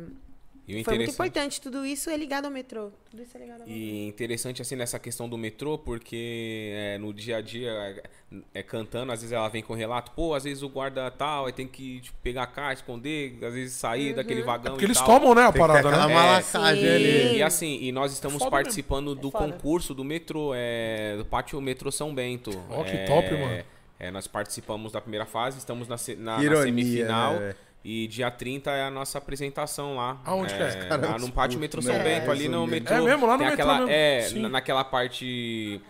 E 0.67 0.79
o 0.79 0.83
foi 0.85 0.95
muito 0.95 1.11
importante. 1.11 1.59
Tudo 1.59 1.85
isso 1.85 2.09
é 2.09 2.15
ligado 2.15 2.45
ao 2.45 2.51
metrô. 2.51 2.91
Tudo 3.09 3.23
isso 3.23 3.35
é 3.35 3.39
ligado 3.39 3.61
ao 3.61 3.67
metrô. 3.67 3.75
E 3.81 4.07
interessante 4.07 4.61
assim 4.61 4.75
nessa 4.75 4.99
questão 4.99 5.27
do 5.27 5.37
metrô, 5.37 5.77
porque 5.77 6.71
é, 6.73 6.97
no 6.97 7.13
dia 7.13 7.37
a 7.37 7.41
dia, 7.41 7.69
é, 7.71 8.03
é, 8.53 8.63
cantando, 8.63 9.11
às 9.11 9.19
vezes 9.21 9.33
ela 9.33 9.49
vem 9.49 9.61
com 9.63 9.73
relato, 9.73 10.11
pô, 10.11 10.33
às 10.33 10.43
vezes 10.43 10.63
o 10.63 10.69
guarda 10.69 11.09
tal, 11.11 11.47
aí 11.47 11.51
tem 11.51 11.67
que 11.67 11.99
tipo, 12.01 12.17
pegar 12.21 12.43
a 12.43 12.47
caixa, 12.47 12.81
esconder, 12.81 13.37
às 13.43 13.53
vezes 13.53 13.73
sair 13.73 14.13
daquele 14.13 14.43
vagão. 14.43 14.73
Porque 14.73 14.85
e 14.85 14.87
eles 14.87 14.97
tal. 14.97 15.07
tomam, 15.07 15.35
né, 15.35 15.43
a 15.43 15.51
Tem 15.51 15.59
parada, 15.61 15.91
né? 15.91 16.41
Sim. 16.43 16.57
ali. 16.57 17.37
E 17.37 17.43
assim, 17.43 17.79
e 17.81 17.91
nós 17.91 18.13
estamos 18.13 18.37
Foda 18.39 18.51
participando 18.51 19.15
do 19.15 19.27
É 19.27 19.31
foda. 19.31 19.51
concurso 19.51 19.93
do 19.93 20.03
metrô, 20.03 20.51
é, 20.55 21.15
do 21.17 21.25
pátio 21.25 21.59
metrô 21.59 21.91
São 21.91 22.13
Bento. 22.13 22.51
Ó, 22.69 22.83
que 22.83 22.91
É, 22.91 23.05
top, 23.05 23.29
mano. 23.31 23.63
é, 23.99 24.11
nós 24.11 24.27
participamos 24.27 24.91
da 24.91 25.01
primeira 25.01 25.25
fase, 25.25 25.57
estamos 25.57 25.87
na, 25.87 25.95
na, 26.17 26.37
na 26.37 26.43
Ironia, 26.43 26.63
semifinal. 26.65 27.33
né? 27.39 27.55
E 27.83 28.07
dia 28.07 28.29
30 28.29 28.69
é 28.71 28.83
a 28.83 28.91
nossa 28.91 29.17
apresentação 29.17 29.95
lá. 29.95 30.21
Aonde 30.23 30.53
que 30.53 30.61
é? 30.61 30.67
é? 30.67 30.71
Cara, 30.87 31.09
Lá 31.11 31.17
no 31.19 31.31
pátio 31.31 31.59
metrô 31.59 31.81
né? 31.81 31.93
São 31.93 32.03
Bento, 32.03 32.29
ali 32.31 32.47
no 32.47 32.65
Resumindo. 32.65 32.71
metrô. 32.71 32.95
É 32.95 33.01
mesmo? 33.01 33.25
Lá 33.25 33.33
no 33.33 33.39
tem 33.39 33.47
metrô 33.49 33.63
aquela, 33.63 33.85
mesmo? 33.85 34.45
É, 34.45 34.49
naquela 34.49 34.83
parte 34.83 35.81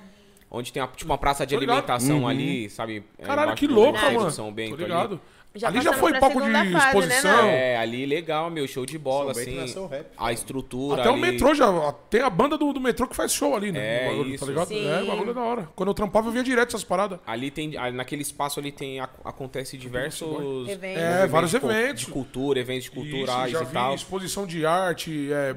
onde 0.49 0.71
tem 0.73 0.81
uma, 0.81 0.87
tipo 0.89 1.09
uma 1.11 1.17
praça 1.17 1.45
de 1.45 1.55
ligado. 1.55 1.77
alimentação 1.77 2.27
ali, 2.27 2.69
sabe? 2.69 3.03
É, 3.17 3.25
Caralho, 3.25 3.55
que 3.55 3.67
do 3.67 3.75
mano. 3.91 4.31
São 4.31 4.51
Bento 4.53 4.77
Tô 4.77 4.83
ali. 4.83 5.19
Já 5.53 5.67
ali 5.67 5.81
já 5.81 5.91
foi 5.91 6.17
palco 6.17 6.41
de 6.41 6.49
fase, 6.49 6.69
né, 6.71 6.77
exposição. 6.77 7.35
Nando? 7.35 7.47
É, 7.49 7.77
ali 7.77 8.05
legal, 8.05 8.49
meu, 8.49 8.65
show 8.69 8.85
de 8.85 8.97
bola, 8.97 9.33
São 9.33 9.43
assim. 9.43 9.87
rap, 9.89 10.07
A 10.17 10.31
estrutura 10.31 11.01
Até 11.01 11.09
o 11.09 11.13
ali. 11.13 11.21
metrô 11.21 11.53
já. 11.53 11.91
Tem 12.09 12.21
a 12.21 12.29
banda 12.29 12.57
do, 12.57 12.71
do 12.71 12.79
metrô 12.79 13.05
que 13.05 13.13
faz 13.15 13.33
show 13.33 13.53
ali, 13.53 13.69
né? 13.69 14.05
É, 14.05 14.09
bagulho, 14.11 14.29
isso. 14.33 14.45
tá 14.45 14.49
ligado? 14.49 14.67
Sim. 14.69 14.87
É, 14.87 15.01
o 15.03 15.07
bagulho 15.07 15.31
é 15.31 15.33
da 15.33 15.41
hora. 15.41 15.69
Quando 15.75 15.89
eu 15.89 15.93
trampava, 15.93 16.29
eu 16.29 16.31
via 16.31 16.41
direto 16.43 16.69
essas 16.69 16.85
paradas. 16.85 17.19
Ali 17.27 17.51
tem, 17.51 17.75
ali 17.77 17.97
naquele 17.97 18.21
espaço 18.21 18.61
ali 18.61 18.71
tem, 18.71 19.01
ac- 19.01 19.19
acontece 19.25 19.77
diversos 19.77 20.69
Eventos. 20.69 21.01
É, 21.03 21.27
vários 21.27 21.51
de 21.51 21.59
cu- 21.59 21.69
eventos. 21.69 22.05
De 22.05 22.11
cultura, 22.11 22.59
eventos 22.61 22.87
culturais 22.87 23.49
Isso, 23.51 23.59
já 23.59 23.63
e 23.63 23.67
vi 23.67 23.73
tal. 23.73 23.93
exposição 23.95 24.47
de 24.47 24.65
arte, 24.65 25.33
é, 25.33 25.53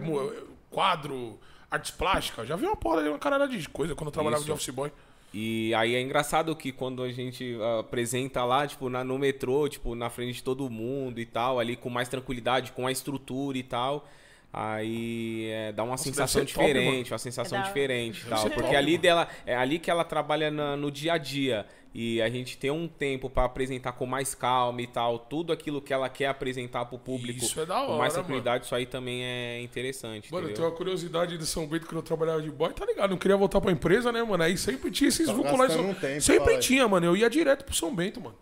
quadro, 0.71 1.39
artes 1.71 1.91
plásticas. 1.91 2.49
Já 2.49 2.57
vi 2.57 2.67
uma 2.67 2.77
porra, 2.77 3.01
uma 3.03 3.19
caralho 3.19 3.49
de 3.49 3.69
coisa 3.69 3.95
quando 3.95 4.09
eu 4.09 4.13
trabalhava 4.13 4.41
Isso. 4.41 4.47
de 4.47 4.53
office 4.53 4.71
boy. 4.75 4.91
E 5.37 5.75
aí 5.75 5.97
é 5.97 6.01
engraçado 6.01 6.55
que 6.55 6.71
quando 6.71 7.03
a 7.03 7.11
gente 7.11 7.59
ah, 7.61 7.81
apresenta 7.81 8.45
lá, 8.45 8.65
tipo, 8.69 8.89
na, 8.89 9.03
no 9.03 9.19
metrô, 9.19 9.69
tipo, 9.69 9.97
na 9.97 10.09
frente 10.09 10.37
de 10.37 10.45
todo 10.45 10.71
mundo 10.71 11.19
e 11.19 11.27
tal, 11.27 11.59
ali 11.59 11.75
com 11.75 11.91
mais 11.91 12.09
tranquilidade, 12.09 12.71
com 12.71 12.87
a 12.87 12.93
estrutura 12.93 13.59
e 13.59 13.65
tal, 13.65 14.09
aí 14.57 15.49
é, 15.51 15.73
dá 15.73 15.83
uma 15.83 15.97
sensação 15.97 16.41
deve 16.43 16.53
ser 16.53 16.55
top, 16.59 16.67
diferente, 16.73 17.13
uma 17.13 17.19
sensação 17.19 17.59
É 17.59 17.61
da 17.61 17.67
hora. 17.67 17.75
diferente 17.75 18.23
e 18.25 18.29
tal. 18.29 18.41
Porque 18.43 18.63
top, 18.63 18.77
ali 18.77 18.97
dela, 18.99 19.29
é 19.45 19.57
ali 19.57 19.79
que 19.79 19.91
ela 19.91 20.05
trabalha 20.05 20.51
na- 20.51 20.77
no 20.77 20.91
dia 20.91 21.15
a 21.15 21.19
dia. 21.19 21.67
E 21.97 22.21
a 22.21 22.29
gente 22.29 22.59
tem 22.59 22.73
um 22.73 22.89
tempo 22.89 23.31
pra 23.31 23.45
apresentar 23.45 23.93
com 23.93 24.05
mais 24.05 24.35
calma 24.35 24.83
e 24.83 24.87
tal, 24.87 25.17
tudo 25.17 25.53
aquilo 25.53 25.81
que 25.81 25.93
ela 25.93 26.09
quer 26.09 26.27
apresentar 26.27 26.85
pro 26.87 26.99
público 26.99 27.45
Isso 27.45 27.61
é 27.61 27.65
da 27.65 27.85
com 27.87 27.97
mais 27.97 28.15
hora, 28.15 28.25
tranquilidade, 28.25 28.65
isso 28.65 28.75
aí 28.75 28.85
também 28.85 29.23
é 29.25 29.61
interessante. 29.63 30.33
Mano, 30.33 30.47
eu 30.47 30.51
entendeu? 30.51 30.55
tenho 30.57 30.69
uma 30.71 30.77
curiosidade 30.77 31.39
de 31.39 31.47
São 31.47 31.69
Bento 31.69 31.87
quando 31.87 31.99
eu 31.99 32.03
trabalhava 32.03 32.43
de 32.43 32.51
boy, 32.51 32.73
tá 32.73 32.85
ligado? 32.85 33.11
Não 33.11 33.17
queria 33.17 33.37
voltar 33.37 33.61
pra 33.61 33.71
empresa, 33.71 34.11
né, 34.11 34.25
mano? 34.25 34.43
Aí 34.43 34.57
sempre 34.59 34.91
tinha 34.91 35.07
esses 35.07 35.29
tempo, 35.29 36.21
sempre 36.21 36.59
tinha, 36.59 36.89
mano. 36.89 37.07
Eu 37.07 37.17
ia 37.17 37.31
direto 37.31 37.65
pro 37.65 37.75
São 37.75 37.95
Bento, 37.95 38.21
mano. 38.21 38.37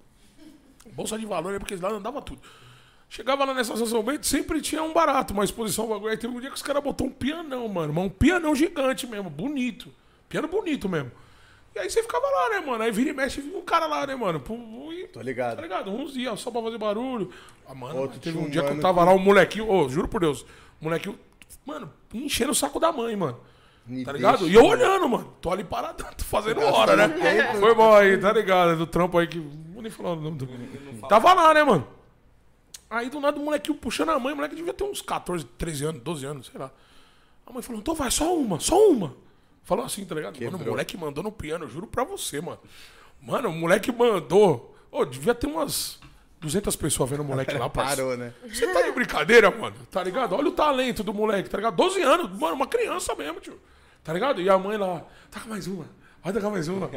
Bolsa 0.93 1.19
de 1.19 1.27
valor, 1.27 1.59
porque 1.59 1.77
lá 1.77 1.91
andava 1.91 2.23
tudo. 2.23 2.41
Chegava 3.15 3.45
lá 3.45 3.53
nessa 3.53 3.77
São 3.85 4.03
Bento, 4.03 4.27
sempre 4.27 4.59
tinha 4.63 4.83
um 4.83 4.95
barato, 4.95 5.35
uma 5.35 5.45
exposição, 5.45 5.85
um 5.85 5.89
bagulho. 5.91 6.11
Aí 6.13 6.17
teve 6.17 6.35
um 6.35 6.41
dia 6.41 6.49
que 6.49 6.57
os 6.57 6.63
caras 6.63 6.83
botou 6.83 7.07
um 7.07 7.11
pianão, 7.11 7.69
mano. 7.69 7.93
Mas 7.93 8.05
um 8.07 8.09
pianão 8.09 8.55
gigante 8.55 9.07
mesmo, 9.07 9.29
bonito. 9.29 9.91
Piano 10.31 10.49
bonito 10.49 10.89
mesmo. 10.89 11.13
E 11.75 11.79
aí 11.79 11.91
você 11.91 12.03
ficava 12.03 12.25
lá, 12.27 12.49
né, 12.49 12.61
mano? 12.67 12.83
Aí 12.83 12.91
vira 12.91 13.11
e 13.11 13.13
mexe, 13.13 13.43
vinha 13.43 13.59
um 13.59 13.61
cara 13.61 13.85
lá, 13.87 14.07
né, 14.07 14.17
mano? 14.17 14.43
E- 14.95 15.09
Tô 15.09 15.21
ligado. 15.21 15.57
Tá 15.57 15.63
ligado? 15.63 15.91
Uns 15.91 16.15
dias 16.15 16.41
só 16.41 16.51
pra 16.51 16.63
fazer 16.63 16.79
barulho. 16.79 17.31
Ah, 17.69 17.75
mano, 17.75 17.99
Outro 18.01 18.19
teve 18.19 18.39
um 18.39 18.49
dia 18.49 18.63
que 18.63 18.71
eu 18.73 18.81
tava 18.81 19.01
que- 19.03 19.07
lá, 19.07 19.13
um 19.15 19.19
molequinho, 19.19 19.69
ô, 19.71 19.87
juro 19.91 20.09
por 20.09 20.23
Deus, 20.23 20.41
o 20.81 20.85
molequinho, 20.85 21.19
mano, 21.67 21.93
enchendo 22.15 22.53
o 22.53 22.55
saco 22.55 22.81
da 22.81 22.91
mãe, 22.93 23.15
mano. 23.15 23.39
Me 23.87 24.05
Tá 24.07 24.13
ligado? 24.13 24.39
deixa- 24.39 24.51
E 24.51 24.57
eu 24.57 24.65
olhando, 24.65 25.07
mano. 25.07 25.35
Tô 25.39 25.51
ali 25.51 25.65
parado, 25.65 26.03
tô 26.17 26.25
fazendo 26.25 26.63
hora, 26.63 26.97
né? 26.97 27.09
tempo. 27.09 27.59
Foi 27.59 27.75
bom 27.75 27.93
aí, 27.95 28.17
tá 28.17 28.33
ligado? 28.33 28.75
Do 28.79 28.87
trampo 28.87 29.19
aí 29.19 29.27
que. 29.27 29.37
Não 29.39 29.73
vou 29.75 29.83
nem 29.83 29.91
falar 29.93 30.13
o 30.13 30.17
nome 30.17 30.39
do. 30.39 30.49
Tava 31.09 31.35
lá, 31.35 31.53
né, 31.53 31.63
mano? 31.63 31.87
Aí 32.93 33.09
do 33.09 33.21
nada 33.21 33.41
o 33.41 33.43
molequinho 33.43 33.75
puxando 33.79 34.11
a 34.11 34.19
mãe, 34.19 34.35
o 34.35 34.37
moleque 34.37 34.55
devia 34.55 34.75
ter 34.75 34.85
uns 34.85 35.01
14, 35.01 35.47
13 35.57 35.85
anos, 35.87 36.03
12 36.03 36.27
anos, 36.27 36.47
sei 36.49 36.61
lá. 36.61 36.71
A 37.47 37.51
mãe 37.51 37.63
falou, 37.63 37.81
então 37.81 37.95
vai, 37.95 38.11
só 38.11 38.37
uma, 38.37 38.61
só 38.61 38.87
uma. 38.87 39.17
Falou 39.65 39.83
assim, 39.83 40.05
tá 40.05 40.15
ligado? 40.15 40.39
Mano, 40.45 40.59
o 40.59 40.67
moleque 40.67 40.95
mandou 40.99 41.25
no 41.25 41.33
piano, 41.33 41.65
eu 41.65 41.71
juro 41.71 41.87
pra 41.87 42.05
você, 42.05 42.39
mano. 42.43 42.59
Mano, 43.23 43.49
o 43.49 43.53
moleque 43.53 43.91
mandou. 43.91 44.77
Ô, 44.91 45.07
devia 45.07 45.35
ter 45.35 45.47
umas 45.47 46.01
200 46.39 46.77
pessoas 46.77 47.09
vendo 47.09 47.21
o 47.21 47.25
moleque 47.25 47.55
lá. 47.55 47.67
Parou, 47.71 48.15
né? 48.15 48.35
Você 48.47 48.71
tá 48.71 48.83
de 48.83 48.93
brincadeira, 48.93 49.51
mano? 49.51 49.77
Tá 49.91 50.03
ligado? 50.03 50.35
Olha 50.35 50.49
o 50.49 50.53
talento 50.53 51.03
do 51.03 51.15
moleque, 51.15 51.49
tá 51.49 51.57
ligado? 51.57 51.75
12 51.75 52.03
anos, 52.03 52.39
mano, 52.39 52.57
uma 52.57 52.67
criança 52.67 53.15
mesmo, 53.15 53.41
tio. 53.41 53.59
Tá 54.05 54.13
ligado? 54.13 54.39
E 54.43 54.51
a 54.51 54.59
mãe 54.59 54.77
lá, 54.77 55.03
taca 55.31 55.49
mais 55.49 55.67
uma, 55.67 55.87
vai 56.23 56.33
tacar 56.33 56.51
mais 56.51 56.69
uma. 56.69 56.89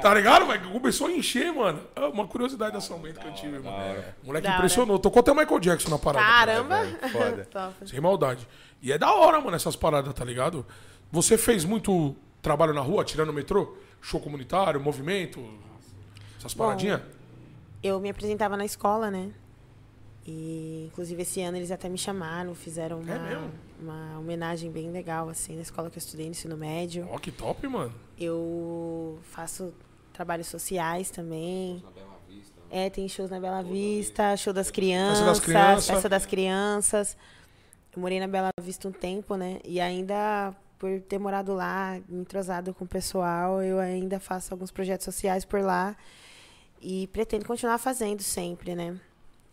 Tá 0.00 0.14
ligado? 0.14 0.46
Mas 0.46 0.64
começou 0.66 1.06
a 1.06 1.12
encher, 1.12 1.52
mano. 1.52 1.80
É 1.94 2.00
uma 2.06 2.26
curiosidade 2.26 2.72
da 2.72 2.80
São 2.80 2.98
Bento 2.98 3.20
que 3.20 3.26
eu 3.26 3.34
tive, 3.34 3.58
mano. 3.58 4.04
O 4.22 4.26
moleque 4.26 4.44
Da 4.46 4.50
hora. 4.50 4.58
impressionou. 4.58 4.98
Tocou 4.98 5.20
até 5.20 5.32
o 5.32 5.36
Michael 5.36 5.60
Jackson 5.60 5.90
na 5.90 5.98
parada. 5.98 6.26
Caramba! 6.26 6.84
foda. 7.10 7.44
Top. 7.50 7.88
Sem 7.88 8.00
maldade. 8.00 8.46
E 8.82 8.92
é 8.92 8.98
da 8.98 9.12
hora, 9.14 9.40
mano, 9.40 9.56
essas 9.56 9.76
paradas, 9.76 10.12
tá 10.12 10.24
ligado? 10.24 10.66
Você 11.10 11.38
fez 11.38 11.64
muito 11.64 12.14
trabalho 12.42 12.74
na 12.74 12.80
rua, 12.80 13.04
tirando 13.04 13.30
o 13.30 13.32
metrô? 13.32 13.76
Show 14.02 14.20
comunitário, 14.20 14.78
movimento? 14.80 15.42
Essas 16.38 16.52
paradinhas? 16.52 17.00
Eu 17.82 17.98
me 18.00 18.10
apresentava 18.10 18.56
na 18.56 18.64
escola, 18.64 19.10
né? 19.10 19.30
E, 20.26 20.88
inclusive, 20.90 21.20
esse 21.22 21.42
ano 21.42 21.56
eles 21.58 21.70
até 21.70 21.88
me 21.88 21.98
chamaram, 21.98 22.54
fizeram 22.54 23.00
uma, 23.00 23.14
É 23.14 23.38
uma 23.80 24.18
homenagem 24.18 24.70
bem 24.70 24.90
legal, 24.90 25.28
assim, 25.28 25.54
na 25.54 25.62
escola 25.62 25.90
que 25.90 25.96
eu 25.96 26.00
estudei, 26.00 26.26
no 26.26 26.32
ensino 26.32 26.56
médio. 26.56 27.06
Ó, 27.10 27.18
que 27.18 27.30
top, 27.30 27.66
mano. 27.68 27.92
Eu 28.18 29.18
faço 29.22 29.72
trabalhos 30.12 30.46
sociais 30.46 31.10
também. 31.10 31.82
É, 32.70 32.90
tem 32.90 33.08
shows 33.08 33.30
na 33.30 33.38
Bela 33.38 33.62
Vista, 33.62 34.36
show 34.36 34.52
das 34.52 34.70
crianças, 34.70 35.24
das 35.24 35.40
crianças. 35.40 35.86
festa 35.86 36.08
das 36.08 36.26
crianças. 36.26 37.16
Eu 37.94 38.00
morei 38.00 38.18
na 38.18 38.26
Bela 38.26 38.50
Vista 38.60 38.88
um 38.88 38.92
tempo, 38.92 39.36
né? 39.36 39.60
E 39.64 39.80
ainda, 39.80 40.54
por 40.78 41.00
ter 41.02 41.18
morado 41.18 41.54
lá, 41.54 42.00
me 42.08 42.20
entrosado 42.20 42.74
com 42.74 42.84
o 42.84 42.88
pessoal, 42.88 43.62
eu 43.62 43.78
ainda 43.78 44.18
faço 44.18 44.52
alguns 44.52 44.70
projetos 44.70 45.04
sociais 45.04 45.44
por 45.44 45.60
lá. 45.60 45.96
E 46.80 47.06
pretendo 47.08 47.46
continuar 47.46 47.78
fazendo 47.78 48.22
sempre, 48.22 48.74
né? 48.74 48.98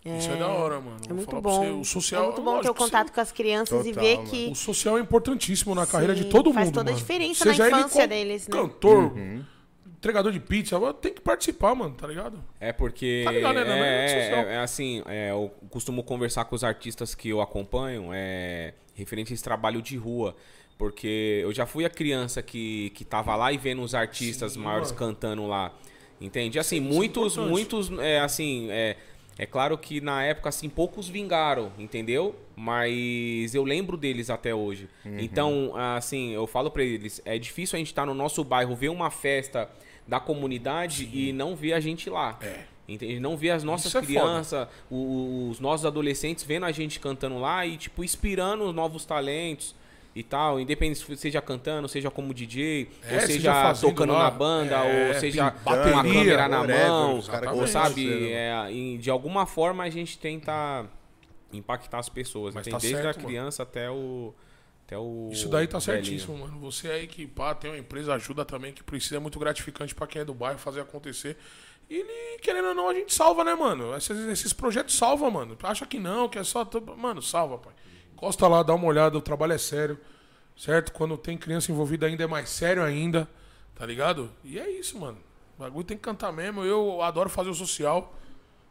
Isso 0.03 0.31
é 0.31 0.35
da 0.35 0.47
hora, 0.47 0.79
mano. 0.79 0.97
É 1.07 1.13
muito 1.13 1.29
falar 1.29 1.41
pra 1.43 1.51
bom. 1.51 1.59
você, 1.63 1.69
o 1.69 1.83
social, 1.85 2.23
é 2.23 2.25
muito 2.27 2.41
bom 2.41 2.59
ter 2.59 2.69
o 2.69 2.73
contato 2.73 3.11
com 3.11 3.21
as 3.21 3.31
crianças 3.31 3.85
e 3.85 3.89
Total, 3.89 4.03
ver 4.03 4.17
mano. 4.17 4.29
que 4.29 4.47
O 4.51 4.55
social 4.55 4.97
é 4.97 5.01
importantíssimo 5.01 5.75
na 5.75 5.85
carreira 5.85 6.15
de 6.15 6.23
Sim, 6.23 6.29
todo 6.29 6.51
faz 6.51 6.67
mundo. 6.67 6.75
toda 6.75 6.89
a 6.89 6.93
mano. 6.93 6.97
diferença 7.05 7.45
na 7.45 7.51
Seja 7.51 7.67
ele 7.67 7.75
infância 7.77 8.07
deles, 8.07 8.47
né? 8.47 8.57
Cantor, 8.57 9.13
entregador 9.97 10.31
de 10.31 10.39
pizza, 10.39 10.79
tem 10.95 11.13
que 11.13 11.21
participar, 11.21 11.75
mano, 11.75 11.93
tá 11.93 12.07
ligado? 12.07 12.43
É 12.59 12.73
porque 12.73 13.21
Tá 13.23 13.31
ligado, 13.31 13.53
né? 13.53 13.63
Na 13.65 13.77
é, 13.77 14.07
social. 14.07 14.45
é- 14.47 14.53
é 14.55 14.57
assim, 14.57 15.03
é, 15.05 15.29
eu 15.31 15.53
costumo 15.69 16.03
conversar 16.03 16.45
com 16.45 16.55
os 16.55 16.63
artistas 16.63 17.13
que 17.13 17.29
eu 17.29 17.39
acompanho, 17.39 18.09
é, 18.11 18.73
referente 18.95 19.31
a 19.31 19.35
esse 19.35 19.43
trabalho 19.43 19.81
de 19.81 19.97
rua. 19.97 20.35
Porque 20.79 21.41
eu 21.43 21.53
já 21.53 21.67
fui 21.67 21.85
a 21.85 21.89
criança 21.91 22.41
que, 22.41 22.89
que 22.95 23.05
tava 23.05 23.35
lá 23.35 23.51
e 23.53 23.57
vendo 23.57 23.83
os 23.83 23.93
artistas 23.93 24.53
Sim, 24.53 24.61
maiores 24.61 24.87
mano. 24.91 24.97
cantando 24.97 25.45
lá. 25.45 25.71
Entende? 26.19 26.57
Assim, 26.57 26.77
é 26.77 26.81
muitos, 26.81 27.37
muitos, 27.37 27.91
é, 27.99 28.19
assim, 28.19 28.67
é, 29.38 29.45
claro 29.45 29.77
que 29.77 30.01
na 30.01 30.23
época, 30.23 30.49
assim, 30.49 30.69
poucos 30.69 31.07
vingaram, 31.07 31.71
entendeu? 31.77 32.36
Mas 32.55 33.55
eu 33.55 33.63
lembro 33.63 33.97
deles 33.97 34.29
até 34.29 34.53
hoje. 34.53 34.88
Uhum. 35.05 35.19
Então, 35.19 35.73
assim, 35.75 36.32
eu 36.32 36.45
falo 36.45 36.69
pra 36.69 36.84
eles, 36.84 37.21
é 37.25 37.38
difícil 37.38 37.75
a 37.75 37.79
gente 37.79 37.88
estar 37.88 38.05
no 38.05 38.13
nosso 38.13 38.43
bairro, 38.43 38.75
ver 38.75 38.89
uma 38.89 39.09
festa 39.09 39.69
da 40.07 40.19
comunidade 40.19 41.09
e 41.13 41.32
não 41.32 41.55
ver 41.55 41.73
a 41.73 41.79
gente 41.79 42.09
lá. 42.09 42.38
É. 42.41 42.65
Entende? 42.88 43.19
Não 43.19 43.38
ver 43.38 43.51
as 43.51 43.63
nossas 43.63 43.93
é 43.95 44.01
crianças, 44.01 44.67
os 44.89 45.59
nossos 45.59 45.86
adolescentes 45.86 46.43
vendo 46.43 46.65
a 46.65 46.71
gente 46.71 46.99
cantando 46.99 47.39
lá 47.39 47.65
e, 47.65 47.77
tipo, 47.77 48.03
inspirando 48.03 48.65
os 48.65 48.75
novos 48.75 49.05
talentos 49.05 49.73
e 50.16 50.24
tal. 50.24 50.59
Independente 50.59 50.99
se 50.99 51.18
seja 51.18 51.41
cantando, 51.41 51.88
seja 51.88 52.12
como 52.12 52.34
DJ, 52.34 52.89
É, 53.03 53.16
ou 53.16 53.22
seja 53.22 53.74
tocando 53.76 54.14
lá, 54.14 54.24
na 54.24 54.32
banda, 54.32 54.76
é, 54.76 55.09
ou 55.09 55.14
seja 55.20 55.51
pintando, 55.51 55.84
com 55.84 55.89
uma 55.89 56.03
câmera 56.03 56.47
na 56.47 56.59
whatever, 56.62 56.88
mão, 56.88 57.16
ou 57.16 57.68
sabe, 57.68 58.07
fazendo. 58.07 58.26
é, 58.32 58.97
de 58.99 59.09
alguma 59.09 59.45
forma 59.45 59.84
a 59.84 59.89
gente 59.89 60.18
tenta 60.20 60.86
impactar 61.53 61.99
as 61.99 62.09
pessoas. 62.09 62.53
Mas 62.53 62.68
tá 62.68 62.78
desde 62.78 62.89
certo, 63.01 63.18
a 63.18 63.20
mano. 63.20 63.28
criança 63.28 63.64
até 63.64 63.89
o. 63.89 64.34
Até 64.86 64.97
o 64.97 65.30
Isso 65.32 65.47
daí 65.47 65.68
tá 65.68 65.80
velhinho. 65.80 66.03
certíssimo, 66.05 66.38
mano. 66.38 66.59
Você 66.59 66.89
aí 66.89 67.07
que 67.07 67.26
pá, 67.26 67.55
tem 67.55 67.72
uma 67.72 67.78
empresa, 67.78 68.14
ajuda 68.14 68.43
também, 68.43 68.74
que 68.74 68.84
precisa, 68.84 69.16
é 69.16 69.20
muito 69.20 69.39
gratificante 69.39 69.95
pra 69.95 70.05
quem 70.05 70.22
é 70.22 70.26
do 70.26 70.34
bairro 70.34 70.59
fazer 70.59 70.82
acontecer. 70.82 71.38
E 71.89 72.38
querendo 72.41 72.70
ou 72.70 72.76
não, 72.76 72.89
a 72.89 72.93
gente 72.93 73.14
salva, 73.14 73.43
né, 73.43 73.53
mano? 73.53 73.95
Esses, 73.95 74.18
esses 74.28 74.53
projetos 74.53 74.95
salvam, 74.95 75.30
mano. 75.32 75.57
Acha 75.64 75.86
que 75.86 75.99
não, 75.99 76.28
que 76.30 76.39
é 76.39 76.43
só. 76.43 76.68
Mano, 76.97 77.22
salva, 77.22 77.57
pai. 77.57 77.74
Encosta 78.22 78.47
lá, 78.47 78.61
dá 78.61 78.76
uma 78.76 78.86
olhada, 78.86 79.17
o 79.17 79.22
trabalho 79.22 79.53
é 79.53 79.57
sério. 79.57 79.99
Certo? 80.55 80.91
Quando 80.91 81.17
tem 81.17 81.36
criança 81.36 81.72
envolvida 81.72 82.05
ainda 82.05 82.24
é 82.24 82.28
mais 82.28 82.51
sério 82.51 82.84
ainda. 82.84 83.28
Tá 83.74 83.84
ligado? 83.84 84.30
E 84.43 84.59
é 84.59 84.69
isso, 84.69 84.99
mano. 84.99 85.17
O 85.57 85.61
bagulho 85.63 85.84
tem 85.84 85.97
que 85.97 86.03
cantar 86.03 86.32
mesmo. 86.32 86.63
Eu 86.63 87.01
adoro 87.01 87.32
fazer 87.32 87.49
o 87.49 87.53
social. 87.55 88.13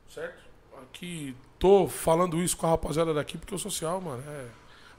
Certo? 0.08 0.40
Aqui 0.80 1.34
tô 1.58 1.88
falando 1.88 2.40
isso 2.40 2.56
com 2.56 2.68
a 2.68 2.70
rapaziada 2.70 3.12
daqui, 3.12 3.36
porque 3.36 3.52
o 3.52 3.58
social, 3.58 4.00
mano, 4.00 4.22
é. 4.24 4.46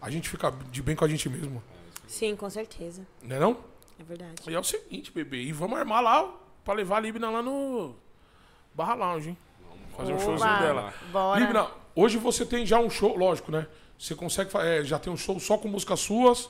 A 0.02 0.10
gente 0.10 0.28
fica 0.28 0.52
de 0.70 0.82
bem 0.82 0.97
com 0.97 1.06
a 1.06 1.08
gente 1.08 1.30
mesmo. 1.30 1.64
Sim, 2.06 2.36
com 2.36 2.49
certeza. 2.49 3.08
Né 3.24 3.39
não? 3.39 3.58
É 3.97 4.04
verdade. 4.04 4.34
E 4.49 4.54
é 4.54 4.60
o 4.60 4.64
seguinte, 4.64 5.14
bebê. 5.14 5.43
E 5.43 5.54
vamos 5.54 5.80
armar 5.80 6.04
lá 6.04 6.30
pra 6.66 6.74
levar 6.74 6.97
a 6.97 6.99
Libna 6.99 7.30
lá 7.30 7.41
no 7.41 7.95
Barra 8.76 8.95
Lounge, 8.95 9.30
hein? 9.30 9.38
Fazer 9.95 10.12
um 10.12 10.16
Oba, 10.16 10.26
showzinho 10.26 10.60
dela. 10.60 10.93
Bora. 11.10 11.39
Libna, 11.39 11.68
hoje 11.95 12.18
você 12.18 12.45
tem 12.45 12.66
já 12.66 12.80
um 12.80 12.89
show, 12.89 13.16
lógico, 13.16 13.49
né? 13.49 13.66
Você 14.02 14.16
consegue 14.16 14.49
é, 14.58 14.84
já 14.84 14.97
tem 14.97 15.14
um 15.14 15.18
show 15.18 15.39
só 15.39 15.58
com 15.60 15.68
músicas 15.68 15.99
suas. 15.99 16.49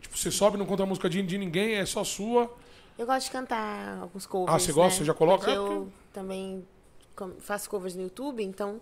Tipo, 0.00 0.16
você 0.16 0.30
sobe, 0.30 0.56
não 0.56 0.64
conta 0.66 0.84
a 0.84 0.86
música 0.86 1.10
de, 1.10 1.20
de 1.22 1.36
ninguém, 1.36 1.74
é 1.74 1.84
só 1.84 2.04
sua. 2.04 2.52
Eu 2.96 3.06
gosto 3.06 3.26
de 3.26 3.32
cantar 3.32 3.98
alguns 4.00 4.24
covers. 4.26 4.54
Ah, 4.54 4.58
você 4.60 4.72
gosta? 4.72 4.90
né? 4.94 4.98
Você 4.98 5.04
já 5.04 5.14
coloca? 5.14 5.44
Porque 5.44 5.50
É, 5.52 5.56
eu 5.56 5.92
também 6.12 6.64
faço 7.40 7.68
covers 7.68 7.96
no 7.96 8.02
YouTube, 8.02 8.42
então 8.44 8.80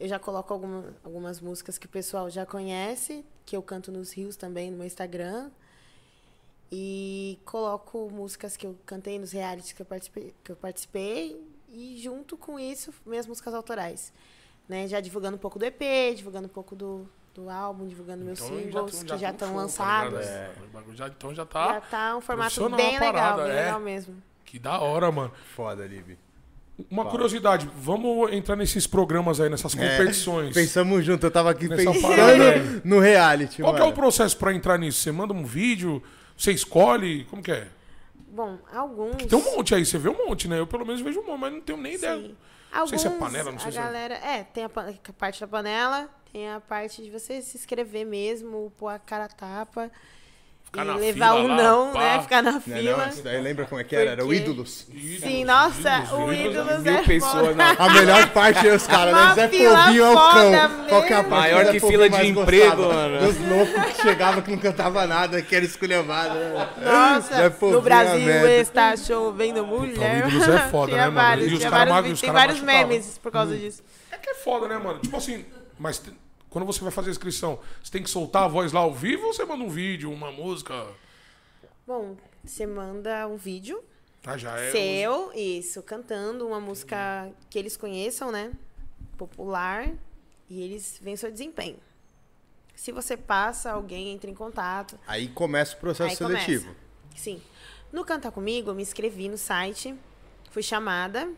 eu 0.00 0.08
já 0.08 0.18
coloco 0.18 0.52
alguma- 0.52 0.94
algumas 1.04 1.40
músicas 1.40 1.78
que 1.78 1.86
o 1.86 1.88
pessoal 1.88 2.28
já 2.28 2.44
conhece, 2.44 3.24
que 3.46 3.56
eu 3.56 3.62
canto 3.62 3.92
nos 3.92 4.12
rios 4.12 4.34
também 4.36 4.70
no 4.70 4.76
meu 4.78 4.86
Instagram. 4.86 5.50
E 6.72 7.38
coloco 7.44 8.10
músicas 8.10 8.56
que 8.56 8.66
eu 8.66 8.76
cantei 8.84 9.18
nos 9.18 9.30
realities 9.32 9.72
que 9.72 9.82
eu 9.82 9.86
participei, 9.86 10.34
que 10.42 10.50
eu 10.50 10.56
participei 10.56 11.40
e 11.68 12.00
junto 12.02 12.36
com 12.36 12.58
isso, 12.58 12.92
minhas 13.06 13.26
músicas 13.26 13.54
autorais. 13.54 14.12
Né? 14.68 14.88
Já 14.88 15.00
divulgando 15.00 15.36
um 15.36 15.40
pouco 15.40 15.58
do 15.58 15.64
EP, 15.64 15.80
divulgando 16.16 16.46
um 16.46 16.50
pouco 16.50 16.74
do, 16.74 17.08
do 17.34 17.50
álbum, 17.50 17.86
divulgando 17.86 18.24
meus 18.24 18.40
Então, 18.40 18.56
singles 18.56 18.98
tem- 19.00 19.06
que 19.08 19.18
já 19.18 19.30
estão 19.30 19.48
tá 19.48 19.54
lançados. 19.54 20.20
É, 20.26 20.50
já- 20.94 21.08
então 21.08 21.34
já 21.34 21.44
tá. 21.44 21.74
Já 21.74 21.80
tá 21.80 22.16
um 22.16 22.20
formato 22.20 22.70
bem 22.70 22.96
a 22.96 23.00
legal, 23.00 23.12
parada, 23.12 23.42
bem 23.42 23.52
é. 23.52 23.54
legal 23.64 23.80
mesmo. 23.80 24.22
Que 24.44 24.58
da 24.58 24.78
hora, 24.78 25.10
mano. 25.10 25.32
Foda, 25.54 25.84
Lib. 25.86 26.16
Uma 26.90 27.04
curiosidade, 27.04 27.70
vamos 27.76 28.32
entrar 28.32 28.56
nesses 28.56 28.84
programas 28.86 29.40
aí, 29.40 29.48
nessas 29.48 29.74
competições. 29.74 30.52
Pensamos 30.54 31.04
junto, 31.04 31.24
eu 31.24 31.30
tava 31.30 31.50
aqui 31.50 31.68
Nessa 31.68 31.84
pensando 31.84 32.02
parada 32.02 32.80
no 32.84 32.98
reality, 32.98 33.62
Qual 33.62 33.74
que 33.74 33.80
é 33.80 33.84
o 33.84 33.92
processo 33.92 34.36
pra 34.36 34.52
entrar 34.52 34.76
nisso? 34.78 34.98
Você 35.00 35.12
manda 35.12 35.32
um 35.32 35.44
vídeo, 35.44 36.02
você 36.36 36.50
escolhe, 36.50 37.24
como 37.26 37.40
que 37.42 37.52
é? 37.52 37.68
Bom, 38.28 38.58
alguns. 38.72 39.24
Tem 39.24 39.38
um 39.38 39.56
monte 39.56 39.72
aí, 39.72 39.86
você 39.86 39.98
vê 39.98 40.08
um 40.08 40.26
monte, 40.26 40.48
né? 40.48 40.58
Eu 40.58 40.66
pelo 40.66 40.84
menos 40.84 41.00
vejo 41.00 41.20
um 41.20 41.26
monte, 41.26 41.38
mas 41.40 41.52
não 41.52 41.60
tenho 41.60 41.78
nem 41.78 41.94
ideia. 41.94 42.16
Sim. 42.20 42.36
Não 42.74 42.86
sei 42.88 42.98
se 42.98 43.06
é 43.06 43.10
Alguns, 43.10 43.24
panela, 43.24 43.52
não 43.52 43.58
sei 43.60 43.68
a 43.68 43.72
se 43.72 43.78
é- 43.78 43.82
galera, 43.82 44.14
é, 44.14 44.42
tem 44.42 44.64
a, 44.64 44.66
a 44.66 45.12
parte 45.12 45.40
da 45.40 45.46
panela, 45.46 46.08
tem 46.34 46.50
a 46.50 46.58
parte 46.60 47.00
de 47.00 47.10
você 47.12 47.40
se 47.40 47.56
inscrever 47.56 48.04
mesmo, 48.04 48.72
pôr 48.76 48.88
a 48.88 48.98
cara 48.98 49.26
a 49.26 49.28
tapa 49.28 49.88
Ficar 50.64 50.84
e 50.84 50.98
levar 50.98 51.34
um 51.36 51.46
lá, 51.46 51.56
não, 51.62 51.92
pá. 51.92 52.00
né? 52.00 52.22
Ficar 52.22 52.42
na 52.42 52.50
Não, 52.50 52.58
é 52.58 52.60
fila. 52.60 53.06
não, 53.06 53.22
daí 53.22 53.40
lembra 53.40 53.64
como 53.66 53.80
é 53.80 53.84
que 53.84 53.94
era? 53.94 54.10
Era 54.10 54.24
o 54.24 54.26
Porque- 54.26 54.40
Ídolos. 54.42 54.88
Sim, 55.20 55.44
nossa, 55.44 56.12
o 56.16 56.32
Ídolos 56.32 56.82
Mil 56.82 56.92
é 56.92 57.02
pessoas 57.04 57.56
A 57.78 57.88
melhor 57.90 58.28
parte 58.32 58.66
é 58.66 58.74
os 58.74 58.84
caras, 58.84 59.14
né? 59.14 59.34
Zé 59.36 59.46
Povinho 59.46 60.04
é 60.04 60.10
o 60.10 60.14
cão. 60.16 60.86
Qual 60.88 61.02
que 61.04 61.12
é 61.12 61.16
a 61.16 61.22
parte 61.22 61.30
Maior 61.30 61.64
Zé 61.66 61.70
que 61.70 61.78
fila 61.78 62.10
de 62.10 62.26
emprego, 62.26 62.82
mano. 62.82 63.18
Dos 63.26 63.38
loucos 63.48 63.84
que 63.92 64.02
chegavam 64.02 64.42
que 64.42 64.50
não 64.50 64.58
cantava 64.58 65.06
nada, 65.06 65.40
que 65.40 65.54
era 65.54 65.64
esculhambado. 65.64 66.34
né? 66.34 66.68
Zé 66.80 66.84
Nossa, 66.90 67.50
Povinho 67.52 67.80
no 67.80 67.86
é 67.86 67.88
Brasil 67.88 68.48
está 68.60 68.96
chovendo 68.96 69.64
mulher. 69.64 70.24
o 70.24 70.28
Ídolos 70.30 70.48
é 70.48 70.58
foda, 70.68 70.86
Tinha 70.90 71.04
né, 71.04 71.10
mano? 71.10 71.14
vários, 71.28 71.46
E 71.52 71.54
os 71.54 71.58
tinha 71.60 71.70
cara 71.70 71.76
vários 71.84 71.94
magro- 71.94 72.02
vídeos, 72.02 72.16
os 72.18 72.20
tem 72.20 72.32
vários 72.32 72.60
memes 72.60 73.18
por 73.18 73.30
causa 73.30 73.56
disso. 73.56 73.80
É 74.10 74.16
que 74.16 74.30
é 74.30 74.34
foda, 74.34 74.66
né, 74.66 74.76
mano? 74.76 74.98
Tipo 74.98 75.16
assim, 75.18 75.44
mas 75.78 76.02
quando 76.54 76.64
você 76.66 76.80
vai 76.80 76.92
fazer 76.92 77.08
a 77.08 77.10
inscrição, 77.10 77.58
você 77.82 77.90
tem 77.90 78.00
que 78.00 78.08
soltar 78.08 78.44
a 78.44 78.48
voz 78.48 78.70
lá 78.72 78.78
ao 78.78 78.94
vivo 78.94 79.26
ou 79.26 79.32
você 79.34 79.44
manda 79.44 79.64
um 79.64 79.68
vídeo, 79.68 80.08
uma 80.12 80.30
música? 80.30 80.86
Bom, 81.84 82.16
você 82.44 82.64
manda 82.64 83.26
um 83.26 83.36
vídeo 83.36 83.82
Ah, 84.24 84.38
já 84.38 84.56
é. 84.56 84.70
seu, 84.70 85.32
isso, 85.34 85.82
cantando 85.82 86.46
uma 86.46 86.60
música 86.60 87.28
que 87.50 87.58
eles 87.58 87.76
conheçam, 87.76 88.30
né? 88.30 88.52
Popular. 89.18 89.90
E 90.48 90.62
eles 90.62 90.96
veem 91.02 91.16
seu 91.16 91.30
desempenho. 91.32 91.78
Se 92.76 92.92
você 92.92 93.16
passa, 93.16 93.72
alguém 93.72 94.10
entra 94.12 94.30
em 94.30 94.34
contato. 94.34 94.96
Aí 95.08 95.26
começa 95.26 95.74
o 95.76 95.80
processo 95.80 96.10
Aí 96.12 96.16
começa. 96.16 96.44
seletivo. 96.46 96.74
Sim. 97.16 97.42
No 97.92 98.04
Cantar 98.04 98.30
Comigo, 98.30 98.70
eu 98.70 98.74
me 98.76 98.82
inscrevi 98.82 99.28
no 99.28 99.36
site, 99.38 99.92
fui 100.52 100.62
chamada, 100.62 101.28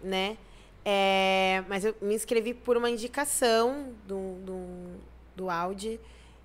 né? 0.00 0.36
É, 0.84 1.62
mas 1.68 1.84
eu 1.84 1.94
me 2.00 2.14
inscrevi 2.14 2.54
por 2.54 2.76
uma 2.76 2.88
indicação 2.90 3.92
do, 4.06 4.34
do, 4.44 5.00
do 5.36 5.50
Audi, 5.50 6.00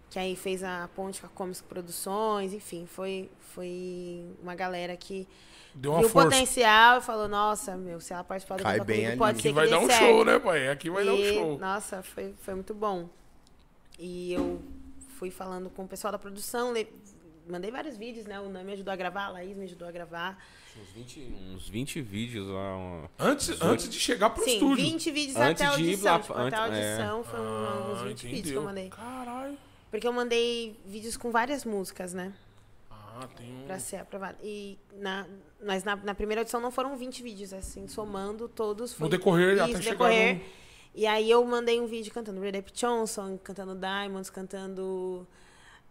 que 0.09 0.19
aí 0.19 0.36
fez 0.36 0.63
a 0.63 0.89
ponte 0.95 1.21
com 1.21 1.27
a 1.27 1.29
Comics 1.29 1.61
Produções, 1.61 2.53
enfim, 2.53 2.86
foi, 2.86 3.29
foi 3.53 4.25
uma 4.41 4.53
galera 4.55 4.95
que 4.97 5.27
Deu 5.73 5.91
uma 5.91 5.99
viu 5.99 6.07
o 6.07 6.11
força. 6.11 6.29
potencial 6.29 6.99
e 6.99 7.01
falou, 7.01 7.27
nossa, 7.27 7.75
meu, 7.75 7.99
se 7.99 8.13
ela 8.13 8.23
participar 8.23 8.57
do 8.57 8.63
Cai 8.63 8.79
bem 8.81 9.05
Comigo, 9.05 9.07
ali. 9.07 9.17
pode 9.17 9.31
Aqui 9.31 9.41
ser 9.41 9.47
que 9.49 9.53
vai 9.53 9.65
dê 9.65 9.71
dar 9.71 9.79
um 9.79 9.88
certo. 9.88 9.99
show, 10.03 10.25
né, 10.25 10.39
pai? 10.39 10.69
Aqui 10.69 10.89
vai 10.89 11.05
dar 11.05 11.13
um 11.13 11.17
E, 11.17 11.33
show. 11.33 11.57
Nossa, 11.59 12.03
foi, 12.03 12.33
foi 12.41 12.53
muito 12.55 12.73
bom. 12.73 13.09
E 13.99 14.33
eu 14.33 14.61
fui 15.17 15.31
falando 15.31 15.69
com 15.69 15.83
o 15.83 15.88
pessoal 15.88 16.11
da 16.11 16.19
produção, 16.19 16.73
mandei 17.47 17.71
vários 17.71 17.97
vídeos, 17.97 18.25
né? 18.25 18.39
O 18.39 18.49
Nami 18.49 18.65
me 18.65 18.73
ajudou 18.73 18.91
a 18.91 18.95
gravar, 18.95 19.25
a 19.25 19.29
Laís 19.29 19.55
me 19.57 19.65
ajudou 19.65 19.87
a 19.87 19.91
gravar. 19.91 20.43
Uns 20.81 20.89
20, 20.91 21.19
uns 21.53 21.69
20 21.69 22.01
vídeos 22.01 22.47
lá. 22.47 22.75
uma- 22.75 23.09
Antes, 23.17 23.61
antes 23.61 23.89
de 23.89 23.99
chegar 23.99 24.29
pro 24.31 24.43
Sim, 24.43 24.53
estúdio. 24.53 24.83
20 24.85 25.11
vídeos 25.11 25.35
Antes 25.37 25.61
até 25.61 25.65
a 25.65 25.69
audição. 25.71 26.13
lá- 26.13 26.19
tipo, 26.19 26.33
até 26.33 26.55
a 26.55 26.65
antes- 26.65 26.79
é. 26.79 27.03
audição 27.03 27.23
foi 27.23 27.39
um- 27.39 27.43
uns 27.93 27.99
Ah, 28.01 28.03
20 28.03 28.21
vídeos 28.21 28.21
que 28.21 28.39
entendeu. 28.39 28.61
eu 28.61 28.65
mandei. 28.65 28.89
Caralho. 28.89 29.57
Porque 29.91 30.07
eu 30.07 30.11
mandei 30.13 30.77
vídeos 30.85 31.15
com 31.15 31.31
várias 31.31 31.63
músicas, 31.63 32.13
né? 32.13 32.33
Ah, 32.91 33.27
tem 33.37 33.49
um... 33.63 33.65
Pra 33.65 33.79
ser 33.79 33.95
aprovado. 33.97 34.37
E 34.43 34.77
na, 34.97 35.25
mas 35.65 35.85
na, 35.85 35.95
na 35.95 36.13
primeira 36.13 36.41
audição 36.41 36.59
não 36.59 36.69
foram 36.71 36.97
20 36.97 37.23
vídeos, 37.23 37.53
assim, 37.53 37.87
somando 37.87 38.49
todos. 38.49 38.93
Foi 38.93 39.05
No 39.05 39.09
decorrer, 39.09 39.53
isso, 39.55 39.63
até 39.63 39.81
chegar 39.81 39.91
decorrer. 39.91 40.35
no... 40.35 40.41
E 40.95 41.05
aí 41.07 41.31
eu 41.31 41.43
mandei 41.45 41.79
um 41.79 41.85
vídeo 41.87 42.13
cantando 42.13 42.41
Red 42.41 42.57
Up 42.59 42.71
Johnson, 42.73 43.37
cantando 43.41 43.75
Diamonds, 43.75 44.29
cantando 44.29 45.25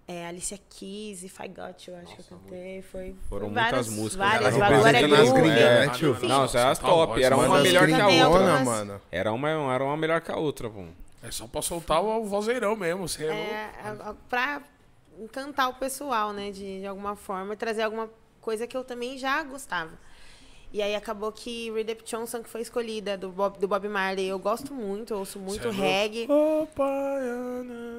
é, 0.07 0.27
Alicia 0.27 0.59
Keys 0.69 1.23
e 1.23 1.27
I 1.27 1.49
Got 1.49 1.89
You, 1.89 1.97
acho 1.97 2.15
que 2.17 2.21
eu 2.21 2.39
cantei. 2.39 2.83
Foi, 2.83 3.17
Foram 3.29 3.47
foi 3.47 3.55
muitas 3.55 3.71
várias, 3.71 3.89
músicas. 3.89 4.17
Várias, 4.17 4.55
Ela 4.55 4.69
Glória 4.69 4.77
representa 5.01 5.09
nas 5.09 5.33
Groove. 5.33 5.41
gringas, 5.41 5.87
né, 5.87 5.89
tio? 5.95 6.11
enfim. 6.13 6.27
Não, 6.27 6.45
isso 6.45 6.59
é 6.59 6.63
as 6.63 6.79
top. 6.79 7.23
Era 7.23 7.37
uma 7.37 7.59
é 7.59 7.63
melhor 7.63 7.87
que 7.87 7.95
a 7.95 8.29
outra. 8.29 8.65
mano. 8.65 9.01
Era 9.11 9.33
uma, 9.33 9.49
era 9.49 9.85
uma 9.85 9.97
melhor 9.97 10.21
que 10.21 10.31
a 10.31 10.37
outra, 10.37 10.69
pô. 10.69 10.85
É 11.23 11.31
só 11.31 11.47
pra 11.47 11.63
soltar 11.63 12.03
o 12.05 12.25
vozeirão 12.25 12.77
mesmo. 12.77 13.09
Você 13.09 13.25
é, 13.25 13.29
É, 13.31 14.15
pra 14.29 14.61
encantar 15.19 15.71
o 15.71 15.75
pessoal, 15.75 16.35
né? 16.35 16.51
De, 16.51 16.81
de 16.81 16.87
alguma 16.87 17.17
forma, 17.17 17.57
trazer 17.57 17.83
alguma 17.83 18.11
coisa 18.43 18.67
que 18.67 18.77
eu 18.77 18.85
também 18.85 19.17
já 19.17 19.43
gostava. 19.43 19.93
E 20.75 20.83
aí 20.83 20.97
acabou 20.97 21.31
que 21.31 21.71
Redep 21.71 22.03
Johnson, 22.03 22.43
que 22.43 22.49
foi 22.49 22.61
escolhida 22.61 23.17
do 23.17 23.31
Bob, 23.31 23.61
do 23.61 23.69
Bob 23.69 23.89
Marley, 23.89 24.27
eu 24.27 24.41
gosto 24.41 24.75
muito, 24.75 25.15
eu 25.15 25.19
ouço 25.21 25.39
muito 25.39 25.63
Cê 25.63 25.69
é 25.69 25.71
reggae. 25.71 26.27
Opa, 26.29 26.83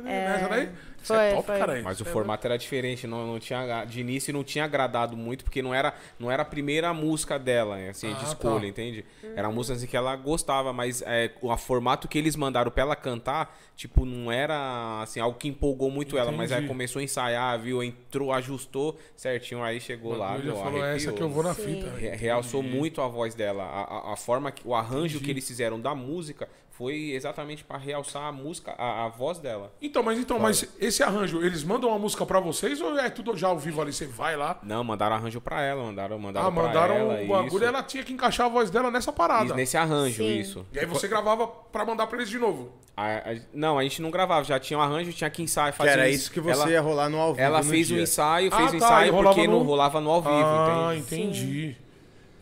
é... 0.06 0.36
Essa 0.44 0.95
Isso 1.06 1.14
é 1.14 1.28
Foi, 1.28 1.36
top, 1.36 1.46
foi. 1.48 1.60
cara. 1.60 1.82
Mas 1.84 2.02
o 2.02 2.06
formato 2.06 2.48
era 2.48 2.58
diferente, 2.58 3.06
não, 3.06 3.28
não 3.28 3.40
tinha, 3.40 3.86
de 3.86 4.02
início 4.02 4.34
não 4.34 4.44
tinha 4.44 4.66
agradado 4.66 5.16
muito, 5.16 5.44
porque 5.44 5.62
não 5.62 5.74
era, 5.74 5.94
não 6.20 6.32
era 6.32 6.42
a 6.42 6.46
primeira 6.46 6.92
música 6.94 7.38
dela, 7.38 7.76
né, 7.78 7.90
assim, 7.90 8.12
Ah, 8.12 8.16
de 8.16 8.24
escolha, 8.26 8.62
tá. 8.62 8.68
entende? 8.68 9.06
Era 9.36 9.50
música 9.52 9.76
assim, 9.78 9.86
que 9.88 9.96
ela 9.96 10.16
gostava, 10.16 10.74
mas 10.74 11.04
é, 11.06 11.32
o 11.42 11.56
formato 11.58 12.08
que 12.08 12.18
eles 12.18 12.36
mandaram 12.36 12.72
pra 12.72 12.82
ela 12.82 12.96
cantar, 12.96 13.56
tipo, 13.76 14.04
não 14.04 14.32
era 14.32 15.02
assim, 15.04 15.20
algo 15.20 15.38
que 15.38 15.48
empolgou 15.48 15.92
muito 15.92 16.18
ela, 16.18 16.32
mas 16.32 16.52
aí 16.52 16.58
Entendi. 16.58 16.68
começou 16.70 17.00
a 17.00 17.04
ensaiar, 17.04 17.60
viu, 17.60 17.84
entrou, 17.84 18.34
ajustou 18.34 18.98
certinho, 19.16 19.64
aí 19.64 19.80
chegou 19.80 20.16
lá, 20.18 20.38
meu, 20.40 20.56
falou, 20.56 20.84
é 20.84 20.96
essa 20.96 21.10
arrepiou. 21.10 21.14
que 21.16 21.22
eu 21.24 21.30
vou 21.30 21.44
na 21.44 21.54
Sim. 21.54 21.64
fita. 21.64 21.90
Re- 21.96 22.16
realçou 22.16 22.64
muito 22.64 23.00
a 23.02 23.08
voz 23.08 23.36
dela. 23.36 23.64
A, 23.64 24.10
a, 24.10 24.14
a 24.14 24.16
forma, 24.16 24.52
que, 24.52 24.68
o 24.68 24.74
arranjo 24.74 25.20
que 25.20 25.30
eles 25.30 25.48
fizeram 25.48 25.80
da 25.80 25.94
música 25.94 26.48
foi 26.78 27.12
exatamente 27.12 27.64
pra 27.64 27.78
realçar 27.78 28.24
a 28.24 28.32
música, 28.32 28.74
a, 28.78 29.06
a 29.06 29.10
voz 29.10 29.38
dela. 29.40 29.72
Então, 29.82 30.04
mas 30.04 30.20
então, 30.20 30.38
mas 30.40 30.68
esse 30.80 31.02
arranjo, 31.02 31.42
eles 31.44 31.64
mandam 31.64 31.90
uma 31.90 31.98
música 32.00 32.26
pra 32.26 32.40
vocês 32.40 32.82
ou 32.82 33.00
é 33.00 33.10
tudo 33.10 33.36
já 33.38 33.48
ao 33.48 33.58
vivo 33.58 33.82
ali? 33.82 33.94
Você 33.94 34.06
vai 34.06 34.36
lá? 34.36 34.60
Não, 34.62 34.84
mandaram 34.84 35.16
arranjo 35.16 35.40
pra 35.40 35.62
ela, 35.62 35.84
mandaram, 35.84 36.20
mandaram 36.20 36.48
Ah, 36.48 36.52
pra 36.52 36.64
mandaram 36.64 36.96
ela. 36.96 37.22
o 37.24 37.28
bagulho 37.28 37.64
e 37.64 37.68
ela 37.68 37.82
tinha 37.82 38.04
que 38.04 38.12
encaixar 38.14 38.48
a 38.48 38.50
voz 38.50 38.70
dela 38.70 38.92
nessa 38.92 39.12
parada. 39.14 39.46
Isso, 39.46 39.56
nesse 39.56 39.78
arranjo, 39.78 40.18
Sim. 40.24 40.38
isso. 40.40 40.66
E 40.74 40.80
aí 40.80 40.86
você 40.86 41.08
gravava 41.08 41.48
pra 41.48 41.86
mandar 41.86 42.08
pra 42.08 42.18
eles 42.18 42.30
de 42.30 42.38
novo. 42.38 42.72
A- 42.98 43.18
a- 43.32 43.36
não, 43.54 43.78
a 43.80 43.84
gente 43.84 44.02
não 44.02 44.12
gravava, 44.12 44.44
já 44.44 44.60
tinha 44.60 44.78
um 44.78 44.82
arranjo, 44.82 45.12
tinha 45.14 45.30
que 45.30 45.42
ensaiar, 45.44 45.74
Que 45.76 45.88
era 45.88 46.04
um- 46.04 46.08
isso 46.08 46.32
que 46.32 46.40
você 46.40 46.52
ela, 46.62 46.72
ia 46.72 46.82
rolar 46.82 47.10
no 47.10 47.20
ao 47.20 47.34
vivo 47.34 47.46
Ela 47.46 47.58
no 47.62 47.70
fez 47.70 47.90
o 47.90 47.94
dia. 47.94 48.04
ensaio, 48.04 48.50
Ah, 48.54 48.58
fez 48.58 48.70
o 48.74 48.80
tá, 48.80 48.86
ensaio 48.86 49.08
e 49.08 49.12
rolava 49.12 49.36
porque 49.36 49.48
no- 49.48 49.60
não 49.60 49.66
rolava 49.66 50.02
no 50.02 50.10
ao 50.10 50.22
vivo, 50.22 50.34
ah, 50.36 50.94
entende? 50.96 51.24
entendi. 51.44 51.78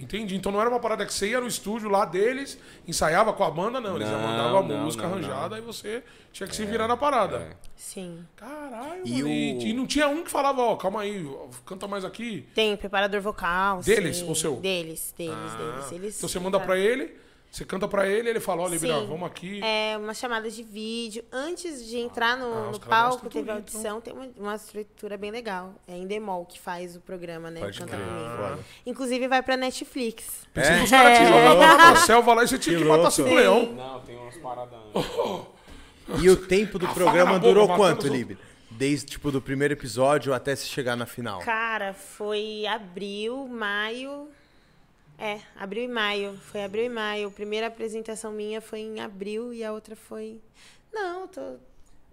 Entendi. 0.04 0.36
Então 0.36 0.52
não 0.52 0.60
era 0.62 0.70
uma 0.70 0.80
parada 0.80 1.06
que 1.06 1.14
você 1.14 1.30
ia 1.30 1.40
no 1.42 1.48
estúdio 1.48 1.90
lá 1.90 2.06
deles, 2.06 2.58
ensaiava 2.88 3.34
com 3.34 3.44
a 3.44 3.50
banda, 3.50 3.80
não. 3.80 3.96
Eles 3.96 4.08
já 4.08 4.18
Não, 4.18 4.28
mandavam 4.28 4.60
a 4.60 4.64
não, 4.64 4.78
música 4.86 5.04
não, 5.04 5.14
arranjada 5.14 5.58
e 5.58 5.62
você 5.62 6.04
tinha 6.32 6.48
que 6.48 6.56
se 6.56 6.66
virar 6.66 6.88
na 6.88 6.96
parada. 6.98 7.38
É. 7.38 7.50
Sim. 7.76 8.26
Caralho, 8.36 9.02
E 9.06 9.12
mano. 9.24 9.30
E, 9.30 9.54
o- 9.58 9.62
e 9.68 9.74
não 9.74 9.86
tinha 9.88 10.08
um 10.08 10.24
que 10.24 10.30
falava, 10.32 10.62
ó, 10.62 10.76
calma 10.76 11.02
aí, 11.02 11.26
canta 11.66 11.88
mais 11.88 12.04
aqui. 12.06 12.48
Tem 12.54 12.76
preparador 12.78 13.22
vocal. 13.22 13.82
Deles 13.82 14.18
sim. 14.18 14.28
ou 14.28 14.36
seu? 14.36 14.56
Deles, 14.58 15.14
deles, 15.18 15.34
Ah, 15.36 15.58
deles. 15.58 15.92
Eles, 15.92 16.18
então 16.18 16.30
você 16.30 16.40
manda 16.40 16.60
pra 16.60 16.78
ele, 16.78 17.16
você 17.54 17.64
canta 17.66 17.88
pra 17.88 18.08
ele, 18.08 18.30
ele 18.32 18.40
fala, 18.40 18.64
olha, 18.64 18.80
Sim. 18.80 18.88
vamos 19.08 19.28
aqui. 19.28 19.62
É, 19.64 19.96
uma 19.96 20.16
chamada 20.16 20.50
de 20.50 20.64
vídeo. 20.64 21.24
Antes 21.32 21.86
de 21.86 21.98
entrar 22.00 22.36
no, 22.36 22.52
Ah, 22.52 22.72
no 22.72 22.80
palco, 22.80 23.30
teve 23.30 23.52
a 23.52 23.54
audição, 23.54 24.02
tem 24.02 24.12
uma, 24.12 24.28
uma 24.36 24.56
estrutura 24.56 25.18
bem 25.18 25.30
legal. 25.30 25.76
É 25.88 25.96
Endemol 25.96 26.48
que 26.48 26.60
faz 26.60 26.96
o 26.96 27.00
programa, 27.00 27.52
né? 27.52 27.60
Pode 27.60 27.78
Canta. 27.78 27.96
Comigo. 27.96 28.64
Inclusive 28.88 29.28
vai 29.28 29.44
pra 29.44 29.56
Netflix. 29.56 30.48
Pensei 30.52 30.78
que 30.78 30.84
os 30.86 30.90
caras 30.90 31.18
te 31.20 31.26
jogavam 31.26 31.78
na 31.78 31.96
selva 31.98 32.34
lá 32.34 32.44
e 32.44 32.48
você 32.48 32.58
tinha 32.58 32.76
que, 32.76 32.82
Que 32.84 32.90
matar 32.90 33.12
cinco 33.12 33.30
leão. 33.36 33.72
Não, 33.74 34.00
tem 34.00 34.18
umas 34.18 34.36
paradas. 34.38 34.80
E 36.22 36.30
o 36.30 36.36
tempo 36.36 36.78
do 36.78 36.86
A 36.86 36.94
programa 36.94 37.40
boca, 37.40 37.48
durou 37.48 37.68
quanto, 37.78 38.08
Libre? 38.08 38.38
Desde, 38.70 39.06
tipo, 39.06 39.32
do 39.32 39.42
primeiro 39.42 39.74
episódio 39.74 40.34
até 40.34 40.54
se 40.56 40.66
chegar 40.66 40.96
na 40.98 41.06
final. 41.06 41.40
Cara, 41.40 41.94
foi 41.94 42.66
abril, 42.66 43.48
maio. 43.48 44.28
É, 45.24 45.40
abril 45.56 45.86
e 45.86 45.88
maio. 45.88 46.38
Foi 46.52 46.62
abril 46.66 46.84
e 46.84 46.90
maio. 46.90 47.30
A 47.30 47.32
primeira 47.32 47.68
apresentação 47.68 48.34
minha 48.34 48.60
foi 48.60 48.80
em 48.82 49.00
abril 49.00 49.54
e 49.54 49.64
a 49.64 49.72
outra 49.72 49.96
foi. 49.96 50.42
Não, 50.92 51.30
tô. 51.30 51.56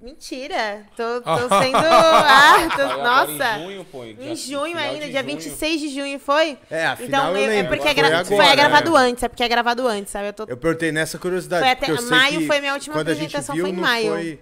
Mentira! 0.00 0.86
Tô, 0.96 1.20
tô 1.20 1.48
sendo. 1.60 1.76
Ah, 1.76 2.68
tô... 2.76 2.82
Agora 2.82 3.02
Nossa! 3.02 3.58
Em 3.58 3.64
junho, 3.64 3.84
pô. 3.84 4.04
Em 4.04 4.36
junho 4.36 4.78
ainda, 4.78 5.08
dia 5.08 5.22
junho. 5.22 5.34
26 5.34 5.80
de 5.80 5.88
junho 5.88 6.20
foi? 6.20 6.56
É, 6.70 6.86
a 6.86 6.94
final 6.94 7.32
então, 7.32 7.36
eu 7.36 7.44
é 7.44 7.48
lembro, 7.48 7.76
porque 7.76 7.88
é, 7.88 7.92
foi 7.92 7.94
gra- 7.94 8.06
agora, 8.20 8.24
foi 8.24 8.46
é 8.46 8.56
gravado 8.56 8.92
né? 8.92 8.98
antes, 9.00 9.22
é 9.24 9.28
porque 9.28 9.42
é 9.42 9.48
gravado 9.48 9.88
antes, 9.88 10.12
sabe? 10.12 10.28
Eu 10.28 10.32
tô 10.32 10.44
Eu 10.44 10.56
perguntei 10.56 10.92
nessa 10.92 11.18
curiosidade. 11.18 11.62
Foi 11.62 11.70
até- 11.72 12.00
maio 12.02 12.38
que 12.38 12.46
foi 12.46 12.60
minha 12.60 12.74
última 12.74 12.94
quando 12.94 13.08
a 13.08 13.14
gente 13.14 13.36
apresentação, 13.36 13.56
viu, 13.56 13.64
foi 13.64 13.72
em 13.72 13.76
maio. 13.76 14.12
Foi, 14.12 14.40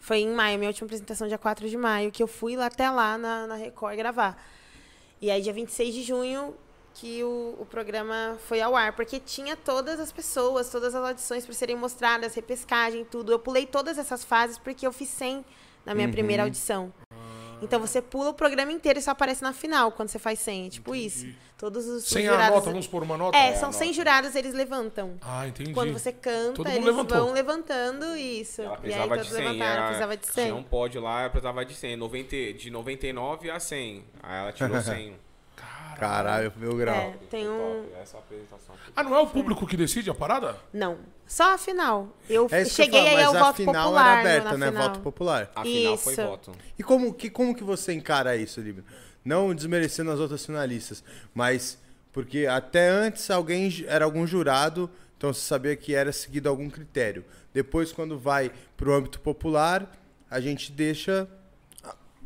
Foi 0.00 0.18
em 0.18 0.28
maio, 0.30 0.58
minha 0.58 0.68
última 0.68 0.84
apresentação, 0.84 1.26
dia 1.26 1.38
4 1.38 1.66
de 1.66 1.76
maio, 1.78 2.12
que 2.12 2.22
eu 2.22 2.28
fui 2.28 2.56
lá 2.56 2.66
até 2.66 2.90
lá 2.90 3.16
na, 3.16 3.46
na 3.46 3.56
Record 3.56 3.96
gravar. 3.96 4.36
E 5.20 5.30
aí, 5.30 5.40
dia 5.40 5.52
26 5.52 5.94
de 5.94 6.02
junho, 6.04 6.54
que 7.00 7.22
o, 7.22 7.54
o 7.60 7.66
programa 7.66 8.36
foi 8.46 8.60
ao 8.60 8.74
ar, 8.74 8.92
porque 8.94 9.20
tinha 9.20 9.56
todas 9.56 10.00
as 10.00 10.10
pessoas, 10.10 10.68
todas 10.68 10.94
as 10.94 11.04
audições 11.04 11.44
para 11.44 11.54
serem 11.54 11.76
mostradas, 11.76 12.34
repescagem, 12.34 13.04
tudo. 13.04 13.30
Eu 13.30 13.38
pulei 13.38 13.66
todas 13.66 13.98
essas 13.98 14.24
fases 14.24 14.58
porque 14.58 14.86
eu 14.86 14.92
fiz 14.92 15.08
100 15.10 15.44
na 15.86 15.94
minha 15.94 16.08
primeira 16.08 16.42
audição. 16.42 16.92
Então 17.62 17.80
você 17.80 18.00
pula 18.00 18.30
o 18.30 18.34
programa 18.34 18.70
inteiro 18.72 18.98
e 18.98 19.02
só 19.02 19.10
aparece 19.12 19.42
na 19.42 19.52
final 19.52 19.90
quando 19.92 20.08
você 20.08 20.18
faz 20.18 20.38
100. 20.40 20.66
É 20.66 20.70
tipo 20.70 20.94
isso. 20.94 21.26
Todos 21.56 21.86
os, 21.86 22.04
os 22.04 22.08
Sem 22.08 22.26
a 22.28 22.32
jurados. 22.32 22.54
nota, 22.56 22.70
vamos 22.70 22.86
pôr 22.86 23.02
uma 23.02 23.16
nota? 23.16 23.36
É, 23.36 23.54
são 23.56 23.72
100 23.72 23.92
jurados, 23.92 24.34
eles 24.36 24.54
levantam. 24.54 25.16
Ah, 25.22 25.46
entendi. 25.48 25.72
Quando 25.72 25.92
você 25.92 26.12
canta, 26.12 26.54
Todo 26.54 26.66
mundo 26.68 26.76
eles 26.76 26.84
levantou. 26.86 27.18
vão 27.18 27.32
levantando 27.32 28.16
isso. 28.16 28.62
Ela 28.62 28.78
e 28.84 28.92
aí 28.94 29.08
precisava 29.08 29.16
de 29.16 29.22
todos 29.22 29.28
100. 29.36 29.44
levantaram, 29.44 29.72
ela 29.76 29.86
precisava 29.86 30.16
de 30.16 30.22
Tinha 30.22 30.44
100. 30.46 30.52
um 30.52 30.62
pódio 30.62 31.00
lá, 31.00 31.20
ela 31.22 31.30
precisava 31.30 31.64
de 31.64 31.74
100. 31.74 31.96
90, 31.96 32.52
de 32.54 32.70
99 32.70 33.50
a 33.50 33.58
100. 33.58 34.04
Aí 34.22 34.40
ela 34.40 34.52
tirou 34.52 34.78
100. 34.82 35.27
Caralho, 35.98 36.52
meu 36.56 36.76
grau. 36.76 36.96
É, 36.96 37.14
tem 37.30 37.48
um. 37.48 37.82
Top, 37.82 37.92
essa 38.02 38.18
apresentação. 38.18 38.74
foi 38.76 38.92
Ah, 38.94 39.02
não 39.02 39.14
é 39.14 39.20
o 39.20 39.26
público 39.26 39.66
que 39.66 39.76
decide 39.76 40.08
a 40.10 40.14
parada? 40.14 40.56
Não, 40.72 40.98
só 41.26 41.54
a 41.54 41.58
final. 41.58 42.08
Eu 42.28 42.46
É 42.50 42.64
cheguei 42.64 43.02
que 43.02 43.08
eu 43.08 43.16
aí 43.18 43.24
ao 43.24 43.32
mas 43.32 43.42
a 43.42 43.44
voto 43.46 43.56
final 43.56 43.84
popular. 43.84 44.06
era 44.06 44.20
aberta, 44.20 44.52
no, 44.52 44.58
né? 44.58 44.66
final. 44.68 44.82
Voto 44.88 45.00
popular. 45.00 45.50
A 45.54 45.62
final 45.62 45.96
foi 45.98 46.12
Isso. 46.12 46.22
voto. 46.22 46.52
E 46.78 46.82
como 46.82 47.12
que, 47.12 47.28
como 47.28 47.54
que 47.54 47.64
você 47.64 47.92
encara 47.92 48.36
isso, 48.36 48.60
Líbio? 48.60 48.84
Não 49.24 49.54
desmerecendo 49.54 50.10
as 50.10 50.20
outras 50.20 50.44
finalistas, 50.46 51.02
mas 51.34 51.78
porque 52.12 52.46
até 52.46 52.88
antes 52.88 53.30
alguém 53.30 53.84
era 53.86 54.04
algum 54.04 54.26
jurado, 54.26 54.90
então 55.16 55.32
você 55.32 55.40
sabia 55.40 55.76
que 55.76 55.94
era 55.94 56.12
seguido 56.12 56.48
algum 56.48 56.70
critério. 56.70 57.24
Depois, 57.52 57.92
quando 57.92 58.18
vai 58.18 58.50
pro 58.76 58.94
âmbito 58.94 59.20
popular, 59.20 59.90
a 60.30 60.40
gente 60.40 60.70
deixa 60.72 61.28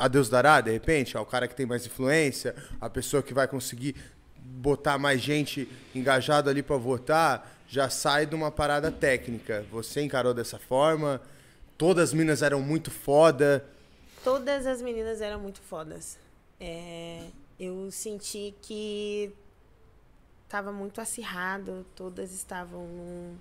a- 0.04 0.08
Deus 0.08 0.28
dará, 0.28 0.60
de 0.60 0.70
repente, 0.70 1.16
ao 1.16 1.24
cara 1.26 1.46
que 1.48 1.54
tem 1.54 1.66
mais 1.66 1.86
influência, 1.86 2.54
a 2.80 2.88
pessoa 2.90 3.22
que 3.22 3.32
vai 3.34 3.46
conseguir 3.48 3.94
botar 4.36 4.98
mais 4.98 5.20
gente 5.20 5.68
engajada 5.94 6.50
ali 6.50 6.62
para 6.62 6.76
votar, 6.76 7.56
já 7.68 7.88
sai 7.88 8.26
de 8.26 8.34
uma 8.34 8.50
parada 8.50 8.90
técnica. 8.90 9.64
Você 9.70 10.02
encarou 10.02 10.34
dessa 10.34 10.58
forma? 10.58 11.20
Todas 11.78 12.10
as 12.10 12.14
minas 12.14 12.42
eram 12.42 12.60
muito 12.60 12.90
foda. 12.90 13.64
Todas 14.22 14.66
as 14.66 14.80
meninas 14.82 15.20
eram 15.20 15.40
muito 15.40 15.60
fodas. 15.60 16.18
É, 16.60 17.22
eu 17.58 17.90
senti 17.90 18.54
que 18.62 19.32
tava 20.48 20.70
muito 20.70 21.00
acirrado, 21.00 21.84
todas 21.96 22.32
estavam 22.32 22.86
num, 22.86 23.34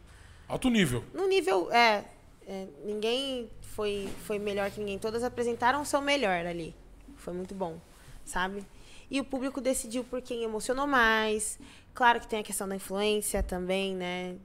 Alto 0.48 0.70
nível. 0.70 1.04
num 1.14 1.28
nível. 1.28 1.72
É, 1.72 2.06
é, 2.48 2.68
ninguém 2.86 3.50
foi, 3.62 4.10
foi 4.26 4.40
melhor 4.40 4.70
que 4.72 4.80
ninguém. 4.80 4.98
Todas 5.00 5.24
apresentaram 5.24 5.82
o 5.82 5.86
seu 5.86 6.02
melhor 6.02 6.46
ali. 6.46 6.76
Foi 7.18 7.34
muito 7.34 7.54
bom, 7.56 7.80
sabe? 8.26 8.66
E 9.10 9.20
o 9.20 9.24
público 9.24 9.60
decidiu 9.62 10.04
por 10.04 10.22
quem 10.22 10.44
emocionou 10.44 10.88
mais. 10.88 11.60
Claro 11.94 12.20
que 12.20 12.28
tem 12.28 12.40
a 12.40 12.44
questão 12.44 12.68
da 12.68 12.76
influência 12.76 13.44
também, 13.44 13.94
né? 13.96 14.36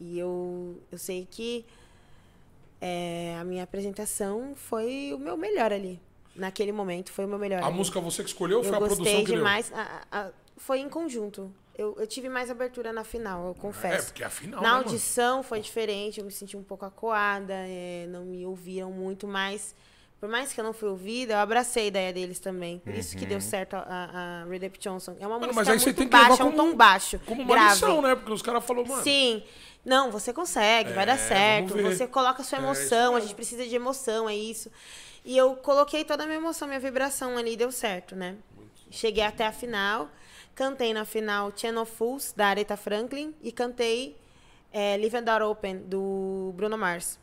E 0.00 0.18
eu, 0.18 0.80
eu 0.90 0.98
sei 0.98 1.26
que 1.30 1.64
é, 2.80 3.36
a 3.38 3.44
minha 3.44 3.62
apresentação 3.62 4.54
foi 4.56 5.12
o 5.14 5.18
meu 5.18 5.36
melhor 5.36 5.72
ali. 5.72 6.00
Naquele 6.34 6.72
momento, 6.72 7.12
foi 7.12 7.26
o 7.26 7.28
meu 7.28 7.38
melhor. 7.38 7.62
A 7.62 7.66
ali. 7.66 7.76
música 7.76 8.00
você 8.00 8.22
que 8.22 8.30
escolheu 8.30 8.58
ou 8.58 8.64
Eu 8.64 8.68
foi 8.70 8.78
a 8.78 8.80
produção 8.80 9.20
que 9.20 9.26
deu? 9.26 9.36
demais. 9.36 9.70
A- 9.72 10.04
a- 10.10 10.20
a- 10.26 10.30
foi 10.56 10.78
em 10.80 10.88
conjunto. 10.88 11.52
Eu, 11.76 11.96
eu 11.98 12.06
tive 12.06 12.28
mais 12.28 12.50
abertura 12.50 12.92
na 12.92 13.02
final, 13.04 13.48
eu 13.48 13.54
confesso. 13.54 14.02
É, 14.02 14.06
porque 14.06 14.22
é 14.22 14.26
a 14.26 14.30
final, 14.30 14.60
Na 14.60 14.68
né, 14.68 14.74
mano? 14.74 14.88
audição 14.88 15.42
foi 15.42 15.60
diferente, 15.60 16.20
eu 16.20 16.26
me 16.26 16.30
senti 16.32 16.56
um 16.56 16.62
pouco 16.62 16.84
acuada, 16.84 17.54
é, 17.54 18.06
não 18.08 18.24
me 18.26 18.44
ouviram 18.44 18.90
muito, 18.92 19.26
mas 19.26 19.74
por 20.20 20.28
mais 20.28 20.52
que 20.52 20.60
eu 20.60 20.64
não 20.64 20.72
fui 20.72 20.88
ouvida, 20.88 21.34
eu 21.34 21.38
abracei 21.38 21.84
a 21.84 21.86
ideia 21.86 22.12
deles 22.12 22.38
também. 22.38 22.78
Por 22.78 22.94
isso 22.94 23.16
que 23.16 23.26
deu 23.26 23.40
certo 23.40 23.74
a, 23.74 24.42
a, 24.44 24.44
Redep 24.48 24.78
Johnson. 24.78 25.16
É 25.18 25.26
uma 25.26 25.36
Mano, 25.38 25.52
música 25.52 25.74
muito 25.76 26.08
baixa, 26.08 26.42
é 26.42 26.46
um 26.46 26.52
tom 26.52 26.76
baixo. 26.76 27.20
Como 27.26 27.42
uma 27.42 27.54
grave. 27.54 27.72
lição, 27.74 28.00
né? 28.00 28.14
Porque 28.14 28.32
os 28.32 28.40
caras 28.40 28.64
falaram, 28.64 28.86
mano. 28.86 29.02
Sim. 29.02 29.42
Não, 29.84 30.12
você 30.12 30.32
consegue, 30.32 30.92
vai 30.92 31.04
dar 31.04 31.14
É, 31.14 31.16
certo. 31.16 31.76
Você 31.82 32.06
coloca 32.06 32.40
a 32.42 32.44
sua 32.44 32.58
É, 32.58 32.62
emoção, 32.62 33.16
a 33.16 33.20
gente 33.20 33.34
precisa 33.34 33.66
de 33.66 33.74
emoção, 33.74 34.28
é 34.28 34.36
isso. 34.36 34.70
E 35.24 35.36
eu 35.36 35.56
coloquei 35.56 36.04
toda 36.04 36.22
a 36.22 36.26
minha 36.26 36.38
emoção, 36.38 36.68
minha 36.68 36.78
vibração 36.78 37.36
ali, 37.36 37.56
deu 37.56 37.72
certo, 37.72 38.14
né? 38.14 38.36
Cheguei 38.92 39.24
até 39.24 39.44
a 39.44 39.50
final, 39.52 40.08
cantei 40.54 40.92
na 40.92 41.04
final 41.04 41.52
Channel 41.56 41.84
Fools, 41.84 42.32
da 42.36 42.48
Aretha 42.48 42.76
Franklin, 42.76 43.34
e 43.42 43.52
cantei 43.52 44.16
é, 44.72 44.96
Live 44.96 45.16
and 45.16 45.24
Door 45.24 45.42
Open, 45.42 45.78
do 45.78 46.52
Bruno 46.56 46.78
Mars. 46.78 47.18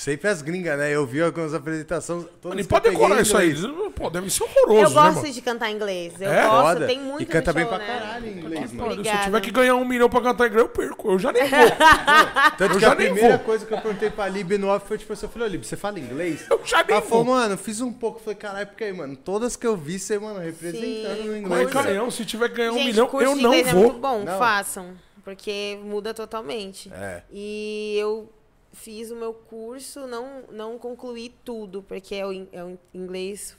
Sempre 0.00 0.28
as 0.28 0.40
gringas, 0.40 0.78
né? 0.78 0.90
Eu 0.94 1.06
vi 1.06 1.20
algumas 1.20 1.52
apresentações. 1.52 2.24
Todas 2.40 2.56
Mano, 2.56 2.60
e 2.60 2.64
peguei 2.64 2.90
decorar 2.92 3.20
isso 3.20 3.36
aí, 3.36 3.54
pô, 3.94 4.08
deve 4.08 4.30
ser 4.30 4.44
horroroso, 4.44 4.72
eu 4.80 4.88
né, 4.88 4.94
gosto 4.94 5.20
mano? 5.22 5.32
de 5.34 5.42
cantar 5.42 5.70
inglês. 5.70 6.14
Eu 6.18 6.30
É? 6.30 6.46
gosto, 6.48 6.72
Foda. 6.72 6.86
tem 6.86 6.98
muito 7.00 7.22
E 7.22 7.26
canta 7.26 7.52
bem 7.52 7.64
show, 7.64 7.68
pra 7.76 7.78
né? 7.78 7.86
caralho 7.86 8.26
em 8.26 8.30
inglês, 8.38 8.72
mano. 8.72 9.04
Se 9.04 9.10
eu 9.10 9.20
tiver 9.24 9.40
que 9.42 9.50
ganhar 9.50 9.74
um 9.76 9.84
milhão 9.84 10.08
pra 10.08 10.22
cantar 10.22 10.46
inglês, 10.46 10.62
eu 10.62 10.68
perco. 10.70 11.10
Eu 11.12 11.18
já 11.18 11.30
nem 11.32 11.42
vou. 11.46 11.58
Tanto 12.56 12.72
Eu 12.72 12.74
que 12.76 12.80
já 12.80 12.92
a 12.92 12.94
nem 12.94 13.06
primeira 13.12 13.36
vou. 13.36 13.44
coisa 13.46 13.66
que 13.66 13.74
eu 13.74 13.78
perguntei 13.78 14.08
pra 14.10 14.26
Lib 14.28 14.52
no 14.56 14.68
off 14.68 14.88
foi 14.88 14.96
tipo 14.96 15.12
assim, 15.12 15.26
eu 15.26 15.30
falei, 15.30 15.48
ô 15.48 15.50
Lib, 15.50 15.64
você 15.66 15.76
fala 15.76 15.98
inglês? 16.00 16.46
Eu 16.50 16.60
já 16.64 16.82
nem 16.82 16.96
Ela 16.96 17.02
falou, 17.02 17.24
vou. 17.26 17.34
mano, 17.34 17.58
fiz 17.58 17.80
um 17.82 17.92
pouco. 17.92 18.20
Falei, 18.20 18.36
caralho, 18.36 18.66
porque 18.68 18.84
aí, 18.84 18.92
mano, 18.94 19.14
todas 19.16 19.54
que 19.54 19.66
eu 19.66 19.76
vi 19.76 19.98
você, 19.98 20.18
mano, 20.18 20.40
representando 20.40 21.16
Sim. 21.22 21.40
no 21.42 21.48
Mas, 21.50 21.60
inglês. 21.68 21.70
Canhão, 21.86 22.10
se 22.10 22.24
tiver 22.24 22.48
que 22.48 22.54
ganhar 22.56 22.72
um 22.72 22.78
Gente, 22.78 22.86
milhão, 22.86 23.06
curso 23.06 23.26
eu 23.26 23.36
não 23.36 23.52
inglês 23.54 23.70
vou. 23.70 23.80
é 23.80 23.84
muito 23.86 23.98
bom, 24.00 24.20
Não. 24.24 24.38
façam. 24.38 24.94
Porque 25.22 25.78
muda 25.84 26.14
totalmente. 26.14 26.90
É. 26.94 27.22
E 27.30 27.94
eu 27.98 28.30
fiz 28.80 29.10
o 29.10 29.16
meu 29.16 29.32
curso, 29.34 30.06
não, 30.06 30.42
não 30.50 30.78
concluí 30.78 31.34
tudo, 31.44 31.82
porque 31.82 32.14
é 32.14 32.26
o, 32.26 32.32
in- 32.32 32.48
é 32.52 32.64
o 32.64 32.78
inglês 32.94 33.56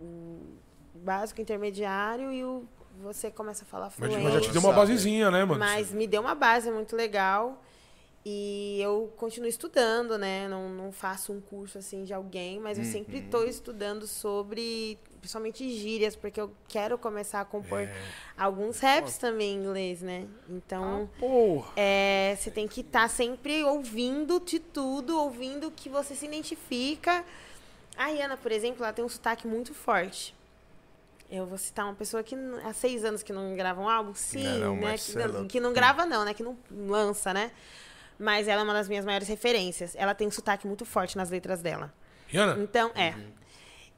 o 0.00 0.38
básico, 0.94 1.40
intermediário, 1.40 2.32
e 2.32 2.44
o, 2.44 2.64
você 3.02 3.30
começa 3.30 3.64
a 3.64 3.66
falar 3.66 3.90
fluente. 3.90 4.16
mas 4.22 4.34
já 4.34 4.40
te 4.40 4.50
deu 4.52 4.60
uma 4.60 4.72
basezinha, 4.72 5.30
né, 5.30 5.44
mano? 5.44 5.58
Mas 5.58 5.90
me 5.92 6.06
deu 6.06 6.20
uma 6.20 6.34
base 6.34 6.70
muito 6.70 6.94
legal. 6.94 7.62
E 8.26 8.78
eu 8.80 9.12
continuo 9.18 9.48
estudando, 9.48 10.16
né? 10.16 10.48
Não, 10.48 10.68
não 10.70 10.90
faço 10.92 11.30
um 11.32 11.40
curso 11.42 11.76
assim 11.76 12.04
de 12.04 12.14
alguém, 12.14 12.58
mas 12.58 12.78
eu 12.78 12.84
sempre 12.84 13.18
Uhum. 13.18 13.24
estou 13.24 13.46
estudando 13.46 14.06
sobre, 14.06 14.98
principalmente 15.20 15.68
gírias, 15.70 16.16
porque 16.16 16.40
eu 16.40 16.50
quero 16.66 16.96
começar 16.96 17.42
a 17.42 17.44
compor 17.44 17.80
É. 17.80 17.94
alguns 18.34 18.80
raps 18.80 19.18
também 19.18 19.54
em 19.54 19.58
inglês, 19.60 20.00
né? 20.00 20.26
Então, 20.48 21.10
Porra. 21.18 21.70
é, 21.76 22.34
você 22.40 22.50
tem 22.50 22.66
que 22.66 22.80
estar 22.80 23.10
sempre 23.10 23.62
ouvindo 23.62 24.40
de 24.40 24.58
tudo, 24.58 25.20
ouvindo 25.20 25.66
o 25.66 25.70
que 25.70 25.90
você 25.90 26.14
se 26.14 26.24
identifica. 26.24 27.22
A 27.94 28.06
Rihanna, 28.06 28.38
por 28.38 28.50
exemplo, 28.50 28.82
ela 28.84 28.92
tem 28.94 29.04
um 29.04 29.08
sotaque 29.08 29.46
muito 29.46 29.74
forte. 29.74 30.34
Eu 31.30 31.44
vou 31.46 31.58
citar 31.58 31.84
uma 31.84 31.94
pessoa 31.94 32.22
que 32.22 32.34
há 32.64 32.72
seis 32.72 33.04
anos 33.04 33.22
que 33.22 33.32
não 33.34 33.54
grava 33.54 33.80
um 33.82 33.88
álbum, 33.88 34.14
sim, 34.14 34.42
Não, 34.60 34.76
não, 34.76 34.76
né? 34.76 34.96
Que 34.96 35.14
não, 35.14 35.46
que 35.48 35.60
não 35.60 35.72
grava 35.74 36.06
não, 36.06 36.24
né? 36.24 36.32
Que 36.32 36.42
não 36.42 36.56
lança, 36.70 37.34
né? 37.34 37.50
Mas 38.18 38.48
ela 38.48 38.60
é 38.60 38.64
uma 38.64 38.72
das 38.72 38.88
minhas 38.88 39.04
maiores 39.04 39.28
referências. 39.28 39.94
Ela 39.96 40.14
tem 40.14 40.26
um 40.26 40.30
sotaque 40.30 40.66
muito 40.66 40.84
forte 40.84 41.16
nas 41.16 41.30
letras 41.30 41.60
dela. 41.60 41.92
Rihanna, 42.28 42.62
Então, 42.62 42.90
é. 42.94 43.14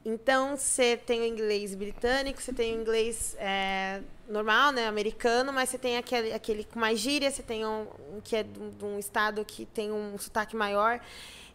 Então, 0.05 0.55
você 0.55 0.95
tem 0.95 1.21
o 1.21 1.25
inglês 1.25 1.75
britânico, 1.75 2.41
você 2.41 2.53
tem 2.53 2.77
o 2.77 2.81
inglês 2.81 3.35
é, 3.39 4.01
normal, 4.27 4.71
né, 4.71 4.87
americano, 4.87 5.51
mas 5.51 5.69
você 5.69 5.77
tem 5.77 5.97
aquele, 5.97 6.31
aquele 6.31 6.63
com 6.63 6.79
mais 6.79 6.97
gíria, 6.99 7.29
você 7.29 7.43
tem 7.43 7.65
um, 7.65 7.87
um 8.13 8.21
que 8.23 8.35
é 8.35 8.43
de 8.43 8.59
um, 8.59 8.69
de 8.69 8.85
um 8.85 8.97
estado 8.97 9.43
que 9.43 9.65
tem 9.65 9.91
um 9.91 10.17
sotaque 10.17 10.55
maior. 10.55 11.01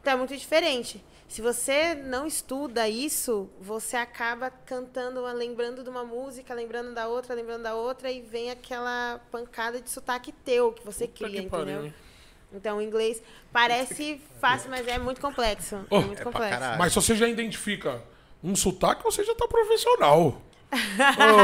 Então, 0.00 0.12
é 0.12 0.16
muito 0.16 0.36
diferente. 0.36 1.02
Se 1.28 1.40
você 1.40 1.94
não 1.94 2.26
estuda 2.26 2.86
isso, 2.90 3.48
você 3.58 3.96
acaba 3.96 4.50
cantando, 4.50 5.22
lembrando 5.32 5.82
de 5.82 5.88
uma 5.88 6.04
música, 6.04 6.52
lembrando 6.52 6.92
da 6.92 7.08
outra, 7.08 7.34
lembrando 7.34 7.62
da 7.62 7.74
outra, 7.74 8.12
e 8.12 8.20
vem 8.20 8.50
aquela 8.50 9.18
pancada 9.30 9.80
de 9.80 9.88
sotaque 9.88 10.30
teu 10.30 10.72
que 10.72 10.84
você 10.84 11.06
Puta 11.06 11.24
cria, 11.24 11.42
que 11.42 11.48
pariu, 11.48 11.64
entendeu? 11.64 11.84
hein? 11.86 11.94
Então, 12.54 12.78
o 12.78 12.82
inglês 12.82 13.22
parece 13.52 14.20
fácil, 14.40 14.70
mas 14.70 14.86
é 14.86 14.98
muito 14.98 15.20
complexo. 15.20 15.84
Oh, 15.90 15.96
é 15.96 16.00
muito 16.04 16.20
é 16.20 16.24
complexo. 16.24 16.60
mas 16.78 16.92
se 16.92 16.96
você 17.00 17.14
já 17.16 17.28
identifica 17.28 18.02
um 18.42 18.54
sotaque, 18.56 19.02
você 19.02 19.24
já 19.24 19.34
tá 19.34 19.46
profissional. 19.48 20.40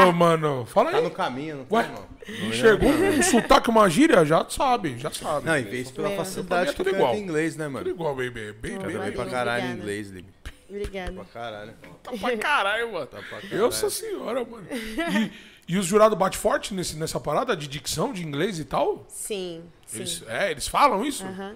Ô, 0.07 0.11
mano, 0.13 0.65
fala 0.65 0.91
Tá 0.91 0.97
aí. 0.97 1.03
no 1.03 1.11
caminho, 1.11 1.57
não 1.69 1.77
Ué, 1.77 1.83
tá, 1.83 1.89
não. 1.91 2.47
enxergou 2.47 2.89
um 2.89 3.21
sotaque, 3.21 3.69
uma 3.69 3.87
gíria, 3.89 4.25
já 4.25 4.43
sabe, 4.49 4.97
já 4.97 5.11
sabe. 5.11 5.45
Não, 5.45 5.55
em 5.57 5.63
vez 5.63 5.91
pela 5.91 6.09
É. 6.11 6.15
Facilidade 6.17 6.69
é 6.69 6.71
que 6.73 6.77
tudo 6.77 6.89
eu 6.89 6.95
igual. 6.95 7.15
inglês, 7.15 7.55
né, 7.55 7.65
Tudo 7.65 7.73
mano? 7.73 7.89
igual, 7.89 8.15
baby. 8.15 8.51
Baby, 8.53 8.69
Não, 8.73 8.81
Canta 8.81 8.97
vai 8.97 9.07
bem 9.07 9.15
pra 9.15 9.23
bem, 9.25 9.33
caralho 9.33 9.65
em 9.67 9.71
inglês, 9.73 10.09
Lib. 10.09 10.25
Obrigada. 10.67 11.11
Pra 11.13 11.25
caralho. 11.25 11.73
Tá 12.03 12.11
pra 12.11 12.37
caralho, 12.37 12.91
mano. 12.93 13.05
Tá 13.07 13.17
pra 13.17 13.41
caralho. 13.41 13.57
Nossa 13.61 13.89
senhora, 13.89 14.45
mano. 14.45 14.67
E, 14.71 15.31
e 15.69 15.77
os 15.77 15.85
jurados 15.85 16.17
batem 16.17 16.39
forte 16.39 16.73
nesse, 16.73 16.95
nessa 16.95 17.19
parada 17.19 17.55
de 17.55 17.67
dicção, 17.67 18.11
de 18.11 18.25
inglês 18.25 18.57
e 18.57 18.65
tal? 18.65 19.05
Sim, 19.07 19.63
sim. 19.85 19.99
Eles, 19.99 20.23
é, 20.27 20.49
eles 20.49 20.67
falam 20.67 21.05
isso? 21.05 21.23
Aham. 21.23 21.55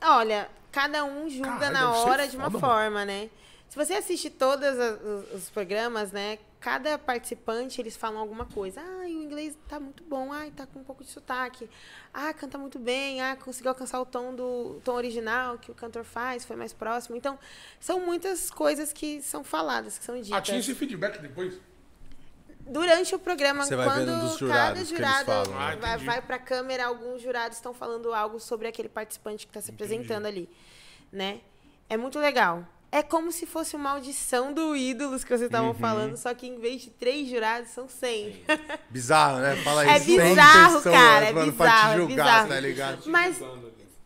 Olha, 0.00 0.48
cada 0.72 1.04
um 1.04 1.28
julga 1.28 1.68
na 1.68 1.92
hora 1.92 2.26
de 2.26 2.38
uma 2.38 2.50
foda, 2.50 2.58
mano. 2.58 2.74
forma, 2.74 3.04
né? 3.04 3.28
Se 3.68 3.76
você 3.76 3.92
assiste 3.92 4.30
todos 4.30 4.70
os, 5.34 5.50
programas, 5.50 6.10
né? 6.10 6.38
Cada 6.58 6.96
participante, 6.96 7.78
eles 7.82 7.98
falam 7.98 8.18
alguma 8.18 8.46
coisa. 8.46 8.80
Ah, 8.80 9.02
o 9.02 9.06
inglês 9.06 9.54
tá 9.68 9.78
muito 9.78 10.02
bom. 10.04 10.32
Ai, 10.32 10.50
tá 10.50 10.66
com 10.66 10.80
um 10.80 10.84
pouco 10.84 11.04
de 11.04 11.10
sotaque. 11.10 11.68
Ah, 12.14 12.32
canta 12.32 12.56
muito 12.56 12.78
bem. 12.78 13.20
Ah, 13.20 13.36
conseguiu 13.36 13.68
alcançar 13.68 14.00
o 14.00 14.06
tom 14.06 14.34
do 14.34 14.80
tom 14.82 14.94
original 14.94 15.58
que 15.58 15.70
o 15.70 15.74
cantor 15.74 16.02
faz, 16.02 16.46
foi 16.46 16.56
mais 16.56 16.72
próximo. 16.72 17.14
Então, 17.14 17.38
são 17.78 18.00
muitas 18.00 18.50
coisas 18.50 18.90
que 18.90 19.20
são 19.20 19.44
faladas, 19.44 19.98
que 19.98 20.04
são 20.04 20.16
ditas. 20.16 20.32
Ah, 20.32 20.40
tinha 20.40 20.58
esse 20.58 20.74
feedback 20.74 21.20
depois? 21.20 21.60
Durante 22.68 23.14
o 23.14 23.18
programa, 23.18 23.64
Você 23.64 23.74
vai 23.76 23.86
quando 23.86 23.98
vendo 24.06 24.20
dos 24.20 24.28
cada 24.32 24.38
jurados 24.38 24.72
que 24.74 24.78
eles 24.78 24.88
jurado 24.88 25.24
falam, 25.26 25.44
né? 25.50 25.56
Ah, 25.58 25.76
vai, 25.76 25.90
entendi. 25.94 26.04
vai 26.06 26.22
pra 26.22 26.38
câmera, 26.38 26.86
alguns 26.86 27.22
jurados 27.22 27.56
estão 27.56 27.72
falando 27.74 28.12
algo 28.12 28.38
sobre 28.38 28.68
aquele 28.68 28.88
participante 28.88 29.46
que 29.46 29.50
está 29.50 29.60
se 29.60 29.70
apresentando 29.70 30.26
ali, 30.26 30.48
né? 31.12 31.40
É 31.88 31.96
muito 31.96 32.18
legal. 32.18 32.64
É 32.90 33.02
como 33.02 33.30
se 33.30 33.44
fosse 33.44 33.76
uma 33.76 33.90
audição 33.90 34.52
do 34.52 34.74
Ídolos 34.74 35.22
que 35.22 35.28
vocês 35.28 35.42
estavam 35.42 35.68
Uhum. 35.68 35.74
falando, 35.74 36.16
só 36.16 36.32
que 36.32 36.46
em 36.46 36.58
vez 36.58 36.80
de 36.82 36.90
três 36.90 37.28
jurados, 37.28 37.68
são 37.70 37.86
100. 37.88 38.42
Bizarro, 38.88 39.40
né? 39.40 39.56
Fala 39.56 39.84
É 39.86 39.96
isso. 39.96 40.06
sem 40.06 40.18
bizarro, 40.18 40.82
cara, 40.82 41.26
é 41.26 41.32
bizarro, 41.32 41.52
pra 41.52 41.66
é 41.66 41.90
te 41.92 41.96
julgar, 41.98 42.16
bizarro. 42.24 42.48
tá 42.48 42.60
ligado? 42.60 43.02
Mas 43.06 43.38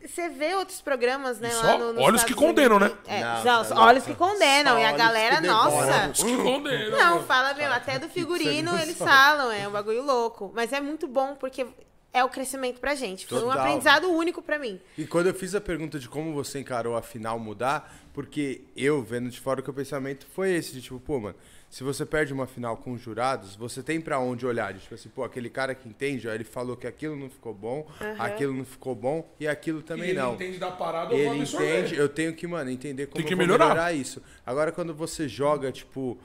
você 0.07 0.29
vê 0.29 0.55
outros 0.55 0.81
programas, 0.81 1.39
né? 1.39 1.55
Lá 1.55 1.63
só 1.63 1.79
no, 1.79 2.01
olhos 2.01 2.25
que 2.25 2.35
condenam, 2.35 2.77
Unidos. 2.77 2.97
né? 3.07 3.19
É, 3.19 3.21
Não, 3.21 3.45
não, 3.45 3.65
tá 3.65 3.81
olhos 3.81 4.05
que 4.05 4.15
condenam. 4.15 4.75
Só 4.75 4.79
e 4.81 4.85
a 4.85 4.89
olhos 4.89 4.99
galera, 4.99 5.41
nossa. 5.41 6.11
Os 6.11 6.23
que 6.25 6.37
condenam. 6.37 6.99
Não, 6.99 7.23
fala 7.25 7.55
mesmo, 7.55 7.73
até 7.73 7.99
do 7.99 8.09
figurino 8.09 8.77
eles 8.79 8.99
falam, 8.99 9.51
é 9.53 9.67
um 9.67 9.73
bagulho 9.73 10.03
louco. 10.03 10.53
Mas 10.55 10.73
é 10.73 10.81
muito 10.81 11.07
bom 11.07 11.35
porque 11.35 11.67
é 12.13 12.23
o 12.23 12.29
crescimento 12.29 12.79
pra 12.79 12.95
gente. 12.95 13.27
Foi 13.27 13.39
um 13.39 13.43
Total. 13.43 13.61
aprendizado 13.61 14.11
único 14.11 14.43
pra 14.43 14.59
mim. 14.59 14.81
E 14.99 15.07
quando 15.07 15.29
eu 15.29 15.35
fiz 15.35 15.55
a 15.55 15.61
pergunta 15.61 15.99
de 15.99 16.09
como 16.09 16.35
você 16.35 16.61
encarou 16.61 16.97
a 16.97 17.03
final 17.03 17.39
mudar, 17.39 17.93
porque 18.13 18.63
eu, 18.77 19.03
vendo 19.03 19.31
de 19.31 19.41
fora, 19.41 19.63
que 19.63 19.71
o 19.71 19.73
pensamento 19.73 20.27
foi 20.35 20.51
esse, 20.51 20.73
de 20.73 20.83
tipo, 20.83 21.01
pô, 21.01 21.19
mano, 21.19 21.37
se 21.73 21.83
você 21.83 22.05
perde 22.05 22.35
uma 22.35 22.47
final 22.47 22.77
com 22.77 22.93
os 22.93 23.01
jurados, 23.01 23.57
você 23.57 23.83
tem 23.83 23.99
pra 23.99 24.19
onde 24.21 24.45
olhar. 24.45 24.75
Tipo 24.75 24.95
assim, 24.95 25.09
pô, 25.09 25.25
aquele 25.25 25.49
cara 25.49 25.75
que 25.75 25.89
entende, 25.89 26.29
ó, 26.29 26.33
ele 26.35 26.45
falou 26.45 26.77
que 26.77 26.87
aquilo 26.87 27.17
não 27.17 27.31
ficou 27.31 27.55
bom, 27.55 27.89
aquilo 28.19 28.53
não 28.53 28.65
ficou 28.67 28.95
bom 28.95 29.27
e 29.41 29.49
aquilo 29.49 29.81
E 29.81 29.83
também 29.83 30.11
ele 30.11 30.19
não. 30.19 30.35
entende 30.35 30.59
da 30.59 30.71
parada, 30.71 31.15
eu 31.15 31.25
vou 31.25 31.35
Ele 31.35 31.45
entende, 31.45 31.95
eu 31.97 32.11
tenho 32.11 32.35
que, 32.35 32.47
mano, 32.47 32.69
entender 32.69 33.07
como 33.07 33.17
Tem 33.17 33.25
que 33.27 33.33
eu 33.33 33.39
melhorar. 33.39 33.69
melhorar. 33.71 33.93
isso. 33.95 34.23
Agora, 34.45 34.71
quando 34.71 34.93
você 34.93 35.27
joga, 35.27 35.73
tipo, 35.73 36.19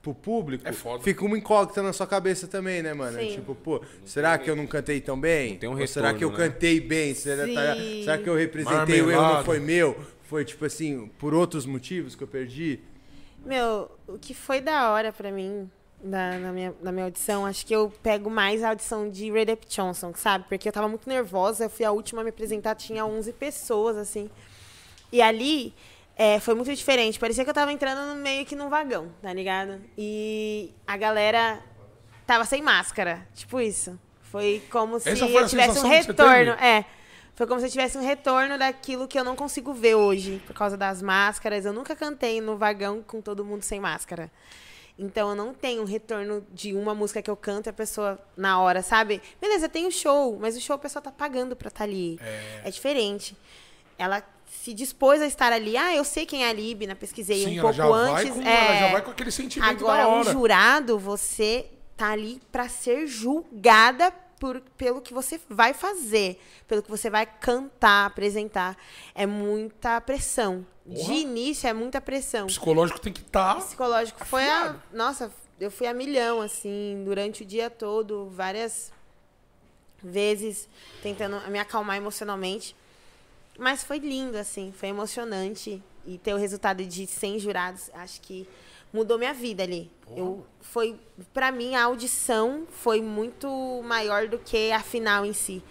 pro 0.00 0.14
público, 0.14 0.62
É 0.68 0.72
fica 1.00 1.24
uma 1.24 1.36
incógnita 1.36 1.82
na 1.82 1.92
sua 1.92 2.06
cabeça 2.06 2.46
também, 2.46 2.80
né, 2.80 2.94
mano? 2.94 3.18
Sim. 3.18 3.26
Tipo, 3.34 3.56
pô, 3.56 3.82
será 4.04 4.38
que 4.38 4.48
eu 4.48 4.54
não 4.54 4.68
cantei 4.68 5.00
tão 5.00 5.20
bem? 5.20 5.58
Um 5.64 5.80
Ou 5.80 5.86
será 5.88 6.14
que 6.14 6.22
eu 6.22 6.28
retorno, 6.28 6.38
né? 6.46 6.52
cantei 6.54 6.80
bem? 6.80 7.12
Será, 7.12 7.42
tá- 7.52 7.74
será 8.04 8.18
que 8.18 8.28
eu 8.28 8.36
representei 8.36 9.02
o 9.02 9.10
erro 9.10 9.34
não 9.34 9.44
foi 9.44 9.58
meu? 9.58 9.96
Foi, 10.22 10.44
tipo 10.44 10.64
assim, 10.64 11.10
por 11.18 11.34
outros 11.34 11.66
motivos 11.66 12.14
que 12.14 12.22
eu 12.22 12.28
perdi? 12.28 12.78
Meu, 13.44 13.90
o 14.06 14.18
que 14.18 14.34
foi 14.34 14.60
da 14.60 14.90
hora 14.90 15.12
pra 15.12 15.30
mim 15.30 15.70
na, 16.02 16.38
na, 16.38 16.52
minha, 16.52 16.74
na 16.82 16.92
minha 16.92 17.04
audição, 17.04 17.46
acho 17.46 17.64
que 17.64 17.74
eu 17.74 17.92
pego 18.02 18.28
mais 18.28 18.62
a 18.62 18.70
audição 18.70 19.08
de 19.08 19.30
Redep 19.30 19.66
Johnson, 19.66 20.12
sabe? 20.14 20.44
Porque 20.48 20.68
eu 20.68 20.72
tava 20.72 20.88
muito 20.88 21.08
nervosa, 21.08 21.64
eu 21.64 21.70
fui 21.70 21.84
a 21.84 21.92
última 21.92 22.20
a 22.20 22.24
me 22.24 22.30
apresentar, 22.30 22.74
tinha 22.74 23.04
11 23.06 23.32
pessoas, 23.32 23.96
assim. 23.96 24.28
E 25.12 25.22
ali 25.22 25.72
é, 26.16 26.40
foi 26.40 26.54
muito 26.54 26.74
diferente, 26.74 27.18
parecia 27.18 27.44
que 27.44 27.50
eu 27.50 27.54
tava 27.54 27.72
entrando 27.72 28.14
no 28.14 28.20
meio 28.20 28.44
que 28.44 28.56
num 28.56 28.68
vagão, 28.68 29.08
tá 29.22 29.32
ligado? 29.32 29.80
E 29.96 30.72
a 30.86 30.96
galera 30.96 31.62
tava 32.26 32.44
sem 32.44 32.62
máscara, 32.62 33.26
tipo 33.34 33.60
isso. 33.60 33.98
Foi 34.22 34.62
como 34.70 34.98
se 34.98 35.14
foi 35.14 35.42
eu 35.42 35.46
tivesse 35.46 35.78
um 35.78 35.88
retorno. 35.88 36.52
É. 36.52 36.84
Foi 37.34 37.46
como 37.46 37.58
se 37.60 37.66
eu 37.66 37.70
tivesse 37.70 37.96
um 37.96 38.02
retorno 38.02 38.58
daquilo 38.58 39.08
que 39.08 39.18
eu 39.18 39.24
não 39.24 39.34
consigo 39.34 39.72
ver 39.72 39.94
hoje, 39.94 40.42
por 40.46 40.54
causa 40.54 40.76
das 40.76 41.00
máscaras. 41.00 41.64
Eu 41.64 41.72
nunca 41.72 41.96
cantei 41.96 42.40
no 42.40 42.56
vagão 42.56 43.02
com 43.02 43.20
todo 43.22 43.44
mundo 43.44 43.62
sem 43.62 43.80
máscara. 43.80 44.30
Então 44.98 45.30
eu 45.30 45.34
não 45.34 45.54
tenho 45.54 45.80
um 45.82 45.86
retorno 45.86 46.46
de 46.52 46.74
uma 46.74 46.94
música 46.94 47.22
que 47.22 47.30
eu 47.30 47.36
canto 47.36 47.66
e 47.68 47.70
a 47.70 47.72
pessoa 47.72 48.18
na 48.36 48.60
hora, 48.60 48.82
sabe? 48.82 49.22
Beleza, 49.40 49.66
tem 49.68 49.86
o 49.86 49.90
show, 49.90 50.38
mas 50.38 50.54
o 50.56 50.60
show 50.60 50.76
a 50.76 50.78
pessoa 50.78 51.02
tá 51.02 51.10
pagando 51.10 51.56
pra 51.56 51.68
estar 51.68 51.84
ali. 51.84 52.20
É. 52.64 52.70
diferente. 52.70 53.34
Ela 53.96 54.22
se 54.46 54.74
dispôs 54.74 55.22
a 55.22 55.26
estar 55.26 55.50
ali. 55.52 55.76
Ah, 55.78 55.96
eu 55.96 56.04
sei 56.04 56.26
quem 56.26 56.44
é 56.44 56.50
a 56.50 56.52
Libna, 56.52 56.94
pesquisei 56.94 57.44
Sim, 57.44 57.58
um 57.58 57.62
pouco 57.62 57.92
antes. 57.94 58.30
com- 58.30 58.42
é... 58.42 58.66
ela 58.66 58.78
já 58.78 58.92
vai 58.92 59.02
com 59.02 59.10
aquele 59.10 59.30
sentimento 59.30 59.70
Agora, 59.70 60.02
da 60.02 60.08
um 60.08 60.18
hora. 60.20 60.30
jurado, 60.32 60.98
você 60.98 61.66
tá 61.96 62.10
ali 62.10 62.40
pra 62.52 62.68
ser 62.68 63.06
julgada 63.06 64.12
por, 64.42 64.60
pelo 64.76 65.00
que 65.00 65.14
você 65.14 65.40
vai 65.48 65.72
fazer, 65.72 66.36
pelo 66.66 66.82
que 66.82 66.90
você 66.90 67.08
vai 67.08 67.24
cantar, 67.24 68.06
apresentar. 68.06 68.76
É 69.14 69.24
muita 69.24 70.00
pressão. 70.00 70.66
De 70.84 70.96
Porra. 70.96 71.12
início 71.14 71.68
é 71.68 71.72
muita 71.72 72.00
pressão. 72.00 72.48
Psicológico 72.48 73.00
tem 73.00 73.12
que 73.12 73.20
estar. 73.20 73.54
Psicológico 73.58 74.26
foi 74.26 74.42
a. 74.50 74.74
Nossa, 74.92 75.32
eu 75.60 75.70
fui 75.70 75.86
a 75.86 75.94
milhão, 75.94 76.40
assim, 76.40 77.04
durante 77.04 77.44
o 77.44 77.46
dia 77.46 77.70
todo, 77.70 78.30
várias 78.30 78.92
vezes 80.02 80.68
tentando 81.04 81.40
me 81.48 81.60
acalmar 81.60 81.96
emocionalmente. 81.96 82.74
Mas 83.56 83.84
foi 83.84 83.98
lindo, 83.98 84.36
assim, 84.36 84.74
foi 84.76 84.88
emocionante. 84.88 85.80
E 86.04 86.18
ter 86.18 86.34
o 86.34 86.36
resultado 86.36 86.84
de 86.84 87.06
100 87.06 87.38
jurados, 87.38 87.90
acho 87.94 88.20
que 88.22 88.48
mudou 88.92 89.18
minha 89.18 89.32
vida 89.34 89.62
ali. 89.62 89.90
Eu, 90.16 90.44
foi, 90.60 90.98
pra 91.32 91.50
mim, 91.50 91.74
a 91.74 91.84
audição 91.84 92.66
foi 92.70 93.00
muito 93.00 93.48
maior 93.84 94.28
do 94.28 94.38
que 94.38 94.70
a 94.72 94.80
final 94.80 95.24
em 95.24 95.32
si. 95.32 95.62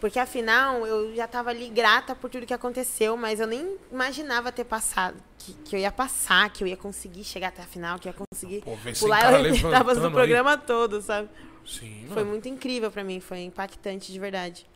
Porque 0.00 0.18
a 0.18 0.26
final, 0.26 0.86
eu 0.86 1.14
já 1.14 1.26
tava 1.26 1.50
ali 1.50 1.68
grata 1.70 2.14
por 2.14 2.28
tudo 2.28 2.44
que 2.44 2.52
aconteceu, 2.52 3.16
mas 3.16 3.40
eu 3.40 3.46
nem 3.46 3.78
imaginava 3.90 4.52
ter 4.52 4.64
passado. 4.64 5.16
Que, 5.38 5.52
que 5.54 5.76
eu 5.76 5.80
ia 5.80 5.90
passar, 5.92 6.50
que 6.50 6.62
eu 6.64 6.68
ia 6.68 6.76
conseguir 6.76 7.24
chegar 7.24 7.48
até 7.48 7.62
a 7.62 7.66
final, 7.66 7.98
que 7.98 8.08
eu 8.08 8.12
ia 8.12 8.18
conseguir 8.30 8.60
Pô, 8.62 8.74
ver 8.76 8.94
100 8.94 9.00
pular. 9.06 9.22
cara 9.22 9.38
Eu 9.48 9.54
tava 9.70 9.92
levantando 9.92 10.00
no 10.00 10.06
aí. 10.08 10.12
programa 10.12 10.58
todo, 10.58 11.00
sabe? 11.00 11.28
Sim, 11.64 12.04
Foi 12.08 12.16
mano. 12.16 12.30
muito 12.30 12.48
incrível 12.48 12.90
pra 12.90 13.02
mim, 13.02 13.20
foi 13.20 13.40
impactante 13.40 14.12
de 14.12 14.18
verdade. 14.18 14.66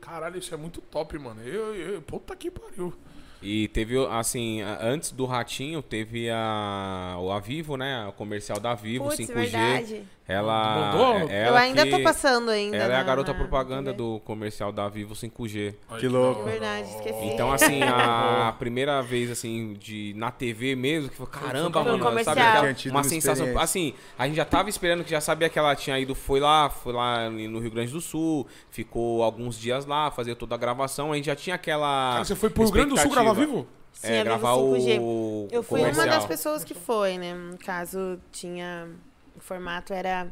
Caralho, 0.00 0.38
isso 0.38 0.52
é 0.52 0.56
muito 0.56 0.80
top, 0.80 1.18
mano. 1.18 1.42
Eu, 1.42 1.74
eu, 1.74 2.02
puta 2.02 2.36
que 2.36 2.50
pariu. 2.50 2.92
E 3.42 3.68
teve, 3.68 3.94
assim, 4.10 4.62
a- 4.62 4.78
antes 4.82 5.10
do 5.12 5.24
Ratinho, 5.26 5.82
teve 5.82 6.28
a, 6.30 7.16
o 7.18 7.30
Avivo, 7.30 7.76
né? 7.76 8.06
O 8.08 8.12
comercial 8.12 8.58
da 8.58 8.74
Vivo, 8.74 9.04
Putz, 9.04 9.16
5G. 9.18 9.34
verdade. 9.34 10.02
Ela, 10.28 10.90
Mandou? 10.92 11.14
é- 11.14 11.22
eu 11.22 11.28
ela 11.46 11.60
ainda 11.60 11.84
que- 11.84 11.90
tô 11.90 12.00
passando 12.02 12.50
ainda. 12.50 12.76
Ela 12.76 12.94
é 12.94 12.96
a 12.96 13.02
garota 13.04 13.32
na- 13.32 13.38
propaganda 13.38 13.92
na- 13.92 13.96
do 13.96 14.18
comercial 14.24 14.72
da 14.72 14.88
Vivo 14.88 15.14
5G. 15.14 15.72
Ai, 15.88 16.00
Que 16.00 16.08
louco. 16.08 16.40
hora. 16.40 16.50
Verdade, 16.50 16.88
esqueci. 16.88 17.24
Então, 17.26 17.52
assim, 17.52 17.80
a 17.84 18.52
primeira 18.58 19.00
vez, 19.02 19.30
assim, 19.30 19.74
de, 19.74 20.12
na 20.16 20.32
TV 20.32 20.74
mesmo, 20.74 21.10
que 21.10 21.16
foi, 21.16 21.26
caramba, 21.28 21.80
Foi 21.80 21.92
mano, 21.92 22.04
comercial. 22.04 22.34
sabe? 22.34 22.48
aquela- 22.48 22.92
uma 22.92 23.00
uma 23.00 23.04
sensação, 23.04 23.56
assim, 23.56 23.94
a 24.18 24.26
gente 24.26 24.34
já 24.36 24.44
tava 24.44 24.68
esperando 24.68 25.04
que 25.04 25.10
já 25.10 25.20
sabia 25.20 25.48
que 25.48 25.60
ela 25.60 25.76
tinha 25.76 25.96
ido, 25.96 26.12
foi 26.12 26.40
lá, 26.40 26.70
foi 26.70 26.92
lá 26.92 27.30
no 27.30 27.60
Rio 27.60 27.70
Grande 27.70 27.92
do 27.92 28.00
Sul, 28.00 28.48
ficou 28.68 29.22
alguns 29.22 29.56
dias 29.56 29.86
lá, 29.86 30.10
fazer 30.10 30.34
toda 30.34 30.56
a 30.56 30.58
gravação, 30.58 31.12
a 31.12 31.16
gente 31.16 31.26
já 31.26 31.36
tinha 31.36 31.54
aquela 31.54 32.14
Cara, 32.14 32.24
você 32.24 32.34
foi 32.34 32.50
pro 32.50 32.64
Rio 32.64 32.72
Grande 32.72 32.90
do 32.90 32.98
Sul 33.00 33.12
gravar 33.12 33.25
expectativa. 33.32 33.46
vivo? 33.62 33.66
Sim, 33.92 34.12
É, 34.12 34.24
gravar 34.24 34.52
5G. 34.56 34.98
o 35.00 35.48
Eu 35.50 35.62
fui 35.62 35.80
comercial. 35.80 36.06
uma 36.06 36.14
das 36.14 36.26
pessoas 36.26 36.62
que 36.64 36.74
foi, 36.74 37.16
né? 37.18 37.32
No 37.34 37.56
caso, 37.58 38.20
tinha. 38.30 38.88
O 39.34 39.40
formato 39.40 39.92
era 39.92 40.28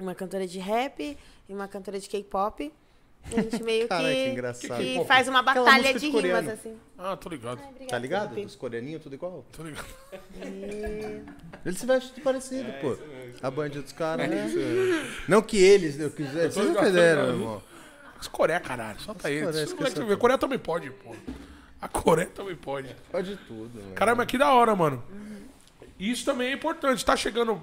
uma 0.00 0.14
cantora 0.14 0.46
de 0.46 0.58
rap 0.58 1.16
e 1.48 1.52
uma 1.54 1.68
cantora 1.68 1.98
de 2.00 2.08
K-pop. 2.08 2.72
E 3.30 3.38
A 3.38 3.42
gente 3.42 3.62
meio 3.62 3.86
Caralho, 3.86 4.08
que 4.08 4.24
que, 4.24 4.30
engraçado. 4.30 4.80
que 4.80 5.04
faz 5.04 5.28
uma 5.28 5.42
batalha 5.42 5.94
de, 5.94 6.00
de 6.00 6.10
rimas, 6.10 6.48
assim. 6.48 6.76
Ah, 6.98 7.16
tô 7.16 7.28
ligado. 7.28 7.60
Tá 7.88 7.96
ligado? 7.98 8.36
Os 8.40 8.56
coreaninhos, 8.56 9.00
tudo 9.02 9.14
igual. 9.14 9.44
Tô 9.52 9.62
ligado. 9.62 9.86
E- 10.44 11.22
Eles 11.64 11.78
se 11.78 11.86
vestem 11.86 12.22
parecido, 12.24 12.72
pô. 12.80 12.96
A 13.40 13.48
band 13.50 13.68
dos 13.70 13.92
caras. 13.92 14.28
é. 14.28 14.46
Não 15.28 15.40
que 15.40 15.56
eles, 15.56 16.00
eu 16.00 16.10
quiser. 16.10 16.50
Vocês 16.50 16.68
não 16.68 16.82
fizeram, 16.82 17.28
irmão. 17.28 17.62
As 18.18 18.26
Coreia, 18.26 18.58
caralho. 18.58 19.00
Solta 19.00 19.28
aí. 19.28 19.40
Coreia, 19.40 19.50
Isso, 19.64 19.72
esqueci 19.74 19.80
moleque, 19.80 20.00
a 20.00 20.04
ver. 20.04 20.16
Coreia 20.18 20.38
também 20.38 20.58
pode, 20.58 20.90
pô. 20.90 21.14
A 21.82 21.88
Coreia 21.88 22.30
também 22.30 22.54
pode. 22.54 22.94
Pode 23.10 23.36
tudo, 23.48 23.80
mano. 23.82 23.94
Caramba, 23.94 24.24
que 24.24 24.38
da 24.38 24.52
hora, 24.52 24.74
mano. 24.76 25.02
Isso 25.98 26.24
também 26.24 26.48
é 26.50 26.52
importante. 26.52 27.04
Tá 27.04 27.16
chegando 27.16 27.60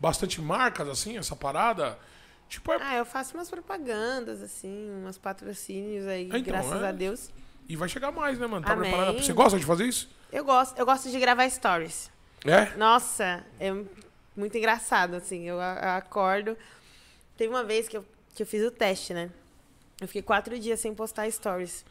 bastante 0.00 0.40
marcas, 0.40 0.88
assim, 0.88 1.16
essa 1.16 1.36
parada. 1.36 1.96
Tipo, 2.48 2.72
é... 2.72 2.78
Ah, 2.80 2.96
eu 2.96 3.04
faço 3.06 3.34
umas 3.34 3.48
propagandas, 3.48 4.42
assim, 4.42 4.90
umas 5.00 5.16
patrocínios 5.16 6.06
aí, 6.08 6.26
Então, 6.26 6.42
graças 6.42 6.82
é. 6.82 6.88
a 6.88 6.92
Deus. 6.92 7.30
e 7.68 7.76
vai 7.76 7.88
chegar 7.88 8.10
mais, 8.10 8.36
né, 8.38 8.46
mano? 8.48 8.66
Tá 8.66 8.72
Amém. 8.72 8.90
preparada? 8.90 9.22
Você 9.22 9.32
gosta 9.32 9.58
de 9.58 9.64
fazer 9.64 9.86
isso? 9.86 10.10
Eu 10.32 10.44
gosto, 10.44 10.76
eu 10.76 10.84
gosto 10.84 11.08
de 11.08 11.18
gravar 11.20 11.48
stories. 11.48 12.10
É? 12.44 12.76
Nossa, 12.76 13.44
é 13.60 13.72
muito 14.36 14.58
engraçado, 14.58 15.14
assim. 15.14 15.44
Eu 15.44 15.60
acordo. 15.60 16.58
Teve 17.36 17.48
uma 17.54 17.62
vez 17.62 17.86
que 17.88 17.96
eu, 17.96 18.04
que 18.34 18.42
eu 18.42 18.46
fiz 18.46 18.62
o 18.66 18.70
teste, 18.72 19.14
né? 19.14 19.30
Eu 20.00 20.08
fiquei 20.08 20.22
quatro 20.22 20.58
dias 20.58 20.80
sem 20.80 20.92
postar 20.92 21.30
stories. 21.30 21.84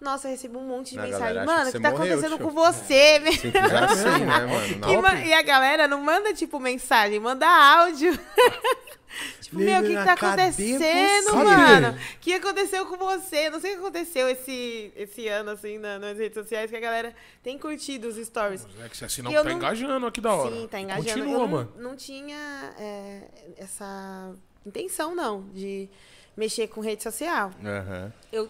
Nossa, 0.00 0.28
eu 0.28 0.32
recebi 0.32 0.56
um 0.56 0.62
monte 0.62 0.92
de 0.92 0.98
A 1.00 1.02
mensagem. 1.02 1.34
galera 1.34 1.44
Mano, 1.46 1.68
o 1.70 1.72
que 1.72 1.80
tá 1.80 1.90
morreu, 1.90 2.06
acontecendo 2.14 2.36
tio. 2.36 2.46
com 2.46 2.50
você? 2.52 3.18
meu?" 3.18 3.32
Simples 3.32 3.54
assim, 3.72 4.24
né, 4.24 4.46
mano? 4.46 4.58
E, 4.88 4.96
Não. 5.02 5.26
e 5.26 5.34
a 5.34 5.42
galera 5.42 5.88
não 5.88 6.00
manda, 6.00 6.32
tipo, 6.32 6.60
mensagem, 6.60 7.18
manda 7.18 7.46
áudio. 7.48 8.12
tipo, 9.40 9.56
meu, 9.58 9.80
o 9.80 9.82
que, 9.82 9.88
que 9.96 10.04
tá 10.04 10.12
acontecendo, 10.12 11.34
mano? 11.34 11.88
O 11.96 12.18
que 12.20 12.34
aconteceu 12.34 12.86
com 12.86 12.96
você? 12.96 13.50
Não 13.50 13.60
sei 13.60 13.72
o 13.72 13.74
que 13.74 13.80
aconteceu 13.80 14.28
esse, 14.28 14.92
esse 14.94 15.26
ano, 15.28 15.50
assim, 15.50 15.78
na- 15.78 15.98
nas 15.98 16.16
redes 16.16 16.34
sociais, 16.34 16.70
que 16.70 16.76
a 16.76 16.80
galera 16.80 17.14
tem 17.42 17.58
curtido 17.58 18.06
os 18.08 18.16
stories. 18.24 18.66
É 18.84 18.88
que 18.88 18.96
se 18.96 19.04
assim 19.04 19.22
não 19.22 19.32
eu 19.32 19.42
tá 19.42 19.48
não- 19.48 19.56
engajando 19.56 20.06
aqui 20.06 20.20
da 20.20 20.32
hora. 20.32 20.54
Sim, 20.54 20.68
tá 20.70 20.78
engajando. 20.80 21.08
Continua, 21.08 21.32
eu 21.32 21.38
não, 21.40 21.48
mano. 21.48 21.72
não 21.76 21.96
tinha 21.96 22.74
é, 22.78 23.22
essa 23.56 24.32
intenção, 24.64 25.14
não, 25.14 25.42
de 25.54 25.88
mexer 26.36 26.68
com 26.68 26.80
rede 26.80 27.02
social. 27.02 27.50
Aham. 27.64 28.12
Eu 28.32 28.48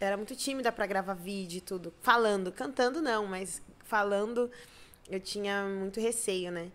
era 0.00 0.16
muito 0.16 0.34
tímida 0.36 0.70
pra 0.72 0.86
gravar 0.86 1.14
vídeo 1.14 1.58
e 1.58 1.60
tudo. 1.60 1.92
Falando, 2.00 2.50
cantando 2.52 3.00
não, 3.00 3.26
mas 3.26 3.62
falando 3.84 4.50
eu 5.08 5.20
tinha 5.20 5.64
muito 5.66 6.00
receio, 6.00 6.50
né? 6.50 6.70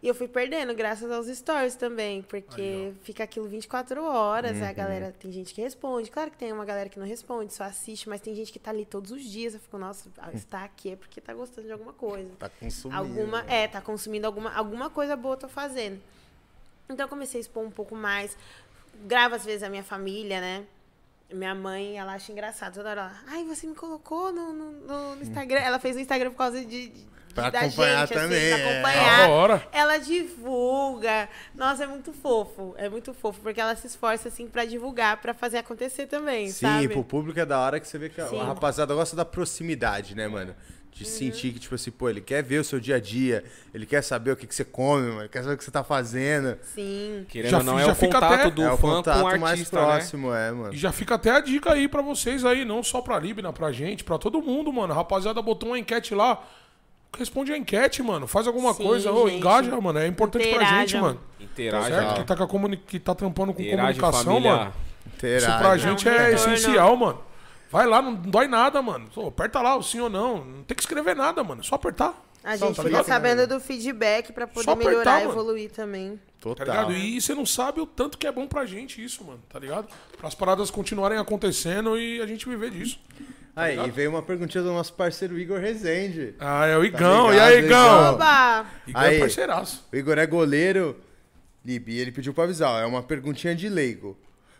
E 0.00 0.06
eu 0.06 0.14
fui 0.14 0.28
perdendo 0.28 0.72
graças 0.76 1.10
aos 1.10 1.26
stories 1.26 1.74
também, 1.74 2.22
porque 2.22 2.92
fica 3.02 3.24
aquilo 3.24 3.48
24 3.48 4.00
horas, 4.04 4.56
Uhum. 4.58 4.64
a 4.64 4.72
galera, 4.72 5.12
tem 5.18 5.32
gente 5.32 5.52
que 5.52 5.60
responde. 5.60 6.08
Claro 6.08 6.30
que 6.30 6.36
tem 6.38 6.52
uma 6.52 6.64
galera 6.64 6.88
que 6.88 7.00
não 7.00 7.06
responde, 7.06 7.52
só 7.52 7.64
assiste, 7.64 8.08
mas 8.08 8.20
tem 8.20 8.32
gente 8.32 8.52
que 8.52 8.60
tá 8.60 8.70
ali 8.70 8.84
todos 8.86 9.10
os 9.10 9.24
dias. 9.24 9.54
Eu 9.54 9.60
fico, 9.60 9.76
nossa, 9.76 10.08
ah, 10.18 10.30
está 10.32 10.62
aqui 10.62 10.90
é 10.92 10.96
porque 10.96 11.20
tá 11.20 11.34
gostando 11.34 11.66
de 11.66 11.72
alguma 11.72 11.92
coisa. 11.92 12.30
Tá 12.38 12.48
consumindo. 12.48 12.96
Alguma, 12.96 13.42
né? 13.42 13.62
é, 13.64 13.66
tá 13.66 13.80
consumindo 13.80 14.24
alguma, 14.24 14.54
alguma 14.54 14.88
coisa 14.88 15.16
boa 15.16 15.34
eu 15.34 15.38
tô 15.40 15.48
fazendo. 15.48 16.00
Então 16.88 17.04
eu 17.04 17.08
comecei 17.08 17.40
a 17.40 17.42
expor 17.42 17.64
um 17.64 17.70
pouco 17.70 17.96
mais. 17.96 18.36
Gravo 19.04 19.34
às 19.34 19.44
vezes 19.44 19.64
a 19.64 19.68
minha 19.68 19.82
família, 19.82 20.40
né? 20.40 20.64
Minha 21.32 21.54
mãe, 21.54 21.98
ela 21.98 22.14
acha 22.14 22.32
engraçado. 22.32 22.74
Toda 22.74 22.90
hora, 22.90 23.00
ela, 23.02 23.12
ai, 23.28 23.44
você 23.44 23.66
me 23.66 23.74
colocou 23.74 24.32
no, 24.32 24.52
no, 24.52 25.14
no- 25.16 25.22
Instagram. 25.22 25.60
Ela 25.60 25.78
fez 25.78 25.94
o 25.96 26.00
Instagram 26.00 26.30
por 26.30 26.38
causa 26.38 26.64
de, 26.64 26.88
de- 26.88 27.08
Pra 27.34 27.50
da 27.50 27.60
acompanhar 27.60 28.08
gente, 28.08 28.18
também, 28.18 28.52
assim, 28.52 28.62
pra 28.62 28.70
é. 28.70 28.72
acompanhar. 28.80 29.18
Da 29.18 29.28
hora. 29.28 29.68
Ela 29.70 29.98
divulga. 29.98 31.28
Nossa, 31.54 31.84
é 31.84 31.86
muito 31.86 32.12
fofo. 32.12 32.74
É 32.78 32.88
muito 32.88 33.12
fofo, 33.14 33.40
porque 33.40 33.60
ela 33.60 33.76
se 33.76 33.86
esforça, 33.86 34.28
assim, 34.28 34.48
pra 34.48 34.64
divulgar, 34.64 35.18
pra 35.20 35.34
fazer 35.34 35.58
acontecer 35.58 36.06
também, 36.06 36.48
Sim, 36.48 36.66
sabe? 36.66 36.88
pro 36.88 37.04
público 37.04 37.38
é 37.38 37.46
da 37.46 37.60
hora 37.60 37.78
que 37.78 37.86
você 37.86 37.98
vê 37.98 38.08
que 38.08 38.20
Sim. 38.26 38.40
a 38.40 38.44
rapaziada 38.44 38.94
gosta 38.94 39.14
da 39.14 39.24
proximidade, 39.24 40.14
né, 40.16 40.26
mano? 40.26 40.54
De 40.98 41.04
Uhum. 41.04 41.10
sentir 41.10 41.52
que, 41.52 41.60
tipo 41.60 41.76
assim, 41.76 41.92
pô, 41.92 42.08
ele 42.10 42.20
quer 42.20 42.42
ver 42.42 42.58
o 42.58 42.64
seu 42.64 42.80
dia 42.80 42.96
a 42.96 43.00
dia, 43.00 43.44
ele 43.72 43.86
quer 43.86 44.02
saber 44.02 44.32
o 44.32 44.36
que, 44.36 44.48
que 44.48 44.54
você 44.54 44.64
come, 44.64 45.06
mano, 45.06 45.20
ele 45.20 45.28
quer 45.28 45.42
saber 45.42 45.54
o 45.54 45.56
que 45.56 45.62
você 45.62 45.70
tá 45.70 45.84
fazendo. 45.84 46.58
Sim. 46.74 47.24
Querendo 47.28 47.50
Já 47.52 47.58
ou 47.58 47.62
não, 47.62 47.78
é 47.78 47.84
já 47.84 47.92
o 47.92 47.94
fica 47.94 48.14
contato 48.14 48.32
até- 48.34 48.50
do 48.50 48.62
é 48.62 48.72
o 48.72 48.76
fã 48.76 48.88
contato 48.96 49.14
com 49.20 49.20
o 49.20 49.40
mais 49.40 49.42
artista, 49.44 49.80
né? 49.80 49.86
próximo, 49.86 50.34
é, 50.34 50.50
mano. 50.50 50.74
E 50.74 50.76
já 50.76 50.90
fica 50.90 51.14
até 51.14 51.30
a 51.30 51.38
dica 51.38 51.72
aí 51.72 51.86
pra 51.86 52.02
vocês 52.02 52.44
aí, 52.44 52.64
não 52.64 52.82
só 52.82 53.00
pra 53.00 53.16
Libna, 53.16 53.52
pra 53.52 53.70
gente, 53.70 54.02
pra 54.02 54.18
todo 54.18 54.42
mundo, 54.42 54.72
mano. 54.72 54.92
A 54.92 54.96
rapaziada 54.96 55.40
botou 55.40 55.68
uma 55.68 55.78
enquete 55.78 56.16
lá. 56.16 56.42
Responde 57.16 57.52
a 57.52 57.56
enquete, 57.56 58.02
mano. 58.02 58.26
Faz 58.26 58.48
alguma 58.48 58.74
Sim, 58.74 58.82
coisa. 58.82 59.12
Ô, 59.12 59.28
gente. 59.28 59.38
engaja, 59.38 59.80
mano. 59.80 59.98
É 60.00 60.06
importante 60.08 60.42
pra 60.48 60.56
Interajam. 60.56 60.80
gente, 60.80 60.96
mano. 60.98 61.20
Interage, 61.40 61.88
certo? 61.88 62.06
né? 62.08 62.14
Que 62.14 62.24
tá, 62.24 62.36
com 62.36 62.46
comuni- 62.48 62.76
que 62.76 62.98
tá 62.98 63.14
trampando 63.14 63.54
com 63.54 63.62
Interage, 63.62 63.98
comunicação, 64.00 64.24
família. 64.34 64.56
mano. 64.56 64.72
Isso 65.06 65.14
Interage. 65.16 65.58
pra 65.58 65.70
né? 65.70 65.78
gente 65.78 66.08
é 66.08 66.10
retorno. 66.30 66.34
essencial, 66.54 66.96
mano. 66.96 67.28
Vai 67.70 67.86
lá, 67.86 68.00
não 68.00 68.14
dói 68.14 68.48
nada, 68.48 68.80
mano. 68.80 69.08
Pô, 69.14 69.28
aperta 69.28 69.60
lá 69.60 69.76
o 69.76 69.82
sim 69.82 70.00
ou 70.00 70.08
não. 70.08 70.44
Não 70.44 70.62
tem 70.64 70.74
que 70.74 70.82
escrever 70.82 71.14
nada, 71.14 71.44
mano. 71.44 71.60
É 71.60 71.64
só 71.64 71.74
apertar. 71.74 72.14
A 72.42 72.56
gente 72.56 72.76
tá 72.76 72.82
fica 72.82 73.04
sabendo 73.04 73.46
do 73.46 73.60
feedback 73.60 74.32
pra 74.32 74.46
poder 74.46 74.64
Só 74.64 74.72
apertar, 74.72 74.90
melhorar 74.90 75.20
e 75.20 75.24
mano. 75.26 75.32
evoluir 75.32 75.70
também. 75.70 76.16
Tá 76.16 76.22
Total. 76.40 76.66
ligado? 76.66 76.92
E 76.94 77.20
você 77.20 77.34
não 77.34 77.44
sabe 77.44 77.80
o 77.80 77.86
tanto 77.86 78.16
que 78.16 78.26
é 78.26 78.32
bom 78.32 78.46
pra 78.46 78.64
gente 78.64 79.04
isso, 79.04 79.24
mano. 79.24 79.42
Tá 79.48 79.58
ligado? 79.58 79.88
Para 80.16 80.28
as 80.28 80.34
paradas 80.34 80.70
continuarem 80.70 81.18
acontecendo 81.18 81.98
e 81.98 82.22
a 82.22 82.26
gente 82.26 82.48
viver 82.48 82.70
disso. 82.70 82.98
Aí, 83.54 83.72
ligado? 83.72 83.88
e 83.88 83.90
veio 83.90 84.10
uma 84.10 84.22
perguntinha 84.22 84.62
do 84.62 84.72
nosso 84.72 84.92
parceiro 84.94 85.36
Igor 85.38 85.58
Rezende. 85.58 86.34
Ah, 86.38 86.64
é 86.64 86.76
o 86.78 86.84
Igão. 86.84 87.30
ligado, 87.32 87.34
e 87.34 87.40
aí, 87.40 87.58
Igão? 87.64 87.66
Igão? 87.86 88.14
Oba! 88.14 88.66
Igão 88.86 89.02
Aí. 89.02 89.16
é 89.16 89.20
parceiraço. 89.20 89.84
O 89.92 89.96
Igor 89.96 90.16
é 90.16 90.26
goleiro, 90.26 90.96
Libi, 91.66 91.98
ele 91.98 92.12
pediu 92.12 92.32
pra 92.32 92.44
avisar, 92.44 92.70
ó, 92.70 92.78
é 92.78 92.86
uma 92.86 93.02
perguntinha 93.02 93.54
de 93.54 93.68
leigo. 93.68 94.16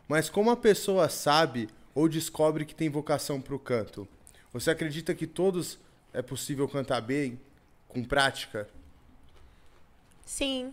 Mas 0.08 0.28
como 0.28 0.50
a 0.50 0.56
pessoa 0.56 1.08
sabe 1.08 1.68
ou 1.98 2.08
descobre 2.08 2.64
que 2.64 2.76
tem 2.76 2.88
vocação 2.88 3.40
pro 3.40 3.58
canto? 3.58 4.06
Você 4.52 4.70
acredita 4.70 5.12
que 5.16 5.26
todos 5.26 5.80
é 6.12 6.22
possível 6.22 6.68
cantar 6.68 7.00
bem 7.00 7.40
com 7.88 8.04
prática? 8.04 8.68
Sim. 10.24 10.72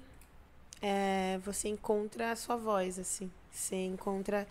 É, 0.80 1.40
você 1.44 1.68
encontra 1.68 2.32
a 2.32 2.36
sua 2.36 2.56
voz, 2.56 3.00
assim. 3.00 3.32
Você 3.52 3.76
encontra 3.76 4.48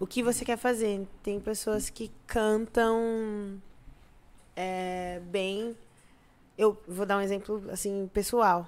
o 0.00 0.06
que 0.06 0.22
você 0.22 0.42
quer 0.42 0.56
fazer. 0.56 1.06
Tem 1.22 1.38
pessoas 1.38 1.90
que 1.90 2.10
cantam 2.26 3.60
é, 4.56 5.20
bem. 5.26 5.76
Eu 6.56 6.82
vou 6.88 7.04
dar 7.04 7.18
um 7.18 7.20
exemplo, 7.20 7.62
assim, 7.70 8.08
pessoal. 8.10 8.66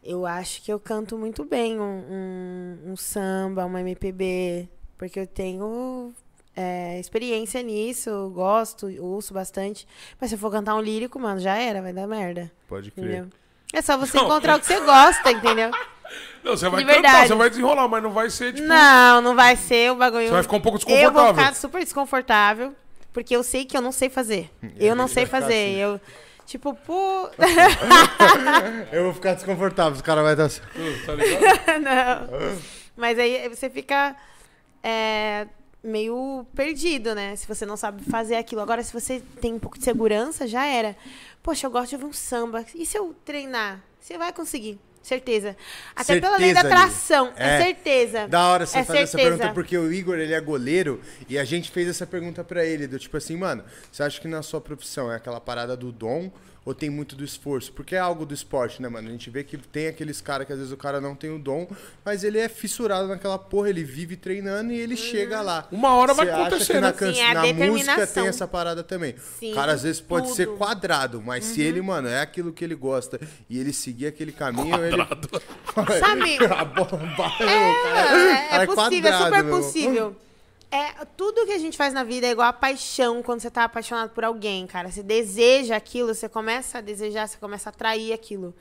Eu 0.00 0.24
acho 0.24 0.62
que 0.62 0.72
eu 0.72 0.78
canto 0.78 1.18
muito 1.18 1.44
bem 1.44 1.80
um, 1.80 1.82
um, 1.82 2.92
um 2.92 2.96
samba, 2.96 3.64
uma 3.64 3.80
MPB, 3.80 4.68
porque 5.00 5.18
eu 5.18 5.26
tenho 5.26 6.12
é, 6.54 7.00
experiência 7.00 7.62
nisso, 7.62 8.30
gosto, 8.34 8.86
ouço 9.02 9.32
bastante. 9.32 9.88
Mas 10.20 10.28
se 10.28 10.36
eu 10.36 10.38
for 10.38 10.50
cantar 10.50 10.74
um 10.74 10.80
lírico, 10.82 11.18
mano, 11.18 11.40
já 11.40 11.56
era, 11.56 11.80
vai 11.80 11.90
dar 11.90 12.06
merda. 12.06 12.52
Pode 12.68 12.90
crer. 12.90 13.04
Entendeu? 13.06 13.28
É 13.72 13.80
só 13.80 13.96
você 13.96 14.18
Não. 14.18 14.24
encontrar 14.24 14.58
o 14.58 14.60
que 14.60 14.66
você 14.66 14.78
gosta, 14.80 15.32
entendeu? 15.32 15.70
Não, 16.44 16.54
você 16.54 16.68
vai 16.68 16.84
De 16.84 16.92
cantar, 16.92 17.26
você 17.26 17.34
vai 17.34 17.48
desenrolar, 17.48 17.88
mas 17.88 18.02
não 18.02 18.10
vai 18.10 18.28
ser, 18.28 18.52
tipo... 18.52 18.66
Não, 18.66 19.22
não 19.22 19.36
vai 19.36 19.54
ser 19.56 19.92
o 19.92 19.94
bagulho. 19.94 20.26
Você 20.26 20.32
vai 20.32 20.42
ficar 20.42 20.56
um 20.56 20.60
pouco 20.60 20.78
Eu 20.78 20.82
vou 20.82 20.96
desconfortável. 20.96 21.34
ficar 21.34 21.54
super 21.54 21.84
desconfortável, 21.84 22.74
porque 23.12 23.36
eu 23.36 23.42
sei 23.42 23.64
que 23.64 23.76
eu 23.76 23.80
não 23.80 23.92
sei 23.92 24.10
fazer. 24.10 24.50
Eu 24.76 24.96
não 24.96 25.06
sei 25.06 25.24
fazer. 25.24 25.46
assim. 25.46 25.76
Eu, 25.76 26.00
tipo, 26.46 26.74
pô. 26.74 27.30
Eu 28.90 29.04
vou 29.04 29.14
ficar 29.14 29.34
desconfortável, 29.34 29.92
os 29.92 30.02
caras 30.02 30.24
vão 30.24 30.36
dar 30.36 30.44
assim. 30.44 30.60
Tá 31.06 31.14
ligado? 31.14 31.80
não. 31.80 32.58
Mas 32.96 33.18
aí 33.18 33.48
você 33.48 33.70
fica 33.70 34.16
é, 34.82 35.46
meio 35.82 36.46
perdido, 36.54 37.14
né? 37.14 37.34
Se 37.36 37.46
você 37.46 37.64
não 37.66 37.76
sabe 37.76 38.02
fazer 38.04 38.36
aquilo. 38.36 38.60
Agora, 38.60 38.82
se 38.82 38.92
você 38.92 39.22
tem 39.40 39.54
um 39.54 39.58
pouco 39.58 39.78
de 39.78 39.84
segurança, 39.84 40.46
já 40.46 40.64
era. 40.66 40.96
Poxa, 41.42 41.66
eu 41.66 41.70
gosto 41.70 41.90
de 41.90 41.94
ouvir 41.96 42.06
um 42.06 42.12
samba. 42.12 42.64
E 42.74 42.84
se 42.84 42.98
eu 42.98 43.14
treinar? 43.24 43.82
Você 44.00 44.16
vai 44.18 44.32
conseguir. 44.32 44.78
Certeza. 45.02 45.56
Até 45.96 46.20
pela 46.20 46.36
lei 46.36 46.52
da 46.52 46.60
Certeza, 46.60 46.82
atração. 46.82 47.32
É, 47.34 47.56
É. 47.56 47.62
certeza. 47.64 48.28
Da 48.28 48.48
hora 48.48 48.66
você 48.66 48.80
É 48.80 48.84
fazer 48.84 48.98
essa 48.98 49.12
certeza. 49.12 49.30
pergunta, 49.38 49.54
porque 49.54 49.76
o 49.78 49.90
Igor, 49.90 50.18
ele 50.18 50.34
é 50.34 50.40
goleiro, 50.40 51.00
e 51.26 51.38
a 51.38 51.44
gente 51.44 51.70
fez 51.70 51.88
essa 51.88 52.06
pergunta 52.06 52.44
pra 52.44 52.66
ele, 52.66 52.86
do 52.86 52.98
tipo 52.98 53.16
assim, 53.16 53.34
mano, 53.34 53.64
você 53.90 54.02
acha 54.02 54.20
que 54.20 54.28
na 54.28 54.42
sua 54.42 54.60
profissão 54.60 55.10
é 55.10 55.16
aquela 55.16 55.40
parada 55.40 55.74
do 55.74 55.90
dom 55.90 56.30
ou 56.64 56.74
tem 56.74 56.90
muito 56.90 57.16
do 57.16 57.24
esforço? 57.24 57.72
Porque 57.72 57.94
é 57.94 57.98
algo 57.98 58.26
do 58.26 58.34
esporte, 58.34 58.80
né, 58.82 58.88
mano? 58.88 59.08
A 59.08 59.12
gente 59.12 59.30
vê 59.30 59.42
que 59.42 59.56
tem 59.56 59.88
aqueles 59.88 60.20
caras 60.20 60.46
que 60.46 60.52
às 60.52 60.58
vezes 60.58 60.72
o 60.72 60.76
cara 60.76 61.00
não 61.00 61.14
tem 61.14 61.30
o 61.30 61.38
dom, 61.38 61.66
mas 62.04 62.22
ele 62.24 62.38
é 62.38 62.48
fissurado 62.48 63.08
naquela 63.08 63.38
porra, 63.38 63.70
ele 63.70 63.82
vive 63.82 64.16
treinando 64.16 64.72
e 64.72 64.78
ele 64.78 64.96
chega 64.96 65.40
lá. 65.40 65.66
Uma 65.72 65.94
hora 65.94 66.12
vai 66.14 66.26
Você 66.26 66.32
acha 66.32 66.46
acontecer, 66.46 66.72
que 66.74 66.80
na, 66.80 66.86
né? 66.88 66.92
can- 66.92 67.14
Sim, 67.14 67.20
é 67.20 67.30
a 67.30 67.34
na 67.34 67.52
música 67.66 68.06
tem 68.06 68.26
essa 68.26 68.46
parada 68.46 68.82
também. 68.82 69.14
Sim, 69.38 69.52
o 69.52 69.54
cara 69.54 69.72
às 69.72 69.82
vezes 69.82 70.00
pode 70.00 70.30
ser 70.34 70.46
tudo. 70.46 70.58
quadrado, 70.58 71.22
mas 71.24 71.44
se 71.44 71.60
ele, 71.62 71.80
mano, 71.80 72.08
é 72.08 72.20
aquilo 72.20 72.52
que 72.52 72.62
ele 72.64 72.74
gosta 72.74 73.18
e 73.48 73.58
ele 73.58 73.72
seguir 73.72 74.06
aquele 74.06 74.32
caminho, 74.32 74.76
ele. 74.84 74.96
Sabe? 76.00 76.38
a 76.44 76.64
vai, 76.64 76.90
o 76.90 77.16
cara- 77.16 78.20
É, 78.20 78.48
cara 78.48 78.62
é 78.62 78.66
possível, 78.66 79.10
é 79.10 79.18
quadrado, 79.18 79.24
super 79.24 79.44
meu. 79.92 80.16
É, 80.70 81.04
tudo 81.16 81.44
que 81.46 81.52
a 81.52 81.58
gente 81.58 81.76
faz 81.76 81.92
na 81.92 82.04
vida 82.04 82.26
é 82.26 82.30
igual 82.30 82.46
a 82.48 82.52
paixão 82.52 83.22
quando 83.22 83.40
você 83.40 83.50
tá 83.50 83.64
apaixonado 83.64 84.10
por 84.10 84.24
alguém, 84.24 84.66
cara. 84.66 84.90
Você 84.90 85.02
deseja 85.02 85.74
aquilo, 85.76 86.14
você 86.14 86.28
começa 86.28 86.78
a 86.78 86.80
desejar, 86.80 87.26
você 87.26 87.36
começa 87.38 87.68
a 87.68 87.72
atrair 87.72 88.12
aquilo. 88.12 88.54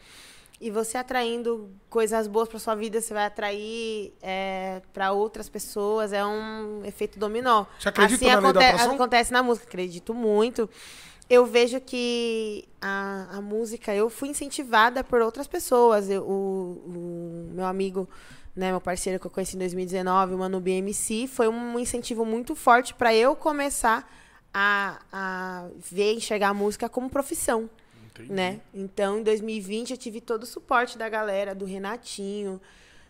E 0.62 0.70
você 0.72 0.98
atraindo 0.98 1.70
coisas 1.90 2.28
boas 2.28 2.50
pra 2.50 2.60
sua 2.60 2.76
vida, 2.76 3.00
você 3.00 3.14
vai 3.14 3.26
atrair 3.26 4.12
é, 4.22 4.82
para 4.92 5.12
outras 5.14 5.48
pessoas. 5.48 6.12
É 6.12 6.26
um 6.26 6.84
efeito 6.84 7.18
dominó. 7.20 7.66
Você 7.80 7.90
acredita 7.90 8.16
assim 8.16 8.26
na 8.26 8.40
lei 8.40 8.42
da 8.42 8.50
aconte- 8.60 8.66
atração? 8.74 8.96
acontece 8.96 9.32
na 9.32 9.44
música, 9.44 9.68
acredito 9.68 10.14
muito. 10.14 10.70
Eu 11.30 11.46
vejo 11.46 11.80
que 11.80 12.68
a, 12.82 13.38
a 13.38 13.42
música, 13.42 13.94
eu 13.94 14.10
fui 14.10 14.30
incentivada 14.30 15.04
por 15.04 15.22
outras 15.22 15.48
pessoas. 15.48 16.10
Eu- 16.10 16.24
o, 16.24 16.82
o 16.88 17.52
meu 17.54 17.66
amigo, 17.66 18.10
né, 18.60 18.72
meu 18.72 18.82
parceiro 18.82 19.18
que 19.18 19.26
eu 19.26 19.32
conheci 19.32 19.56
em 19.56 19.60
2019, 19.60 20.34
o 20.34 20.38
Manu 20.38 20.60
BMC, 20.60 21.28
foi 21.28 21.48
um 21.48 21.80
incentivo 21.80 22.26
muito 22.26 22.58
forte 22.58 22.94
para 22.94 23.16
eu 23.16 23.34
começar 23.34 24.14
a, 24.54 25.00
a 25.14 25.68
ver, 25.90 26.14
enxergar 26.14 26.50
a 26.50 26.54
música 26.54 26.90
como 26.90 27.10
profissão. 27.10 27.70
Né? 28.30 28.60
Então, 28.74 29.20
em 29.20 29.24
2020, 29.24 29.92
eu 29.92 29.98
tive 29.98 30.20
todo 30.20 30.44
o 30.44 30.46
suporte 30.46 30.98
da 30.98 31.08
galera, 31.08 31.56
do 31.56 31.64
Renatinho, 31.64 32.60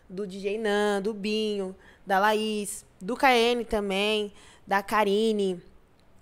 do 0.08 0.24
DJ 0.24 0.56
Nan, 0.56 1.02
do 1.02 1.12
Binho, 1.12 1.74
da 2.06 2.20
Laís, 2.20 2.84
do 3.00 3.16
KN 3.16 3.64
também, 3.68 4.32
da 4.64 4.84
Karine, 4.84 5.60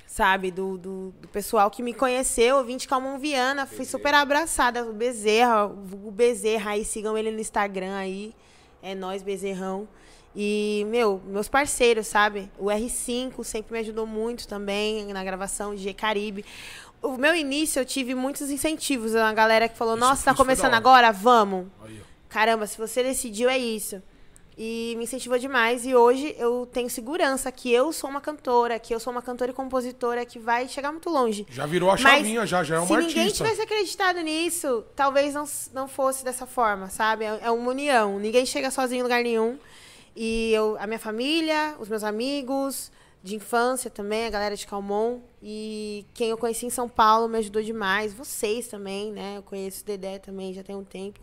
sabe? 0.07 0.51
Do, 0.51 0.79
do, 0.79 1.15
do 1.21 1.29
pessoal 1.29 1.71
que 1.71 1.83
me 1.83 1.93
conheceu, 1.93 2.57
eu 2.57 2.65
vim 2.65 2.79
de 2.79 2.89
Calmon 2.89 3.19
Viana, 3.19 3.67
fui 3.67 3.85
super 3.85 4.15
abraçada. 4.15 4.87
O 4.87 4.95
Bezerra, 4.95 5.67
o 5.67 6.11
Bezerra 6.11 6.71
aí, 6.71 6.83
sigam 6.83 7.19
ele 7.19 7.31
no 7.31 7.41
Instagram 7.41 7.95
aí. 7.95 8.35
É 8.83 8.95
nós, 8.95 9.23
Bezerrão. 9.23 9.89
E, 10.37 10.85
meu, 10.89 11.21
meus 11.27 11.49
parceiros, 11.49 12.07
sabe? 12.07 12.51
O 12.59 12.67
R5 12.67 13.43
sempre 13.43 13.73
me 13.73 13.79
ajudou 13.81 14.07
muito 14.07 14.47
também 14.47 15.13
na 15.13 15.25
gravação, 15.25 15.75
DJ 15.75 15.95
Caribe. 15.95 16.45
O 17.03 17.17
meu 17.17 17.35
início, 17.35 17.81
eu 17.81 17.85
tive 17.85 18.15
muitos 18.15 18.51
incentivos. 18.51 19.15
Uma 19.15 19.33
galera 19.33 19.69
que 19.69 19.77
falou, 19.77 19.95
Isso- 19.97 20.05
nossa, 20.05 20.25
tá 20.27 20.31
isso 20.33 20.39
começando 20.41 20.75
agora? 20.75 21.11
Vamos. 21.13 21.67
Caramba, 22.29 22.67
se 22.67 22.77
você 22.77 23.03
decidiu, 23.03 23.49
é 23.49 23.57
isso. 23.59 24.03
E 24.61 24.95
me 24.99 25.05
incentivou 25.05 25.39
demais. 25.39 25.87
E 25.87 25.95
hoje 25.95 26.35
eu 26.37 26.69
tenho 26.73 26.91
segurança 26.91 27.51
que 27.53 27.73
eu 27.73 27.93
sou 27.93 28.11
uma 28.11 28.21
cantora, 28.21 28.77
que 28.81 28.93
eu 28.93 28.99
sou 28.99 29.13
uma 29.13 29.23
cantora 29.23 29.53
e 29.53 29.55
compositora 29.55 30.27
que 30.27 30.37
vai 30.39 30.67
chegar 30.67 30.91
muito 30.91 31.09
longe. 31.09 31.47
Já 31.49 31.65
virou 31.65 31.89
a 31.89 31.93
Mas 31.93 32.01
chavinha, 32.01 32.45
já, 32.45 32.65
já 32.65 32.77
é 32.83 32.85
Se 32.85 32.93
uma 32.93 33.01
ninguém 33.01 33.23
artista. 33.23 33.45
tivesse 33.45 33.63
acreditado 33.63 34.21
nisso, 34.21 34.85
talvez 34.97 35.33
não, 35.33 35.45
não 35.73 35.87
fosse 35.87 36.25
dessa 36.25 36.45
forma, 36.45 36.91
sabe? 36.91 37.25
É 37.25 37.39
é 37.43 37.51
uma 37.53 37.71
união. 37.71 38.19
Ninguém 38.19 38.45
chega 38.45 38.69
sozinho 38.71 38.99
em 39.01 39.03
lugar 39.05 39.23
nenhum. 39.23 39.57
E 40.17 40.53
eu, 40.53 40.77
a 40.81 40.87
minha 40.89 40.99
família, 40.99 41.77
os 41.79 41.89
meus 41.89 42.03
amigos 42.03 42.91
de 43.23 43.37
infância 43.37 43.89
também, 43.89 44.27
a 44.27 44.31
galera 44.31 44.57
de 44.57 44.67
Calmon. 44.67 45.21
E 45.41 46.05
quem 46.15 46.31
eu 46.31 46.37
conheci 46.37 46.67
em 46.67 46.71
São 46.71 46.89
Paulo 46.89 47.29
me 47.29 47.39
ajudou 47.39 47.63
demais. 47.63 48.13
Vocês 48.13 48.67
também, 48.67 49.13
né? 49.13 49.35
Eu 49.37 49.43
conheço 49.45 49.83
o 49.83 49.87
Dedé 49.87 50.19
também 50.19 50.53
já 50.53 50.65
tem 50.65 50.75
um 50.75 50.83
tempo. 50.83 51.21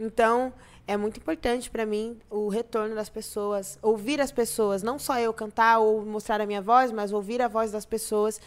Então, 0.00 0.52
é 0.86 0.96
muito 0.96 1.18
importante 1.18 1.70
para 1.70 1.86
mim 1.86 2.18
o 2.30 2.48
retorno 2.48 2.94
das 2.94 3.08
pessoas, 3.08 3.78
ouvir 3.80 4.20
as 4.20 4.30
pessoas, 4.30 4.82
não 4.82 4.98
só 4.98 5.18
eu 5.18 5.32
cantar 5.32 5.78
ou 5.78 6.04
mostrar 6.04 6.40
a 6.40 6.46
minha 6.46 6.60
voz, 6.60 6.92
mas 6.92 7.12
ouvir 7.12 7.40
a 7.40 7.48
voz 7.48 7.72
das 7.72 7.86
pessoas 7.86 8.40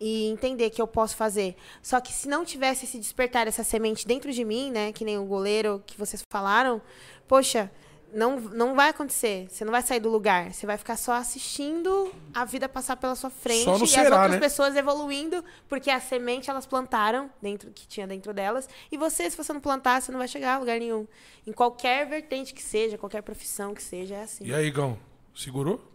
e 0.00 0.26
entender 0.28 0.70
que 0.70 0.80
eu 0.80 0.86
posso 0.86 1.16
fazer. 1.16 1.56
Só 1.82 2.00
que 2.00 2.12
se 2.12 2.28
não 2.28 2.44
tivesse 2.44 2.84
esse 2.84 2.98
despertar 2.98 3.46
essa 3.46 3.62
semente 3.62 4.06
dentro 4.06 4.32
de 4.32 4.44
mim, 4.44 4.70
né, 4.70 4.92
que 4.92 5.04
nem 5.04 5.18
o 5.18 5.24
goleiro 5.24 5.82
que 5.86 5.98
vocês 5.98 6.22
falaram, 6.30 6.80
poxa, 7.28 7.70
não, 8.14 8.40
não 8.40 8.74
vai 8.74 8.90
acontecer. 8.90 9.46
Você 9.50 9.64
não 9.64 9.72
vai 9.72 9.82
sair 9.82 10.00
do 10.00 10.08
lugar. 10.08 10.52
Você 10.52 10.66
vai 10.66 10.78
ficar 10.78 10.96
só 10.96 11.12
assistindo 11.12 12.12
a 12.32 12.44
vida 12.44 12.68
passar 12.68 12.96
pela 12.96 13.14
sua 13.14 13.30
frente 13.30 13.82
e 13.82 13.86
será, 13.86 14.02
as 14.02 14.12
outras 14.12 14.30
né? 14.32 14.38
pessoas 14.38 14.76
evoluindo, 14.76 15.44
porque 15.68 15.90
a 15.90 16.00
semente 16.00 16.48
elas 16.48 16.66
plantaram 16.66 17.30
dentro 17.42 17.70
que 17.70 17.86
tinha 17.86 18.06
dentro 18.06 18.32
delas. 18.32 18.68
E 18.90 18.96
você, 18.96 19.28
se 19.30 19.36
você 19.36 19.52
não 19.52 19.60
plantar, 19.60 20.00
você 20.00 20.12
não 20.12 20.18
vai 20.18 20.28
chegar 20.28 20.54
a 20.54 20.58
lugar 20.58 20.78
nenhum. 20.78 21.06
Em 21.46 21.52
qualquer 21.52 22.06
vertente 22.06 22.54
que 22.54 22.62
seja, 22.62 22.96
qualquer 22.96 23.22
profissão 23.22 23.74
que 23.74 23.82
seja, 23.82 24.14
é 24.14 24.22
assim. 24.22 24.46
E 24.46 24.54
aí, 24.54 24.70
Gão? 24.70 24.96
Segurou? 25.34 25.93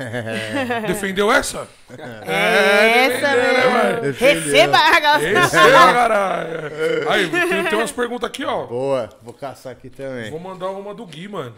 Defendeu 0.86 1.30
essa? 1.32 1.68
É 1.88 3.06
essa, 3.06 3.36
defendeu, 3.36 3.52
né, 3.52 3.60
meu. 3.60 3.70
mano? 3.70 4.12
Receba 4.12 4.78
a 4.78 5.00
galera. 5.00 5.40
Esse 5.40 5.56
é, 5.56 5.70
caralho. 5.70 7.10
Aí, 7.10 7.30
tem, 7.30 7.64
tem 7.64 7.78
umas 7.78 7.92
perguntas 7.92 8.28
aqui, 8.28 8.44
ó. 8.44 8.66
Boa, 8.66 9.08
vou 9.22 9.34
caçar 9.34 9.72
aqui 9.72 9.90
também. 9.90 10.30
Vou 10.30 10.40
mandar 10.40 10.70
uma 10.70 10.94
do 10.94 11.04
Gui, 11.06 11.28
mano. 11.28 11.54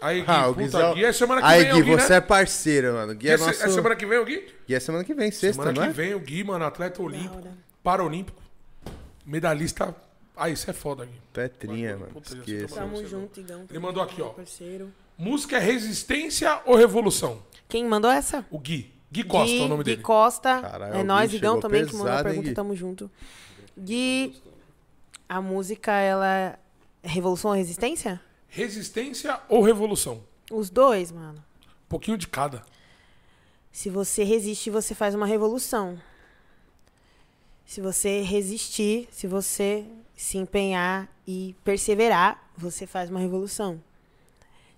Aí, 0.00 0.20
Gui, 0.20 0.26
Ah, 0.28 0.48
o 0.48 0.54
puta, 0.54 0.62
Guizão- 0.64 0.94
Gui 0.94 1.04
é 1.04 1.12
semana 1.12 1.40
que 1.42 1.46
Aí, 1.46 1.60
vem, 1.62 1.68
é 1.68 1.72
Gui, 1.74 1.80
o 1.80 1.84
Gui, 1.84 1.90
você 1.92 2.08
né? 2.10 2.16
é 2.16 2.20
parceiro, 2.20 2.92
mano. 2.94 3.12
Gui 3.12 3.18
Gui 3.18 3.28
é 3.30 3.34
é, 3.34 3.36
nosso... 3.36 3.64
é 3.64 3.68
semana 3.68 3.96
que 3.96 4.06
vem, 4.06 4.18
o 4.18 4.24
Gui? 4.24 4.54
Gui 4.66 4.74
é 4.74 4.80
semana 4.80 5.04
que 5.04 5.14
vem, 5.14 5.30
sexta, 5.30 5.62
Semana 5.62 5.72
não 5.72 5.82
que 5.82 5.88
é? 5.88 5.92
vem, 5.92 6.14
o 6.14 6.20
Gui, 6.20 6.44
mano, 6.44 6.64
atleta 6.64 7.02
olímpico, 7.02 7.48
paralímpico, 7.82 8.40
medalhista. 9.26 9.94
Ah, 10.36 10.48
isso 10.48 10.70
é 10.70 10.72
foda, 10.72 11.04
Gui. 11.04 11.20
Petrinha, 11.34 11.96
mano. 11.96 12.12
Puta, 12.12 12.34
Esqueça. 12.34 12.68
tô 12.68 12.74
Tamo 12.80 13.06
junto, 13.06 13.40
Igão. 13.40 13.64
Ele 13.68 13.78
mandou 13.78 14.02
aqui, 14.02 14.22
ó. 14.22 14.28
Parceiro. 14.30 14.90
Música 15.20 15.58
é 15.58 15.60
resistência 15.60 16.62
ou 16.64 16.74
revolução? 16.74 17.42
Quem 17.68 17.84
mandou 17.84 18.10
essa? 18.10 18.42
O 18.50 18.58
Gui. 18.58 18.90
Gui 19.12 19.22
Costa 19.22 19.52
Gui, 19.52 19.60
é 19.60 19.64
o 19.66 19.68
nome 19.68 19.84
Gui 19.84 19.90
dele. 19.90 20.02
Costa. 20.02 20.62
Caralho, 20.62 20.94
é 20.94 21.00
o 21.02 21.04
nós, 21.04 21.30
Gui 21.30 21.36
Igão, 21.36 21.60
também, 21.60 21.84
que 21.84 21.92
mandou 21.92 22.06
a 22.06 22.10
pesado, 22.10 22.28
hein, 22.28 22.34
pergunta. 22.36 22.48
Gui? 22.48 22.54
Tamo 22.54 22.74
junto. 22.74 23.10
Gui, 23.78 24.42
a 25.28 25.42
música, 25.42 25.92
ela 25.92 26.26
é 26.26 26.58
revolução 27.02 27.50
ou 27.50 27.56
resistência? 27.58 28.18
Resistência 28.48 29.38
ou 29.46 29.60
revolução? 29.62 30.22
Os 30.50 30.70
dois, 30.70 31.12
mano. 31.12 31.44
Um 31.66 31.88
pouquinho 31.90 32.16
de 32.16 32.26
cada. 32.26 32.62
Se 33.70 33.90
você 33.90 34.24
resiste, 34.24 34.70
você 34.70 34.94
faz 34.94 35.14
uma 35.14 35.26
revolução. 35.26 36.00
Se 37.66 37.82
você 37.82 38.22
resistir, 38.22 39.06
se 39.10 39.26
você 39.26 39.84
se 40.16 40.38
empenhar 40.38 41.14
e 41.26 41.54
perseverar, 41.62 42.42
você 42.56 42.86
faz 42.86 43.10
uma 43.10 43.20
revolução. 43.20 43.82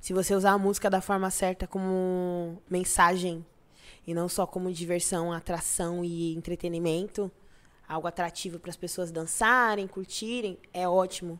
Se 0.02 0.12
você 0.12 0.34
usar 0.34 0.50
a 0.50 0.58
música 0.58 0.90
da 0.90 1.00
forma 1.00 1.30
certa 1.30 1.64
como 1.64 2.60
mensagem 2.68 3.46
e 4.04 4.12
não 4.12 4.28
só 4.28 4.44
como 4.44 4.72
diversão, 4.72 5.32
atração 5.32 6.04
e 6.04 6.34
entretenimento, 6.34 7.30
algo 7.88 8.08
atrativo 8.08 8.58
para 8.58 8.70
as 8.70 8.76
pessoas 8.76 9.12
dançarem, 9.12 9.86
curtirem, 9.86 10.58
é 10.74 10.88
ótimo. 10.88 11.38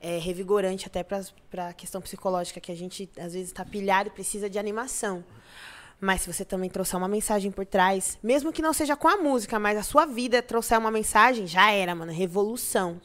É 0.00 0.16
revigorante 0.16 0.86
até 0.86 1.02
para 1.04 1.68
a 1.68 1.74
questão 1.74 2.00
psicológica, 2.00 2.58
que 2.58 2.72
a 2.72 2.74
gente 2.74 3.06
às 3.18 3.34
vezes 3.34 3.48
está 3.48 3.66
pilhado 3.66 4.08
e 4.08 4.12
precisa 4.12 4.48
de 4.48 4.58
animação. 4.58 5.22
Mas 6.00 6.22
se 6.22 6.32
você 6.32 6.42
também 6.42 6.70
trouxer 6.70 6.96
uma 6.96 7.06
mensagem 7.06 7.50
por 7.50 7.66
trás, 7.66 8.18
mesmo 8.22 8.50
que 8.50 8.62
não 8.62 8.72
seja 8.72 8.96
com 8.96 9.08
a 9.08 9.18
música, 9.18 9.58
mas 9.58 9.76
a 9.76 9.82
sua 9.82 10.06
vida 10.06 10.40
trouxer 10.40 10.78
uma 10.78 10.90
mensagem, 10.90 11.46
já 11.46 11.70
era, 11.70 11.94
mano, 11.94 12.12
revolução. 12.12 12.98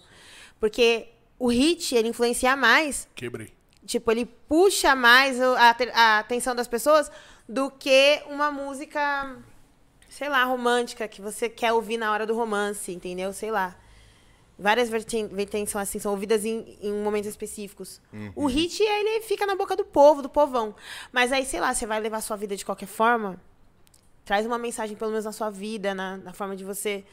Porque 0.57 1.09
o 1.37 1.49
hit, 1.49 1.93
ele 1.93 2.07
influencia 2.07 2.55
mais 2.55 3.09
Quebrei. 3.13 3.54
Tipo, 3.85 4.11
ele 4.11 4.25
puxa 4.25 4.95
mais 4.95 5.39
a, 5.41 5.75
a 5.93 6.19
atenção 6.19 6.55
das 6.55 6.67
pessoas 6.67 7.11
do 7.47 7.69
que 7.69 8.23
uma 8.27 8.51
música, 8.51 9.37
sei 10.09 10.27
lá, 10.27 10.43
romântica, 10.43 11.07
que 11.07 11.21
você 11.21 11.47
quer 11.47 11.71
ouvir 11.71 11.97
na 11.97 12.11
hora 12.11 12.25
do 12.25 12.35
romance, 12.35 12.91
entendeu? 12.91 13.31
Sei 13.31 13.51
lá. 13.51 13.75
Várias 14.57 14.89
verten- 14.89 15.27
vertentes 15.27 15.71
são 15.71 15.81
assim, 15.81 15.99
são 15.99 16.11
ouvidas 16.13 16.45
em, 16.45 16.77
em 16.81 16.93
momentos 17.03 17.29
específicos. 17.29 18.01
O 18.35 18.45
hit, 18.47 18.81
ele 18.81 19.21
fica 19.21 19.45
na 19.45 19.53
boca 19.55 19.75
do 19.75 19.83
povo, 19.83 20.21
do 20.21 20.29
povão. 20.29 20.73
Mas 21.11 21.31
aí, 21.31 21.45
sei 21.45 21.59
lá, 21.59 21.73
você 21.73 21.85
vai 21.85 21.99
levar 21.99 22.17
a 22.17 22.21
sua 22.21 22.37
vida 22.37 22.55
de 22.55 22.65
qualquer 22.65 22.87
forma, 22.87 23.39
traz 24.23 24.45
uma 24.45 24.57
mensagem, 24.57 24.95
pelo 24.95 25.11
menos 25.11 25.25
na 25.25 25.33
sua 25.33 25.49
vida, 25.49 25.93
na, 25.93 26.17
na 26.17 26.33
forma 26.33 26.55
de 26.55 26.63
você 26.63 27.03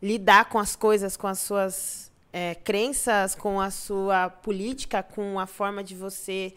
lidar 0.00 0.44
com 0.48 0.58
as 0.58 0.76
coisas, 0.76 1.16
com 1.16 1.26
as 1.26 1.40
suas 1.40 2.12
é, 2.36 2.52
crenças, 2.56 3.36
com 3.36 3.60
a 3.60 3.70
sua 3.70 4.28
política, 4.28 5.04
com 5.04 5.38
a 5.38 5.46
forma 5.46 5.84
de 5.84 5.94
você 5.94 6.52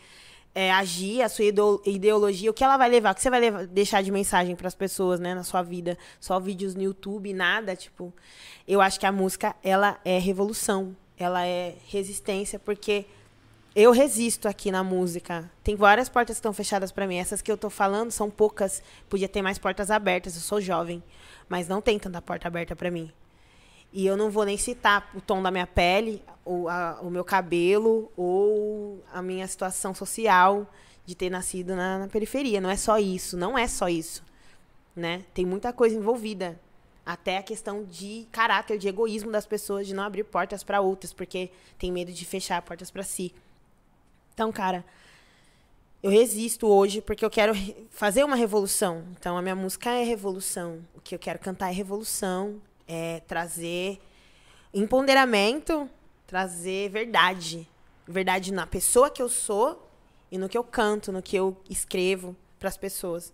é, 0.55 0.71
agir, 0.71 1.21
a 1.21 1.29
sua 1.29 1.45
ideo- 1.45 1.79
ideologia, 1.85 2.49
o 2.49 2.53
que 2.53 2.63
ela 2.63 2.77
vai 2.77 2.89
levar, 2.89 3.11
o 3.11 3.15
que 3.15 3.21
você 3.21 3.29
vai 3.29 3.39
levar- 3.39 3.67
deixar 3.67 4.01
de 4.01 4.09
mensagem 4.09 4.55
para 4.55 4.67
as 4.67 4.73
pessoas, 4.73 5.19
né, 5.19 5.35
na 5.35 5.43
sua 5.43 5.61
vida, 5.61 5.95
só 6.19 6.39
vídeos 6.39 6.73
no 6.73 6.81
YouTube, 6.81 7.31
nada, 7.31 7.75
tipo, 7.75 8.11
eu 8.67 8.81
acho 8.81 8.99
que 8.99 9.05
a 9.05 9.11
música 9.11 9.55
ela 9.63 9.99
é 10.03 10.17
revolução, 10.17 10.97
ela 11.15 11.45
é 11.45 11.75
resistência, 11.85 12.57
porque 12.57 13.05
eu 13.75 13.91
resisto 13.91 14.47
aqui 14.47 14.71
na 14.71 14.83
música. 14.83 15.47
Tem 15.63 15.75
várias 15.75 16.09
portas 16.09 16.37
que 16.37 16.39
estão 16.39 16.53
fechadas 16.53 16.91
para 16.91 17.05
mim. 17.05 17.17
Essas 17.17 17.43
que 17.43 17.51
eu 17.51 17.57
tô 17.57 17.69
falando 17.69 18.09
são 18.09 18.27
poucas. 18.27 18.81
Podia 19.07 19.29
ter 19.29 19.43
mais 19.43 19.59
portas 19.59 19.91
abertas. 19.91 20.33
Eu 20.33 20.41
sou 20.41 20.59
jovem, 20.59 21.03
mas 21.47 21.67
não 21.67 21.79
tem 21.79 21.99
tanta 21.99 22.19
porta 22.19 22.47
aberta 22.47 22.75
para 22.75 22.89
mim. 22.89 23.11
E 23.93 24.05
eu 24.05 24.15
não 24.17 24.29
vou 24.29 24.43
nem 24.45 24.57
citar 24.57 25.09
o 25.15 25.21
tom 25.21 25.41
da 25.41 25.49
minha 25.49 25.67
pele, 25.67 26.21
ou 26.43 26.69
a- 26.69 26.99
o 27.01 27.09
meu 27.09 27.23
cabelo, 27.23 28.11
ou 28.15 29.03
a 29.13 29.21
minha 29.21 29.47
situação 29.47 29.93
social 29.93 30.69
de 31.05 31.15
ter 31.15 31.29
nascido 31.29 31.75
na, 31.75 31.99
na 31.99 32.07
periferia. 32.07 32.59
Não 32.61 32.69
é 32.69 32.75
só 32.77 32.97
isso, 32.99 33.37
não 33.37 33.57
é 33.57 33.67
só 33.67 33.87
isso. 33.87 34.23
Né? 34.95 35.23
Tem 35.33 35.45
muita 35.45 35.71
coisa 35.71 35.95
envolvida. 35.95 36.59
Até 37.05 37.37
a 37.37 37.43
questão 37.43 37.85
de 37.85 38.27
caráter, 38.31 38.77
de 38.77 38.87
egoísmo 38.87 39.31
das 39.31 39.45
pessoas, 39.45 39.87
de 39.87 39.93
não 39.93 40.03
abrir 40.03 40.25
portas 40.25 40.63
para 40.63 40.81
outras, 40.81 41.13
porque 41.13 41.49
tem 41.79 41.91
medo 41.91 42.11
de 42.11 42.25
fechar 42.25 42.61
portas 42.61 42.91
para 42.91 43.03
si. 43.03 43.33
Então, 44.33 44.51
cara, 44.51 44.83
eu 46.03 46.11
resisto 46.11 46.67
hoje 46.67 47.01
porque 47.01 47.23
eu 47.23 47.29
quero 47.29 47.53
fazer 47.89 48.23
uma 48.25 48.35
revolução. 48.35 49.03
Então, 49.17 49.37
a 49.37 49.41
minha 49.41 49.55
música 49.55 49.89
é 49.91 50.03
revolução. 50.03 50.79
O 50.95 50.99
que 51.01 51.15
eu 51.15 51.19
quero 51.19 51.39
cantar 51.39 51.69
é 51.69 51.73
revolução, 51.73 52.61
é 52.87 53.21
trazer 53.27 53.99
empoderamento, 54.73 55.89
trazer 56.25 56.89
verdade. 56.89 57.67
Verdade 58.07 58.53
na 58.53 58.65
pessoa 58.65 59.09
que 59.09 59.21
eu 59.21 59.27
sou 59.29 59.89
e 60.31 60.37
no 60.37 60.47
que 60.47 60.57
eu 60.57 60.63
canto, 60.63 61.11
no 61.11 61.21
que 61.21 61.35
eu 61.35 61.57
escrevo 61.69 62.35
para 62.59 62.69
as 62.69 62.77
pessoas. 62.77 63.33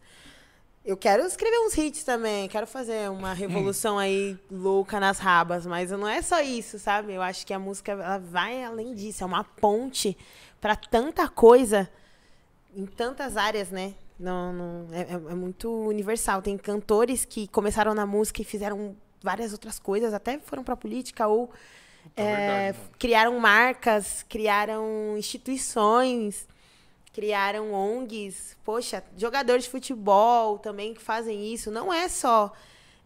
Eu 0.85 0.97
quero 0.97 1.23
escrever 1.25 1.57
uns 1.59 1.77
hits 1.77 2.03
também, 2.03 2.47
quero 2.49 2.67
fazer 2.67 3.09
uma 3.09 3.33
revolução 3.33 3.97
aí 3.97 4.37
louca 4.51 4.99
nas 4.99 5.17
rabas, 5.17 5.65
mas 5.65 5.91
não 5.91 6.07
é 6.07 6.21
só 6.21 6.41
isso, 6.41 6.77
sabe? 6.77 7.13
Eu 7.13 7.21
acho 7.21 7.45
que 7.47 7.53
a 7.53 7.59
música 7.59 7.93
ela 7.93 8.17
vai 8.17 8.63
além 8.63 8.93
disso, 8.93 9.23
é 9.23 9.25
uma 9.25 9.43
ponte 9.43 10.17
para 10.59 10.75
tanta 10.75 11.27
coisa 11.29 11.89
em 12.75 12.85
tantas 12.85 13.37
áreas, 13.37 13.69
né? 13.69 13.93
Não, 14.19 14.51
não 14.53 14.87
é, 14.93 15.01
é- 15.01 15.13
é 15.13 15.35
muito 15.35 15.69
universal. 15.87 16.41
Tem 16.41 16.57
cantores 16.57 17.23
que 17.25 17.47
começaram 17.47 17.93
na 17.93 18.05
música 18.05 18.41
e 18.41 18.45
fizeram 18.45 18.95
várias 19.23 19.53
outras 19.53 19.79
coisas, 19.79 20.13
até 20.13 20.37
foram 20.37 20.63
para 20.63 20.75
política 20.75 21.25
ou 21.27 21.49
é, 22.15 22.35
verdade, 22.35 22.77
mano. 22.77 22.89
criaram 22.99 23.39
marcas, 23.39 24.23
criaram 24.27 25.17
instituições, 25.17 26.47
criaram 27.13 27.71
ONGs. 27.73 28.57
Poxa, 28.63 29.03
jogadores 29.17 29.63
de 29.63 29.69
futebol 29.69 30.59
também 30.59 30.93
que 30.93 31.01
fazem 31.01 31.53
isso. 31.53 31.71
Não 31.71 31.93
é 31.93 32.09
só 32.09 32.51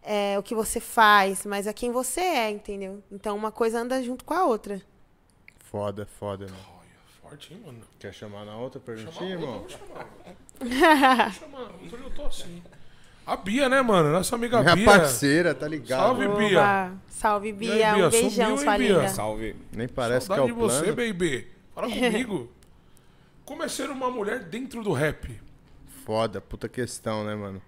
é, 0.02 0.38
o 0.39 0.44
que 0.44 0.56
você 0.56 0.80
faz, 0.80 1.45
mas 1.45 1.68
é 1.68 1.73
quem 1.73 1.91
você 1.91 2.22
é, 2.22 2.49
entendeu? 2.49 3.03
Então 3.11 3.35
uma 3.35 3.52
coisa 3.52 3.80
anda 3.80 4.02
junto 4.02 4.26
com 4.26 4.34
a 4.34 4.45
outra. 4.45 4.81
Foda, 5.60 6.06
foda, 6.06 6.48
forte, 7.22 7.53
hein, 7.53 7.61
mano? 7.65 7.81
Quer 7.99 8.14
chamar 8.14 8.45
na 8.45 8.57
outra 8.57 8.80
perguntinha, 8.80 9.31
irmão? 9.31 9.60
vou 9.60 9.69
chamar. 9.69 10.07
Vou 10.60 11.31
chamar. 11.31 11.72
Hoje 11.81 12.03
eu 12.03 12.15
tô 12.15 12.26
assim. 12.26 12.64
A 13.28 13.36
Bia, 13.36 13.68
né, 13.68 13.82
mano? 13.82 14.10
Nossa 14.10 14.36
amiga 14.36 14.62
Minha 14.62 14.76
Bia. 14.76 14.86
parceira, 14.86 15.54
tá 15.54 15.68
ligado? 15.68 15.99
Salve, 15.99 16.28
Bia. 16.30 16.60
Oba, 16.62 16.91
Salve, 17.10 17.52
Bia. 17.52 17.74
Aí, 17.74 17.95
Bia, 17.95 18.08
Um 18.08 18.10
beijão, 18.10 18.45
sumiu, 18.52 18.58
sua 18.64 18.78
Bia? 18.78 18.88
linda. 18.94 19.08
Salve. 19.10 19.56
Nem 19.74 19.88
parece 19.88 20.28
Saudade 20.28 20.48
que 20.48 20.52
é 20.54 20.56
de 20.56 20.60
o 20.64 20.64
você, 20.70 20.94
plano. 20.94 20.95
baby. 21.14 21.48
Fala 21.76 21.88
comigo. 21.91 22.49
Como 23.44 23.64
é 23.64 23.68
ser 23.68 23.90
uma 23.90 24.10
mulher 24.10 24.40
dentro 24.45 24.82
do 24.82 24.94
rap? 24.94 25.40
Foda, 26.06 26.40
puta 26.40 26.70
questão, 26.70 27.26
né, 27.26 27.36
mano? 27.36 27.62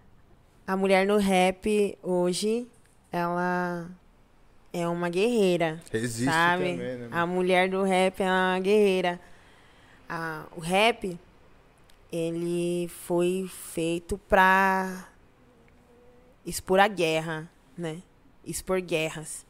A 0.65 0.77
mulher 0.77 1.05
no 1.05 1.17
rap 1.17 1.97
hoje, 2.01 2.65
ela 3.11 3.89
é 4.71 4.87
uma 4.87 5.09
guerreira. 5.09 5.81
Existe 5.91 6.31
sabe? 6.31 6.71
também, 6.71 6.77
né? 6.77 7.07
A 7.11 7.25
mulher 7.25 7.69
do 7.69 7.83
rap 7.83 8.21
é 8.21 8.25
uma 8.31 8.59
guerreira. 8.61 9.19
A- 10.07 10.45
o 10.55 10.61
rap, 10.61 11.19
ele 12.11 12.87
foi 13.05 13.49
feito 13.73 14.17
pra 14.29 15.05
expor 16.45 16.79
a 16.79 16.87
guerra, 16.87 17.49
né? 17.77 18.01
Expor 18.45 18.81
guerras. 18.81 19.45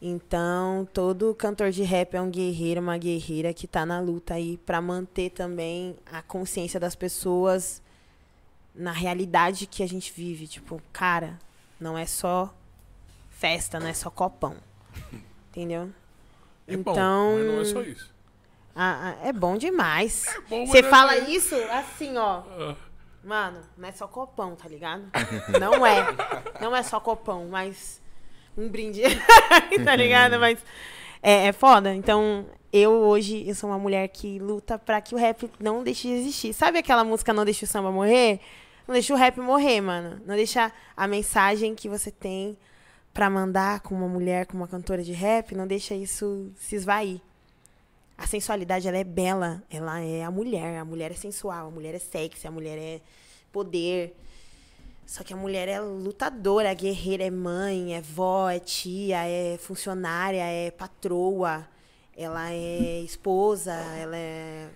Então, 0.00 0.86
todo 0.92 1.32
cantor 1.34 1.70
de 1.70 1.82
rap 1.84 2.14
é 2.16 2.20
um 2.20 2.28
guerreiro, 2.30 2.80
uma 2.80 2.98
guerreira 2.98 3.54
que 3.54 3.68
tá 3.68 3.86
na 3.86 4.00
luta 4.00 4.34
aí 4.34 4.56
pra 4.66 4.80
manter 4.80 5.30
também 5.30 5.96
a 6.10 6.20
consciência 6.20 6.80
das 6.80 6.96
pessoas 6.96 7.80
na 8.74 8.90
realidade 8.90 9.66
que 9.66 9.82
a 9.82 9.86
gente 9.86 10.12
vive. 10.12 10.48
Tipo, 10.48 10.82
cara, 10.92 11.38
não 11.78 11.96
é 11.96 12.04
só 12.04 12.52
festa, 13.30 13.78
não 13.78 13.86
é 13.86 13.94
só 13.94 14.10
copão. 14.10 14.56
Entendeu? 15.50 15.88
É 16.66 16.76
bom, 16.76 16.90
Então- 16.92 17.34
mas 17.36 17.46
não 17.46 17.60
é 17.60 17.64
só 17.64 17.82
isso. 17.82 18.10
Ah, 18.74 19.14
ah, 19.20 19.28
é 19.28 19.32
bom 19.32 19.56
demais. 19.56 20.26
É 20.26 20.40
bom, 20.48 20.66
Você 20.66 20.78
é 20.78 20.82
fala 20.82 21.12
só 21.16 21.28
isso 21.28 21.54
assim, 21.70 22.16
ó. 22.16 22.42
Ah, 22.58 22.76
Mano, 23.24 23.60
não 23.76 23.88
é 23.88 23.92
só 23.92 24.08
copão, 24.08 24.56
tá 24.56 24.68
ligado? 24.68 25.04
Não 25.60 25.86
é. 25.86 26.04
Não 26.60 26.74
é 26.74 26.82
só 26.82 26.98
copão, 26.98 27.46
mas 27.48 28.02
um 28.56 28.68
brinde, 28.68 29.02
tá 29.84 29.94
ligado? 29.94 30.40
Mas 30.40 30.58
é, 31.22 31.46
é 31.46 31.52
foda. 31.52 31.94
Então, 31.94 32.44
eu 32.72 32.90
hoje, 32.90 33.48
eu 33.48 33.54
sou 33.54 33.70
uma 33.70 33.78
mulher 33.78 34.08
que 34.08 34.38
luta 34.40 34.76
pra 34.78 35.00
que 35.00 35.14
o 35.14 35.18
rap 35.18 35.48
não 35.60 35.84
deixe 35.84 36.08
de 36.08 36.14
existir. 36.14 36.52
Sabe 36.52 36.78
aquela 36.78 37.04
música 37.04 37.32
Não 37.32 37.44
Deixa 37.44 37.64
o 37.64 37.68
Samba 37.68 37.92
Morrer? 37.92 38.40
Não 38.88 38.92
deixa 38.92 39.14
o 39.14 39.16
rap 39.16 39.38
morrer, 39.38 39.80
mano. 39.80 40.20
Não 40.26 40.34
deixa 40.34 40.72
a 40.96 41.06
mensagem 41.06 41.74
que 41.74 41.88
você 41.88 42.10
tem 42.10 42.58
pra 43.12 43.30
mandar 43.30 43.80
com 43.80 43.94
uma 43.94 44.08
mulher, 44.08 44.46
com 44.46 44.56
uma 44.56 44.66
cantora 44.66 45.02
de 45.02 45.12
rap, 45.12 45.54
não 45.54 45.66
deixa 45.66 45.94
isso 45.94 46.50
se 46.56 46.74
esvair. 46.74 47.20
A 48.16 48.26
sensualidade, 48.26 48.86
ela 48.86 48.98
é 48.98 49.04
bela. 49.04 49.62
Ela 49.70 50.00
é 50.00 50.22
a 50.22 50.30
mulher. 50.30 50.78
A 50.78 50.84
mulher 50.84 51.10
é 51.10 51.14
sensual. 51.14 51.68
A 51.68 51.70
mulher 51.70 51.94
é 51.94 51.98
sexy. 51.98 52.46
A 52.46 52.50
mulher 52.50 52.78
é 52.78 53.00
poder. 53.50 54.14
Só 55.06 55.22
que 55.22 55.34
a 55.34 55.36
mulher 55.36 55.68
é 55.68 55.80
lutadora, 55.80 56.70
é 56.70 56.74
guerreira, 56.74 57.24
é 57.24 57.30
mãe, 57.30 57.94
é 57.94 58.00
vó, 58.00 58.48
é 58.48 58.58
tia, 58.58 59.26
é 59.26 59.58
funcionária, 59.58 60.42
é 60.42 60.70
patroa. 60.70 61.68
Ela 62.16 62.52
é 62.52 63.00
esposa, 63.00 63.72
ela 63.72 64.16
é... 64.16 64.70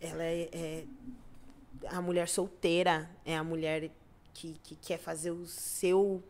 Ela 0.00 0.22
é, 0.22 0.48
é 0.52 0.84
a 1.88 2.00
mulher 2.00 2.28
solteira. 2.28 3.10
É 3.24 3.36
a 3.36 3.44
mulher 3.44 3.90
que, 4.32 4.54
que 4.62 4.76
quer 4.76 4.98
fazer 4.98 5.30
o 5.30 5.46
seu... 5.46 6.22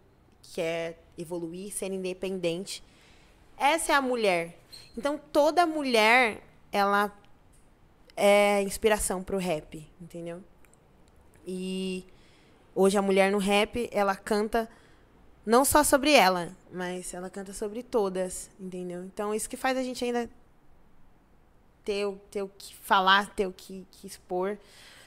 Quer 0.55 0.99
evoluir, 1.17 1.73
ser 1.73 1.91
independente. 1.91 2.83
Essa 3.57 3.93
é 3.93 3.95
a 3.95 4.03
mulher. 4.03 4.59
Então, 4.97 5.19
toda 5.33 5.67
mulher, 5.67 6.43
ela 6.73 7.13
é 8.17 8.63
inspiração 8.63 9.23
pro 9.23 9.39
rap, 9.39 9.87
entendeu? 10.01 10.43
E 11.47 12.05
hoje 12.75 12.97
a 12.97 13.03
mulher 13.03 13.31
no 13.31 13.39
rap, 13.39 13.89
ela 13.93 14.15
canta 14.17 14.69
não 15.45 15.65
só 15.65 15.83
sobre 15.85 16.13
ela, 16.13 16.53
mas 16.73 17.13
ela 17.13 17.29
canta 17.29 17.53
sobre 17.53 17.83
todas, 17.83 18.51
entendeu? 18.59 19.05
Então, 19.05 19.35
isso 19.35 19.49
que 19.49 19.57
faz 19.57 19.77
a 19.77 19.83
gente 19.83 20.05
ainda 20.05 20.29
ter, 21.85 22.07
o- 22.07 22.19
ter 22.31 22.43
o 22.43 22.49
que 22.49 22.75
falar, 22.77 23.31
ter 23.35 23.47
o 23.47 23.53
que, 23.53 23.87
que 23.91 24.07
expor. 24.07 24.57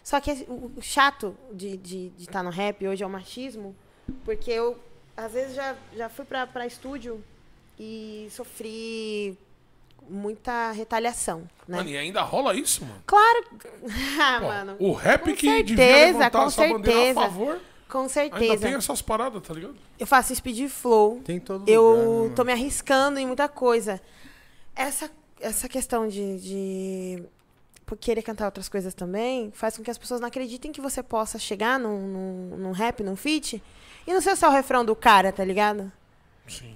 Só 0.03 0.21
que 0.21 0.45
o 0.47 0.81
chato 0.81 1.35
de 1.51 1.69
estar 1.69 1.81
de, 1.83 2.09
de 2.11 2.29
tá 2.29 2.43
no 2.43 2.49
rap 2.49 2.87
hoje 2.87 3.03
é 3.03 3.07
o 3.07 3.09
machismo, 3.09 3.75
porque 4.23 4.51
eu, 4.51 4.77
às 5.17 5.33
vezes, 5.33 5.55
já, 5.55 5.75
já 5.95 6.07
fui 6.07 6.23
pra 6.23 6.65
estúdio 6.67 7.21
e 7.79 8.27
sofri 8.31 9.37
muita 10.09 10.71
retaliação, 10.71 11.41
né? 11.67 11.77
Mano, 11.77 11.89
e 11.89 11.97
ainda 11.97 12.21
rola 12.21 12.55
isso, 12.55 12.85
mano? 12.85 13.03
Claro! 13.05 13.45
ah, 14.19 14.37
Pô, 14.39 14.47
mano. 14.47 14.75
o 14.79 14.93
rap 14.93 15.29
com 15.29 15.35
que 15.35 15.63
devia 15.63 15.85
certeza, 15.85 16.17
levantar 16.17 16.39
com 16.39 16.47
essa 16.47 16.67
bandeira 16.67 16.99
a 16.99 17.03
certeza. 17.03 17.21
favor, 17.21 17.59
Com 17.89 17.97
ainda 17.99 18.09
certeza. 18.09 18.57
tem 18.67 18.73
essas 18.75 19.01
paradas, 19.01 19.41
tá 19.43 19.53
ligado? 19.53 19.75
Eu 19.99 20.07
faço 20.07 20.33
speed 20.35 20.69
flow. 20.69 21.21
Tem 21.23 21.37
em 21.37 21.39
todo 21.39 21.67
eu 21.69 21.83
lugar, 21.83 22.29
né, 22.29 22.35
tô 22.35 22.43
mano? 22.43 22.45
me 22.45 22.51
arriscando 22.53 23.19
em 23.19 23.27
muita 23.27 23.47
coisa. 23.49 24.01
Essa, 24.75 25.11
essa 25.39 25.67
questão 25.67 26.07
de, 26.07 26.39
de 26.39 27.23
querer 27.99 28.21
cantar 28.21 28.45
outras 28.45 28.67
coisas 28.69 28.93
também 28.93 29.51
faz 29.51 29.77
com 29.77 29.83
que 29.83 29.91
as 29.91 29.97
pessoas 29.97 30.19
não 30.19 30.27
acreditem 30.27 30.71
que 30.71 30.81
você 30.81 31.01
possa 31.01 31.39
chegar 31.39 31.79
num, 31.79 31.99
num, 32.07 32.57
num 32.57 32.71
rap, 32.71 33.01
num 33.03 33.15
feat, 33.15 33.61
e 34.05 34.13
não 34.13 34.21
ser 34.21 34.35
só 34.35 34.49
o 34.49 34.51
refrão 34.51 34.85
do 34.85 34.95
cara, 34.95 35.31
tá 35.31 35.43
ligado? 35.43 35.91
Sim. 36.47 36.75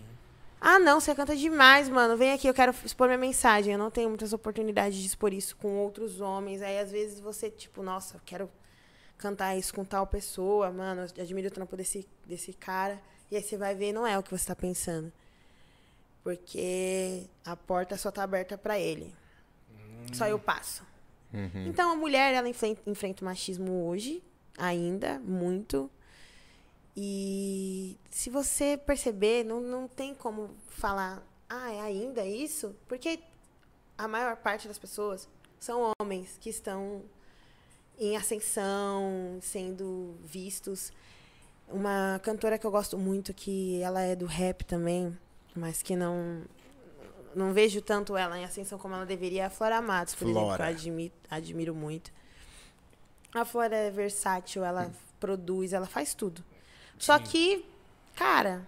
Ah, 0.63 0.77
não, 0.77 0.99
você 0.99 1.15
canta 1.15 1.35
demais, 1.35 1.89
mano. 1.89 2.15
Vem 2.15 2.31
aqui, 2.33 2.45
eu 2.47 2.53
quero 2.53 2.71
expor 2.85 3.07
minha 3.07 3.17
mensagem. 3.17 3.73
Eu 3.73 3.79
não 3.79 3.89
tenho 3.89 4.07
muitas 4.09 4.31
oportunidades 4.31 4.99
de 4.99 5.07
expor 5.07 5.33
isso 5.33 5.55
com 5.55 5.79
outros 5.79 6.21
homens. 6.21 6.61
Aí, 6.61 6.77
às 6.77 6.91
vezes, 6.91 7.19
você, 7.19 7.49
tipo, 7.49 7.81
nossa, 7.81 8.17
eu 8.17 8.21
quero 8.23 8.47
cantar 9.17 9.55
isso 9.57 9.73
com 9.73 9.83
tal 9.83 10.05
pessoa, 10.05 10.71
mano. 10.71 11.01
Eu 11.17 11.23
admiro 11.23 11.47
o 11.47 11.51
trampo 11.51 11.75
desse, 11.75 12.07
desse 12.27 12.53
cara. 12.53 13.01
E 13.31 13.35
aí 13.35 13.41
você 13.41 13.57
vai 13.57 13.73
ver, 13.73 13.91
não 13.91 14.05
é 14.05 14.19
o 14.19 14.23
que 14.23 14.29
você 14.29 14.45
tá 14.45 14.55
pensando. 14.55 15.11
Porque 16.23 17.23
a 17.43 17.55
porta 17.55 17.97
só 17.97 18.11
tá 18.11 18.21
aberta 18.21 18.55
pra 18.57 18.79
ele. 18.79 19.13
Só 20.13 20.27
eu 20.27 20.37
passo. 20.37 20.83
Uhum. 21.33 21.65
Então, 21.67 21.91
a 21.91 21.95
mulher, 21.95 22.33
ela 22.33 22.47
enfren- 22.47 22.77
enfrenta 22.85 23.23
o 23.23 23.25
machismo 23.25 23.87
hoje, 23.87 24.21
ainda, 24.57 25.17
muito. 25.19 25.89
E 26.95 27.97
se 28.09 28.29
você 28.29 28.77
perceber, 28.77 29.43
não, 29.43 29.61
não 29.61 29.87
tem 29.87 30.13
como 30.13 30.49
falar, 30.67 31.23
ah, 31.49 31.71
é 31.71 31.81
ainda 31.81 32.25
isso? 32.25 32.75
Porque 32.87 33.19
a 33.97 34.07
maior 34.07 34.35
parte 34.37 34.67
das 34.67 34.77
pessoas 34.77 35.29
são 35.59 35.93
homens 35.99 36.37
que 36.39 36.49
estão 36.49 37.03
em 37.97 38.17
ascensão, 38.17 39.39
sendo 39.41 40.15
vistos. 40.23 40.91
Uma 41.67 42.19
cantora 42.23 42.57
que 42.57 42.65
eu 42.65 42.71
gosto 42.71 42.97
muito, 42.97 43.33
que 43.33 43.81
ela 43.81 44.01
é 44.01 44.15
do 44.15 44.25
rap 44.25 44.65
também, 44.65 45.17
mas 45.55 45.81
que 45.81 45.95
não 45.95 46.43
não 47.33 47.53
vejo 47.53 47.81
tanto 47.81 48.17
ela 48.17 48.37
em 48.37 48.43
ascensão 48.43 48.77
como 48.77 48.93
ela 48.93 49.05
deveria, 49.05 49.43
é 49.43 49.45
a 49.45 49.49
Flora 49.49 49.81
Matos, 49.81 50.15
por 50.15 50.25
exemplo, 50.25 50.41
que 50.41 50.51
eu 50.51 50.55
Flora. 50.57 50.67
admiro, 50.67 51.13
admiro 51.29 51.75
muito. 51.75 52.11
A 53.33 53.45
Flora 53.45 53.75
é 53.75 53.89
versátil, 53.89 54.65
ela 54.65 54.91
produz, 55.19 55.71
ela 55.71 55.85
faz 55.85 56.13
tudo. 56.13 56.43
Só 57.01 57.17
Sim. 57.17 57.23
que, 57.23 57.65
cara, 58.15 58.61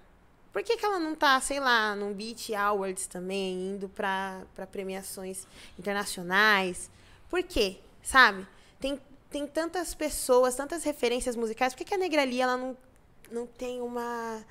por 0.51 0.64
que, 0.64 0.76
que 0.76 0.84
ela 0.84 0.97
não 0.97 1.14
tá, 1.14 1.39
sei 1.39 1.60
lá, 1.60 1.95
num 1.95 2.11
Beat 2.11 2.49
Awards 2.49 3.05
também, 3.05 3.76
indo 3.76 3.88
pra, 3.88 4.41
pra 4.55 4.65
premiações 4.65 5.45
internacionais? 5.77 6.89
Por 7.30 7.43
quê? 7.43 7.77
Sabe? 8.01 8.47
Tem, 8.80 8.99
tem 9.30 9.45
tantas 9.45 9.93
pessoas, 9.93 10.55
tantas 10.55 10.84
referências 10.84 11.35
musicais, 11.35 11.73
por 11.73 11.77
que, 11.77 11.85
que 11.85 11.93
a 11.93 11.97
Negrali 11.97 12.41
ela 12.41 12.57
não, 12.57 12.76
não 13.31 13.45
tem 13.45 13.80
uma. 13.81 14.43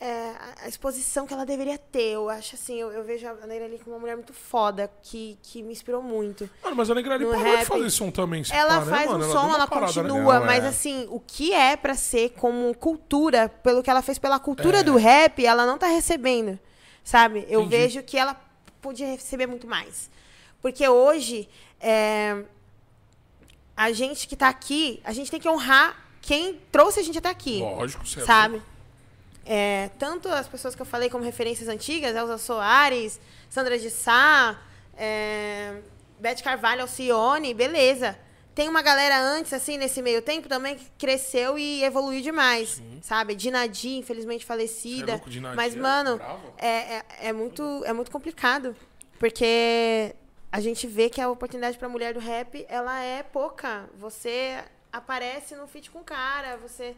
É, 0.00 0.32
a- 0.64 0.68
exposição 0.68 1.26
que 1.26 1.32
ela 1.32 1.46
deveria 1.46 1.78
ter? 1.78 2.12
Eu 2.14 2.28
acho 2.28 2.56
assim, 2.56 2.74
eu, 2.80 2.90
eu 2.92 3.04
vejo 3.04 3.26
a 3.26 3.46
Negrali 3.46 3.78
como 3.78 3.94
uma 3.94 4.00
mulher 4.00 4.16
muito 4.16 4.32
foda, 4.32 4.90
que, 5.02 5.38
que 5.42 5.62
me 5.62 5.72
inspirou 5.72 6.02
muito. 6.02 6.48
Mano, 6.62 6.76
mas 6.76 6.90
a 6.90 6.94
Negrali 6.94 7.24
No 7.24 7.30
parou 7.32 7.56
de 7.56 7.64
fazer 7.64 7.90
som 7.90 8.10
também, 8.10 8.42
Ela 8.50 8.80
pá, 8.80 8.84
né, 8.84 8.90
faz 8.90 9.10
mano? 9.10 9.24
um 9.24 9.28
deu 9.28 9.32
som, 9.32 9.54
ela 9.54 9.66
parada, 9.66 10.02
né? 10.02 10.08
continua, 10.08 10.38
Não, 10.40 10.46
mas 10.46 10.64
é. 10.64 10.68
assim, 10.68 11.06
o 11.10 11.20
que 11.20 11.52
é 11.54 11.76
pra 11.76 11.94
ser 11.94 12.30
como 12.30 12.74
cultura, 12.74 13.48
pelo 13.48 13.82
que 13.82 13.88
ela 13.90 14.02
fez 14.02 14.18
pela 14.18 14.38
cultura 14.38 14.78
É. 14.78 14.82
do 14.82 14.96
rap, 14.96 15.44
ela 15.44 15.64
não 15.64 15.78
tá 15.78 15.86
recebendo, 15.86 16.58
sabe? 17.02 17.46
Eu 17.48 17.62
Entendi. 17.62 17.76
vejo 17.82 18.02
que 18.02 18.18
ela 18.18 18.34
podia 18.82 19.06
receber 19.06 19.46
muito 19.46 19.66
mais. 19.66 20.10
Porque 20.60 20.86
hoje, 20.88 21.48
é, 21.80 22.42
a 23.76 23.92
gente 23.92 24.26
que 24.26 24.36
tá 24.36 24.48
aqui, 24.48 25.00
a 25.04 25.12
gente 25.12 25.30
tem 25.30 25.40
que 25.40 25.48
honrar 25.48 25.96
quem 26.20 26.60
trouxe 26.72 27.00
a 27.00 27.02
gente 27.02 27.18
até 27.18 27.28
aqui 27.28 27.60
Lógico, 27.60 28.06
você 28.06 28.20
é 28.20 28.24
sabe? 28.24 28.62
É, 29.46 29.90
tanto 29.98 30.28
as 30.28 30.48
pessoas 30.48 30.74
que 30.74 30.82
eu 30.82 30.86
falei 30.86 31.10
como 31.10 31.22
referências 31.22 31.68
antigas, 31.68 32.16
Elza 32.16 32.38
Soares, 32.38 33.20
Sandra 33.50 33.78
de 33.78 33.90
Sá, 33.90 34.58
é, 34.96 35.80
Beth 36.18 36.42
Carvalho, 36.42 36.82
Alcione, 36.82 37.52
beleza. 37.52 38.18
Tem 38.54 38.68
uma 38.68 38.82
galera 38.82 39.20
antes, 39.20 39.52
assim, 39.52 39.76
nesse 39.76 40.00
meio 40.00 40.22
tempo 40.22 40.48
também, 40.48 40.76
que 40.76 40.88
cresceu 40.96 41.58
e 41.58 41.82
evoluiu 41.82 42.22
demais, 42.22 42.80
sabe? 43.02 43.34
Dinadi, 43.34 43.96
infelizmente 43.96 44.42
Cê 44.42 44.44
é 44.44 44.46
falecida. 44.46 45.12
louco, 45.12 45.28
Dinadi 45.28 45.56
mas, 45.56 45.74
é 45.74 45.78
mano, 45.78 46.20
é, 46.56 46.68
é, 46.68 47.04
é 47.22 47.32
muito, 47.32 47.82
é 47.84 47.92
muito 47.92 48.12
complicado. 48.12 48.76
Porque 49.18 50.14
a 50.52 50.60
gente 50.60 50.86
vê 50.86 51.10
que 51.10 51.20
a 51.20 51.28
oportunidade 51.28 51.76
pra 51.76 51.88
mulher 51.88 52.14
do 52.14 52.20
rap, 52.20 52.64
ela 52.68 53.02
é 53.02 53.24
pouca. 53.24 53.90
Você 53.98 54.62
aparece 54.92 55.56
no 55.56 55.66
feat 55.66 55.90
com 55.90 55.98
o 55.98 56.04
cara, 56.04 56.56
você... 56.56 56.94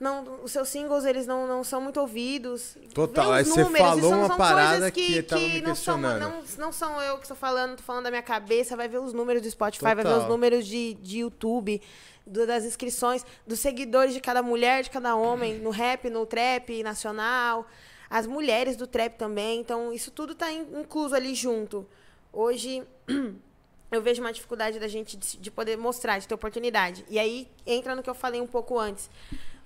não, 0.00 0.40
os 0.42 0.50
seus 0.50 0.68
singles 0.70 1.04
eles 1.04 1.26
não, 1.26 1.46
não 1.46 1.62
são 1.62 1.80
muito 1.80 2.00
ouvidos. 2.00 2.76
Total, 2.94 3.32
aí 3.32 3.44
você 3.44 3.64
falou 3.66 4.10
são- 4.10 4.24
uma 4.24 4.36
parada 4.36 4.90
coisas 4.90 4.90
que 4.92 5.22
tava 5.22 5.42
me 5.42 5.60
não 5.60 5.74
são, 5.74 5.94
questionando. 6.00 6.20
não, 6.20 6.42
não 6.66 6.72
são 6.72 7.00
eu 7.02 7.16
que 7.18 7.24
estou 7.24 7.36
falando, 7.36 7.76
tô 7.76 7.82
falando 7.82 8.04
da 8.04 8.10
minha 8.10 8.22
cabeça, 8.22 8.74
vai 8.76 8.88
ver 8.88 8.98
os 8.98 9.12
números 9.12 9.42
do 9.42 9.50
Spotify, 9.50 9.82
vai 9.84 9.94
ver 9.94 10.02
Total. 10.04 10.20
os 10.22 10.26
números 10.26 10.66
de, 10.66 10.94
de 10.94 11.18
YouTube, 11.18 11.82
do- 12.26 12.46
das 12.46 12.64
inscrições, 12.64 13.24
dos 13.46 13.60
seguidores 13.60 14.14
de 14.14 14.20
cada 14.20 14.42
mulher, 14.42 14.82
de 14.82 14.88
cada 14.90 15.14
homem, 15.14 15.58
no 15.58 15.68
rap, 15.70 16.08
no 16.08 16.24
trap 16.24 16.82
nacional, 16.82 17.66
as 18.08 18.26
mulheres 18.26 18.76
do 18.76 18.86
trap 18.86 19.16
também, 19.18 19.60
então 19.60 19.92
isso 19.92 20.10
tudo 20.10 20.32
está 20.32 20.50
incluso 20.50 21.14
ali 21.14 21.34
junto. 21.34 21.86
Hoje 22.32 22.82
eu 23.92 24.00
vejo 24.00 24.22
uma 24.22 24.32
dificuldade 24.32 24.78
da 24.78 24.88
gente 24.88 25.16
de, 25.16 25.36
de 25.36 25.50
poder 25.50 25.76
mostrar, 25.76 26.18
de 26.18 26.26
ter 26.26 26.34
oportunidade. 26.34 27.04
E 27.10 27.18
aí 27.18 27.48
entra 27.66 27.94
no 27.94 28.02
que 28.02 28.08
eu 28.10 28.14
falei 28.14 28.40
um 28.40 28.46
pouco 28.46 28.78
antes. 28.78 29.10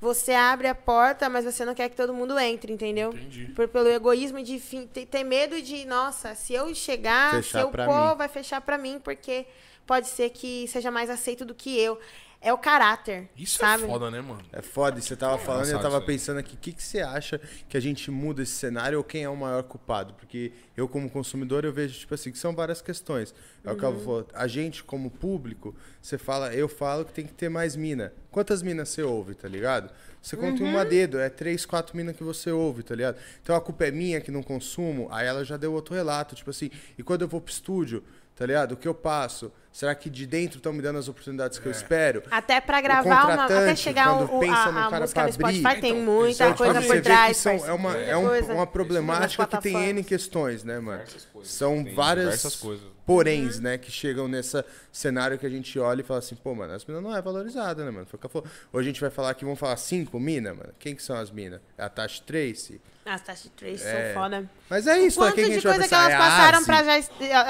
Você 0.05 0.33
abre 0.33 0.69
a 0.69 0.75
porta, 0.75 1.31
mas 1.31 1.47
você 1.47 1.65
não 1.65 1.75
quer 1.75 1.89
que 1.89 1.97
todo 1.97 2.13
mundo 2.13 2.39
entre, 2.39 2.71
entendeu? 2.71 3.09
Entendi. 3.11 3.47
Por, 3.57 3.67
pelo 3.69 3.89
egoísmo 3.89 4.43
de 4.43 4.61
ter, 4.93 5.07
ter 5.07 5.25
medo 5.25 5.63
de, 5.63 5.87
nossa, 5.87 6.35
se 6.35 6.53
eu 6.53 6.75
chegar, 6.75 7.37
Fechar 7.37 7.61
se 7.61 7.65
eu 7.65 7.71
pra 7.71 7.87
pôr, 7.87 8.11
mim. 8.11 8.17
vai 8.19 8.29
fechar 8.29 8.61
pra 8.61 8.77
mim, 8.77 9.01
porque 9.03 9.47
pode 9.87 10.07
ser 10.09 10.29
que 10.29 10.69
seja 10.69 10.91
mais 10.91 11.09
aceito 11.09 11.43
do 11.45 11.55
que 11.55 11.79
eu. 11.81 11.99
É 12.45 12.53
o 12.53 12.59
caráter, 12.59 13.31
Isso 13.35 13.59
sabe? 13.59 13.85
é 13.85 13.87
foda, 13.87 14.11
né, 14.11 14.21
mano? 14.21 14.43
É 14.53 14.61
foda, 14.61 14.99
e 14.99 15.03
você 15.03 15.17
tava 15.17 15.39
falando 15.39 15.67
e 15.67 15.73
eu 15.73 15.81
tava 15.81 15.99
pensando 16.03 16.39
aqui, 16.39 16.55
o 16.55 16.59
que, 16.59 16.73
que 16.73 16.83
você 16.83 17.01
acha 17.01 17.41
que 17.69 17.75
a 17.75 17.81
gente 17.81 18.11
muda 18.11 18.43
esse 18.43 18.53
cenário 18.53 18.99
ou 18.99 19.03
quem 19.03 19.25
é 19.25 19.29
o 19.31 19.37
maior 19.37 19.63
culpado? 19.63 20.13
Porque 20.13 20.53
eu, 20.77 20.87
como 20.87 21.09
consumidor, 21.09 21.65
eu 21.65 21.73
vejo, 21.73 21.99
tipo 21.99 22.15
assim, 22.15 22.31
que 22.31 22.39
são 22.39 22.55
várias 22.55 22.83
questões. 22.83 23.35
É 23.65 23.73
o 23.73 23.77
que 23.77 23.83
eu 23.83 23.99
vou. 23.99 24.29
A 24.35 24.47
gente, 24.47 24.85
como 24.85 25.11
público, 25.11 25.75
você 26.03 26.19
fala, 26.19 26.53
eu 26.53 26.69
falo 26.69 27.07
que 27.07 27.15
tem 27.15 27.27
que 27.27 27.33
ter 27.33 27.49
mais 27.49 27.75
mina. 27.77 28.13
Quantas 28.31 28.63
minas 28.63 28.91
você 28.91 29.03
ouve, 29.03 29.35
tá 29.35 29.49
ligado? 29.49 29.91
Você 30.21 30.37
conta 30.37 30.63
em 30.63 30.67
uma 30.67 30.85
dedo, 30.85 31.19
é 31.19 31.31
três, 31.31 31.65
quatro 31.65 31.97
minas 31.97 32.15
que 32.15 32.23
você 32.23 32.51
ouve, 32.51 32.83
tá 32.83 32.95
ligado? 32.95 33.17
Então 33.43 33.57
a 33.57 33.61
culpa 33.61 33.87
é 33.87 33.91
minha 33.91 34.21
que 34.21 34.31
não 34.31 34.43
consumo, 34.43 35.09
aí 35.11 35.27
ela 35.27 35.45
já 35.45 35.57
deu 35.57 35.73
outro 35.73 35.95
relato, 35.95 36.35
tipo 36.35 36.51
assim, 36.51 36.71
e 36.99 37.03
quando 37.03 37.23
eu 37.23 37.29
vou 37.29 37.41
pro 37.41 37.53
estúdio, 37.53 38.03
tá 38.35 38.47
ligado? 38.47 38.73
O 38.73 38.77
que 38.77 38.89
eu 38.89 38.95
passo? 38.95 39.53
Será 39.73 39.93
que 39.93 40.09
de 40.09 40.25
dentro 40.25 40.59
estão 40.59 40.73
me 40.73 40.81
dando 40.81 41.01
as 41.01 41.09
oportunidades 41.09 41.59
que 41.59 41.67
eu 41.67 41.73
espero? 41.73 42.23
Até 42.31 42.61
pra 42.61 42.81
gravar 42.81 43.25
uma. 43.35 43.45
Até 43.45 43.75
chegar 43.75 44.17
quando 44.17 44.37
o, 44.37 44.39
pensa 44.39 44.57
a, 44.57 44.73
no 44.73 44.79
a 44.79 44.91
cara 44.91 45.01
música 45.01 45.23
no 45.27 45.33
Spotify 45.33 45.67
abrir, 45.67 45.81
tem 45.81 45.91
então, 45.93 46.05
muita 46.05 46.45
Então, 46.45 46.57
coisa 46.57 46.81
tipo, 46.81 46.93
por 46.95 47.03
trás. 47.03 47.37
são- 47.37 47.53
é, 47.67 47.73
uma, 47.73 47.97
é 47.97 48.17
um- 48.17 48.29
coisa. 48.29 48.55
uma 48.55 48.67
problemática 48.69 49.47
que 49.47 49.59
tem. 49.61 49.89
N 49.89 50.05
questões, 50.05 50.63
né, 50.63 50.79
mano? 50.79 51.03
Coisas. 51.33 51.51
São 51.51 51.85
várias 51.93 52.27
diversas 52.27 52.55
coisas. 52.55 52.94
Poréns, 53.07 53.61
né, 53.61 53.77
que 53.79 53.91
chegam 53.91 54.27
nessa 54.29 54.65
cenário 54.91 55.39
que 55.39 55.45
a 55.47 55.51
gente 55.51 55.79
olha 55.79 56.01
e 56.01 56.05
fala 56.05 56.19
assim, 56.21 56.35
pô, 56.35 56.55
mano, 56.55 56.73
as 56.73 56.85
minas 56.85 57.03
não 57.03 57.15
é 57.15 57.21
valorizada, 57.21 57.85
né, 57.85 57.91
mano? 57.91 58.07
Foi 58.07 58.19
o 58.23 58.29
que. 58.29 58.49
Hoje 58.73 58.89
a 58.89 58.91
gente 58.93 59.01
vai 59.01 59.11
falar 59.11 59.31
aqui, 59.31 59.45
vamos 59.45 59.59
falar 59.61 59.77
cinco 59.77 60.19
minas, 60.19 60.57
mano. 60.57 60.73
Quem 60.79 60.95
que 60.95 61.03
são 61.03 61.17
as 61.17 61.31
minas? 61.31 61.61
É 61.77 61.85
a 61.85 61.89
Tashi 61.89 62.23
Tracy? 62.23 62.81
As 63.07 63.23
de 63.43 63.51
três 63.51 63.85
É. 63.85 64.15
são 64.15 64.23
foda. 64.23 64.51
Mas 64.71 64.87
é 64.87 64.99
isso, 64.99 65.21
né? 65.21 65.27
Quanto 65.27 65.35
Quem 65.35 65.45
que 65.51 65.57
de 65.57 65.63
coisa 65.63 65.87
que 65.87 65.95
elas 65.95 66.09
É 66.11 66.17
passaram 66.17 66.57
Asi? 66.59 66.67
pra 66.67 66.83
já 66.83 66.95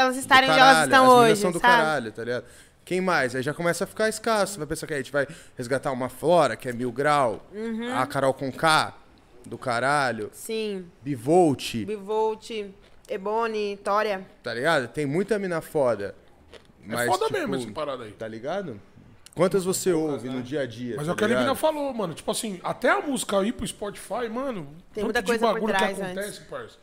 elas 0.01 0.16
estarem 0.16 0.51
onde 0.51 0.59
caralho, 0.59 0.76
elas 0.78 0.85
estão 0.89 1.05
as 1.05 1.10
hoje, 1.31 1.40
são 1.40 1.52
do 1.52 1.60
sabe? 1.60 1.72
caralho, 1.76 2.10
tá 2.12 2.24
ligado? 2.24 2.44
Quem 2.85 3.01
mais? 3.01 3.36
Aí 3.36 3.43
já 3.43 3.55
começa 3.55 3.85
a 3.85 3.86
ficar 3.86 4.09
escasso. 4.09 4.55
Você 4.55 4.59
vai 4.59 4.66
pensar 4.66 4.86
que 4.89 4.94
a 4.94 4.97
gente 4.97 5.12
vai 5.12 5.28
resgatar 5.56 5.93
uma 5.93 6.09
Flora, 6.09 6.56
que 6.56 6.68
é 6.68 6.72
mil 6.72 6.90
grau, 6.90 7.47
Uhum. 7.52 7.97
a 7.97 8.05
Carol 8.05 8.35
com 8.35 8.51
K, 8.51 8.94
do 9.47 9.56
caralho, 9.56 10.28
Sim. 10.32 10.86
Bivolt, 11.02 11.85
Bivolt, 11.86 12.51
Ebony, 13.09 13.76
Tória. 13.82 14.26
tá 14.43 14.52
ligado? 14.55 14.89
Tem 14.89 15.05
muita 15.06 15.39
mina 15.39 15.60
foda. 15.60 16.14
É 16.89 16.93
Mas, 16.93 17.06
foda 17.06 17.26
tipo, 17.26 17.39
mesmo 17.39 17.55
essa 17.56 17.70
parada 17.72 18.05
aí. 18.05 18.12
Tá 18.12 18.26
ligado? 18.28 18.81
Quantas 19.35 19.64
você 19.64 19.93
ouve 19.93 20.28
no 20.28 20.43
dia 20.43 20.60
a 20.60 20.66
dia? 20.66 20.94
Mas 20.97 21.06
tá 21.06 21.10
é 21.10 21.14
o 21.14 21.16
que 21.16 21.24
a 21.24 21.26
ligado? 21.26 21.56
falou, 21.56 21.93
mano. 21.93 22.14
Tipo 22.14 22.31
assim, 22.31 22.60
até 22.62 22.90
a 22.90 23.01
música 23.01 23.43
ir 23.43 23.52
pro 23.52 23.66
Spotify, 23.66 24.28
mano. 24.31 24.64
Tem 24.93 25.02
tanto 25.02 25.05
muita 25.05 25.22
de 25.22 25.26
coisa 25.26 25.47
por 25.47 25.55
bagulho 25.55 25.74
trás 25.74 25.97
que 25.97 26.02
antes. 26.02 26.18
acontece, 26.18 26.40
parça. 26.43 26.78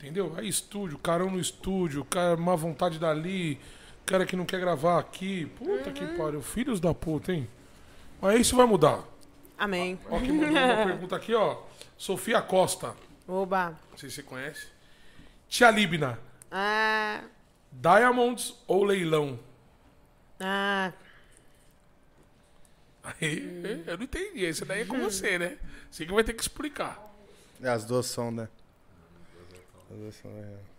Entendeu? 0.00 0.32
Aí 0.36 0.48
estúdio, 0.48 0.98
carão 0.98 1.30
no 1.30 1.38
estúdio, 1.38 2.04
cara, 2.04 2.36
má 2.36 2.54
vontade 2.56 2.98
dali, 2.98 3.58
cara 4.06 4.24
que 4.24 4.34
não 4.36 4.44
quer 4.46 4.60
gravar 4.60 4.98
aqui. 4.98 5.46
Puta 5.58 5.90
que 5.92 6.04
Uhum. 6.04 6.16
pariu, 6.16 6.42
filhos 6.42 6.80
da 6.80 6.94
puta, 6.94 7.32
hein? 7.32 7.48
Mas 8.20 8.40
isso 8.40 8.56
vai 8.56 8.66
mudar. 8.66 9.00
Amém. 9.58 9.98
Ó, 10.10 10.18
que 10.20 10.32
mandou 10.32 10.48
uma 10.50 10.84
pergunta 10.86 11.16
aqui, 11.16 11.34
ó. 11.34 11.58
Sofia 11.98 12.40
Costa. 12.40 12.94
Oba. 13.28 13.74
Não 13.90 13.98
sei 13.98 14.08
se 14.08 14.16
você 14.16 14.22
conhece. 14.22 14.66
Tia 15.54 15.70
Libna, 15.70 16.18
Ah, 16.50 17.22
Diamonds 17.70 18.56
ou 18.66 18.82
leilão? 18.82 19.38
ah, 20.40 20.92
Aí, 23.04 23.84
eu 23.86 23.96
não 23.96 24.02
entendi. 24.02 24.44
Esse 24.44 24.64
daí 24.64 24.80
é 24.80 24.84
com 24.84 24.98
você, 24.98 25.38
né? 25.38 25.56
Você 25.88 26.04
que 26.04 26.12
vai 26.12 26.24
ter 26.24 26.32
que 26.32 26.42
explicar. 26.42 27.00
É, 27.62 27.68
As 27.68 27.84
duas 27.84 28.06
são, 28.06 28.32
né? 28.32 28.48
As 29.92 29.96
duas 29.96 30.14
são, 30.16 30.28
é. 30.32 30.73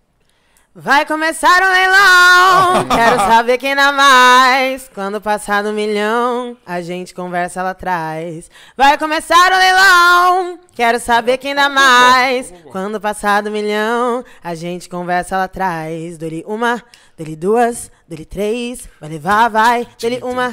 Vai 0.77 1.05
começar 1.05 1.63
o 1.63 1.71
leilão, 1.71 2.85
quero 2.93 3.17
saber 3.17 3.57
quem 3.57 3.73
dá 3.73 3.93
mais. 3.93 4.91
Quando 4.93 5.21
passar 5.21 5.63
do 5.63 5.71
milhão, 5.71 6.57
a 6.65 6.81
gente 6.81 7.13
conversa 7.13 7.63
lá 7.63 7.69
atrás. 7.69 8.51
Vai 8.75 8.97
começar 8.97 9.53
o 9.53 9.57
leilão, 9.57 10.59
quero 10.73 10.99
saber 10.99 11.37
quem 11.37 11.55
dá 11.55 11.69
mais. 11.69 12.53
Quando 12.73 12.99
passar 12.99 13.41
do 13.41 13.49
milhão, 13.49 14.21
a 14.43 14.53
gente 14.53 14.89
conversa 14.89 15.37
lá 15.37 15.45
atrás. 15.45 16.17
Dole 16.17 16.43
uma, 16.45 16.83
dole 17.17 17.37
duas, 17.37 17.89
dole 18.05 18.25
três, 18.25 18.89
vai 18.99 19.11
levar, 19.11 19.47
vai. 19.47 19.87
Dole 19.97 20.19
uma, 20.23 20.51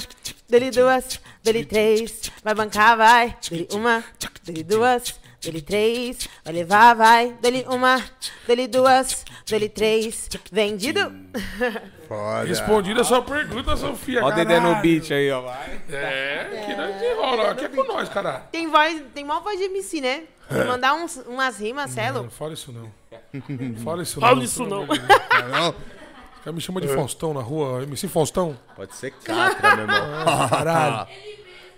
dole 0.48 0.70
duas, 0.70 1.20
dole 1.42 1.64
três, 1.64 2.30
vai 2.44 2.54
bancar, 2.54 2.96
vai. 2.96 3.36
Dole 3.50 3.66
uma, 3.72 4.04
dole 4.46 4.62
duas. 4.62 5.20
Dele 5.42 5.60
três, 5.60 6.28
vai 6.44 6.54
levar, 6.54 6.94
vai. 6.94 7.32
Dele 7.40 7.64
uma, 7.68 8.00
dele 8.46 8.68
duas, 8.68 9.24
dele 9.44 9.68
três. 9.68 10.28
Vendido? 10.52 11.12
Foda. 12.06 12.44
Respondida 12.44 13.00
a 13.00 13.04
sua 13.04 13.22
pergunta, 13.22 13.76
Sofia. 13.76 14.24
Ó 14.24 14.28
o 14.28 14.32
Dedé 14.32 14.60
no 14.60 14.76
beat 14.76 15.10
aí, 15.10 15.30
ó. 15.32 15.40
Vai. 15.40 15.82
É, 15.90 16.64
que 16.64 16.74
não 16.76 16.92
desenrola. 16.92 17.50
Aqui 17.50 17.64
é 17.64 17.68
com 17.68 17.82
nós, 17.84 18.08
cara. 18.08 18.40
Tem 18.52 18.70
voz, 18.70 19.02
tem 19.12 19.24
mó 19.24 19.40
voz 19.40 19.58
de 19.58 19.64
MC, 19.64 20.00
né? 20.00 20.22
De 20.48 20.64
mandar 20.64 20.94
uns, 20.94 21.16
umas 21.26 21.58
rimas, 21.58 21.90
celo. 21.90 22.22
Não 22.22 22.30
fala 22.30 22.52
isso 22.52 22.70
não. 22.72 22.92
Fala 23.82 24.02
isso 24.02 24.20
Fala 24.20 24.36
não. 24.36 24.42
isso 24.42 24.64
pelo 24.64 24.70
não. 24.70 24.86
não? 24.86 25.70
O 25.70 25.74
cara 26.44 26.54
me 26.54 26.60
chama 26.60 26.80
de 26.80 26.88
Faustão 26.88 27.32
na 27.32 27.40
rua, 27.40 27.82
MC 27.82 28.06
Faustão. 28.06 28.58
Pode 28.76 28.94
ser 28.94 29.10
catra, 29.10 29.76
meu 29.76 29.86
irmão. 29.86 30.48
Caralho. 30.50 31.08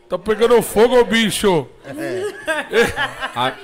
Tá 0.08 0.18
pegando 0.18 0.60
fogo, 0.62 0.98
ô 1.00 1.04
bicho. 1.04 1.66
A- 3.34 3.54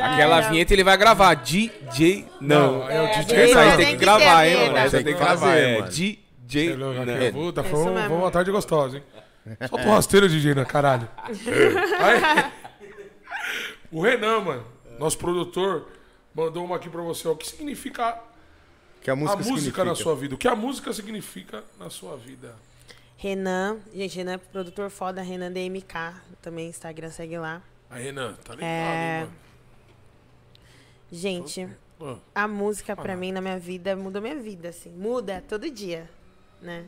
Aquela 0.00 0.40
vinheta 0.42 0.72
ele 0.72 0.84
vai 0.84 0.96
gravar. 0.96 1.34
DJ 1.34 2.26
não. 2.40 2.88
é 2.88 3.02
o 3.02 3.06
DJ 3.22 3.36
É, 3.36 3.50
Essa 3.50 3.60
aí 3.60 3.68
tem 3.70 3.76
tem 3.76 3.86
que 3.88 3.96
gravar, 3.96 4.46
hein, 4.46 4.56
mano. 4.56 4.76
Essa 4.78 4.96
Tem 4.96 5.04
tem 5.04 5.14
que 5.14 5.20
gravar. 5.20 5.54
É 5.56 5.78
mano. 5.80 5.90
DJ 5.90 6.18
Sei 6.48 6.76
lá, 6.76 7.04
não. 7.04 7.14
aqui, 7.14 7.32
Puta, 7.32 7.62
foi, 7.64 7.78
um- 7.80 7.94
mesmo. 7.94 8.08
foi 8.08 8.16
uma 8.16 8.30
tarde 8.30 8.50
gostosa, 8.50 8.96
hein? 8.96 9.02
Solta 9.68 9.86
um 9.86 9.90
rasteiro, 9.92 10.28
DJ, 10.28 10.54
né, 10.54 10.64
caralho. 10.64 11.08
Aí, 12.00 12.50
o 13.92 14.00
Renan, 14.02 14.40
mano, 14.40 14.64
nosso 14.98 15.18
produtor, 15.18 15.86
mandou 16.34 16.64
uma 16.64 16.76
aqui 16.76 16.88
pra 16.88 17.02
você. 17.02 17.28
ó. 17.28 17.32
O 17.32 17.36
que 17.36 17.46
significa 17.46 18.18
Que 19.02 19.10
a 19.10 19.12
a 19.12 19.16
música, 19.16 19.36
música 19.38 19.56
significa. 19.56 19.84
na 19.84 19.94
sua 19.94 20.14
vida? 20.16 20.34
O 20.34 20.38
que 20.38 20.48
a 20.48 20.54
música 20.56 20.92
significa 20.94 21.62
na 21.78 21.90
sua 21.90 22.16
vida? 22.16 22.54
Renan, 23.20 23.78
gente, 23.92 24.16
Renan 24.16 24.34
é 24.34 24.38
produtor 24.38 24.88
foda, 24.90 25.20
Renan 25.20 25.50
DMK. 25.52 26.14
Também 26.40 26.68
Instagram, 26.68 27.10
segue 27.10 27.36
lá. 27.36 27.60
Aí, 27.90 28.04
Renan, 28.04 28.34
tá 28.44 28.54
ligado, 28.54 28.64
É. 28.64 29.20
hein, 29.22 29.28
Gente, 31.10 31.68
mano? 31.98 32.22
a 32.34 32.46
música 32.46 32.94
pra 32.94 33.16
mim 33.16 33.32
na 33.32 33.40
minha 33.40 33.58
vida 33.58 33.96
mudou 33.96 34.22
minha 34.22 34.36
vida, 34.36 34.68
assim. 34.68 34.90
Muda 34.90 35.42
todo 35.48 35.68
dia, 35.68 36.08
né? 36.62 36.86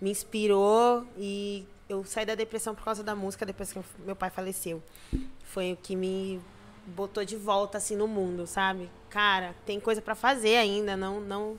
Me 0.00 0.10
inspirou 0.10 1.06
e 1.18 1.66
eu 1.88 2.04
saí 2.04 2.24
da 2.24 2.34
depressão 2.34 2.74
por 2.74 2.84
causa 2.84 3.02
da 3.02 3.14
música 3.14 3.44
depois 3.44 3.72
que 3.72 3.80
meu 4.04 4.16
pai 4.16 4.30
faleceu. 4.30 4.82
Foi 5.44 5.72
o 5.72 5.76
que 5.76 5.94
me 5.94 6.40
botou 6.86 7.22
de 7.24 7.36
volta 7.36 7.76
assim 7.78 7.96
no 7.96 8.06
mundo, 8.08 8.46
sabe? 8.46 8.88
Cara, 9.10 9.54
tem 9.66 9.78
coisa 9.80 10.00
pra 10.00 10.14
fazer 10.14 10.56
ainda, 10.56 10.96
não 10.96 11.20
não 11.20 11.58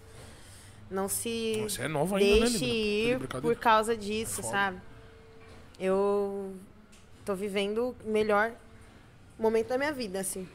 não 0.89 1.07
se 1.09 1.61
Você 1.61 1.83
é 1.83 1.87
nova 1.87 2.17
ainda, 2.17 2.35
né, 2.35 2.39
deixe 2.41 2.57
de 2.59 2.65
ir 2.65 3.19
por 3.41 3.55
causa 3.55 3.95
disso, 3.95 4.41
É 4.41 4.43
sabe? 4.43 4.81
Eu 5.79 6.55
tô 7.25 7.35
vivendo 7.35 7.95
o 8.05 8.09
melhor 8.09 8.51
momento 9.37 9.67
da 9.67 9.77
minha 9.77 9.91
vida, 9.91 10.19
assim. 10.19 10.47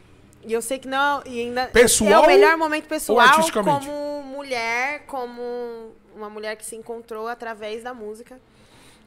E 0.45 0.53
eu 0.53 0.61
sei 0.61 0.79
que 0.79 0.89
não. 0.89 1.23
E 1.25 1.41
ainda 1.41 1.67
Pessoal 1.67 2.11
é 2.11 2.19
o 2.19 2.27
melhor 2.27 2.57
momento 2.57 2.89
pessoal 2.89 3.29
como 3.53 4.23
mulher, 4.23 5.07
como 5.07 5.93
uma 6.15 6.29
mulher 6.29 6.57
que 6.57 6.65
se 6.65 6.75
encontrou 6.75 7.29
através 7.29 7.83
da 7.83 7.95
música. 7.95 8.41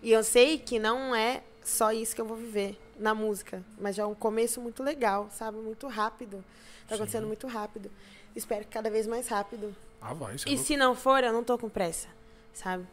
E 0.02 0.12
eu 0.12 0.24
sei 0.24 0.58
que 0.58 0.80
não 0.80 1.14
é 1.14 1.42
só 1.64 1.92
isso 1.92 2.16
que 2.16 2.22
eu 2.22 2.26
vou 2.26 2.38
viver 2.38 2.80
na 2.98 3.14
música, 3.14 3.64
mas 3.80 3.96
já 3.96 4.04
é 4.04 4.06
um 4.06 4.16
começo 4.16 4.62
muito 4.62 4.82
legal, 4.82 5.28
sabe? 5.32 5.58
Muito 5.58 5.88
rápido. 5.88 6.44
Tá 6.88 6.96
acontecendo 6.96 7.28
muito 7.28 7.48
rápido. 7.48 7.92
Espero 8.36 8.64
que 8.64 8.70
cada 8.70 8.90
vez 8.90 9.08
mais 9.08 9.28
rápido. 9.28 9.76
Ah, 10.02 10.14
vai, 10.14 10.38
você 10.38 10.48
é 10.48 10.52
E 10.52 10.56
louco. 10.56 10.68
se 10.68 10.78
não 10.78 10.96
for, 10.96 11.24
eu 11.24 11.34
não 11.34 11.44
tô 11.44 11.58
com 11.58 11.70
pressa, 11.70 12.08
sabe? 12.54 12.86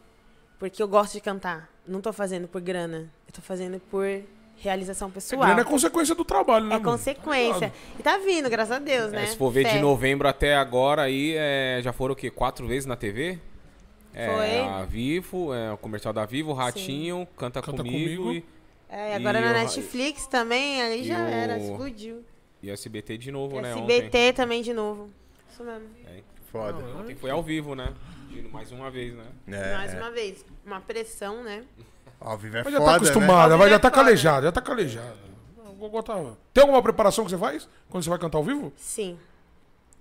Porque 0.59 0.83
eu 0.83 0.89
gosto 0.89 1.12
de 1.15 1.20
cantar. 1.20 1.69
Não 1.87 2.01
tô 2.01 2.12
fazendo 2.12 2.47
por 2.49 2.61
grana. 2.61 3.11
Eu 3.27 3.33
tô 3.33 3.41
fazendo 3.43 3.81
por 3.91 4.07
realização 4.57 5.09
A 5.09 5.11
pessoal. 5.11 5.43
grana 5.43 5.61
é 5.62 5.65
consequência 5.65 6.15
do 6.15 6.24
trabalho, 6.24 6.66
né? 6.66 6.77
É 6.77 6.79
mano? 6.79 6.91
consequência. 6.93 7.73
E 7.99 8.03
tá 8.03 8.16
vindo, 8.19 8.49
graças 8.49 8.73
a 8.77 8.79
Deus, 8.79 9.11
né? 9.12 9.24
É, 9.24 9.27
se 9.27 9.37
for 9.37 9.51
ver 9.51 9.65
Fé. 9.65 9.73
de 9.73 9.79
novembro 9.81 10.29
até 10.29 10.55
agora, 10.55 11.03
aí 11.03 11.35
é, 11.37 11.81
já 11.83 11.93
foram 11.93 12.12
o 12.12 12.16
quê? 12.16 12.31
Quatro 12.31 12.66
vezes 12.69 12.87
na 12.87 12.95
TV? 12.97 13.39
É, 14.15 14.29
Foi. 14.29 14.59
a 14.61 14.85
Vivo, 14.85 15.53
é, 15.55 15.73
o 15.73 15.77
comercial 15.79 16.12
da 16.15 16.24
Vivo, 16.24 16.51
o 16.51 16.55
Ratinho, 16.55 17.27
Canta, 17.37 17.61
Canta 17.62 17.79
Comigo, 17.83 18.24
Comigo. 18.24 18.47
É, 18.89 19.16
agora 19.16 19.39
E 19.41 19.43
na 19.43 19.51
o- 19.51 19.55
Netflix 19.55 20.27
também, 20.27 20.83
aí 20.83 21.01
e 21.01 21.05
já 21.05 21.16
o- 21.19 21.29
era, 21.29 21.59
explodiu. 21.59 22.23
E, 22.62 22.69
e 22.69 22.70
SBT 22.70 23.16
de 23.19 23.33
novo, 23.33 23.59
né? 23.61 23.70
SBT 23.73 24.35
também 24.35 24.62
de 24.62 24.73
novo. 24.74 25.09
Isso 25.51 25.65
mesmo. 25.65 25.87
Ontem. 26.03 26.23
Foda. 26.53 26.79
É, 26.83 27.01
ontem 27.01 27.16
foi 27.16 27.31
ao 27.31 27.43
vivo, 27.43 27.74
né? 27.74 27.93
Mais 28.53 28.70
uma 28.70 28.91
vez, 28.91 29.15
né? 29.15 29.24
É, 29.49 29.74
Mais 29.77 29.95
é. 29.95 29.97
uma 29.99 30.11
vez. 30.11 30.45
Uma 30.65 30.81
pressão, 30.81 31.43
né? 31.43 31.65
Ao 32.20 32.37
vivo 32.39 32.59
é 32.59 32.62
Mas 32.62 32.73
já 32.73 32.79
foda, 32.79 32.91
tá 32.93 32.97
acostumada, 32.99 33.55
né? 33.55 33.59
vai, 33.59 33.70
já 33.70 33.79
tá 33.79 33.91
Foda. 33.91 34.03
calejada, 34.05 34.47
já 34.47 34.53
tá 34.53 34.61
calejada. 34.61 35.16
Vou 35.79 35.91
botar- 35.91 36.23
Tem 36.55 36.62
alguma 36.62 36.81
preparação 36.83 37.24
que 37.24 37.31
você 37.31 37.39
faz 37.39 37.69
quando 37.91 38.05
você 38.05 38.11
vai 38.11 38.19
cantar 38.19 38.39
ao 38.39 38.45
vivo? 38.45 38.73
Sim. 38.77 39.19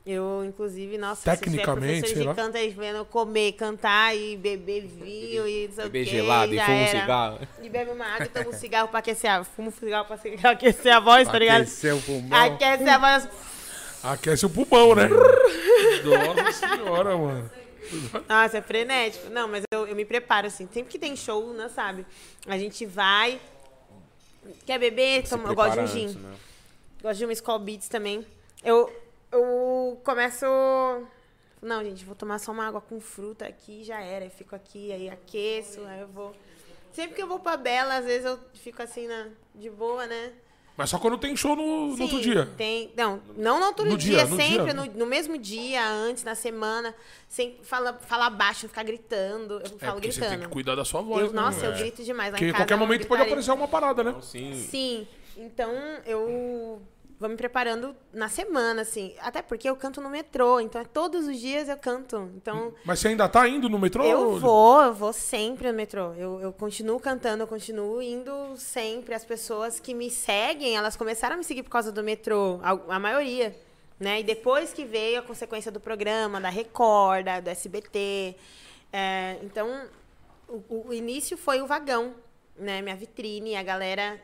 Eu, 0.05 0.43
inclusive, 0.45 0.97
nossa, 0.97 1.29
Tecnicamente, 1.29 2.01
se 2.01 2.13
sei 2.13 2.13
tiver 2.23 2.29
lá. 2.29 2.35
canto 2.35 2.57
aí 2.57 2.69
vendo 2.71 2.97
eu 2.97 3.05
comer, 3.05 3.51
cantar 3.53 4.15
e 4.15 4.35
beber 4.35 4.81
vinho 4.87 5.47
e 5.47 5.67
não 5.67 5.75
sei 5.75 5.85
o 5.85 5.89
Beber 5.89 6.05
quê, 6.05 6.11
gelado 6.11 6.53
e 6.53 6.55
já 6.55 6.65
fuma 6.65 6.77
um 6.77 6.79
era. 6.81 6.99
cigarro. 7.01 7.39
E 7.61 7.69
bebe 7.69 7.91
uma 7.91 8.05
água 8.05 8.25
e 8.25 8.29
toma 8.29 8.49
um 8.49 8.53
cigarro 8.59 8.87
pra 8.87 8.99
aquecer 8.99 9.29
a... 9.31 9.43
Fumo 9.43 9.67
um 9.69 9.71
cigarro 9.71 10.05
pra 10.05 10.15
aquecer 10.51 10.91
a 10.95 10.99
voz, 10.99 11.27
tá 11.27 11.37
ligado? 11.37 11.61
Aqueceu 11.61 11.97
o 11.97 12.01
pulmão. 12.01 12.39
Aquece 12.45 12.89
a 12.89 12.97
voz. 12.97 13.29
Aquece 14.03 14.45
o 14.45 14.49
pulmão, 14.49 14.95
né? 14.95 15.07
Nossa 16.03 16.67
senhora, 16.67 17.17
mano. 17.17 17.51
Nossa, 18.27 18.57
é 18.57 18.61
frenético. 18.61 19.29
Não, 19.29 19.47
mas 19.47 19.63
eu, 19.71 19.87
eu 19.87 19.95
me 19.95 20.05
preparo, 20.05 20.47
assim. 20.47 20.67
Sempre 20.73 20.91
que 20.91 20.99
tem 20.99 21.15
show, 21.15 21.53
né, 21.53 21.69
sabe? 21.69 22.05
A 22.47 22.57
gente 22.57 22.85
vai... 22.85 23.39
Quer 24.65 24.79
beber? 24.79 25.27
Toma, 25.27 25.49
eu 25.49 25.55
gosto 25.55 25.73
de 25.73 25.79
um 25.79 25.87
gin. 25.87 26.05
antes, 26.05 26.15
né? 26.15 26.33
Gosto 27.01 27.17
de 27.19 27.25
uma 27.25 27.33
Skull 27.33 27.59
Beats 27.59 27.87
também. 27.87 28.25
Eu, 28.63 28.91
eu 29.31 30.01
começo. 30.03 30.45
Não, 31.61 31.83
gente, 31.83 32.03
vou 32.03 32.15
tomar 32.15 32.39
só 32.39 32.51
uma 32.51 32.67
água 32.67 32.81
com 32.81 32.99
fruta 32.99 33.45
aqui 33.45 33.83
já 33.83 34.01
era. 34.01 34.25
Eu 34.25 34.31
fico 34.31 34.55
aqui, 34.55 34.91
aí 34.91 35.09
aqueço, 35.09 35.83
aí 35.85 36.01
eu 36.01 36.07
vou. 36.07 36.35
Sempre 36.91 37.15
que 37.15 37.21
eu 37.21 37.27
vou 37.27 37.39
pra 37.39 37.55
Bela, 37.55 37.97
às 37.97 38.05
vezes 38.05 38.25
eu 38.25 38.39
fico 38.55 38.81
assim, 38.81 39.07
na, 39.07 39.27
de 39.53 39.69
boa, 39.69 40.07
né? 40.07 40.33
Mas 40.81 40.89
só 40.89 40.97
quando 40.97 41.15
tem 41.15 41.35
show 41.35 41.55
no, 41.55 41.95
no 41.95 42.01
outro 42.01 42.17
Sim, 42.17 42.23
dia. 42.23 42.49
Tem, 42.57 42.91
não, 42.97 43.21
não 43.37 43.59
no 43.59 43.65
outro 43.67 43.85
No 43.85 43.95
dia, 43.95 44.15
dia, 44.17 44.25
no 44.25 44.35
sempre 44.35 44.63
dia. 44.63 44.73
No, 44.73 44.85
no 44.85 45.05
mesmo 45.05 45.37
dia, 45.37 45.87
antes, 45.87 46.23
na 46.23 46.33
semana. 46.33 46.95
Sempre 47.29 47.63
fala, 47.63 47.93
falar 48.07 48.31
baixo, 48.31 48.67
ficar 48.67 48.81
gritando. 48.81 49.59
Eu 49.59 49.75
É 49.77 49.85
falo 49.85 49.99
você 50.01 50.07
gritando. 50.07 50.29
tem 50.29 50.39
que 50.39 50.47
cuidar 50.47 50.73
da 50.73 50.83
sua 50.83 51.03
voz, 51.03 51.27
Eu- 51.27 51.33
né? 51.33 51.39
nossa, 51.39 51.67
eu 51.67 51.71
É. 51.73 51.77
grito 51.77 52.03
demais. 52.03 52.29
Lá 52.31 52.31
Porque 52.31 52.45
em 52.45 52.47
em 52.47 52.51
casa 52.51 52.63
qualquer 52.63 52.73
é 52.73 52.77
momento 52.77 53.05
pode 53.07 53.21
aparecer 53.21 53.51
uma 53.51 53.67
parada, 53.67 54.03
né? 54.03 54.15
Sim. 54.23 54.55
Sim. 54.71 55.07
Então 55.37 55.71
eu 56.03 56.81
vou 57.21 57.29
me 57.29 57.37
preparando 57.37 57.95
na 58.11 58.27
semana, 58.27 58.81
assim. 58.81 59.13
Até 59.21 59.41
porque 59.43 59.69
eu 59.69 59.75
canto 59.75 60.01
no 60.01 60.09
metrô, 60.09 60.59
então 60.59 60.81
é 60.81 60.83
todos 60.83 61.27
os 61.27 61.39
dias 61.39 61.69
eu 61.69 61.77
canto. 61.77 62.29
Então 62.35 62.73
Mas 62.83 62.99
você 62.99 63.09
ainda 63.09 63.29
tá 63.29 63.47
indo 63.47 63.69
no 63.69 63.77
metrô? 63.77 64.03
eu 64.03 64.39
vou, 64.39 64.81
eu 64.81 64.93
vou 64.93 65.13
sempre 65.13 65.67
no 65.71 65.77
metrô. 65.77 66.13
Eu, 66.15 66.41
eu 66.41 66.51
continuo 66.51 66.99
cantando, 66.99 67.43
eu 67.43 67.47
continuo 67.47 68.01
indo 68.01 68.33
sempre. 68.57 69.13
As 69.13 69.23
pessoas 69.23 69.79
que 69.79 69.93
me 69.93 70.09
seguem, 70.09 70.75
elas 70.75 70.95
começaram 70.97 71.35
a 71.35 71.37
me 71.37 71.43
seguir 71.43 71.61
por 71.63 71.69
causa 71.69 71.91
do 71.91 72.03
metrô, 72.03 72.59
a, 72.63 72.95
a 72.95 72.99
maioria. 72.99 73.55
Né? 73.99 74.21
E 74.21 74.23
depois 74.23 74.73
que 74.73 74.83
veio 74.83 75.19
a 75.19 75.21
consequência 75.21 75.71
do 75.71 75.79
programa, 75.79 76.41
da 76.41 76.49
Record, 76.49 77.23
da- 77.23 77.39
do 77.39 77.47
SBT. 77.49 78.35
é, 78.91 79.37
então, 79.43 79.85
o, 80.49 80.87
o 80.87 80.93
início 80.93 81.37
foi 81.37 81.61
o 81.61 81.67
vagão, 81.67 82.15
né? 82.57 82.81
Minha 82.81 82.95
vitrine, 82.95 83.55
a 83.55 83.61
galera 83.63 84.19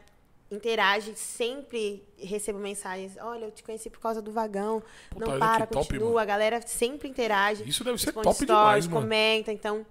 interage, 0.49 1.15
sempre 1.15 2.07
recebo 2.17 2.59
mensagens. 2.59 3.17
Olha, 3.19 3.45
eu 3.45 3.51
te 3.51 3.63
conheci 3.63 3.89
por 3.89 3.99
causa 3.99 4.21
do 4.21 4.31
vagão. 4.31 4.81
Puta, 5.09 5.25
não 5.25 5.39
para, 5.39 5.65
top, 5.67 5.87
continua. 5.87 6.07
mano. 6.07 6.19
A 6.19 6.25
galera 6.25 6.61
sempre 6.65 7.07
interage. 7.09 7.67
Isso 7.67 7.83
deve 7.83 7.97
ser 7.97 8.11
top 8.11 8.33
stories, 8.33 8.47
demais, 8.47 8.87
mano. 8.87 9.01
comenta, 9.01 9.51
então 9.51 9.85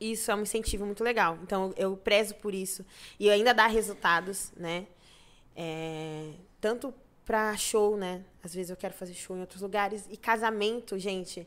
isso 0.00 0.30
é 0.30 0.34
um 0.34 0.42
incentivo 0.42 0.84
muito 0.86 1.04
legal. 1.04 1.38
Então 1.42 1.72
eu 1.76 1.96
prezo 1.96 2.34
por 2.36 2.54
isso 2.54 2.84
e 3.18 3.30
ainda 3.30 3.52
dá 3.52 3.66
resultados, 3.66 4.52
né? 4.56 4.86
É, 5.56 6.32
tanto 6.60 6.92
pra 7.24 7.56
show, 7.56 7.96
né? 7.96 8.24
Às 8.42 8.54
vezes 8.54 8.70
eu 8.70 8.76
quero 8.76 8.94
fazer 8.94 9.14
show 9.14 9.36
em 9.36 9.40
outros 9.40 9.62
lugares 9.62 10.06
e 10.10 10.16
casamento, 10.16 10.98
gente. 10.98 11.46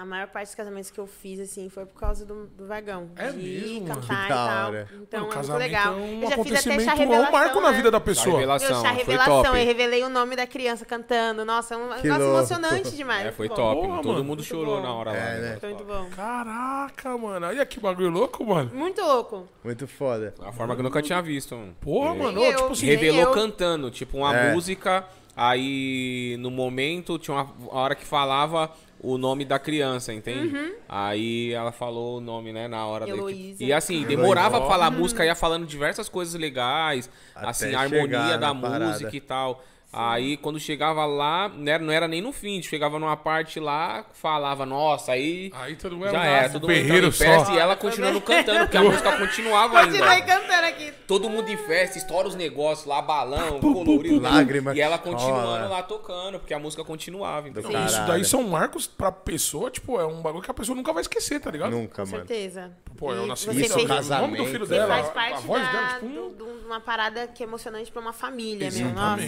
A 0.00 0.04
maior 0.04 0.28
parte 0.28 0.46
dos 0.46 0.54
casamentos 0.54 0.90
que 0.92 0.98
eu 1.00 1.08
fiz, 1.08 1.40
assim, 1.40 1.68
foi 1.68 1.84
por 1.84 1.98
causa 1.98 2.24
do, 2.24 2.46
do 2.46 2.68
vagão. 2.68 3.10
É 3.16 3.32
de 3.32 3.36
mesmo, 3.36 3.86
cantar 3.88 4.06
Que 4.06 4.12
e 4.26 4.28
tal. 4.28 4.66
hora. 4.68 4.88
Então 5.02 5.20
Mano, 5.22 5.32
é 5.32 5.36
muito 5.36 5.52
legal. 5.56 5.92
é 5.92 5.96
um 5.96 5.98
eu 5.98 6.06
já 6.06 6.16
fiz 6.20 6.30
até 6.30 6.34
acontecimento, 6.34 6.84
chá 6.84 6.90
é 6.90 6.94
um 6.94 6.98
revelação, 6.98 7.32
marco 7.32 7.60
na 7.60 7.70
né? 7.72 7.76
vida 7.76 7.90
da 7.90 7.98
Chá 7.98 8.04
pessoa. 8.04 8.34
revelação. 8.36 8.68
Meu 8.70 8.76
chá 8.80 8.88
foi 8.90 8.96
revelação, 8.98 9.42
top. 9.42 9.58
eu 9.58 9.64
revelei 9.66 10.04
o 10.04 10.08
nome 10.08 10.36
da 10.36 10.46
criança 10.46 10.84
cantando. 10.84 11.44
Nossa, 11.44 11.74
é 11.74 11.76
um 11.76 11.88
Que 11.94 12.02
negócio 12.04 12.22
louco. 12.26 12.38
emocionante 12.38 12.90
demais. 12.96 13.26
É, 13.26 13.32
foi 13.32 13.48
top. 13.48 13.80
Porra, 13.80 13.96
Todo 13.96 14.06
mano. 14.06 14.18
mundo 14.24 14.26
Muito 14.38 14.44
chorou 14.44 14.76
bom. 14.76 14.82
na 14.82 14.94
hora 14.94 15.10
lá. 15.10 15.16
É, 15.18 15.40
né? 15.40 15.56
Foi 15.58 15.68
muito 15.70 15.84
bom. 15.84 16.08
Caraca, 16.14 17.18
mano. 17.18 17.46
Olha 17.48 17.66
que 17.66 17.80
bagulho 17.80 18.10
louco, 18.10 18.44
mano. 18.46 18.70
Muito 18.72 19.00
louco. 19.02 19.48
Muito 19.64 19.88
foda. 19.88 20.32
A 20.40 20.52
forma 20.52 20.74
que 20.76 20.80
eu 20.80 20.84
nunca 20.84 21.02
tinha 21.02 21.20
visto, 21.20 21.56
mano. 21.56 21.74
Porra, 21.80 22.14
É. 22.14 22.18
mano. 22.18 22.40
Ó, 22.40 22.46
tipo 22.50 22.60
eu. 22.60 22.70
assim, 22.72 22.86
Revelou 22.86 23.20
eu. 23.22 23.32
cantando, 23.32 23.90
tipo, 23.90 24.18
uma 24.18 24.32
É. 24.36 24.52
música, 24.52 25.04
aí 25.36 26.36
no 26.38 26.50
momento 26.50 27.18
tinha 27.18 27.34
uma 27.36 27.52
hora 27.70 27.94
que 27.94 28.04
falava 28.04 28.70
o 29.00 29.16
nome 29.18 29.44
da 29.44 29.58
criança, 29.58 30.12
entende? 30.12 30.54
Uhum. 30.56 30.72
Aí 30.88 31.52
ela 31.52 31.70
falou 31.72 32.18
o 32.18 32.20
nome, 32.20 32.52
né, 32.52 32.66
na 32.66 32.84
hora 32.86 33.06
da- 33.06 33.12
Heloísa. 33.12 33.62
E 33.62 33.72
assim, 33.72 34.04
demorava 34.04 34.56
Heloísa. 34.56 34.60
pra 34.60 34.68
falar 34.68 34.86
a 34.86 34.90
música, 34.90 35.24
ia 35.24 35.34
falando 35.34 35.66
diversas 35.66 36.08
coisas 36.08 36.34
legais, 36.40 37.08
Até 37.34 37.46
assim, 37.48 37.74
a 37.74 37.80
harmonia 37.80 38.36
da 38.38 38.52
na 38.52 38.54
parada. 38.60 38.86
música 38.86 39.16
e 39.16 39.20
tal. 39.20 39.62
Aí 39.90 40.36
quando 40.36 40.60
chegava 40.60 41.06
lá, 41.06 41.48
né, 41.48 41.78
não 41.78 41.90
era 41.90 42.06
nem 42.06 42.20
no 42.20 42.30
fim, 42.30 42.60
chegava 42.62 42.98
numa 42.98 43.16
parte 43.16 43.58
lá, 43.58 44.04
falava, 44.12 44.66
nossa, 44.66 45.12
aí 45.12 45.50
Aí 45.54 45.76
todo 45.76 45.96
mundo 45.96 46.10
já 46.10 46.18
um 46.20 46.22
é, 46.22 46.48
todo 46.50 46.68
mundo 46.68 46.72
em 46.76 47.10
festa 47.10 47.46
só. 47.46 47.54
e 47.54 47.58
ela 47.58 47.74
continuando 47.74 48.20
cantando, 48.20 48.60
porque 48.60 48.76
a 48.76 48.82
música 48.82 49.16
continuava 49.16 49.80
Continuei 49.80 50.08
ainda. 50.10 50.26
cantando 50.26 50.66
aqui. 50.66 50.92
Todo 51.06 51.30
mundo 51.30 51.48
em 51.48 51.56
festa, 51.56 51.96
estoura 51.96 52.28
os 52.28 52.34
negócios 52.34 52.86
lá, 52.86 53.00
balão, 53.00 53.60
colorido. 53.60 54.20
Lágrima 54.20 54.74
E 54.74 54.80
ela 54.80 54.98
continuando 54.98 55.46
rola. 55.46 55.68
lá 55.68 55.82
tocando, 55.82 56.38
porque 56.38 56.52
a 56.52 56.58
música 56.58 56.84
continuava. 56.84 57.48
Então. 57.48 57.62
Caralho. 57.62 57.86
Isso 57.86 58.06
daí 58.06 58.24
são 58.26 58.42
marcos 58.42 58.86
pra 58.86 59.10
pessoa, 59.10 59.70
tipo, 59.70 59.98
é 59.98 60.04
um 60.04 60.20
bagulho 60.20 60.44
que 60.44 60.50
a 60.50 60.54
pessoa 60.54 60.76
nunca 60.76 60.92
vai 60.92 61.00
esquecer, 61.00 61.40
tá 61.40 61.50
ligado? 61.50 61.70
Nunca, 61.70 62.04
Com 62.04 62.10
mano. 62.10 62.26
certeza. 62.26 62.70
Pô, 62.94 63.14
é 63.14 63.20
o 63.20 63.24
E 63.24 63.28
nascimento, 63.28 63.56
você 63.58 63.64
Isso, 63.64 63.74
fez, 63.74 63.84
o 63.86 63.88
casamento. 63.88 64.24
o 64.24 64.36
nome 64.36 64.44
do 64.44 64.52
filho 64.52 64.66
dela, 64.66 64.86
faz 64.88 65.06
a, 65.06 65.10
parte 65.12 65.32
a 65.32 65.40
voz 65.40 65.62
da- 65.62 65.72
dela, 65.72 65.88
tipo, 65.94 66.06
um... 66.06 66.30
do- 66.34 66.58
de 66.60 66.66
uma 66.66 66.80
parada 66.80 67.26
que 67.26 67.42
é 67.42 67.46
emocionante 67.46 67.90
pra 67.90 68.02
uma 68.02 68.12
família 68.12 68.66
mesmo. 68.70 68.92
Nossa. 68.92 69.22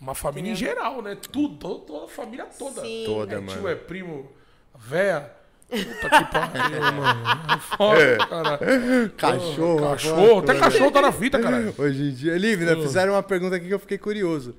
Uma 0.00 0.14
família 0.14 0.52
em 0.52 0.56
geral, 0.56 1.02
né? 1.02 1.14
Tudo, 1.14 1.78
toda, 1.78 2.04
a 2.04 2.08
família 2.08 2.46
toda. 2.46 2.80
Sim. 2.80 3.02
Toda, 3.04 3.34
É 3.34 3.40
mano. 3.40 3.58
tio, 3.60 3.68
é 3.68 3.74
primo, 3.74 4.30
véia. 4.74 5.30
Puta 5.68 6.10
que 6.10 6.24
pariu, 6.32 6.80
mano. 6.92 7.22
É 7.54 7.58
foda, 7.76 8.26
cara. 8.26 8.58
Cachorro. 9.16 9.80
Cachorro, 9.90 10.38
até 10.40 10.58
cachorro 10.58 10.90
tá 10.90 11.02
na 11.02 11.12
fita, 11.12 11.38
cara. 11.42 11.72
Hoje 11.78 12.02
em 12.10 12.12
dia. 12.14 12.36
Lívia, 12.38 12.74
fizeram 12.76 13.12
uma 13.12 13.22
pergunta 13.22 13.56
aqui 13.56 13.66
que 13.68 13.74
eu 13.74 13.78
fiquei 13.78 13.98
curioso. 13.98 14.56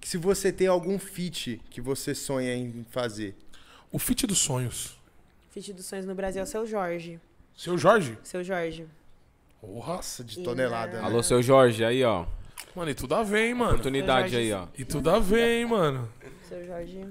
Que 0.00 0.08
se 0.08 0.18
você 0.18 0.52
tem 0.52 0.66
algum 0.66 0.98
feat 0.98 1.60
que 1.70 1.80
você 1.80 2.14
sonha 2.14 2.54
em 2.54 2.84
fazer. 2.90 3.34
O 3.90 3.98
fit 3.98 4.26
dos 4.26 4.38
sonhos. 4.38 4.98
Feat 5.50 5.72
dos 5.72 5.86
sonhos 5.86 6.04
no 6.04 6.14
Brasil 6.14 6.40
é 6.40 6.44
o 6.44 6.46
seu 6.46 6.66
Jorge. 6.66 7.18
Seu 7.56 7.78
Jorge? 7.78 8.18
Seu 8.22 8.44
Jorge. 8.44 8.86
Nossa, 9.62 10.22
de 10.22 10.40
tonelada. 10.40 11.00
né? 11.00 11.04
Alô, 11.06 11.22
seu 11.22 11.42
Jorge, 11.42 11.82
aí, 11.84 12.04
ó. 12.04 12.26
Mano, 12.74 12.90
e 12.90 12.94
tudo 12.94 13.14
a 13.14 13.22
ver, 13.22 13.46
hein, 13.48 13.54
mano. 13.54 13.70
Oportunidade 13.72 14.36
aí, 14.36 14.52
ó. 14.52 14.66
E 14.76 14.84
tudo 14.84 15.10
a 15.10 15.18
ver, 15.18 15.60
hein, 15.60 15.66
mano. 15.66 16.08
Seu 16.48 16.64
Jorge. 16.64 17.06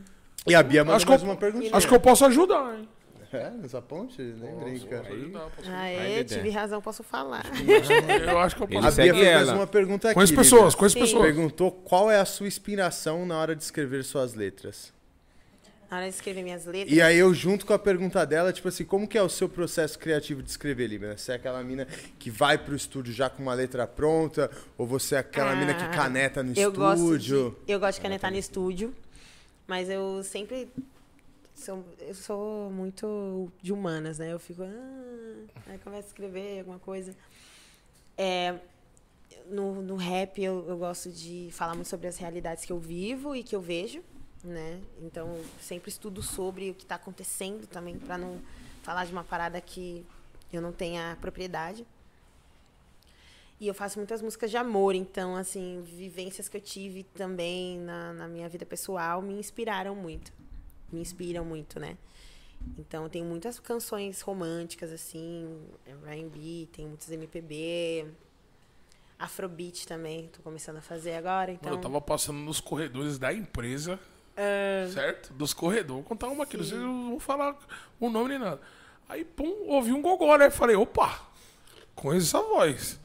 E 0.46 0.54
a 0.54 0.62
Bia 0.62 0.82
mandou 0.84 0.96
Acho 0.98 1.08
mais 1.08 1.22
eu- 1.22 1.28
uma 1.30 1.36
pergunta. 1.38 1.76
Acho 1.78 1.88
que 1.88 1.94
eu 1.96 2.00
posso 2.00 2.26
ajudar, 2.26 2.78
hein. 2.78 2.90
É, 3.32 3.50
nessa 3.50 3.82
ponte? 3.82 4.22
Nem 4.22 4.56
brinca. 4.58 4.98
Posso 5.00 5.14
ajudar, 5.14 5.40
posso 5.40 5.62
ajudar. 5.62 5.80
Aê, 5.80 6.16
Dedé. 6.18 6.36
tive 6.36 6.50
razão, 6.52 6.82
posso 6.82 7.02
falar. 7.02 7.44
Eu 8.28 8.38
acho 8.40 8.56
que 8.56 8.62
eu 8.62 8.68
Ele 8.68 8.76
posso. 8.76 8.88
A 9.02 9.04
Bia 9.04 9.14
fez 9.16 9.26
ela. 9.26 9.54
uma 9.56 9.66
pergunta 9.66 10.12
aqui. 10.12 10.20
Lívia. 10.20 10.36
pessoas, 10.38 10.74
Sim. 10.74 11.00
pessoas. 11.00 11.24
Perguntou 11.24 11.72
qual 11.72 12.12
é 12.12 12.20
a 12.20 12.26
sua 12.26 12.46
inspiração 12.46 13.26
na 13.26 13.40
hora 13.40 13.56
de 13.56 13.64
escrever 13.64 14.04
suas 14.04 14.36
letras. 14.36 14.94
Na 15.94 16.00
hora 16.00 16.10
de 16.10 16.16
escrever 16.16 16.42
minhas 16.42 16.66
letras. 16.66 16.92
E 16.92 17.00
aí 17.00 17.20
eu 17.20 17.32
junto 17.36 17.68
com 17.68 17.74
a 17.74 17.78
pergunta 17.78 18.26
dela, 18.26 18.52
tipo 18.52 18.68
assim, 18.68 18.84
como 18.84 19.08
que 19.08 19.16
é 19.16 19.22
o 19.22 19.30
seu 19.30 19.48
processo 19.48 20.00
criativo 20.00 20.42
de 20.42 20.50
escrever, 20.50 20.88
Lívia? 20.88 21.16
Você 21.16 21.34
é 21.34 21.36
aquela 21.36 21.64
mina 21.64 21.86
que 22.18 22.32
vai 22.32 22.58
pro 22.58 22.76
estúdio 22.76 23.14
já 23.14 23.30
com 23.30 23.44
uma 23.44 23.54
letra 23.54 23.86
pronta? 23.86 24.50
Ou 24.76 24.88
você 24.88 25.14
é 25.14 25.18
aquela 25.20 25.52
Ah, 25.52 25.56
mina 25.56 25.76
que 25.76 25.88
caneta 25.96 26.42
no 26.42 26.52
eu 26.58 26.74
Gosto 26.74 27.04
estúdio? 27.16 27.56
de, 27.64 27.74
eu 27.74 27.80
gosto 27.80 27.98
de 27.98 28.02
canetar 28.02 28.32
no 28.32 28.38
estúdio, 28.40 28.92
mas 29.68 29.88
eu 29.88 30.24
sempre. 30.24 30.68
Sou, 31.54 31.86
eu 32.00 32.16
sou 32.16 32.72
muito 32.72 33.52
de 33.62 33.72
humanas, 33.72 34.18
né? 34.18 34.34
Eu 34.34 34.40
fico. 34.40 34.64
Ah, 34.64 35.44
aí 35.68 35.78
começo 35.78 36.06
a 36.06 36.08
escrever 36.08 36.58
alguma 36.62 36.80
coisa. 36.80 37.16
É, 38.18 38.56
no, 39.48 39.80
no 39.84 39.96
rap 39.96 40.42
eu, 40.42 40.66
eu 40.68 40.76
gosto 40.76 41.12
de 41.12 41.50
falar 41.52 41.76
muito 41.76 41.88
sobre 41.88 42.08
as 42.08 42.18
realidades 42.18 42.66
que 42.66 42.72
eu 42.72 42.80
vivo 42.80 43.36
e 43.36 43.44
que 43.44 43.56
eu 43.56 43.62
vejo, 43.62 44.02
né? 44.44 44.82
Então 45.02 45.40
sempre 45.62 45.90
estudo 45.90 46.22
sobre 46.22 46.72
o 46.72 46.74
que 46.74 46.84
está 46.84 46.96
acontecendo 46.96 47.66
também, 47.68 47.98
para 47.98 48.18
não 48.18 48.42
falar 48.84 49.06
de 49.06 49.12
uma 49.12 49.24
parada 49.24 49.60
que 49.62 50.06
eu 50.52 50.62
não 50.62 50.72
tenha 50.72 51.18
propriedade. 51.20 51.86
E 53.60 53.68
eu 53.68 53.74
faço 53.74 53.98
muitas 53.98 54.22
músicas 54.22 54.52
de 54.52 54.58
amor, 54.58 54.94
então, 54.94 55.38
assim, 55.38 55.82
vivências 55.86 56.50
que 56.50 56.58
eu 56.58 56.62
tive 56.62 57.04
também 57.04 57.80
na, 57.80 58.12
na 58.12 58.28
minha 58.28 58.50
vida 58.50 58.66
pessoal 58.66 59.22
me 59.22 59.34
inspiraram 59.36 59.96
muito. 59.96 60.34
Me 60.92 61.00
inspiram 61.00 61.46
muito, 61.46 61.80
né? 61.80 61.98
Então, 62.78 63.08
tem 63.08 63.24
muitas 63.24 63.60
canções 63.60 64.20
românticas, 64.22 64.92
assim, 64.92 65.62
R&B, 66.06 66.68
tem 66.74 66.88
muitos 66.88 67.10
MPB, 67.10 68.08
Afrobeat 69.18 69.88
também, 69.88 70.28
tô 70.28 70.42
começando 70.42 70.78
a 70.78 70.82
fazer 70.82 71.14
agora, 71.14 71.52
então... 71.52 71.72
Mano, 71.72 71.78
eu 71.78 71.82
tava 71.82 72.02
passando 72.02 72.40
nos 72.40 72.60
corredores 72.60 73.18
da 73.18 73.34
empresa, 73.34 74.00
Ah, 74.36 74.88
certo? 74.92 75.34
Dos 75.34 75.54
corredores. 75.54 76.02
Vou 76.02 76.04
contar 76.04 76.28
uma 76.28 76.44
aqui, 76.44 76.58
não 76.58 76.64
sei 76.64 76.78
se 76.78 76.84
eu 76.84 76.88
não 76.88 77.10
vou 77.12 77.20
falar 77.20 77.56
o 78.00 78.10
nome 78.10 78.30
nem 78.30 78.40
nada. 78.40 78.60
Aí, 79.08 79.24
pum, 79.24 79.68
ouvi 79.68 79.92
um 79.92 80.02
gogó, 80.02 80.36
né? 80.38 80.50
Falei, 80.50 80.76
opa, 80.76 81.20
conheço 81.96 82.36
essa 82.36 82.42
voz. 82.48 83.00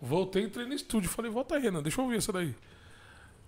Voltei, 0.00 0.42
entrei 0.42 0.66
no 0.66 0.74
estúdio. 0.74 1.08
Falei, 1.08 1.30
volta 1.30 1.54
aí, 1.56 1.62
Renan, 1.62 1.82
deixa 1.82 2.00
eu 2.00 2.04
ouvir 2.04 2.16
essa 2.16 2.32
daí. 2.32 2.54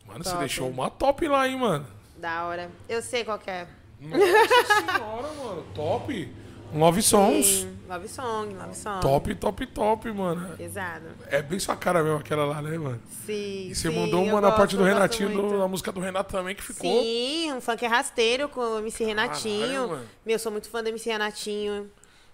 Mano, 0.07 0.23
você 0.23 0.31
Top. 0.31 0.41
deixou 0.41 0.69
uma 0.71 0.91
top 0.91 1.27
lá, 1.27 1.49
hein, 1.49 1.59
mano? 1.59 1.87
da 2.17 2.45
hora. 2.45 2.71
Eu 2.89 3.03
sei 3.03 3.25
qual 3.25 3.39
que 3.39 3.51
é. 3.51 3.67
Nossa 4.01 4.17
senhora, 4.93 5.29
mano. 5.33 5.67
Top. 5.75 6.35
Love 6.75 7.03
Songs. 7.03 7.47
Sim, 7.47 7.79
Love 7.89 8.09
Song, 8.09 8.55
Love 8.55 8.75
Song. 8.77 9.01
Top, 9.01 9.35
top, 9.37 9.67
top, 9.67 10.13
mano. 10.13 10.57
Pesado. 10.57 11.07
É 11.29 11.41
bem 11.41 11.59
sua 11.59 11.77
cara 11.77 12.03
mesmo 12.03 12.19
aquela 12.19 12.45
lá, 12.45 12.61
né, 12.61 12.77
mano? 12.77 13.01
Sim, 13.25 13.69
E 13.69 13.75
você 13.75 13.91
sim, 13.91 13.95
mandou 13.99 14.23
uma 14.23 14.41
na 14.41 14.49
gosto, 14.49 14.57
parte 14.59 14.77
do 14.77 14.83
Renatinho, 14.83 15.59
na 15.59 15.69
música 15.69 15.93
do 15.93 16.01
Renato 16.01 16.33
também, 16.33 16.55
que 16.55 16.63
ficou. 16.63 17.03
Sim, 17.03 17.53
um 17.53 17.61
funk 17.61 17.87
rasteiro 17.87 18.49
com 18.49 18.61
o 18.61 18.79
MC 18.79 19.05
Renatinho. 19.05 19.61
Caralho, 19.61 19.89
mano. 19.89 20.07
Meu, 20.27 20.39
sou 20.39 20.51
muito 20.51 20.69
fã 20.69 20.83
do 20.83 20.89
MC 20.89 21.11
Renatinho. 21.11 21.91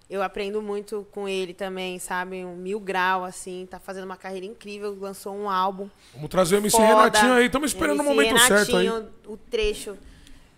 Eu 0.09 0.21
aprendo 0.21 0.61
muito 0.61 1.07
com 1.11 1.25
ele 1.29 1.53
também, 1.53 1.97
sabe? 1.97 2.43
Um 2.43 2.57
mil 2.57 2.81
grau, 2.81 3.23
assim. 3.23 3.65
Tá 3.69 3.79
fazendo 3.79 4.03
uma 4.03 4.17
carreira 4.17 4.45
incrível. 4.45 4.97
Lançou 4.99 5.33
um 5.33 5.49
álbum. 5.49 5.89
Vamos 6.13 6.29
trazer 6.29 6.55
o 6.55 6.57
MC 6.57 6.75
foda. 6.75 6.87
Renatinho 6.87 7.33
aí. 7.33 7.45
Estamos 7.45 7.71
esperando 7.71 7.99
o 7.99 8.03
MC 8.03 8.15
momento 8.15 8.39
certo 8.41 8.75
aí. 8.75 8.87
Renatinho, 8.87 9.09
O 9.27 9.37
trecho. 9.37 9.97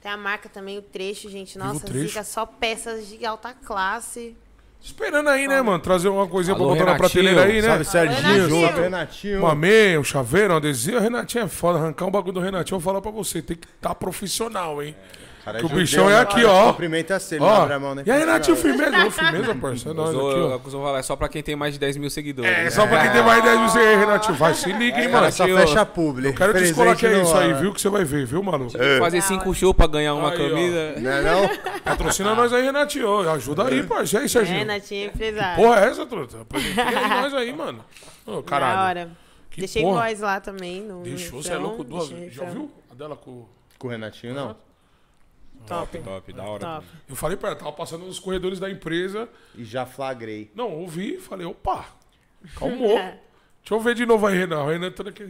Tem 0.04 0.12
a 0.12 0.18
marca 0.18 0.50
também, 0.50 0.78
o 0.78 0.82
trecho, 0.82 1.30
gente. 1.30 1.58
Nossa, 1.58 1.86
trecho. 1.86 2.10
fica 2.10 2.26
só 2.26 2.46
peças 2.46 3.08
de 3.08 3.26
alta 3.26 3.54
classe. 3.54 4.36
Esperando 4.82 5.30
aí, 5.30 5.48
né, 5.48 5.62
mano? 5.62 5.80
Trazer 5.80 6.10
uma 6.10 6.28
coisinha 6.28 6.54
pra 6.54 6.66
Alô, 6.66 6.74
botar 6.74 6.86
na 6.86 6.92
Renatinho. 6.92 7.24
prateleira 7.24 7.44
aí, 7.46 7.62
né? 7.62 7.70
Salve, 7.70 7.86
Serginho. 7.86 8.22
Renatinho. 8.22 8.62
Salve, 8.62 8.82
Renatinho. 8.82 9.40
Uma 9.40 9.56
meia, 9.56 9.98
um 9.98 10.04
chaveiro, 10.04 10.54
um 10.54 10.58
adesivo. 10.58 11.00
Renatinho 11.00 11.46
é 11.46 11.48
foda. 11.48 11.80
Arrancar 11.80 12.06
um 12.06 12.12
bagulho 12.12 12.34
do 12.34 12.40
Renatinho, 12.42 12.76
eu 12.76 12.80
vou 12.82 12.92
falar 12.92 13.02
pra 13.02 13.12
você. 13.12 13.42
Tem 13.42 13.56
que 13.56 13.66
estar 13.66 13.96
profissional, 13.96 14.84
hein? 14.84 14.94
Cara, 15.44 15.60
que 15.60 15.66
o 15.66 15.70
bichão 15.70 16.10
é 16.10 16.14
né? 16.14 16.22
aqui, 16.22 16.46
ó. 16.46 16.68
Cumprimenta 16.68 17.20
você, 17.20 17.36
ele 17.36 17.44
Ó. 17.44 17.62
abre 17.64 17.74
a 17.74 17.80
mão, 17.80 17.94
né? 17.94 18.04
E 18.06 18.12
aí, 18.12 18.20
Renatinho, 18.20 18.56
firmeza. 18.56 19.06
Ô, 19.06 19.12
firmeza, 19.12 19.56
parceiro. 19.56 19.84
É 19.92 19.94
nóis 19.94 20.16
aqui, 20.16 20.68
ó. 20.78 20.82
Falar, 20.84 21.00
é 21.00 21.02
só 21.02 21.16
pra 21.18 21.28
quem 21.28 21.44
tem 21.44 21.56
mais 21.56 21.74
de 21.74 21.80
10 21.80 21.98
mil 21.98 22.10
seguidores. 22.10 22.50
É, 22.50 22.64
né? 22.64 22.70
só 22.70 22.88
pra 22.88 23.02
quem 23.02 23.12
tem 23.12 23.22
mais 23.24 23.44
10 23.44 23.60
mil 23.60 23.84
aí, 23.84 23.96
Renatinho. 23.98 24.38
Vai, 24.38 24.54
se 24.54 24.72
liga, 24.72 24.98
hein, 24.98 25.10
mano. 25.10 25.20
Cara, 25.20 25.32
só 25.32 25.46
fecha 25.46 25.86
publi. 25.86 26.28
Eu 26.28 26.34
quero 26.34 26.54
te 26.54 26.64
escolar 26.64 26.96
que 26.96 27.06
é 27.06 27.22
isso 27.22 27.36
aí, 27.36 27.54
viu? 27.56 27.74
Que 27.74 27.82
você 27.82 27.90
vai 27.90 28.06
ver, 28.06 28.26
viu, 28.26 28.42
maluco? 28.42 28.72
Fazer 29.00 29.22
cinco 29.22 29.54
shows 29.54 29.76
pra 29.76 29.86
ganhar 29.88 30.14
uma 30.14 30.32
Aí, 30.32 30.36
ó. 30.36 30.50
camisa. 30.50 30.94
Não 30.98 31.12
é 31.12 31.22
não? 31.22 31.50
Patrocina 31.84 32.36
nós 32.36 32.54
aí, 32.54 32.64
Renatinho. 32.64 33.30
Ajuda 33.30 33.68
aí, 33.68 33.84
parceiro. 33.84 34.24
Aí, 34.24 34.30
Serginho? 34.30 34.60
Renatinho 34.60 35.08
empresário. 35.08 35.62
Porra, 35.62 35.82
é 35.82 35.90
essa, 35.90 36.06
truta? 36.06 36.38
Aí 36.54 37.22
nós 37.22 37.34
aí, 37.34 37.54
mano. 37.54 37.84
Ô, 38.26 38.42
caralho. 38.42 38.80
hora. 38.82 39.12
Que 39.52 39.60
Deixei 39.60 39.84
porra. 39.84 40.02
voz 40.02 40.20
lá 40.22 40.40
também. 40.40 40.88
Deixou, 41.04 41.44
você 41.44 41.52
é 41.54 41.58
louco 41.58 41.84
duas 41.84 42.10
vezes. 42.10 42.34
Já 42.34 42.44
ouviu? 42.44 42.72
A 42.90 42.96
dela 42.96 43.16
com. 43.16 43.46
Com 43.78 43.88
o 43.88 43.90
Renatinho, 43.92 44.34
não. 44.34 44.56
Top. 45.66 45.98
Top, 45.98 46.34
da 46.34 46.44
hora. 46.44 46.60
Top. 46.60 46.88
Eu 47.10 47.16
falei 47.16 47.38
pra 47.38 47.50
ela, 47.50 47.58
tava 47.58 47.72
passando 47.72 48.06
nos 48.06 48.20
corredores 48.20 48.60
da 48.60 48.70
empresa. 48.70 49.30
E 49.56 49.64
já 49.64 49.86
flagrei. 49.86 50.52
Não, 50.56 50.72
ouvi, 50.72 51.18
falei, 51.18 51.46
opa, 51.46 51.86
calmou. 52.56 52.98
Deixa 53.64 53.76
eu 53.76 53.80
ver 53.80 53.96
de 53.96 54.06
novo 54.06 54.28
aí, 54.28 54.38
Renan. 54.38 54.64
O 54.64 54.68
Renan 54.68 54.92
tá 54.92 55.08
aqui. 55.08 55.24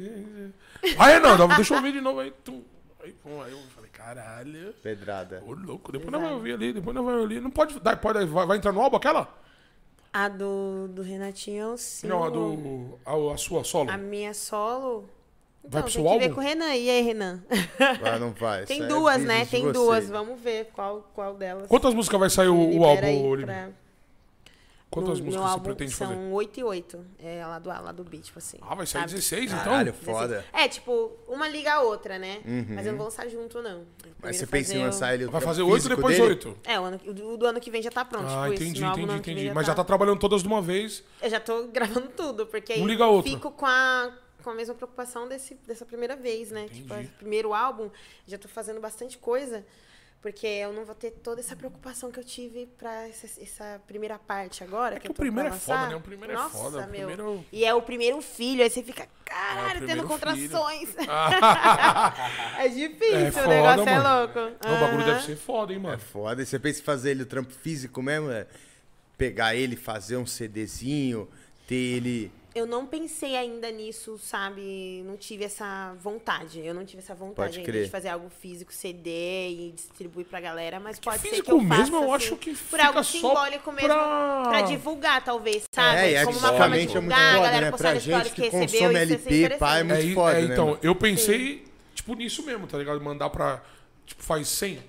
Aí, 0.97 1.13
Renan, 1.13 1.37
deixa 1.55 1.75
eu 1.75 1.81
ver 1.83 1.91
de 1.91 2.01
novo 2.01 2.19
aí. 2.19 2.31
Tum. 2.43 2.63
Aí, 3.03 3.11
pum, 3.11 3.41
aí 3.43 3.51
eu 3.51 3.59
falei, 3.75 3.91
caralho. 3.91 4.73
Pedrada. 4.81 5.43
Ô, 5.45 5.51
louco, 5.51 5.91
depois 5.91 6.11
nós 6.11 6.19
vamos 6.19 6.37
ouvir 6.37 6.53
ali, 6.53 6.73
depois 6.73 6.95
nós 6.95 7.05
vamos 7.05 7.21
ouvir 7.21 7.35
ali. 7.35 7.43
Não 7.43 7.51
pode, 7.51 7.79
dá, 7.79 7.95
pode 7.95 8.25
vai, 8.25 8.47
vai 8.47 8.57
entrar 8.57 8.71
no 8.71 8.81
álbum 8.81 8.97
aquela? 8.97 9.31
A 10.11 10.29
do, 10.29 10.87
do 10.87 11.01
Renatinho, 11.01 11.77
sim. 11.77 12.07
Não, 12.07 12.23
a 12.23 12.29
do. 12.29 12.97
A, 13.05 13.33
a 13.33 13.37
sua 13.37 13.63
solo. 13.63 13.91
A 13.91 13.97
minha 13.97 14.33
solo. 14.33 15.07
Vai 15.65 15.79
Então, 15.79 15.81
pro 15.81 15.83
tem 15.83 15.91
seu 15.91 16.03
que 16.03 16.17
ver 16.19 16.23
álbum? 16.25 16.35
com 16.35 16.41
o 16.41 16.43
Renan. 16.43 16.75
E 16.75 16.89
aí, 16.89 17.01
Renan? 17.01 17.43
Ah, 18.03 18.19
não 18.19 18.31
vai. 18.31 18.65
Tem 18.67 18.77
isso 18.77 18.85
é 18.85 18.87
duas, 18.89 19.17
né? 19.21 19.39
business 19.39 19.45
de 19.45 19.51
Tem 19.51 19.71
duas. 19.71 20.09
Vamos 20.09 20.39
ver 20.41 20.69
qual, 20.73 21.09
qual 21.13 21.35
delas. 21.35 21.67
Quantas 21.67 21.93
músicas 21.93 22.19
vai 22.19 22.29
sair 22.29 22.49
o, 22.49 22.55
o 22.79 22.83
álbum, 22.85 23.41
pra- 23.41 23.69
Quantas 24.89 25.17
no- 25.19 25.25
músicas 25.25 25.51
você 25.53 25.59
pretende 25.61 25.91
são 25.91 26.07
fazer? 26.09 26.19
8 26.31 26.59
e 26.59 26.63
8. 26.63 27.05
É 27.17 27.43
lá 27.47 27.57
do, 27.57 27.67
lá 27.69 27.91
do 27.91 28.03
beat, 28.03 28.25
tipo 28.25 28.37
assim. 28.37 28.57
Ah, 28.61 28.75
vai 28.75 28.85
sair 28.85 29.01
sabe? 29.01 29.13
16, 29.13 29.45
então? 29.51 29.63
Caralho, 29.63 29.91
16. 29.91 30.17
foda. 30.17 30.45
É, 30.53 30.67
tipo, 30.67 31.11
uma 31.27 31.47
liga 31.47 31.73
a 31.73 31.81
outra, 31.81 32.19
né? 32.19 32.41
Mas 32.69 32.85
eu 32.85 32.91
não 32.91 32.97
vou 32.99 33.05
lançar 33.07 33.27
junto, 33.27 33.59
não. 33.63 33.85
Mas 34.21 34.35
você 34.35 34.45
pensa 34.45 34.75
em 34.75 34.83
lançar 34.83 35.15
ele 35.15 35.25
Vai 35.25 35.41
fazer 35.41 35.63
8 35.63 35.73
físico 35.75 35.95
depois 35.95 36.15
dele? 36.15 36.29
8. 36.29 36.57
É, 36.65 36.79
o, 36.79 36.83
ano, 36.83 36.99
o 37.07 37.13
do, 37.13 37.29
o 37.33 37.37
do 37.37 37.45
ano 37.47 37.59
que 37.59 37.71
vem 37.71 37.81
já 37.81 37.89
tá 37.89 38.05
pronto. 38.05 38.27
Ah, 38.27 38.43
tipo 38.51 38.61
entendi, 38.63 38.83
entendi, 38.85 39.13
entendi. 39.15 39.45
já 39.47 39.53
Mas 39.55 39.65
já 39.65 39.73
tá 39.73 39.83
trabalhando 39.83 40.19
todas 40.19 40.43
de 40.43 40.47
uma 40.47 40.61
vez. 40.61 41.03
Eu 41.19 41.29
já 41.31 41.39
tô 41.39 41.63
gravando 41.73 42.09
tudo, 42.09 42.45
porque 42.45 42.73
aí 42.73 42.81
Um 42.81 42.85
liga 42.87 43.03
a 43.05 43.07
outro. 43.07 43.31
fico 43.31 43.49
com 43.49 43.65
a, 43.65 44.11
com 44.43 44.49
a 44.49 44.53
mesma 44.53 44.75
preocupação 44.75 45.27
desse, 45.27 45.55
dessa 45.67 45.85
primeira 45.85 46.15
vez, 46.15 46.51
né? 46.51 46.67
Tipo, 46.71 46.93
Entendi. 46.93 47.01
esse 47.05 47.13
primeiro 47.13 47.53
álbum, 47.53 47.89
já 48.27 48.37
tô 48.37 48.47
fazendo 48.47 48.79
bastante 48.81 49.17
coisa, 49.17 49.65
porque 50.21 50.45
eu 50.47 50.71
não 50.71 50.85
vou 50.85 50.95
ter 50.95 51.11
toda 51.11 51.41
essa 51.41 51.55
preocupação 51.55 52.11
que 52.11 52.19
eu 52.19 52.23
tive 52.23 52.65
pra 52.77 53.07
essa, 53.07 53.25
essa 53.41 53.81
primeira 53.87 54.17
parte 54.19 54.63
agora. 54.63 54.95
É 54.95 54.99
que 54.99 55.07
eu 55.07 55.11
o 55.11 55.13
tô 55.13 55.21
pra 55.21 55.25
primeiro 55.25 55.49
é 55.53 55.57
foda, 55.57 55.87
né? 55.89 55.95
O 55.95 56.01
primeiro 56.01 56.33
é 56.33 56.35
Nossa, 56.35 56.57
foda, 56.57 56.77
o 56.85 56.89
meu. 56.89 57.07
primeiro- 57.07 57.45
E 57.51 57.65
é 57.65 57.73
o 57.73 57.81
primeiro 57.81 58.21
filho, 58.21 58.63
aí 58.63 58.69
você 58.69 58.81
fica, 58.83 59.03
É, 59.03 59.05
o 59.05 59.09
caralho, 59.25 59.77
primeiro 59.79 60.01
tendo 60.01 60.07
contrações. 60.07 60.95
É 62.57 62.67
difícil, 62.67 63.15
É 63.17 63.29
o 63.29 63.31
foda, 63.33 63.47
negócio 63.47 63.81
é 63.89 63.99
mano. 63.99 64.19
louco. 64.19 64.39
Não, 64.65 64.75
o 64.77 64.79
bagulho 64.79 65.05
deve 65.05 65.21
ser 65.23 65.35
foda, 65.35 65.73
hein, 65.73 65.79
É 65.79 65.81
mano. 65.81 65.99
foda. 65.99 66.41
E 66.41 66.45
você 66.45 66.59
pensa 66.59 66.79
em 66.79 66.83
fazer 66.83 67.11
ele 67.11 67.23
o 67.23 67.25
trampo 67.25 67.51
físico 67.53 68.01
mesmo? 68.01 68.31
É 68.31 68.47
pegar 69.17 69.55
ele, 69.55 69.75
fazer 69.75 70.17
um 70.17 70.25
CDzinho, 70.25 71.27
ter 71.67 71.75
ele. 71.75 72.31
Eu 72.55 72.67
não 72.67 72.85
pensei 72.85 73.35
ainda 73.35 73.71
nisso, 73.71 74.17
sabe? 74.19 75.01
Não 75.07 75.17
tive 75.17 75.43
essa 75.43 75.95
vontade. 75.99 76.63
Eu 76.63 76.73
não 76.73 76.85
tive 76.85 77.01
essa 77.01 77.15
vontade 77.15 77.59
ainda 77.59 77.71
de 77.71 77.89
fazer 77.89 78.09
algo 78.09 78.29
físico, 78.29 78.71
CD 78.71 79.09
e 79.49 79.71
distribuir 79.75 80.27
pra 80.27 80.39
galera, 80.39 80.79
mas 80.79 80.99
pode 80.99 81.17
ser 81.19 81.29
que 81.29 81.35
físico 81.37 81.51
eu 81.51 81.59
faça, 81.61 81.81
mesmo, 81.81 81.95
eu 81.95 82.13
assim, 82.13 82.25
acho 82.25 82.35
que 82.35 82.55
por 82.55 82.79
algo 82.79 83.03
só 83.03 83.11
simbólico 83.11 83.71
mesmo 83.71 83.89
pra- 83.89 84.43
pra... 84.49 84.61
divulgar, 84.61 85.23
talvez, 85.23 85.63
sabe? 85.73 85.97
É, 85.97 86.21
e 86.21 86.25
Como 86.25 86.37
uma 86.37 86.49
forma 86.49 86.75
de 86.75 86.81
artisticamente 86.83 86.97
é 86.97 87.01
muito 87.01 87.15
divulgar, 87.15 87.19
a 87.19 87.31
foda, 87.31 87.43
galera 87.45 87.65
né? 87.65 87.71
postar 87.71 87.91
Pra 87.91 87.99
stories 87.99 88.23
gente 88.27 88.35
que 88.35 88.41
recebeu, 88.49 88.91
isso 88.91 88.97
LP, 89.29 89.57
pá, 89.57 89.77
é 89.79 89.83
muito 89.83 89.99
É, 90.11 90.13
foda, 90.13 90.37
é, 90.37 90.41
né, 90.41 90.53
então, 90.53 90.79
eu 90.83 90.95
pensei, 90.95 91.65
tipo, 91.95 92.13
nisso 92.13 92.43
mesmo, 92.43 92.67
tá 92.67 92.77
ligado? 92.77 93.01
Mandar 93.01 93.29
pra. 93.31 93.63
Tipo, 94.05 94.21
faz 94.21 94.47
100, 94.49 94.79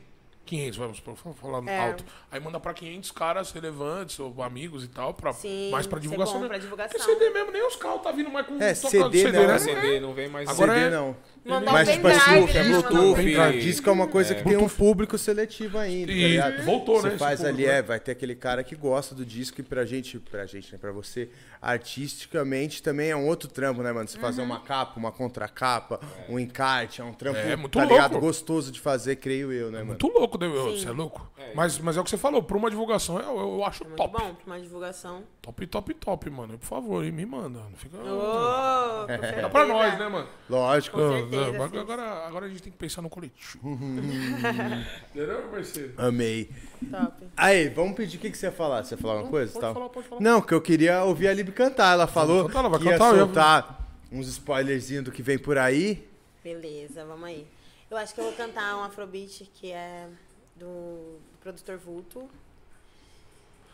500, 0.44 0.76
vamos 0.78 1.02
falar 1.40 1.66
É. 1.70 1.78
alto. 1.88 2.04
Aí 2.30 2.38
manda 2.40 2.60
pra 2.60 2.74
500 2.74 3.10
caras 3.10 3.50
relevantes, 3.52 4.18
ou 4.20 4.42
amigos 4.42 4.84
e 4.84 4.88
tal, 4.88 5.14
pra, 5.14 5.32
Sim, 5.32 5.70
mais 5.70 5.86
pra 5.86 5.98
ser 5.98 6.02
divulgação. 6.02 6.34
bom 6.34 6.40
né? 6.42 6.48
pra 6.48 6.58
divulgação. 6.58 6.98
Porque 6.98 7.12
CD 7.12 7.30
mesmo, 7.30 7.50
nem 7.52 7.66
os 7.66 7.76
carros 7.76 8.02
tá 8.02 8.12
vindo 8.12 8.30
mais 8.30 8.46
com 8.46 8.62
É, 8.62 8.74
CD 8.74 9.32
não, 9.32 9.46
né? 9.46 9.54
é 9.54 9.58
CD 9.58 10.00
não 10.00 10.14
vem 10.14 10.28
mais. 10.28 10.48
Agora 10.48 10.74
CD 10.74 10.86
é- 10.86 10.90
não. 10.90 11.16
Mandar 11.44 11.72
Mas, 11.72 11.88
um 11.88 11.92
tipo 11.92 12.06
assim, 12.08 12.20
pendrive, 12.46 12.58
é 12.58 12.62
né? 12.62 12.68
Bluetooth, 12.70 13.20
e- 13.20 13.34
Pra 13.34 13.50
disco 13.52 13.90
é 13.90 13.92
uma 13.92 14.06
coisa 14.06 14.34
que 14.34 14.42
tem 14.44 14.56
um 14.56 14.66
público 14.68 15.18
seletivo 15.18 15.76
ainda, 15.76 16.06
tá 16.06 16.12
E 16.12 16.28
ligado? 16.28 16.62
voltou, 16.64 17.02
você 17.02 17.10
né, 17.10 17.18
faz 17.18 17.40
esse 17.40 17.46
ali, 17.48 17.56
público, 17.58 17.70
é, 17.70 17.76
né? 17.76 17.82
vai 17.82 18.00
ter 18.00 18.12
aquele 18.12 18.34
cara 18.34 18.64
que 18.64 18.74
gosta 18.74 19.14
do 19.14 19.26
disco 19.26 19.60
e 19.60 19.62
pra 19.64 19.84
gente, 19.84 20.18
pra 20.18 20.46
gente, 20.46 20.72
né, 20.72 20.78
pra 20.78 20.90
você, 20.90 21.28
artisticamente 21.60 22.82
também 22.82 23.10
é 23.10 23.16
um 23.16 23.26
outro 23.26 23.48
trampo, 23.48 23.82
né, 23.82 23.92
mano? 23.92 24.08
Você 24.08 24.18
fazer 24.18 24.40
Uhum. 24.40 24.46
uma 24.46 24.60
capa, 24.60 24.98
uma 24.98 25.12
contracapa, 25.12 26.00
um 26.28 26.38
encarte, 26.38 27.00
é 27.00 27.04
um 27.04 27.12
trampo, 27.12 27.38
É, 27.38 27.56
muito 27.56 27.78
tá 27.78 27.84
ligado? 27.84 28.12
louco. 28.12 28.26
Gostoso 28.26 28.72
de 28.72 28.80
fazer, 28.80 29.16
creio 29.16 29.52
eu, 29.52 29.66
né, 29.70 29.78
mano? 29.78 29.88
Muito 29.88 30.08
louco, 30.08 30.38
né? 30.38 30.48
meu? 30.48 30.72
Você 30.76 30.88
é 30.88 30.92
louco? 30.92 31.30
Mas, 31.54 31.78
mas 31.78 31.96
é 31.96 32.00
o 32.00 32.04
que 32.04 32.10
você 32.10 32.16
falou, 32.16 32.42
pra 32.42 32.56
uma 32.56 32.70
divulgação, 32.70 33.18
eu, 33.20 33.38
eu 33.38 33.64
acho 33.64 33.84
Muito 33.84 33.96
top. 33.96 34.12
bom 34.18 34.34
pra 34.34 34.46
uma 34.46 34.60
divulgação. 34.60 35.22
Top, 35.42 35.66
top, 35.66 35.94
top, 35.94 36.30
mano. 36.30 36.56
Por 36.58 36.66
favor, 36.66 37.04
hein, 37.04 37.12
me 37.12 37.26
manda. 37.26 37.60
Não 37.60 37.76
fica. 37.76 37.98
Com 38.00 39.42
Dá 39.42 39.48
pra 39.50 39.66
nós, 39.66 39.98
né, 39.98 40.08
mano? 40.08 40.26
Lógico. 40.48 40.98
Com 41.34 41.40
Não, 41.40 41.44
certeza, 41.44 41.64
não, 41.64 41.70
sim. 41.70 41.78
agora, 41.78 42.26
agora 42.26 42.46
a 42.46 42.48
gente 42.48 42.62
tem 42.62 42.72
que 42.72 42.78
pensar 42.78 43.02
no 43.02 43.10
coletivo. 43.10 43.58
Entendeu, 45.14 45.42
parceiro? 45.50 45.94
Amei. 45.96 46.50
Top. 46.90 47.26
Aí, 47.36 47.68
vamos 47.68 47.94
pedir 47.96 48.16
o 48.16 48.20
que, 48.20 48.30
que 48.30 48.36
você 48.38 48.46
ia 48.46 48.52
falar? 48.52 48.84
Você 48.84 48.94
ia 48.94 48.98
falar 49.00 49.22
uma 49.22 49.28
coisa? 49.30 49.52
pode 49.52 49.64
tal? 49.64 49.74
falar, 49.74 49.88
pode 49.88 50.08
falar. 50.08 50.20
Não, 50.20 50.40
que 50.40 50.52
eu 50.54 50.60
queria 50.60 51.04
ouvir 51.04 51.28
a 51.28 51.34
Lib 51.34 51.50
cantar. 51.52 51.92
Ela 51.94 52.06
falou 52.06 52.46
cantar, 52.46 52.58
ela 52.60 52.68
vai 52.68 52.78
que 52.80 52.84
ia 52.86 52.92
cantar, 52.92 53.10
eu 53.10 53.16
ia- 53.16 53.24
soltar 53.24 53.88
uns 54.12 54.28
spoilerzinhos 54.28 55.04
do 55.04 55.12
que 55.12 55.22
vem 55.22 55.38
por 55.38 55.58
aí. 55.58 56.06
Beleza, 56.42 57.04
vamos 57.04 57.24
aí. 57.24 57.46
Eu 57.90 57.96
acho 57.96 58.14
que 58.14 58.20
eu 58.20 58.24
vou 58.24 58.32
cantar 58.34 58.76
um 58.76 58.84
Afrobeat 58.84 59.50
que 59.54 59.70
é 59.72 60.08
do, 60.56 60.66
do 60.66 61.38
produtor 61.40 61.78
Vulto. 61.78 62.28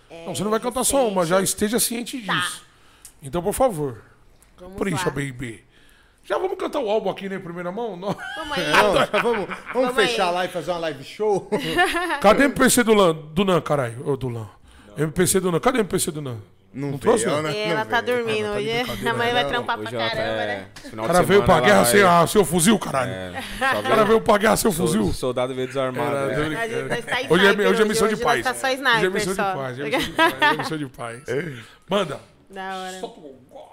É 0.08 0.26
Não, 0.26 0.34
você 0.34 0.42
não 0.42 0.50
vai 0.50 0.60
cantar 0.60 0.84
só 0.84 1.06
uma, 1.08 1.24
já 1.24 1.40
esteja 1.40 1.78
ciente 1.78 2.20
Tá. 2.24 2.32
disso. 2.34 2.64
Então, 3.22 3.42
por 3.42 3.52
favor, 3.52 4.02
Vamos 4.58 4.74
capricha, 4.74 5.04
lá. 5.06 5.10
baby. 5.10 5.64
Já 6.30 6.38
vamos 6.38 6.56
cantar 6.56 6.78
o 6.78 6.88
álbum 6.88 7.10
aqui, 7.10 7.28
né, 7.28 7.36
em 7.36 7.40
primeira 7.40 7.72
mão? 7.72 7.96
Não. 7.96 8.16
Vamos 8.36 8.56
aí. 8.56 8.66
Não, 8.70 8.92
vamos, 8.92 9.46
vamos, 9.48 9.58
Vamos 9.74 9.94
fechar 9.96 10.28
aí. 10.28 10.34
lá 10.34 10.44
e 10.44 10.48
fazer 10.48 10.70
uma 10.70 10.78
live 10.78 11.02
show? 11.02 11.50
Cadê 12.22 12.44
o 12.44 12.46
MPC 12.46 12.84
do 12.84 12.94
Lan? 12.94 13.12
Do 13.32 13.44
Nan, 13.44 13.60
caralho? 13.60 14.08
Ô, 14.08 14.16
do 14.16 14.28
Lan. 14.28 14.48
MPC 14.96 15.40
do 15.40 15.50
Nan. 15.50 15.58
Cadê 15.58 15.78
o 15.78 15.80
MPC 15.80 16.12
do 16.12 16.22
Nan? 16.22 16.36
Não, 16.72 16.96
trouxe, 16.98 17.24
veio, 17.24 17.36
não? 17.38 17.42
né? 17.42 17.52
E 17.52 17.58
ela 17.72 17.80
Não 17.82 17.90
tá 17.90 18.00
dormindo 18.00 18.46
Ah, 18.46 18.52
tá 18.52 18.56
hoje. 18.58 19.08
A 19.08 19.14
mãe 19.14 19.32
vai 19.32 19.42
não. 19.42 19.50
trampar 19.50 19.76
pra 19.78 19.90
ela 19.90 20.08
caramba, 20.08 20.42
é- 20.42 20.46
né? 20.46 20.66
O 20.92 20.96
cara 21.04 21.22
veio 21.24 21.42
pra 21.42 21.54
ela 21.56 21.66
guerra 21.66 21.82
vai- 21.82 21.90
sem 21.90 22.02
a 22.04 22.26
seu 22.28 22.44
fuzil, 22.44 22.78
caralho. 22.78 23.10
É, 23.10 23.30
O 23.80 23.82
só 23.82 23.82
cara 23.82 24.04
veio- 24.04 24.20
pra 24.20 24.38
guerra 24.38 24.56
sem 24.56 24.70
o 24.70 24.72
sol- 24.72 24.86
fuzil. 24.86 25.12
soldado 25.12 25.52
veio 25.52 25.66
desarmado. 25.66 26.16
Era, 26.16 26.26
né? 26.48 26.68
gente 26.68 26.88
nós 26.88 27.04
tá 27.04 27.16
Hoje 27.28 27.44
é, 27.44 27.48
sniper 27.50 27.70
hoje 27.72 27.82
é 27.82 27.84
missão 27.86 28.06
de 28.06 28.14
hoje 28.14 28.22
paz. 28.22 28.44
nós 28.44 28.54
tá 28.54 28.68
só 28.68 28.72
Hoje 28.72 29.06
é 29.06 29.10
missão 29.10 29.32
de 29.32 29.36
só. 29.36 29.52
paz. 29.52 29.78
Hoje 29.80 29.82
é 29.94 29.98
missão 29.98 30.06
de 30.06 30.12
paz. 30.14 30.32
Hoje 30.32 30.44
é 30.44 30.56
missão 30.58 30.78
de 30.78 30.86
paz. 30.86 31.22
Manda. 31.90 32.20
Da 32.50 32.76
hora. 32.76 33.00
Solta 33.00 33.18
o 33.18 33.22
gol. 33.22 33.69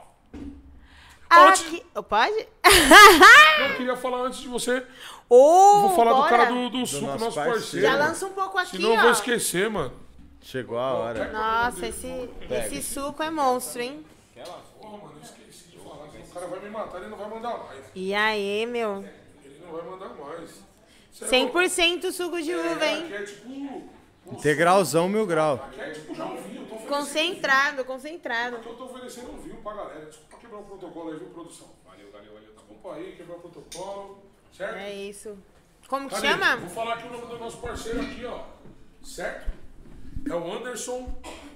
Antes- 1.30 1.62
Aqui. 1.68 1.84
Oh, 1.95 2.04
Pode? 2.04 2.48
Eu 3.60 3.76
queria 3.76 3.95
falar 3.98 4.20
antes 4.20 4.40
de 4.40 4.48
você. 4.48 4.86
Ô, 5.30 5.82
Vou 5.82 5.95
falar 5.95 6.12
do 6.14 6.18
bora. 6.20 6.30
cara 6.30 6.45
do, 6.45 6.70
do 6.70 6.86
suco, 6.86 7.06
nosso 7.06 7.24
nosso 7.26 7.36
parceiro. 7.36 7.60
parceiro. 7.60 7.86
Já 7.88 7.95
lança 7.98 8.26
um 8.26 8.30
pouco 8.34 8.58
aqui, 8.58 8.78
Senão 8.78 8.91
eu 8.94 8.98
vou 9.02 9.10
ó. 9.10 9.12
esquecer, 9.12 9.70
mano. 9.70 9.94
Chegou 10.41 10.78
a 10.78 10.94
hora. 10.94 11.32
Nossa, 11.32 11.88
esse, 11.88 12.30
esse 12.49 12.82
suco 12.82 13.22
é 13.22 13.30
monstro, 13.30 13.82
hein? 13.82 14.06
Porra, 14.80 14.91
mano, 14.98 15.12
eu 15.18 15.22
esqueci 15.24 15.70
de 15.72 15.78
falar. 15.80 16.06
O 16.06 16.34
cara 16.34 16.48
vai 16.48 16.60
me 16.62 16.70
matar, 16.70 16.98
ele 16.99 17.08
não 17.10 17.18
vai 17.18 17.30
mandar 17.30 17.58
mais. 17.58 17.84
E 17.94 18.14
aí, 18.14 18.66
meu? 18.66 19.04
Ele 19.44 19.62
não 19.66 19.72
vai 19.74 19.84
mandar 19.86 20.10
mais. 20.16 20.49
Cê 21.12 21.26
é 21.26 21.28
100% 21.28 22.12
suco 22.14 22.41
de 22.41 22.54
uva, 22.56 22.70
louco. 22.70 22.84
hein? 22.86 23.04
Aqui 23.04 23.14
é 23.16 23.24
tipo. 23.24 23.90
Integralzão, 24.32 25.10
mil 25.10 25.26
grau. 25.26 25.56
Aqui 25.56 25.82
é 25.82 25.90
tipo 25.91 26.14
já 26.16 26.26
um 26.26 26.38
Concentrado, 26.88 27.86
concentrado. 27.86 28.56
eu 28.58 28.74
tô 28.76 28.86
oferecendo 28.86 29.32
um 29.32 29.38
vinho 29.38 29.58
pra 29.58 29.74
galera. 29.74 30.06
Desculpa 30.06 30.38
quebrar 30.38 30.58
o 30.60 30.64
protocolo 30.64 31.12
aí, 31.12 31.18
viu, 31.18 31.28
produção? 31.30 31.68
Valeu, 31.86 32.12
valeu, 32.12 32.34
valeu. 32.34 32.50
Desculpa 32.56 32.94
aí, 32.96 33.14
quebrar 33.18 33.36
o 33.36 33.40
protocolo. 33.40 34.24
Certo? 34.56 34.76
É 34.76 34.94
isso. 34.94 35.38
Como 35.88 36.10
que 36.10 36.16
Cadê? 36.16 36.28
chama? 36.28 36.58
Vou 36.58 36.70
falar 36.70 36.96
aqui 36.96 37.08
o 37.08 37.12
nome 37.12 37.28
do 37.28 37.40
nosso 37.40 37.58
parceiro 37.58 38.02
aqui, 38.02 38.26
ó. 38.26 38.42
Certo? 39.04 39.52
É 40.30 40.34
o 40.34 40.54
Anderson. 40.54 41.08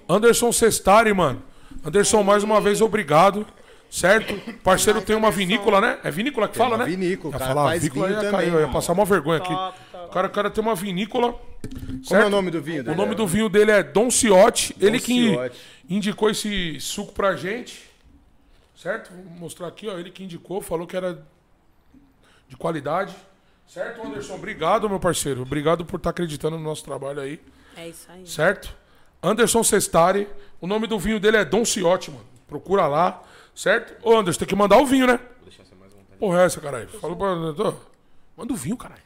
Anderson 0.08 0.52
Sestari, 0.52 1.12
mano. 1.12 1.42
Anderson, 1.84 2.22
mais 2.22 2.42
uma 2.44 2.60
vez, 2.60 2.80
obrigado. 2.80 3.46
Certo? 3.90 4.34
Parceiro 4.62 5.02
tem 5.02 5.14
uma 5.14 5.30
vinícola, 5.30 5.78
né? 5.78 5.98
É 6.02 6.10
vinícola 6.10 6.48
que 6.48 6.56
fala, 6.56 6.76
uma 6.76 6.84
né? 6.84 6.90
vinícola, 6.90 7.30
Ia 7.30 7.36
o 7.36 7.38
cara 7.38 7.54
falar 7.54 7.68
faz 7.68 7.82
vinícola, 7.82 8.06
vinho 8.06 8.16
ia 8.16 8.30
também, 8.30 8.50
cair, 8.50 8.54
eu 8.54 8.60
ia 8.66 8.72
passar 8.72 8.92
uma 8.94 9.04
vergonha 9.04 9.36
aqui. 9.38 9.52
Top, 9.54 9.78
top. 9.91 9.91
O 10.12 10.14
cara, 10.14 10.26
o 10.26 10.30
cara 10.30 10.50
tem 10.50 10.62
uma 10.62 10.74
vinícola. 10.74 11.32
Como 11.32 12.00
é 12.02 12.04
certo? 12.04 12.26
o 12.26 12.30
nome 12.30 12.50
do 12.50 12.60
vinho? 12.60 12.82
O 12.82 12.84
dele? 12.84 12.96
nome 12.96 13.14
do 13.14 13.26
vinho 13.26 13.48
dele 13.48 13.70
é 13.70 13.82
Don 13.82 14.10
Ciotti. 14.10 14.76
Ele 14.78 15.00
que 15.00 15.30
Ciotti. 15.30 15.58
indicou 15.88 16.28
esse 16.28 16.78
suco 16.80 17.14
pra 17.14 17.34
gente. 17.34 17.90
Certo? 18.76 19.10
Vou 19.10 19.24
mostrar 19.38 19.68
aqui, 19.68 19.88
ó. 19.88 19.98
Ele 19.98 20.10
que 20.10 20.22
indicou, 20.22 20.60
falou 20.60 20.86
que 20.86 20.94
era 20.94 21.24
de 22.46 22.58
qualidade. 22.58 23.16
Certo, 23.66 24.06
Anderson? 24.06 24.34
Obrigado, 24.34 24.86
meu 24.86 25.00
parceiro. 25.00 25.40
Obrigado 25.40 25.82
por 25.86 25.96
estar 25.96 26.10
acreditando 26.10 26.58
no 26.58 26.62
nosso 26.62 26.84
trabalho 26.84 27.20
aí. 27.20 27.40
É 27.74 27.88
isso 27.88 28.06
aí. 28.10 28.26
Certo? 28.26 28.76
Anderson 29.22 29.64
Sestari. 29.64 30.28
O 30.60 30.66
nome 30.66 30.86
do 30.86 30.98
vinho 30.98 31.18
dele 31.18 31.38
é 31.38 31.44
Don 31.44 31.64
Ciotti, 31.64 32.10
mano. 32.10 32.26
Procura 32.46 32.86
lá. 32.86 33.22
Certo? 33.54 33.94
Ô, 34.06 34.14
Anderson, 34.14 34.40
tem 34.40 34.48
que 34.48 34.54
mandar 34.54 34.76
o 34.76 34.84
vinho, 34.84 35.06
né? 35.06 35.18
Porra, 36.18 36.42
é 36.42 36.44
essa, 36.44 36.60
caralho? 36.60 36.88
Fala 36.88 37.16
pra. 37.16 37.34
Manda 38.36 38.52
o 38.52 38.56
vinho, 38.56 38.76
caralho. 38.76 39.00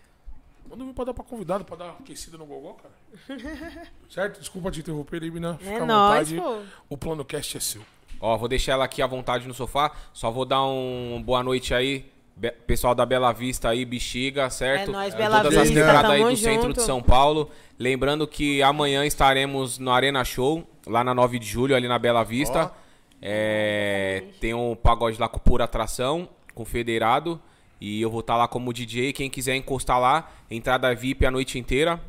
Manda 0.77 0.85
vinho 0.85 0.94
pra 0.94 1.05
dar 1.07 1.15
pra 1.15 1.24
convidado, 1.24 1.65
pra 1.65 1.77
dar 1.77 1.90
aquecida 1.98 2.36
no 2.36 2.44
gogó, 2.44 2.74
cara. 2.74 2.94
certo? 4.11 4.39
Desculpa 4.40 4.70
te 4.70 4.81
interromper, 4.81 5.20
Libina. 5.20 5.57
Fica 5.59 5.70
É 5.70 5.81
à 5.81 5.86
nóis, 5.86 6.31
vontade. 6.31 6.61
pô. 6.61 6.62
O 6.90 6.98
plano 6.98 7.24
cast 7.24 7.57
é 7.57 7.61
seu. 7.61 7.82
Ó, 8.20 8.36
vou 8.36 8.47
deixar 8.48 8.73
ela 8.73 8.85
aqui 8.85 9.01
à 9.01 9.07
vontade 9.07 9.48
no 9.48 9.55
sofá. 9.55 9.90
Só 10.12 10.31
vou 10.31 10.44
dar 10.44 10.62
um 10.65 11.23
boa 11.24 11.43
noite 11.43 11.73
aí. 11.73 12.11
Be- 12.36 12.51
Pessoal 12.53 12.94
da 12.94 13.07
Bela 13.07 13.32
Vista 13.32 13.70
aí, 13.70 13.85
Bexiga, 13.86 14.51
certo? 14.51 14.90
É 14.90 14.93
nóis, 14.93 15.15
Bela 15.15 15.40
Todas 15.40 15.57
as 15.57 15.69
Vista, 15.69 15.81
quebradas 15.85 16.11
aí 16.11 16.23
do 16.24 16.36
centro 16.36 16.61
de 16.61 16.66
junto. 16.78 16.82
São 16.82 17.03
Paulo. 17.03 17.51
Lembrando 17.78 18.27
que 18.28 18.62
amanhã 18.62 19.07
estaremos 19.07 19.78
no 19.78 19.90
Arena 19.90 20.23
Show, 20.24 20.62
lá 20.86 21.03
na 21.03 21.15
9 21.15 21.39
de 21.39 21.47
julho, 21.47 21.74
ali 21.74 21.89
na 21.89 21.98
Bela 21.98 22.23
Vista. 22.23 22.70
É, 23.23 24.24
tem 24.40 24.53
um 24.53 24.74
pagode 24.77 25.19
lá 25.19 25.28
com 25.28 25.39
pura 25.39 25.65
atração, 25.65 26.28
com 26.55 26.65
federado. 26.66 27.40
E 27.81 28.01
eu 28.01 28.11
vou 28.11 28.20
estar 28.20 28.36
lá 28.36 28.48
como 28.48 28.73
DJ. 28.73 29.12
Quem 29.12 29.28
quiser 29.28 29.55
encostar 29.57 30.01
lá, 30.01 30.28
entrada 30.51 30.94
VIP 30.94 31.27
a 31.27 31.31
noite 31.31 31.59
inteira. 31.59 32.01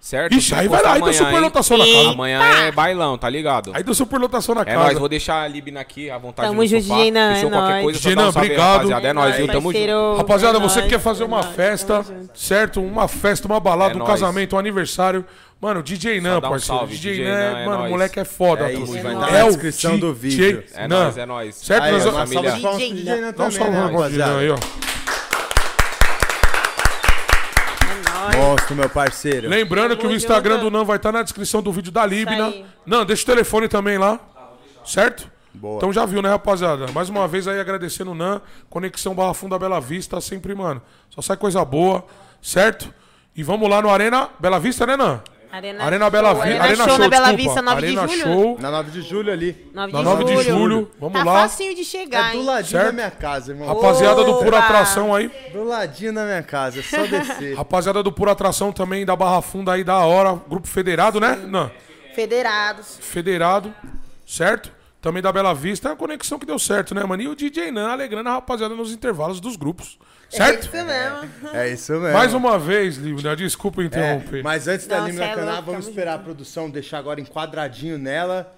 Certo? 0.00 0.34
Ixi, 0.34 0.52
aí 0.52 0.66
vai 0.66 0.82
lá, 0.82 0.94
aí 0.94 1.00
deu 1.00 1.04
Amanhã, 1.10 1.20
hein? 1.20 1.26
superlotação 1.26 1.78
na 1.78 1.84
casa. 1.86 2.08
Amanhã 2.10 2.40
é 2.42 2.72
bailão, 2.72 3.16
tá 3.16 3.28
ligado? 3.28 3.70
Aí 3.72 3.84
deu 3.84 3.94
superlotação 3.94 4.52
na 4.52 4.62
É 4.62 4.64
casa. 4.64 4.78
nóis, 4.80 4.98
vou 4.98 5.08
deixar 5.08 5.42
a 5.42 5.46
Libna 5.46 5.78
aqui 5.80 6.10
à 6.10 6.18
vontade 6.18 6.48
Tamo 6.48 6.66
junto. 6.66 6.82
Gina, 6.82 7.34
Fechou 7.36 7.48
é 7.48 7.52
qualquer 7.52 7.70
nóis. 7.74 7.82
coisa, 7.84 7.98
Gina, 8.00 8.24
um 8.24 8.28
obrigado. 8.30 8.72
rapaziada. 8.72 9.08
É 9.08 9.12
nóis, 9.12 9.36
viu? 9.36 9.46
Tamo 9.46 9.72
junto. 9.72 10.16
Rapaziada, 10.16 10.58
É 10.58 10.60
você 10.60 10.82
que 10.82 10.88
quer 10.88 10.98
fazer 10.98 11.22
é 11.22 11.26
uma 11.26 11.42
nóis, 11.42 11.54
festa, 11.54 12.04
certo? 12.34 12.80
Uma 12.82 13.06
festa, 13.06 13.46
uma 13.46 13.60
balada, 13.60 13.96
É 13.96 14.02
um 14.02 14.04
casamento, 14.04 14.56
um 14.56 14.58
aniversário. 14.58 15.24
Mano, 15.60 15.80
DJ 15.84 16.20
Nan, 16.20 16.38
um 16.38 16.40
parceiro. 16.40 16.64
salve, 16.80 16.96
DJ, 16.96 17.12
DJ 17.12 17.24
Nan, 17.24 17.38
é 17.38 17.64
mano, 17.64 17.76
o 17.76 17.78
nóis. 17.82 17.90
moleque 17.92 18.18
é 18.18 18.24
foda. 18.24 18.72
É 18.72 18.74
isso, 18.74 18.92
vai 19.00 19.02
tá 19.14 19.30
na 19.30 19.44
o 19.44 19.48
descrição 19.50 19.96
do 20.00 20.12
DJ 20.12 20.52
vídeo. 20.52 20.64
É 20.74 20.88
nóis, 20.88 21.16
é 21.16 21.24
nóis. 21.26 21.54
Certo? 21.54 21.84
Aí, 21.84 21.92
Nós 21.92 22.02
DJ 22.02 23.20
Nan 23.20 23.32
Dá 23.36 23.44
um 23.44 23.50
salve 23.52 23.70
né, 23.70 23.76
DJ 23.78 23.86
Nan 23.86 23.86
rapaziada? 23.92 24.38
aí, 24.40 24.50
ó. 24.50 24.56
Nóis. 28.22 28.36
Monstro, 28.36 28.76
meu 28.76 28.88
parceiro. 28.88 29.48
Lembrando 29.48 29.96
que 29.96 30.06
o 30.06 30.12
Instagram 30.12 30.58
do 30.58 30.70
Nan 30.70 30.84
vai 30.84 30.96
estar 30.96 31.12
na 31.12 31.22
descrição 31.22 31.62
do 31.62 31.72
vídeo 31.72 31.90
da 31.90 32.06
Libna. 32.06 32.52
Nan, 32.86 33.04
deixa 33.04 33.22
o 33.22 33.26
telefone 33.26 33.68
também 33.68 33.98
lá. 33.98 34.20
Certo? 34.84 35.30
Boa. 35.54 35.76
Então 35.76 35.92
já 35.92 36.06
viu, 36.06 36.22
né, 36.22 36.30
rapaziada? 36.30 36.86
Mais 36.92 37.08
uma 37.08 37.28
vez 37.28 37.46
aí 37.46 37.60
agradecendo 37.60 38.12
o 38.12 38.14
Nan. 38.14 38.40
Conexão 38.70 39.14
Barra 39.14 39.34
Funda 39.34 39.58
Bela 39.58 39.80
Vista, 39.80 40.20
sempre, 40.20 40.54
mano. 40.54 40.80
Só 41.10 41.20
sai 41.20 41.36
coisa 41.36 41.64
boa, 41.64 42.04
certo? 42.40 42.92
E 43.36 43.42
vamos 43.42 43.68
lá 43.68 43.82
no 43.82 43.90
Arena 43.90 44.28
Bela 44.38 44.58
Vista, 44.58 44.86
né, 44.86 44.96
Nan? 44.96 45.20
Arena, 45.52 45.84
Arena 45.84 46.08
Bela 46.10 46.30
Show. 46.30 46.42
Vista. 46.42 46.48
Arena, 46.50 46.64
Arena 46.64 46.76
Show 46.84 46.88
Show, 46.88 46.98
na 46.98 47.08
Bela. 47.10 47.32
Vista, 47.36 47.62
9 47.62 47.76
Arena 47.76 48.06
de 48.06 48.16
julho. 48.16 48.32
Show. 48.34 48.58
Na 48.58 48.70
9 48.70 48.90
de 48.90 49.02
julho 49.02 49.32
ali. 49.32 49.70
9 49.74 49.92
Na 49.92 50.02
9 50.02 50.24
de 50.24 50.42
julho. 50.44 50.90
Vamos 50.98 51.18
tá 51.18 51.24
lá. 51.24 51.42
facinho 51.42 51.74
de 51.74 51.84
chegar, 51.84 52.30
É 52.34 52.38
do 52.38 52.42
ladinho 52.42 52.70
Certo? 52.70 52.86
da 52.86 52.92
minha 52.92 53.10
casa, 53.10 53.52
irmão. 53.52 53.68
Rapaziada 53.68 54.24
do 54.24 54.38
Pura! 54.38 54.58
Atração 54.58 55.14
aí. 55.14 55.30
Do 55.52 55.62
ladinho 55.64 56.14
da 56.14 56.24
minha 56.24 56.42
casa, 56.42 56.80
é 56.80 56.82
só 56.82 57.04
descer. 57.06 57.54
Rapaziada 57.58 58.02
do 58.02 58.10
Pura 58.10 58.32
Atração 58.32 58.72
também 58.72 59.04
da 59.04 59.14
Barra 59.14 59.42
Funda 59.42 59.74
aí 59.74 59.84
da 59.84 59.98
hora. 59.98 60.40
Grupo 60.48 60.66
Federado, 60.66 61.20
né? 61.20 61.36
Não. 61.46 61.70
Federados. 62.14 62.98
Federado, 63.00 63.74
certo? 64.26 64.72
Também 65.02 65.22
da 65.22 65.32
Bela 65.32 65.54
Vista. 65.54 65.88
É 65.90 65.92
a 65.92 65.96
conexão 65.96 66.38
que 66.38 66.46
deu 66.46 66.58
certo, 66.58 66.94
né, 66.94 67.04
mano? 67.04 67.22
E 67.22 67.28
o 67.28 67.34
DJ 67.34 67.70
Nan 67.70 67.90
alegrando 67.90 68.28
a 68.28 68.32
rapaziada 68.32 68.74
nos 68.74 68.92
intervalos 68.92 69.40
dos 69.40 69.56
grupos. 69.56 69.98
Certo? 70.36 70.74
É 70.74 70.80
isso 70.80 70.86
mesmo. 70.86 71.56
É 71.56 71.68
isso 71.68 71.92
mesmo. 71.92 72.12
Mais 72.12 72.32
uma 72.34 72.58
vez, 72.58 72.96
Livna, 72.96 73.36
desculpa 73.36 73.82
É, 73.82 73.84
interromper. 73.84 74.42
mas 74.42 74.66
antes 74.66 74.86
da 74.86 75.00
Limna 75.00 75.24
cê 75.26 75.30
é 75.30 75.34
cantar, 75.34 75.52
louco, 75.54 75.62
vamos 75.70 75.86
esperar 75.88 76.14
a 76.14 76.18
produção 76.18 76.70
deixar 76.70 76.98
agora 76.98 77.20
enquadradinho 77.20 77.98
nela. 77.98 78.52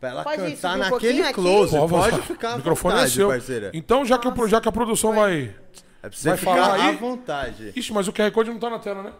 Pra 0.00 0.08
ela 0.08 0.24
Pode 0.24 0.42
cantar 0.42 0.76
um 0.76 0.78
naquele 0.78 1.32
close. 1.32 1.76
Pode, 1.76 1.90
Pode, 1.92 2.22
ficar 2.22 2.54
o 2.54 2.56
microfone 2.56 2.94
vontade, 2.94 3.12
é 3.12 3.14
seu. 3.14 3.28
parceira. 3.28 3.70
Então, 3.74 4.04
já 4.04 4.18
que, 4.18 4.26
o- 4.26 4.48
já 4.48 4.60
que 4.60 4.68
a 4.68 4.72
produção 4.72 5.12
vai. 5.14 5.54
É 6.02 6.08
pra 6.08 6.16
você 6.18 6.28
Vai 6.30 6.38
ficar 6.38 6.54
falar 6.54 6.68
à 6.80 6.86
aí? 6.86 6.96
vontade. 6.96 7.72
Ixi, 7.76 7.92
mas 7.92 8.08
o 8.08 8.12
QR 8.12 8.30
Code 8.32 8.48
não 8.50 8.58
tá 8.58 8.70
na 8.70 8.78
tela, 8.78 9.02
né? 9.02 9.12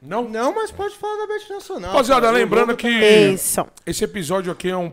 Não? 0.00 0.26
Não, 0.28 0.54
mas 0.54 0.70
pode 0.70 0.96
falar 0.96 1.18
da 1.18 1.26
Bet 1.34 1.50
Nacional. 1.50 1.90
Rapaziada, 1.92 2.30
lembrando 2.30 2.74
que 2.76 2.88
Isso. 2.88 3.66
esse 3.84 4.02
episódio 4.04 4.50
aqui 4.50 4.70
é 4.70 4.76
um. 4.76 4.90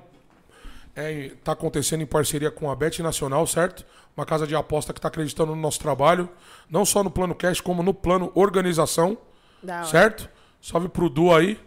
É, 0.96 1.32
tá 1.44 1.54
acontecendo 1.54 2.02
em 2.02 2.06
parceria 2.06 2.52
com 2.52 2.70
a 2.70 2.76
Bet 2.76 3.02
Nacional, 3.02 3.48
certo? 3.48 3.86
Uma 4.16 4.26
casa 4.26 4.46
de 4.46 4.56
aposta 4.56 4.94
que 4.94 5.02
tá 5.02 5.08
acreditando 5.08 5.56
no 5.56 5.62
nosso 5.62 5.80
trabalho. 5.80 6.30
Não 6.70 6.86
só 6.86 7.04
no 7.04 7.10
plano 7.10 7.34
cash, 7.34 7.60
como 7.62 7.82
no 7.82 7.94
plano 7.94 8.32
organização. 8.36 9.18
Da 9.62 9.78
hora. 9.78 9.86
Certo? 9.86 10.30
Salve 10.62 10.88
pro 10.90 11.10
Du 11.10 11.34
aí. 11.34 11.60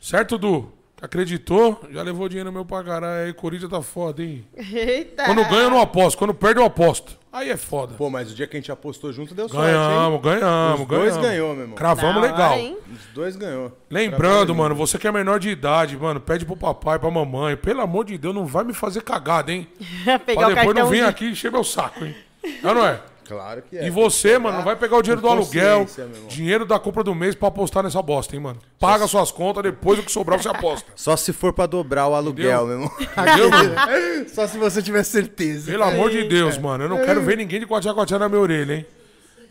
Certo, 0.00 0.38
Du? 0.38 0.72
Acreditou? 1.00 1.80
Já 1.90 2.00
levou 2.02 2.28
dinheiro 2.28 2.52
meu 2.52 2.64
pra 2.64 2.84
caralho 2.84 3.26
aí. 3.26 3.32
Corinthians 3.32 3.70
tá 3.70 3.82
foda, 3.82 4.22
hein? 4.22 4.46
Eita. 4.56 5.24
Quando 5.24 5.44
ganha, 5.44 5.62
eu 5.62 5.70
não 5.70 5.80
aposto. 5.80 6.16
Quando 6.16 6.32
perde, 6.32 6.60
eu 6.60 6.64
aposto. 6.64 7.18
Aí 7.32 7.48
é 7.50 7.56
foda. 7.56 7.94
Pô, 7.94 8.10
mas 8.10 8.30
o 8.30 8.34
dia 8.34 8.46
que 8.46 8.56
a 8.56 8.60
gente 8.60 8.70
apostou 8.70 9.10
junto 9.12 9.34
deu 9.34 9.48
sorte, 9.48 9.64
Ganhamos, 9.72 10.16
hein? 10.16 10.20
ganhamos, 10.22 10.80
Os 10.82 10.86
dois 10.86 11.00
ganhamos. 11.16 11.22
ganhou, 11.26 11.52
meu 11.54 11.62
irmão. 11.62 11.76
Cravamos 11.76 12.16
hora, 12.22 12.30
legal. 12.32 12.52
hein? 12.58 12.76
Os 12.92 13.14
dois 13.14 13.36
ganhou. 13.36 13.72
Lembrando, 13.90 14.54
mano, 14.54 14.74
você 14.74 14.98
que 14.98 15.08
é 15.08 15.12
menor 15.12 15.40
de 15.40 15.48
idade, 15.48 15.96
mano, 15.96 16.20
pede 16.20 16.44
pro 16.44 16.56
papai, 16.56 16.98
pra 16.98 17.10
mamãe. 17.10 17.56
Pelo 17.56 17.80
amor 17.80 18.04
de 18.04 18.18
Deus, 18.18 18.34
não 18.34 18.44
vai 18.44 18.64
me 18.64 18.74
fazer 18.74 19.00
cagada, 19.02 19.50
hein? 19.50 19.66
Pegar 20.26 20.42
Pra 20.42 20.48
o 20.48 20.54
depois 20.54 20.76
não 20.76 20.86
vir 20.88 21.04
aqui 21.04 21.24
e 21.24 21.30
encher 21.30 21.50
meu 21.50 21.64
saco, 21.64 22.04
hein? 22.04 22.14
Não, 22.62 22.74
não 22.74 22.86
é? 22.86 23.00
Claro 23.26 23.62
que 23.62 23.78
é. 23.78 23.86
E 23.86 23.90
você, 23.90 24.38
mano, 24.38 24.58
não 24.58 24.64
vai 24.64 24.76
pegar 24.76 24.96
o 24.96 25.02
dinheiro 25.02 25.20
do 25.20 25.28
aluguel, 25.28 25.86
dinheiro 26.28 26.66
da 26.66 26.78
compra 26.78 27.04
do 27.04 27.14
mês 27.14 27.34
pra 27.34 27.48
apostar 27.48 27.82
nessa 27.82 28.02
bosta, 28.02 28.34
hein, 28.34 28.42
mano? 28.42 28.58
Paga 28.78 29.06
suas 29.06 29.30
contas, 29.30 29.62
depois 29.62 29.98
o 29.98 30.02
que 30.02 30.10
sobrar 30.10 30.42
você 30.42 30.48
aposta. 30.48 30.90
Só 30.96 31.16
se 31.16 31.32
for 31.32 31.52
pra 31.52 31.66
dobrar 31.66 32.08
o 32.08 32.14
aluguel, 32.14 32.66
meu 32.66 32.74
irmão. 32.74 32.90
Entendeu, 33.00 33.50
mano? 33.50 33.74
Só 34.28 34.46
se 34.46 34.58
você 34.58 34.82
tiver 34.82 35.02
certeza. 35.04 35.70
Pelo 35.70 35.84
amor 35.84 36.10
de 36.10 36.24
Deus, 36.24 36.58
mano. 36.58 36.84
Eu 36.84 36.88
não 36.88 37.04
quero 37.04 37.22
ver 37.22 37.36
ninguém 37.36 37.60
de 37.60 37.66
cotinha 37.66 37.94
na 38.18 38.28
minha 38.28 38.40
orelha, 38.40 38.74
hein? 38.74 38.86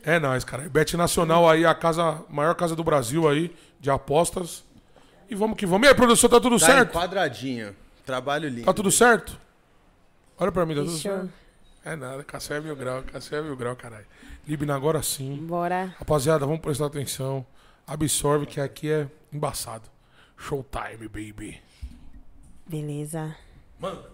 É 0.04 0.20
nóis, 0.20 0.44
cara. 0.44 0.68
Bet 0.68 0.98
Nacional 0.98 1.48
aí, 1.50 1.66
a 1.66 1.76
casa, 1.76 2.24
maior 2.30 2.56
casa 2.56 2.76
do 2.76 2.84
Brasil 2.84 3.28
aí, 3.30 3.54
de 3.80 3.90
apostas. 3.90 4.64
E 5.30 5.36
vamos 5.36 5.56
que 5.56 5.66
vamos. 5.66 5.86
E 5.86 5.90
aí, 5.90 5.96
produção, 5.96 6.30
tá 6.30 6.40
tudo 6.40 6.60
Tá 6.60 6.66
certo? 6.66 6.92
quadradinho. 6.92 7.76
Trabalho 8.06 8.50
lindo. 8.50 8.66
Tá 8.66 8.74
tudo 8.74 8.92
certo? 8.92 9.38
Olha 10.38 10.52
pra 10.52 10.66
mim, 10.66 10.74
tá 10.76 10.82
tudo 10.82 10.98
certo? 10.98 11.30
É 11.84 11.96
nada, 11.96 12.24
Cassé 12.24 12.58
é 12.58 12.62
mil 12.62 12.76
grau, 12.76 13.02
Cassé 13.04 13.38
é 13.38 13.42
mil 13.42 13.56
grau, 13.56 13.76
caralho. 13.76 14.06
Libna 14.48 14.76
agora 14.76 15.02
sim. 15.02 15.38
Bora. 15.38 15.96
Rapaziada, 15.98 16.46
vamos 16.46 16.62
prestar 16.62 16.86
atenção. 16.86 17.46
Absorve 17.88 18.46
que 18.46 18.62
aqui 18.62 18.92
é 18.92 19.08
embaçado. 19.34 19.90
Showtime, 20.38 21.08
baby. 21.08 21.62
Beleza. 22.68 23.36
Manda. 23.80 24.10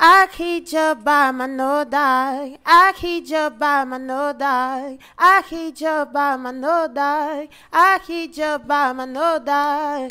Akijaba 0.00 1.32
manodai, 1.32 2.58
Akijaba 2.64 3.84
manodai, 3.84 4.98
Akijaba 5.16 6.38
manodai, 6.38 7.50
Akijaba 7.70 8.94
manodai. 8.94 10.08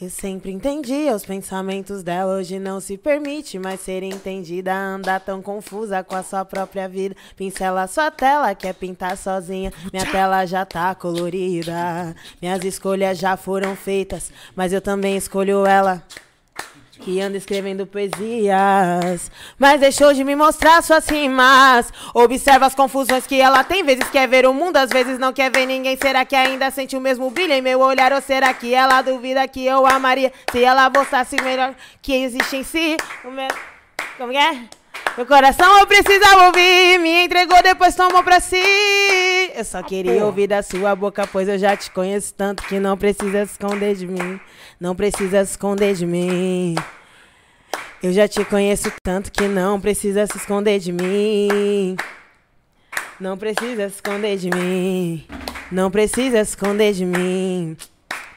Eu 0.00 0.08
sempre 0.08 0.50
entendi 0.50 1.10
os 1.14 1.26
pensamentos 1.26 2.02
dela, 2.02 2.36
hoje 2.36 2.58
não 2.58 2.80
se 2.80 2.96
permite 2.96 3.58
mais 3.58 3.80
ser 3.80 4.02
entendida. 4.02 4.74
Andar 4.74 5.20
tão 5.20 5.42
confusa 5.42 6.02
com 6.02 6.14
a 6.16 6.22
sua 6.22 6.42
própria 6.42 6.88
vida. 6.88 7.14
Pincela 7.36 7.86
sua 7.86 8.10
tela, 8.10 8.54
quer 8.54 8.72
pintar 8.72 9.14
sozinha. 9.18 9.70
Minha 9.92 10.10
tela 10.10 10.46
já 10.46 10.64
tá 10.64 10.94
colorida. 10.94 12.16
Minhas 12.40 12.64
escolhas 12.64 13.18
já 13.18 13.36
foram 13.36 13.76
feitas, 13.76 14.32
mas 14.56 14.72
eu 14.72 14.80
também 14.80 15.18
escolho 15.18 15.66
ela 15.66 16.02
que 17.00 17.20
anda 17.20 17.36
escrevendo 17.36 17.86
poesias, 17.86 19.30
mas 19.58 19.80
deixou 19.80 20.12
de 20.12 20.22
me 20.22 20.36
mostrar 20.36 20.82
suas 20.82 21.08
rimas. 21.08 21.92
Observa 22.14 22.66
as 22.66 22.74
confusões 22.74 23.26
que 23.26 23.40
ela 23.40 23.64
tem, 23.64 23.82
vezes 23.82 24.08
quer 24.10 24.28
ver 24.28 24.46
o 24.46 24.54
mundo, 24.54 24.76
às 24.76 24.90
vezes 24.90 25.18
não 25.18 25.32
quer 25.32 25.50
ver 25.50 25.66
ninguém. 25.66 25.96
Será 25.96 26.24
que 26.24 26.36
ainda 26.36 26.70
sente 26.70 26.96
o 26.96 27.00
mesmo 27.00 27.30
brilho 27.30 27.52
em 27.52 27.62
meu 27.62 27.80
olhar? 27.80 28.12
Ou 28.12 28.20
será 28.20 28.52
que 28.54 28.74
ela 28.74 29.02
duvida 29.02 29.48
que 29.48 29.64
eu 29.66 29.86
amaria 29.86 30.32
se 30.52 30.62
ela 30.62 30.90
mostrasse 30.90 31.36
melhor 31.42 31.74
que 32.02 32.12
existe 32.12 32.56
em 32.56 32.62
si? 32.62 32.96
Como 33.22 33.40
é? 33.40 33.48
Meu 35.16 35.26
coração 35.26 35.78
eu 35.80 35.86
precisava 35.86 36.46
ouvir, 36.46 36.98
me 36.98 37.24
entregou, 37.24 37.62
depois 37.62 37.94
tomou 37.94 38.22
pra 38.22 38.40
si. 38.40 38.56
Eu 39.54 39.64
só 39.64 39.82
queria 39.82 40.24
ouvir 40.24 40.46
da 40.46 40.62
sua 40.62 40.94
boca, 40.94 41.26
pois 41.26 41.48
eu 41.48 41.58
já 41.58 41.76
te 41.76 41.90
conheço 41.90 42.32
tanto 42.34 42.62
que 42.62 42.78
não 42.78 42.96
precisa 42.96 43.44
se 43.44 43.52
esconder 43.52 43.94
de 43.94 44.06
mim. 44.06 44.40
Não 44.80 44.94
precisa 44.94 45.44
se 45.44 45.50
esconder 45.52 45.94
de 45.94 46.06
mim. 46.06 46.74
Eu 48.02 48.12
já 48.12 48.26
te 48.26 48.42
conheço 48.46 48.90
tanto 49.02 49.30
que 49.30 49.46
não 49.46 49.78
precisa 49.78 50.26
se 50.26 50.38
esconder 50.38 50.78
de 50.78 50.90
mim. 50.90 51.96
Não 53.20 53.36
precisa 53.36 53.90
se 53.90 53.96
esconder 53.96 54.38
de 54.38 54.48
mim. 54.48 55.26
Não 55.70 55.90
precisa 55.90 56.42
se 56.42 56.52
esconder 56.52 56.94
de 56.94 57.04
mim. 57.04 57.76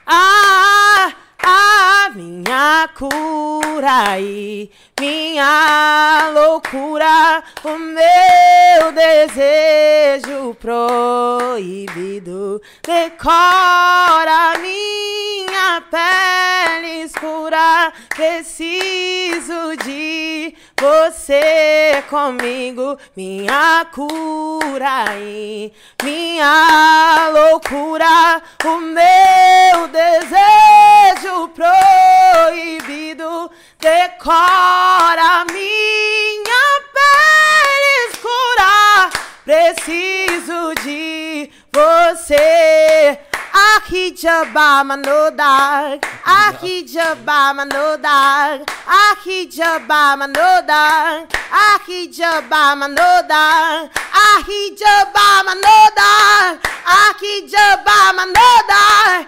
Ah, 0.06 1.14
ah, 1.46 2.10
minha 2.16 2.90
cura 2.96 4.20
e 4.20 4.72
minha 5.00 6.32
loucura, 6.34 7.44
o 7.64 7.78
meu 7.78 8.92
desejo 8.94 10.56
proibido 10.56 12.60
decora 12.82 14.58
minha 14.60 15.82
pele 15.92 17.04
escura. 17.04 17.94
Preciso 18.10 19.76
de 19.84 20.56
você 20.84 22.04
comigo, 22.10 22.98
minha 23.16 23.86
cura 23.94 25.06
e 25.18 25.72
minha 26.04 27.30
loucura, 27.32 28.42
o 28.66 28.78
meu 28.82 29.88
desejo 29.88 31.48
proibido 31.56 33.50
decora 33.80 35.46
minha 35.54 36.82
pele 36.92 38.10
escura. 38.10 39.10
Preciso 39.46 40.74
de 40.84 41.50
você. 41.72 43.33
Aqui 43.54 44.16
Jabama 44.18 44.98
no 44.98 45.30
dar, 45.30 46.00
aqui 46.26 46.88
Jabama 46.88 47.66
no 47.66 47.98
dar, 48.00 48.62
aqui 48.88 49.48
Jabama 49.52 50.26
no 50.26 50.62
dar, 50.66 51.28
aqui 51.52 52.12
Jabama 52.12 52.88
no 52.88 52.96
dar, 53.28 53.90
aqui 54.12 54.76
Jabama 54.76 55.54
no 55.54 55.62
dar, 55.96 56.60
aqui 56.84 57.48
Jabama 57.48 58.26
no 58.26 58.66
dar, 58.66 59.28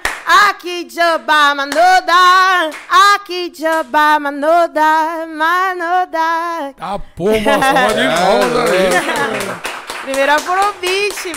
aqui 0.50 0.90
Jabama 0.90 1.66
no 1.68 2.02
dar, 2.08 2.70
aqui 2.90 3.54
Jabama 3.56 4.32
no 4.32 4.68
dark, 4.70 5.28
manodar. 5.28 6.74
Tá 6.76 6.98
porra, 7.16 7.38
só 7.38 7.94
de 7.94 8.08
volta 8.08 8.72
aí. 8.74 10.02
Primeira 10.02 10.34
é 10.34 10.40
pro 10.40 10.74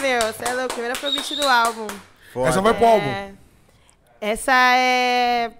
meu. 0.00 0.20
Você 0.32 0.44
é 0.44 0.54
louco, 0.54 0.74
primeira 0.74 0.94
é 0.94 0.98
pro 0.98 1.10
do 1.36 1.48
álbum. 1.48 1.86
Foda. 2.32 2.48
Essa 2.48 2.60
vai 2.60 2.74
pro 2.74 2.86
álbum. 2.86 3.06
É, 3.06 3.32
Essa 4.20 4.52
é 4.76 5.50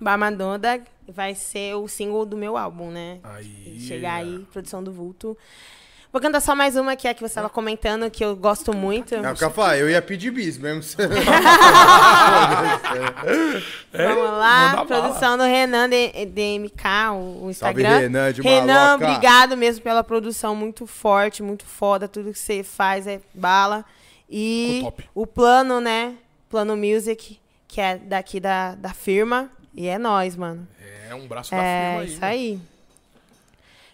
Bamadonda, 0.00 0.80
vai 1.08 1.34
ser 1.34 1.74
o 1.74 1.88
single 1.88 2.24
do 2.24 2.36
meu 2.36 2.56
álbum, 2.56 2.90
né? 2.90 3.18
Aí. 3.24 3.80
Chegar 3.80 4.14
aí, 4.14 4.46
produção 4.52 4.82
do 4.82 4.92
Vulto. 4.92 5.36
Vou 6.10 6.22
cantar 6.22 6.40
só 6.40 6.54
mais 6.54 6.74
uma 6.74 6.96
que 6.96 7.06
é 7.06 7.10
a 7.10 7.14
que 7.14 7.20
você 7.20 7.26
estava 7.26 7.50
comentando, 7.50 8.10
que 8.10 8.24
eu 8.24 8.34
gosto 8.34 8.74
muito. 8.74 9.14
Não, 9.18 9.34
Cafá, 9.34 9.76
eu 9.76 9.90
ia 9.90 10.00
pedir 10.00 10.30
bis 10.30 10.56
mesmo. 10.56 10.82
Vamos 13.92 14.30
lá, 14.38 14.86
produção 14.86 15.36
do 15.36 15.44
Renan 15.44 15.86
DMK, 15.90 16.82
o, 17.12 17.48
o 17.48 17.52
Salve, 17.52 17.82
Instagram. 17.82 17.98
Renan, 17.98 18.32
de 18.32 18.40
Renan, 18.40 18.74
Maloca. 18.74 19.04
obrigado 19.04 19.54
mesmo 19.54 19.82
pela 19.82 20.02
produção 20.02 20.56
muito 20.56 20.86
forte, 20.86 21.42
muito 21.42 21.66
foda. 21.66 22.08
Tudo 22.08 22.32
que 22.32 22.38
você 22.38 22.62
faz 22.62 23.06
é 23.06 23.20
bala. 23.34 23.84
E 24.28 24.82
o 25.14 25.26
plano, 25.26 25.80
né? 25.80 26.14
Plano 26.48 26.76
Music, 26.76 27.38
que 27.66 27.80
é 27.80 27.96
daqui 27.96 28.38
da, 28.40 28.74
da 28.74 28.90
firma. 28.92 29.50
E 29.74 29.86
é 29.86 29.98
nós, 29.98 30.34
mano. 30.36 30.66
É 31.08 31.14
um 31.14 31.26
braço 31.26 31.50
da 31.50 31.56
É, 31.56 31.86
firma 31.88 32.00
aí. 32.02 32.08
isso 32.08 32.20
né? 32.20 32.26
aí. 32.26 32.60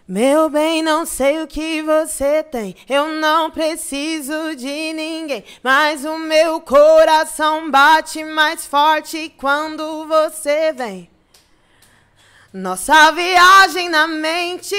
Meu 0.07 0.49
bem, 0.51 0.83
não 0.83 1.03
sei 1.05 1.41
o 1.41 1.47
que 1.47 1.81
você 1.81 2.43
tem. 2.43 2.75
Eu 2.87 3.07
não 3.13 3.49
preciso 3.49 4.55
de 4.55 4.93
ninguém. 4.93 5.43
Mas 5.63 6.05
o 6.05 6.17
meu 6.19 6.61
coração 6.61 7.71
bate 7.71 8.23
mais 8.23 8.67
forte 8.67 9.33
quando 9.37 10.05
você 10.07 10.71
vem. 10.73 11.09
Nossa 12.55 13.11
viagem 13.11 13.89
na 13.89 14.07
mente, 14.07 14.73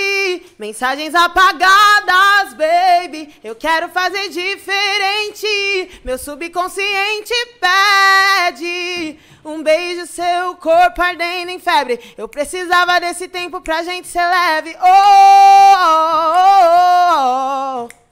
mensagens 0.59 1.15
apagadas, 1.15 2.55
baby. 2.55 3.35
Eu 3.45 3.55
quero 3.55 3.91
fazer 3.91 4.31
diferente. 4.31 6.01
Meu 6.03 6.17
subconsciente 6.17 7.35
pede 7.61 9.19
um 9.45 9.63
beijo, 9.63 10.07
seu 10.07 10.57
corpo 10.57 11.03
ardendo 11.03 11.51
em 11.51 11.59
febre. 11.59 12.01
Eu 12.17 12.27
precisava 12.27 12.99
desse 12.99 13.29
tempo 13.29 13.61
pra 13.61 13.83
gente 13.83 14.09
ser 14.09 14.27
leve. 14.27 14.75
Oh, 14.81 15.75
oh, 15.77 16.25
oh, 17.11 17.89
oh. 17.93 18.06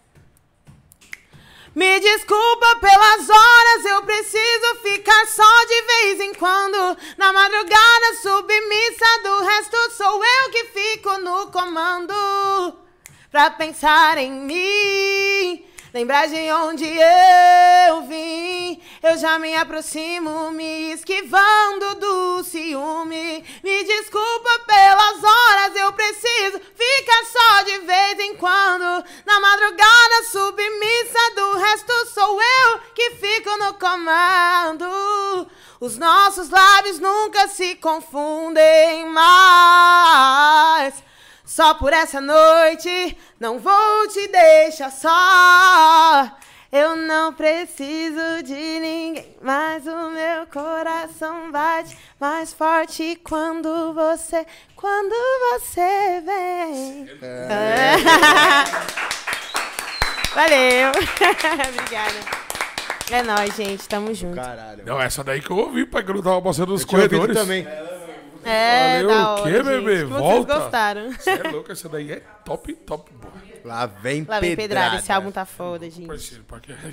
Me 1.75 1.99
desculpa 1.99 2.77
pelas 2.77 3.29
horas, 3.29 3.85
eu 3.85 4.03
preciso 4.05 4.77
ficar 4.81 5.27
só 5.27 5.65
de 5.67 5.83
vez 5.83 6.21
em 6.21 6.35
quando. 6.35 6.97
Na 7.19 7.33
madrugada, 7.33 8.15
submissa 8.23 9.23
do 9.25 9.41
resto, 9.45 9.91
sou 9.97 10.25
eu 10.25 10.51
que 10.51 10.65
fico 10.67 11.19
no 11.19 11.49
comando. 11.49 12.15
Pra 13.29 13.51
pensar 13.51 14.19
em 14.19 14.31
mim, 14.31 15.67
lembrar 15.95 16.27
de 16.27 16.51
onde 16.51 16.85
eu 16.85 18.03
vim. 18.03 18.83
Eu 19.01 19.17
já 19.17 19.39
me 19.39 19.55
aproximo, 19.55 20.51
me 20.51 20.93
esquivando 20.93 21.95
do 21.95 22.43
ciúme. 22.43 23.45
Me 23.63 23.85
desculpa 23.85 24.59
pelas 24.67 25.23
horas, 25.23 25.77
eu 25.77 25.93
preciso 25.93 26.61
ficar 26.75 27.25
só 27.27 27.63
de 27.63 27.79
vez 27.87 28.19
em 28.19 28.35
quando. 28.35 29.05
Na 29.25 29.39
madrugada, 29.39 30.25
submissa 30.33 31.31
do 31.37 31.59
resto, 31.59 32.07
sou 32.13 32.43
eu 32.43 32.81
que 32.93 33.11
fico 33.13 33.57
no 33.59 33.75
comando. 33.75 35.49
Os 35.79 35.97
nossos 35.97 36.51
lábios 36.51 36.99
nunca 36.99 37.47
se 37.47 37.77
confundem 37.77 39.07
mais. 39.11 40.95
Só 41.55 41.73
por 41.75 41.93
essa 41.93 42.21
noite, 42.21 43.17
não 43.39 43.61
vou 43.61 44.09
te 44.09 44.27
deixar 44.27 44.91
só. 44.91 46.37
Eu 46.73 46.97
não 46.97 47.33
preciso 47.33 48.43
de 48.43 48.81
ninguém, 48.81 49.37
mas 49.41 49.87
o 49.87 50.11
meu 50.11 50.49
coração 50.53 51.53
bate 51.53 51.97
mais 52.19 52.53
forte 52.53 53.21
quando 53.23 53.95
você, 53.95 54.45
quando 54.75 55.15
você 55.53 56.21
vem. 56.27 57.09
É. 57.23 57.95
Valeu. 60.35 60.91
Obrigada. 61.71 62.45
É 63.13 63.23
nóis, 63.23 63.55
gente. 63.55 63.89
Tamo 63.89 64.13
junto. 64.13 64.35
Caralho. 64.35 64.85
Não, 64.85 65.01
essa 65.01 65.23
daí 65.23 65.41
que 65.41 65.53
eu 65.53 65.59
ouvi, 65.59 65.87
pai, 65.87 66.03
que 66.03 66.11
eu 66.11 66.21
tava 66.21 66.43
passando 66.43 66.73
nos 66.73 66.83
Eu 66.83 66.89
corredores. 66.89 67.37
também. 67.37 67.65
É, 67.65 67.94
Valeu, 68.45 69.09
da 69.09 69.35
o 69.35 69.43
quê, 69.45 69.55
hora, 69.55 69.65
bebê? 69.65 69.99
gente. 70.01 70.09
Volta. 70.09 70.29
Vocês 70.53 70.61
gostaram. 70.63 71.13
Você 71.13 71.31
é 71.31 71.43
louco, 71.51 71.73
essa 71.73 71.89
daí 71.89 72.13
é 72.13 72.21
top, 72.45 72.75
top, 72.75 73.13
boa. 73.15 73.33
Lá 73.65 73.87
vem 73.87 74.25
Lá 74.29 74.41
vem 74.41 74.55
pedrada. 74.57 74.57
pedrada. 74.91 74.97
Esse 75.03 75.13
álbum 75.13 75.31
tá 75.31 75.45
foda, 75.47 75.89
gente. 75.89 76.07
Parceiro, 76.07 76.45
porque 76.47 76.73
é 76.73 76.75
tá 76.77 76.91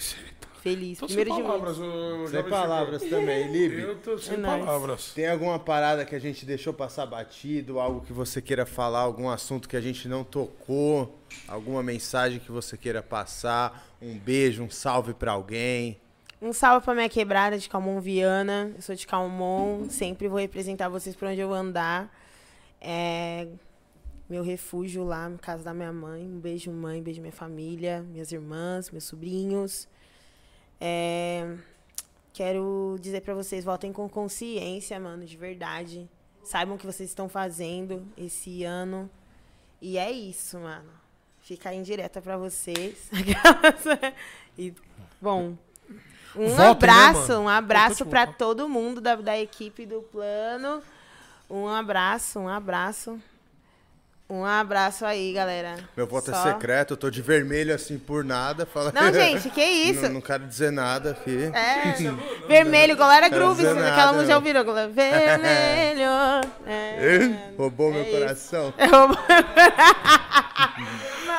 Feliz. 0.62 1.00
Tô 1.00 1.08
sem 1.08 1.18
Primeiro 1.18 1.42
de 1.42 1.48
palavras, 1.48 1.78
muitos. 1.80 2.22
ô, 2.24 2.28
Sem 2.28 2.44
palavras 2.44 3.04
também, 3.04 3.52
Libe. 3.52 3.82
Eu 3.82 3.96
tô 3.98 4.18
sem 4.20 4.36
É 4.36 4.38
palavras. 4.38 5.12
Tem 5.12 5.28
alguma 5.28 5.58
parada 5.58 6.06
que 6.06 6.14
a 6.14 6.20
gente 6.20 6.46
deixou 6.46 6.72
passar 6.72 7.08
batido, 7.08 7.80
algo 7.80 8.02
que 8.02 8.14
você 8.14 8.42
queira 8.44 8.64
falar, 8.64 9.00
algum 9.00 9.28
assunto 9.28 9.68
que 9.68 9.76
a 9.76 9.82
gente 9.82 10.08
não 10.08 10.24
tocou, 10.24 11.20
alguma 11.48 11.82
mensagem 11.82 12.40
que 12.40 12.52
você 12.52 12.78
queira 12.78 13.02
passar, 13.02 13.88
um 14.00 14.16
beijo, 14.16 14.62
um 14.62 14.70
salve 14.70 15.16
pra 15.16 15.32
alguém? 15.32 16.00
Um 16.42 16.52
salve 16.52 16.84
pra 16.84 16.96
minha 16.96 17.08
quebrada 17.08 17.56
de 17.56 17.70
Calmon 17.70 18.00
Viana. 18.00 18.72
Eu 18.76 18.82
sou 18.82 18.96
de 18.96 19.06
Calmon, 19.06 19.88
sempre 19.92 20.28
vou 20.28 20.40
representar 20.40 20.90
vocês 20.90 21.16
por 21.16 21.28
onde 21.28 21.40
eu 21.40 21.54
andar. 21.54 22.12
É 22.82 23.48
meu 24.28 24.42
refúgio 24.42 25.04
lá, 25.04 25.30
na 25.30 25.38
casa 25.38 25.64
da 25.64 25.72
minha 25.72 25.94
mãe. 25.94 26.24
Um 26.24 26.40
beijo, 26.40 26.72
mãe, 26.72 27.00
um 27.00 27.04
beijo 27.04 27.22
minha 27.22 27.32
família, 27.32 28.02
minhas 28.02 28.32
irmãs, 28.32 28.90
meus 28.90 29.04
sobrinhos. 29.04 29.88
É, 30.80 31.58
quero 32.34 32.98
dizer 33.00 33.22
pra 33.22 33.36
vocês, 33.36 33.64
voltem 33.64 33.94
com 33.94 34.10
consciência, 34.10 35.00
mano, 35.00 35.26
de 35.26 35.38
verdade. 35.38 36.10
Saibam 36.44 36.76
o 36.76 36.78
que 36.80 36.88
vocês 36.88 37.10
estão 37.10 37.30
fazendo 37.30 38.08
esse 38.18 38.64
ano. 38.64 39.08
E 39.80 39.98
é 39.98 40.10
isso, 40.10 40.58
mano. 40.58 40.90
Fica 41.38 41.72
indireta 41.72 42.20
pra 42.20 42.36
vocês. 42.36 43.12
e, 44.58 44.74
bom, 45.22 45.56
um 46.36 46.48
Votem, 46.48 46.58
né, 46.58 46.68
abraço, 46.70 47.28
mano? 47.30 47.42
um 47.42 47.50
abraço 47.50 48.06
votem. 48.06 48.34
todo 48.38 48.70
mundo 48.70 49.02
da, 49.02 49.16
da 49.16 49.38
equipe 49.40 49.86
do 49.86 50.02
plano. 50.02 50.82
Um 51.50 51.68
abraço, 51.68 52.40
um 52.40 52.48
abraço. 52.48 53.20
Um 54.30 54.46
abraço 54.46 55.06
aí, 55.06 55.34
galera. 55.34 55.76
Meu 55.98 56.08
voto 56.08 56.32
Só- 56.32 56.48
é 56.48 56.54
secreto, 56.54 56.94
eu 56.94 56.98
tô 56.98 57.10
de 57.10 57.22
vermelho 57.22 57.76
assim 57.76 58.00
por 58.00 58.24
nada. 58.24 58.66
Fala... 58.66 58.90
Não, 58.96 59.12
gente, 59.14 59.50
que 59.50 59.62
isso? 59.62 60.04
não, 60.04 60.14
não 60.14 60.22
quero 60.22 60.48
dizer 60.48 60.72
nada 60.72 61.12
aqui. 61.12 61.52
É, 61.54 61.94
vermelho, 62.48 62.96
galera 62.96 63.28
Quero 63.30 63.42
groove, 63.42 63.62
dizer 63.62 63.78
aquela 63.78 64.06
nada, 64.06 64.14
música 64.14 64.36
ouviram? 64.36 64.64
Galera? 64.64 64.88
Vermelho. 64.88 66.08
É, 66.66 67.52
Roubou 67.58 67.92
meu 67.92 68.00
É 68.02 68.04
isso. 68.04 68.18
coração. 68.20 68.74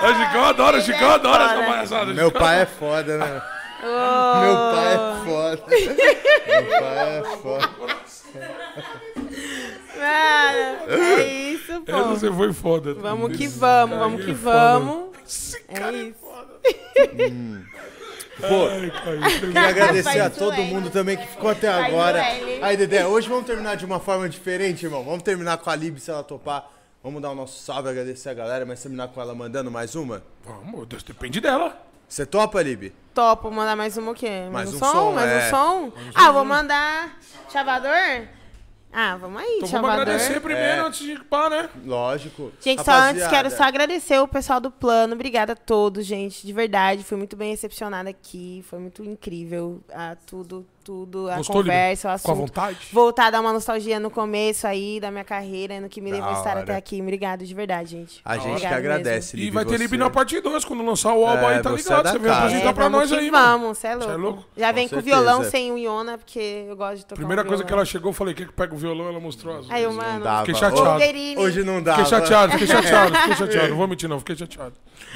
Ô, 0.03 0.15
Chicão 0.15 0.45
adora, 0.45 0.81
Chicão 0.81 1.11
é 1.11 1.15
adora 1.15 1.45
essa 1.45 1.63
palhaçada. 1.65 2.13
Meu 2.13 2.31
pai 2.31 2.61
é 2.63 2.67
foda, 2.67 3.17
né? 3.17 3.43
Oh. 3.83 4.41
Meu 4.41 4.55
pai 4.55 4.95
é 4.95 5.25
foda. 5.25 5.63
Meu 5.67 6.81
pai 6.81 7.19
é 7.19 7.23
foda. 7.43 7.69
Mano, 9.99 10.93
é 11.19 11.27
isso, 11.27 11.81
pô. 11.83 11.93
Essa 11.93 12.03
você 12.05 12.33
foi 12.33 12.53
foda. 12.53 12.95
Vamos 12.95 13.37
que 13.37 13.45
Esse 13.45 13.59
vamos, 13.59 13.99
vamos 13.99 14.25
que 14.25 14.31
é 14.31 14.35
vamos. 14.35 15.09
Esse 15.27 15.57
É 15.69 15.75
cara 15.75 15.97
é 15.97 16.01
isso. 16.03 16.15
foda. 16.21 16.61
Pô, 18.41 18.67
Ai, 18.69 19.39
Queria 19.41 19.69
agradecer 19.69 20.03
Faz 20.03 20.21
a 20.21 20.31
todo 20.31 20.55
L. 20.55 20.65
mundo 20.75 20.91
também 20.91 21.17
que 21.17 21.27
ficou 21.27 21.51
até 21.51 21.71
Faz 21.71 21.87
agora. 21.87 22.21
Aí, 22.63 22.77
Dedé, 22.77 23.07
hoje 23.07 23.29
vamos 23.29 23.47
terminar 23.47 23.77
de 23.77 23.85
uma 23.85 24.01
forma 24.01 24.29
diferente, 24.29 24.85
irmão. 24.85 25.05
Vamos 25.05 25.23
terminar 25.23 25.59
com 25.59 25.71
a 25.71 25.77
Lib, 25.77 25.99
se 25.99 26.11
ela 26.11 26.23
topar. 26.25 26.69
Vamos 27.05 27.21
dar 27.21 27.31
o 27.31 27.35
nosso 27.35 27.61
salve, 27.63 27.89
agradecer 27.89 28.29
a 28.31 28.35
galera, 28.35 28.65
mas 28.65 28.81
terminar 28.83 29.09
com 29.09 29.21
ela 29.21 29.35
mandando 29.35 29.71
mais 29.71 29.95
uma. 29.95 30.23
Vamos, 30.45 30.87
Deus, 30.89 31.03
depende 31.03 31.41
dela. 31.41 31.77
Você 32.13 32.27
topa, 32.27 32.61
Lib? 32.61 32.93
Topo, 33.15 33.51
mandar 33.51 33.75
mais 33.75 33.97
um 33.97 34.11
o 34.11 34.15
quê? 34.15 34.43
Mais, 34.51 34.69
Mais 34.69 34.73
um, 34.75 34.77
um 34.77 34.79
som? 34.79 34.93
som, 34.93 35.13
Mais 35.13 35.31
é. 35.31 35.47
um 35.47 35.51
som? 35.51 35.93
Ah, 36.15 36.31
vou 36.31 36.45
mandar 36.45 37.19
Chavador? 37.51 38.29
Ah, 38.93 39.17
vamos 39.17 39.41
aí, 39.41 39.49
Então 39.57 39.61
vamos 39.61 39.71
Chavador. 39.71 40.03
agradecer 40.03 40.41
primeiro 40.41 40.85
antes 40.85 41.07
de 41.07 41.19
pá, 41.25 41.49
né? 41.49 41.71
Lógico. 41.83 42.53
Gente, 42.61 42.85
só 42.85 42.93
antes 42.93 43.23
Rapaziada, 43.23 43.31
quero 43.31 43.51
só 43.57 43.63
agradecer 43.63 44.19
o 44.19 44.29
pessoal 44.29 44.61
do 44.61 44.71
plano. 44.71 45.15
Obrigada 45.15 45.55
a 45.55 45.57
todos, 45.57 46.05
gente. 46.05 46.47
De 46.47 46.53
verdade, 46.53 47.03
fui 47.03 47.17
muito 47.17 47.35
bem 47.35 47.53
recepcionada 47.53 48.11
aqui. 48.11 48.63
Foi 48.69 48.79
muito 48.79 49.03
incrível. 49.03 49.81
Ah, 49.91 50.15
tudo, 50.27 50.67
tudo, 50.83 51.31
a 51.31 51.37
Gostou, 51.37 51.57
conversa, 51.57 52.13
o 52.13 52.19
Ficou 52.19 52.33
à 52.33 52.35
assunto. 52.35 52.47
vontade? 52.49 52.79
Voltar 52.93 53.27
a 53.27 53.31
dar 53.31 53.41
uma 53.41 53.53
nostalgia 53.53 54.01
no 54.01 54.11
começo 54.11 54.67
aí 54.67 54.99
da 55.01 55.11
minha 55.11 55.25
carreira, 55.25 55.81
no 55.81 55.89
que 55.89 56.01
me 56.01 56.11
levou 56.13 56.29
a 56.31 56.33
estar 56.35 56.57
até 56.57 56.77
aqui. 56.77 57.01
Obrigado, 57.01 57.45
de 57.45 57.55
verdade, 57.55 57.91
gente. 57.91 58.21
A 58.25 58.37
gente 58.39 58.61
que 58.61 58.67
agradece, 58.67 59.37
E 59.37 59.41
Lib. 59.45 59.55
vai 59.55 59.65
ter 59.65 59.73
você. 59.79 59.85
Lib 59.85 59.97
na 59.97 60.11
parte 60.11 60.41
2, 60.41 60.65
quando 60.65 60.85
lançar 60.85 61.13
o 61.15 61.27
álbum 61.27 61.49
É, 61.49 61.57
aí, 61.57 61.63
tá 61.63 61.71
você 61.71 61.81
é 61.93 61.97
ligado? 61.97 62.03
da 62.05 62.13
Você 62.13 62.19
vem 62.19 62.33
apresentar 62.33 62.69
É, 62.69 62.73
pra 62.73 62.89
nós 62.89 63.13
aí, 63.13 63.31
mano. 63.31 63.59
vamos, 63.61 63.79
cê 63.79 63.87
é 63.89 63.95
louco. 63.95 64.07
Cê 64.09 64.13
é 64.13 64.17
louco? 64.17 64.45
Já 64.57 64.73
vem 64.73 64.89
Com 64.89 64.97
com, 64.97 65.03
violão 65.03 65.45
sem 65.45 65.73
o 65.73 65.79
Iona, 65.79 66.19
porque 66.19 66.65
eu 66.69 66.77
gosto 66.77 66.97
de 66.99 67.07
tocar 67.07 67.17
Primeira 67.17 67.43
um 67.43 67.47
coisa 67.47 67.65
que 67.65 67.73
ela 67.73 67.85
chegou, 67.85 68.11
eu 68.11 68.15
falei, 68.15 68.35
quer 68.35 68.47
que 68.47 68.53
pega 68.53 68.75
o 68.75 68.77
violão? 68.77 69.09
Ela 69.09 69.21
mostrou 69.21 69.59
as 69.59 69.71
Aí, 69.71 69.83
eu, 69.83 69.91
Não 69.93 69.97
mano. 69.99 70.39
Fiquei 70.41 70.55
chateado. 70.55 71.03
Hoje 71.41 71.63
não 71.65 71.83
dá. 71.83 71.93
Fiquei 71.97 72.11
chateado, 72.11 72.53
fiquei 72.53 72.67
chateado, 72.69 73.15
fiquei 73.17 73.37
chateado. 73.37 73.69
Não 73.69 73.77
vou 73.77 73.89
mentir, 73.89 74.09
não, 74.09 74.19
fiquei 74.19 74.37
chateado. 74.37 74.75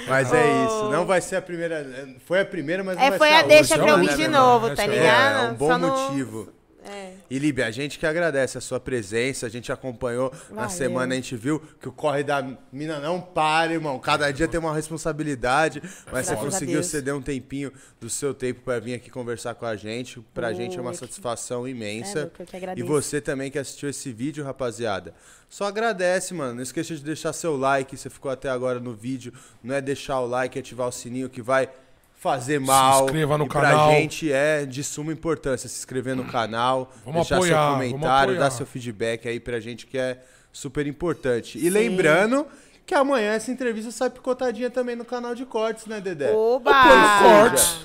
Mas 0.09 0.33
é 0.33 0.65
isso. 0.65 0.91
Não 0.91 1.07
vai 1.07 1.21
ser 1.21 1.37
a 1.37 1.43
primeira. 1.43 1.87
Foi 2.27 2.41
a 2.41 2.45
primeira, 2.45 2.83
mas 2.85 2.97
não 2.97 3.03
É, 3.03 3.11
vai 3.11 3.19
foi 3.19 3.29
ser 3.29 3.35
a 3.35 3.37
última, 3.39 3.55
deixa 3.57 3.79
pra 3.79 3.89
eu 3.89 3.97
né, 3.97 4.03
vir 4.07 4.17
de 4.17 4.29
meu 4.29 4.31
novo, 4.31 4.75
tá 4.75 4.85
é- 4.85 4.87
ligado? 4.87 5.56
É, 5.57 5.59
bom 5.59 5.69
Só 5.69 5.79
no- 5.79 5.89
motivo. 5.89 6.53
É. 6.89 7.15
E 7.29 7.37
Libe, 7.41 7.65
a 7.65 7.71
gente 7.73 7.99
que 7.99 8.07
agradece 8.07 8.57
a 8.57 8.61
sua 8.61 8.79
presença, 8.79 9.45
a 9.45 9.49
gente 9.49 9.73
acompanhou 9.73 10.31
na 10.51 10.55
Valeu. 10.67 10.71
semana, 10.71 11.15
a 11.15 11.17
gente 11.17 11.35
viu 11.35 11.61
que 11.81 11.89
o 11.89 11.93
corre 11.93 12.23
da 12.23 12.47
mina 12.73 13.01
não 13.01 13.21
para, 13.21 13.73
irmão. 13.73 13.99
Cada 13.99 14.31
dia 14.31 14.47
tem 14.47 14.61
uma 14.61 14.73
responsabilidade, 14.73 15.81
mas 15.83 15.91
você 15.97 16.11
Graças 16.13 16.31
a 16.31 16.37
conseguiu 16.37 16.81
ceder 16.85 17.13
um 17.13 17.21
tempinho 17.21 17.73
do 18.01 18.09
seu 18.09 18.33
tempo 18.33 18.61
pra 18.61 18.79
vir 18.79 18.95
aqui 18.95 19.11
conversar 19.11 19.57
com 19.57 19.67
a 19.67 19.75
gente. 19.75 20.21
Pra 20.33 20.51
Pô, 20.51 20.55
gente 20.55 20.79
é 20.79 20.81
uma 20.81 20.93
que- 20.93 20.99
satisfação 20.99 21.67
É, 21.67 21.71
imensa. 21.71 22.31
que 22.33 22.45
e 22.81 22.83
você 22.85 23.21
também 23.21 23.51
que 23.51 23.59
assistiu 23.59 23.89
esse 23.89 24.13
vídeo, 24.13 24.45
rapaziada. 24.45 25.13
Só 25.49 25.65
agradece, 25.65 26.35
mano. 26.35 26.55
Não 26.55 26.63
esqueça 26.63 26.95
de 26.95 27.03
deixar 27.03 27.33
seu 27.33 27.57
like. 27.57 27.97
Você 27.97 28.09
ficou 28.09 28.31
até 28.31 28.49
agora 28.49 28.79
no 28.79 28.95
vídeo. 28.95 29.33
Não 29.61 29.75
é 29.75 29.81
deixar 29.81 30.21
o 30.21 30.27
like 30.27 30.57
e 30.57 30.61
ativar 30.61 30.87
o 30.87 30.93
sininho 30.93 31.29
que 31.29 31.43
vai 31.43 31.69
fazer 32.17 32.59
mal. 32.59 33.05
inscreva 33.05 33.39
no 33.39 33.45
e 33.45 33.49
canal. 33.49 33.89
Pra 33.89 33.99
gente 33.99 34.33
é 34.33 34.65
de 34.65 34.83
suma 34.83 35.13
importância 35.13 35.69
se 35.69 35.79
inscrever 35.79 36.17
no 36.17 36.25
canal, 36.25 36.93
Vamos 37.05 37.21
deixar 37.21 37.37
apoiar, 37.37 37.79
seu 37.79 37.91
comentário, 37.91 38.39
dar 38.39 38.51
seu 38.51 38.67
feedback 38.67 39.29
aí 39.29 39.39
pra 39.39 39.61
gente 39.61 39.87
que 39.87 39.99
é 39.99 40.19
super 40.53 40.87
importante. 40.87 41.59
E 41.59 41.69
lembrando 41.69 42.47
que 42.85 42.95
amanhã 42.95 43.33
essa 43.33 43.51
entrevista 43.51 43.91
sai 43.91 44.11
picotadinha 44.11 44.71
também 44.71 44.97
no 44.97 45.05
canal 45.05 45.35
de 45.35 45.45
cortes, 45.45 45.87
né, 45.87 46.01
Dedé? 46.01 46.33
Oba! 46.33 46.71
Plano 46.71 47.41
Cortes. 47.41 47.79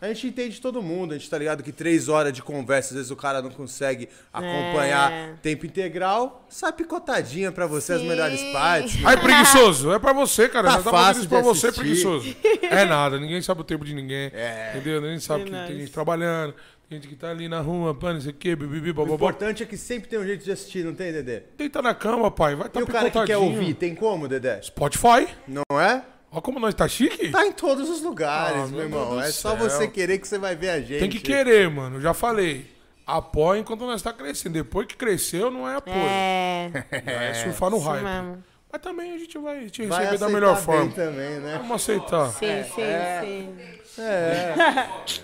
A 0.00 0.06
gente 0.08 0.28
entende 0.28 0.60
todo 0.60 0.80
mundo, 0.80 1.12
a 1.12 1.18
gente 1.18 1.28
tá 1.28 1.36
ligado 1.36 1.62
que 1.62 1.72
três 1.72 2.08
horas 2.08 2.32
de 2.32 2.40
conversa, 2.42 2.90
às 2.90 2.96
vezes 2.96 3.10
o 3.10 3.16
cara 3.16 3.42
não 3.42 3.50
consegue 3.50 4.08
acompanhar 4.32 5.10
É. 5.12 5.34
tempo 5.42 5.66
integral. 5.66 6.46
Sai 6.48 6.72
picotadinha 6.72 7.50
pra 7.50 7.66
você 7.66 7.94
as 7.94 8.00
Sim. 8.00 8.08
melhores 8.08 8.40
partes. 8.52 9.04
Aí, 9.04 9.16
preguiçoso, 9.16 9.92
é 9.92 9.98
pra 9.98 10.12
você, 10.12 10.48
cara. 10.48 10.68
Tá 10.68 10.74
fazendo 10.78 10.90
fácil 10.92 11.20
isso 11.20 11.28
pra 11.28 11.38
de 11.40 11.44
você, 11.44 11.66
assistir. 11.68 11.80
preguiçoso. 11.84 12.36
É 12.70 12.84
nada, 12.84 13.18
ninguém 13.18 13.40
sabe 13.40 13.62
o 13.62 13.64
tempo 13.64 13.84
de 13.84 13.94
ninguém. 13.94 14.30
É. 14.34 14.72
Entendeu? 14.74 15.00
Ninguém 15.00 15.18
sabe 15.20 15.44
que 15.44 15.50
Verdade. 15.50 15.72
tem 15.72 15.80
gente 15.80 15.90
trabalhando, 15.90 16.54
tem 16.88 16.98
gente 17.00 17.08
que 17.08 17.16
tá 17.16 17.30
ali 17.30 17.48
na 17.48 17.60
rua, 17.60 17.94
pá, 17.94 18.12
não 18.12 18.20
sei 18.20 18.30
o 18.30 18.34
quê, 18.34 18.54
bibibi, 18.54 18.90
O 18.90 18.94
bababá. 18.94 19.14
importante 19.14 19.62
é 19.62 19.66
que 19.66 19.76
sempre 19.76 20.08
tem 20.08 20.18
um 20.18 20.24
jeito 20.24 20.44
de 20.44 20.52
assistir, 20.52 20.84
não 20.84 20.94
tem, 20.94 21.10
Dedé? 21.12 21.44
Deita 21.56 21.80
na 21.80 21.94
cama, 21.94 22.30
pai, 22.30 22.54
vai 22.54 22.68
tá 22.68 22.78
E 22.78 22.82
o 22.82 22.86
cara 22.86 23.06
que 23.10 23.12
quer 23.18 23.22
picotadinho. 23.26 23.58
ouvir, 23.58 23.74
tem 23.74 23.94
como, 23.94 24.28
Dedé? 24.28 24.60
Spotify. 24.62 25.26
Não 25.48 25.62
é? 25.80 26.02
Olha 26.30 26.42
como 26.42 26.60
nós 26.60 26.74
tá 26.74 26.86
chique. 26.86 27.30
Tá 27.30 27.46
em 27.46 27.52
todos 27.52 27.88
os 27.88 28.02
lugares, 28.02 28.56
Ah, 28.64 28.66
meu 28.66 28.70
meu 28.76 28.82
irmão. 28.84 29.20
É 29.22 29.26
do 29.26 29.32
só 29.32 29.54
você 29.56 29.88
querer 29.88 30.18
que 30.18 30.28
você 30.28 30.38
vai 30.38 30.54
ver 30.54 30.70
a 30.70 30.80
gente. 30.80 31.00
Tem 31.00 31.08
que 31.10 31.20
querer, 31.20 31.70
mano. 31.70 32.00
Já 32.00 32.12
falei. 32.12 32.70
Apoia 33.06 33.60
enquanto 33.60 33.86
nós 33.86 34.02
tá 34.02 34.12
crescendo. 34.12 34.52
Depois 34.52 34.86
que 34.86 34.94
cresceu, 34.96 35.50
não 35.50 35.66
é 35.66 35.76
apoio. 35.76 35.96
É, 35.96 36.70
É, 36.90 37.34
surfar 37.44 37.70
no 37.70 37.78
hype. 37.78 38.02
mesmo. 38.04 38.44
Mas 38.70 38.82
também 38.82 39.14
a 39.14 39.18
gente 39.18 39.38
vai 39.38 39.66
te 39.70 39.86
Vai 39.86 40.00
receber 40.04 40.18
da 40.18 40.28
melhor 40.28 40.54
bem 40.56 40.64
forma. 40.64 40.92
também, 40.92 41.40
né? 41.40 41.56
Vamos 41.56 41.76
aceitar. 41.82 42.28
Sim, 42.32 42.62
sim, 42.74 42.82
É. 42.82 43.54
sim. 43.82 45.22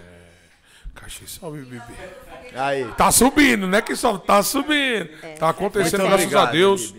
Cachê, 0.95 1.27
salve, 1.27 1.61
bebê. 1.63 1.83
Aí. 2.57 2.87
Tá 2.97 3.11
subindo, 3.11 3.67
né? 3.67 3.83
Que 3.83 3.95
só 3.97 4.17
tá 4.17 4.43
subindo. 4.43 5.09
Tá 5.39 5.51
acontecendo, 5.51 6.01
Muito 6.01 6.11
graças 6.11 6.25
obrigado, 6.27 6.49
a 6.49 6.53
Deus. 6.53 6.95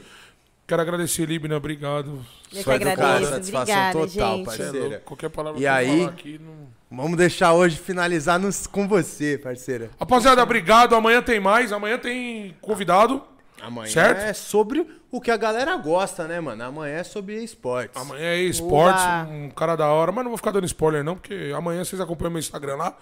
Quero 0.68 0.82
agradecer, 0.82 1.26
Libna. 1.28 1.58
Obrigado. 1.58 2.08
Eu 2.52 2.58
que 2.58 2.64
Sua 2.64 2.76
educada, 2.76 3.04
agradeço. 3.04 3.32
satisfação 3.32 3.62
Obrigada, 3.62 3.92
total, 3.94 4.38
gente. 4.38 4.42
É 4.42 4.46
Parceira. 4.46 4.88
louco, 4.88 5.06
Qualquer 5.06 5.30
palavra 5.30 5.60
E 5.60 5.62
que 5.62 5.68
eu 5.68 5.74
aí? 5.74 6.00
falar 6.00 6.10
aqui. 6.12 6.40
Não... 6.40 6.68
Vamos 6.98 7.18
deixar 7.18 7.54
hoje 7.54 7.78
finalizar 7.78 8.40
nos- 8.40 8.66
com 8.66 8.88
você, 8.88 9.38
parceira. 9.38 9.92
Rapaziada, 10.00 10.42
obrigado. 10.42 10.96
Amanhã 10.96 11.22
tem 11.22 11.40
mais. 11.40 11.72
Amanhã 11.72 11.98
tem 12.00 12.56
convidado. 12.62 13.22
Amanhã 13.62 13.90
Certo? 13.92 14.20
é 14.22 14.34
sobre 14.34 14.88
o 15.12 15.22
que 15.22 15.30
a 15.32 15.38
galera 15.38 15.76
gosta, 15.78 16.28
né, 16.28 16.40
mano? 16.40 16.64
Amanhã 16.64 16.96
é 16.98 17.04
sobre 17.04 17.42
esportes. 17.44 18.00
Amanhã 18.02 18.26
é 18.26 18.38
esportes, 18.42 19.04
um 19.30 19.50
cara 19.50 19.76
da 19.76 19.88
hora. 19.88 20.12
Mas 20.12 20.24
não 20.24 20.32
vou 20.32 20.38
ficar 20.38 20.52
dando 20.52 20.66
spoiler, 20.66 21.04
não, 21.04 21.16
porque 21.16 21.52
amanhã 21.56 21.84
vocês 21.84 22.02
acompanham 22.02 22.32
meu 22.32 22.40
Instagram 22.40 22.76
lá. 22.76 22.98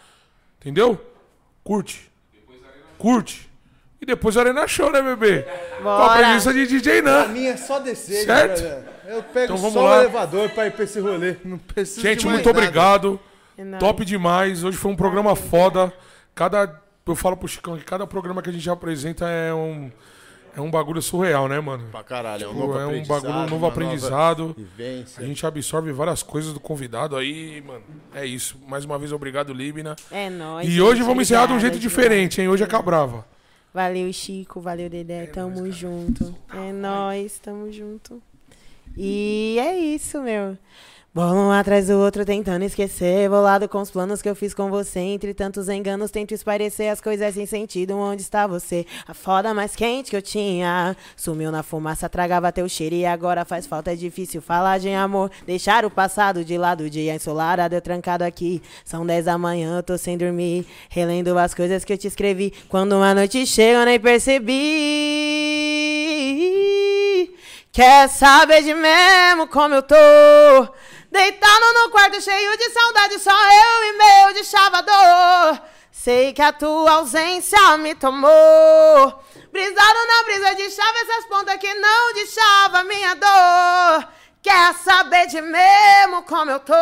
Entendeu? 0.60 1.00
Curte. 1.64 2.12
Curte. 2.98 3.50
E 4.04 4.06
depois 4.06 4.36
Arena 4.36 4.68
Show, 4.68 4.92
né, 4.92 5.02
bebê? 5.02 5.46
Com 5.82 5.88
a 5.90 6.10
presença 6.18 6.54
de 6.54 6.68
DJ 6.68 7.02
Pra 7.02 7.12
Nan. 7.26 7.28
mim 7.30 7.46
é 7.46 7.56
só 7.56 7.80
descer, 7.80 8.26
Certo? 8.26 8.62
galera. 8.62 8.94
Eu 9.08 9.24
pego 9.24 9.46
Então 9.46 9.58
vamos 9.58 9.74
só 9.74 9.80
o 9.80 9.84
lá. 9.86 10.00
elevador 10.02 10.50
pra 10.50 10.68
ir 10.68 10.72
pra 10.72 10.84
esse 10.84 11.00
rolê. 11.00 11.38
Não 11.46 11.58
preciso 11.58 12.02
Gente, 12.02 12.20
de 12.20 12.26
mais 12.26 12.36
muito 12.40 12.46
nada. 12.48 12.60
obrigado. 12.60 13.18
É 13.58 13.64
nóis. 13.64 13.80
Top 13.80 14.04
demais. 14.04 14.62
Hoje 14.62 14.76
foi 14.76 14.92
um 14.92 14.96
programa 14.96 15.38
foda. 15.38 15.94
Cada. 16.36 16.82
Eu 17.08 17.16
falo 17.16 17.38
pro 17.38 17.48
Chicão 17.48 17.78
que 17.78 17.86
cada 17.86 18.06
programa 18.06 18.42
que 18.42 18.50
a 18.50 18.54
gente 18.54 18.70
apresenta 18.70 19.26
é 19.26 19.54
um. 19.54 19.90
É 20.56 20.60
um 20.62 20.70
bagulho 20.70 21.02
surreal, 21.02 21.48
né, 21.48 21.60
mano? 21.62 21.86
Pra 21.90 22.04
caralho, 22.04 22.44
é 22.44 22.48
um 22.48 22.52
Tipo, 22.54 22.68
novo 22.68 22.80
é 22.80 22.86
um 22.86 23.04
bagulho, 23.06 23.34
um 23.34 23.50
novo 23.50 23.66
aprendizado. 23.66 24.54
Vivência. 24.58 25.24
A 25.24 25.26
gente 25.26 25.46
absorve 25.48 25.92
várias 25.94 26.22
coisas 26.22 26.52
do 26.54 26.60
convidado 26.60 27.16
aí, 27.16 27.62
mano. 27.66 27.82
É 28.14 28.26
isso. 28.26 28.60
Mais 28.68 28.84
uma 28.86 29.00
vez, 29.00 29.12
obrigado, 29.14 29.52
Libna. 29.54 29.96
É 30.12 30.30
nóis. 30.30 30.68
E 30.68 30.72
gente, 30.72 30.82
hoje 30.82 31.02
vamos 31.04 31.24
encerrar 31.24 31.46
de 31.48 31.54
um 31.54 31.60
jeito 31.60 31.80
diferente, 31.80 32.40
hein? 32.42 32.50
Hoje 32.50 32.64
é 32.64 32.68
Cabrava. 32.68 33.26
Valeu, 33.74 34.12
Chico. 34.14 34.62
Valeu, 34.62 34.90
Dedé. 34.90 35.26
tamo 35.28 35.72
junto. 35.72 36.36
É 36.54 36.72
nóis, 36.72 37.40
tamo 37.40 37.72
junto. 37.72 38.22
E 38.96 39.58
é 39.60 39.76
isso, 39.78 40.22
meu. 40.22 40.58
Bola 41.16 41.34
um 41.36 41.52
atrás 41.52 41.90
do 41.90 42.00
outro 42.00 42.26
tentando 42.26 42.66
esquecer. 42.66 43.30
Bolado 43.30 43.70
com 43.70 43.80
os 43.80 43.92
planos 43.92 44.20
que 44.20 44.28
eu 44.28 44.34
fiz 44.36 44.52
com 44.52 44.72
você. 44.72 45.00
Entre 45.00 45.32
tantos 45.32 45.70
enganos, 45.70 46.10
tento 46.10 46.34
esparecer 46.34 46.90
as 46.92 47.00
coisas 47.00 47.36
sem 47.36 47.46
sentido. 47.46 47.96
Onde 47.96 48.24
está 48.24 48.48
você? 48.48 48.84
A 49.08 49.14
foda 49.14 49.54
mais 49.54 49.76
quente 49.76 50.10
que 50.10 50.16
eu 50.16 50.24
tinha. 50.24 50.98
Sumiu 51.16 51.52
na 51.52 51.62
fumaça, 51.62 52.10
tragava 52.10 52.52
teu 52.52 52.68
cheiro. 52.68 52.96
E 52.96 53.06
agora 53.06 53.46
faz 53.46 53.68
falta, 53.68 53.94
é 53.94 53.96
difícil 53.96 54.42
falar 54.42 54.80
de 54.80 54.90
amor. 54.90 55.30
Deixar 55.46 55.86
o 55.86 55.92
passado 55.92 56.44
de 56.44 56.58
lado, 56.58 56.90
dia 56.90 57.14
ensolarado, 57.14 57.76
eu 57.76 57.82
trancado 57.82 58.24
aqui. 58.24 58.60
São 58.84 59.06
10 59.06 59.26
da 59.26 59.38
manhã, 59.38 59.78
eu 59.78 59.84
tô 59.84 59.96
sem 60.00 60.18
dormir. 60.18 60.66
Relendo 60.90 61.38
as 61.38 61.54
coisas 61.54 61.86
que 61.86 61.94
eu 61.94 61.98
te 61.98 62.08
escrevi. 62.08 62.52
Quando 62.68 62.94
uma 62.94 63.14
noite 63.14 63.46
chega, 63.46 63.82
eu 63.82 63.86
nem 63.86 64.00
percebi. 64.00 64.64
Quer 67.72 68.10
saber 68.10 68.64
de 68.64 68.74
mesmo 68.74 69.48
como 69.48 69.76
eu 69.76 69.84
tô? 69.84 69.96
Deitado 71.14 71.74
no 71.76 71.92
quarto 71.92 72.20
cheio 72.20 72.58
de 72.58 72.72
saudade, 72.72 73.20
só 73.20 73.30
eu 73.30 73.84
e 73.84 73.92
meu 73.94 74.34
de 74.34 74.44
chavador. 74.44 75.62
Sei 75.92 76.34
que 76.34 76.42
a 76.42 76.52
tua 76.52 76.92
ausência 76.92 77.78
me 77.78 77.94
tomou. 77.94 79.24
Brisado 79.52 80.08
na 80.08 80.24
brisa 80.24 80.56
de 80.56 80.72
chave, 80.72 80.98
essas 81.04 81.26
pontas 81.26 81.58
que 81.58 81.72
não 81.72 82.14
de 82.14 82.26
chava 82.26 82.84
minha 82.86 83.14
dor. 83.14 84.08
Quer 84.42 84.74
saber 84.74 85.28
de 85.28 85.40
mesmo 85.40 86.24
como 86.24 86.50
eu 86.50 86.60
tô? 86.60 86.74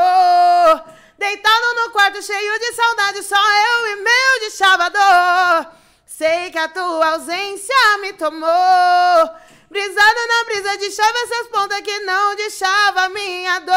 Deitado 1.18 1.76
no 1.84 1.92
quarto 1.92 2.24
cheio 2.24 2.58
de 2.58 2.72
saudade, 2.74 3.24
só 3.24 3.36
eu 3.36 3.88
e 3.88 3.96
meu 3.98 4.50
de 4.50 4.52
chavador. 4.52 5.74
Sei 6.06 6.50
que 6.52 6.58
a 6.58 6.70
tua 6.70 7.16
ausência 7.16 7.98
me 8.00 8.14
tomou. 8.14 9.30
Brisada 9.72 10.28
na 10.28 10.44
brisa 10.44 10.78
de 10.80 10.92
chave, 10.92 11.18
essas 11.20 11.48
pontas 11.48 11.80
que 11.80 12.00
não 12.00 12.36
deixava 12.36 13.08
minha 13.08 13.58
dor. 13.60 13.76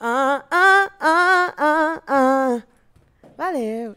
Ah, 0.00 0.44
ah, 0.50 0.90
ah, 1.00 1.54
ah, 1.56 2.02
ah. 2.08 2.62
Valeu. 3.38 3.94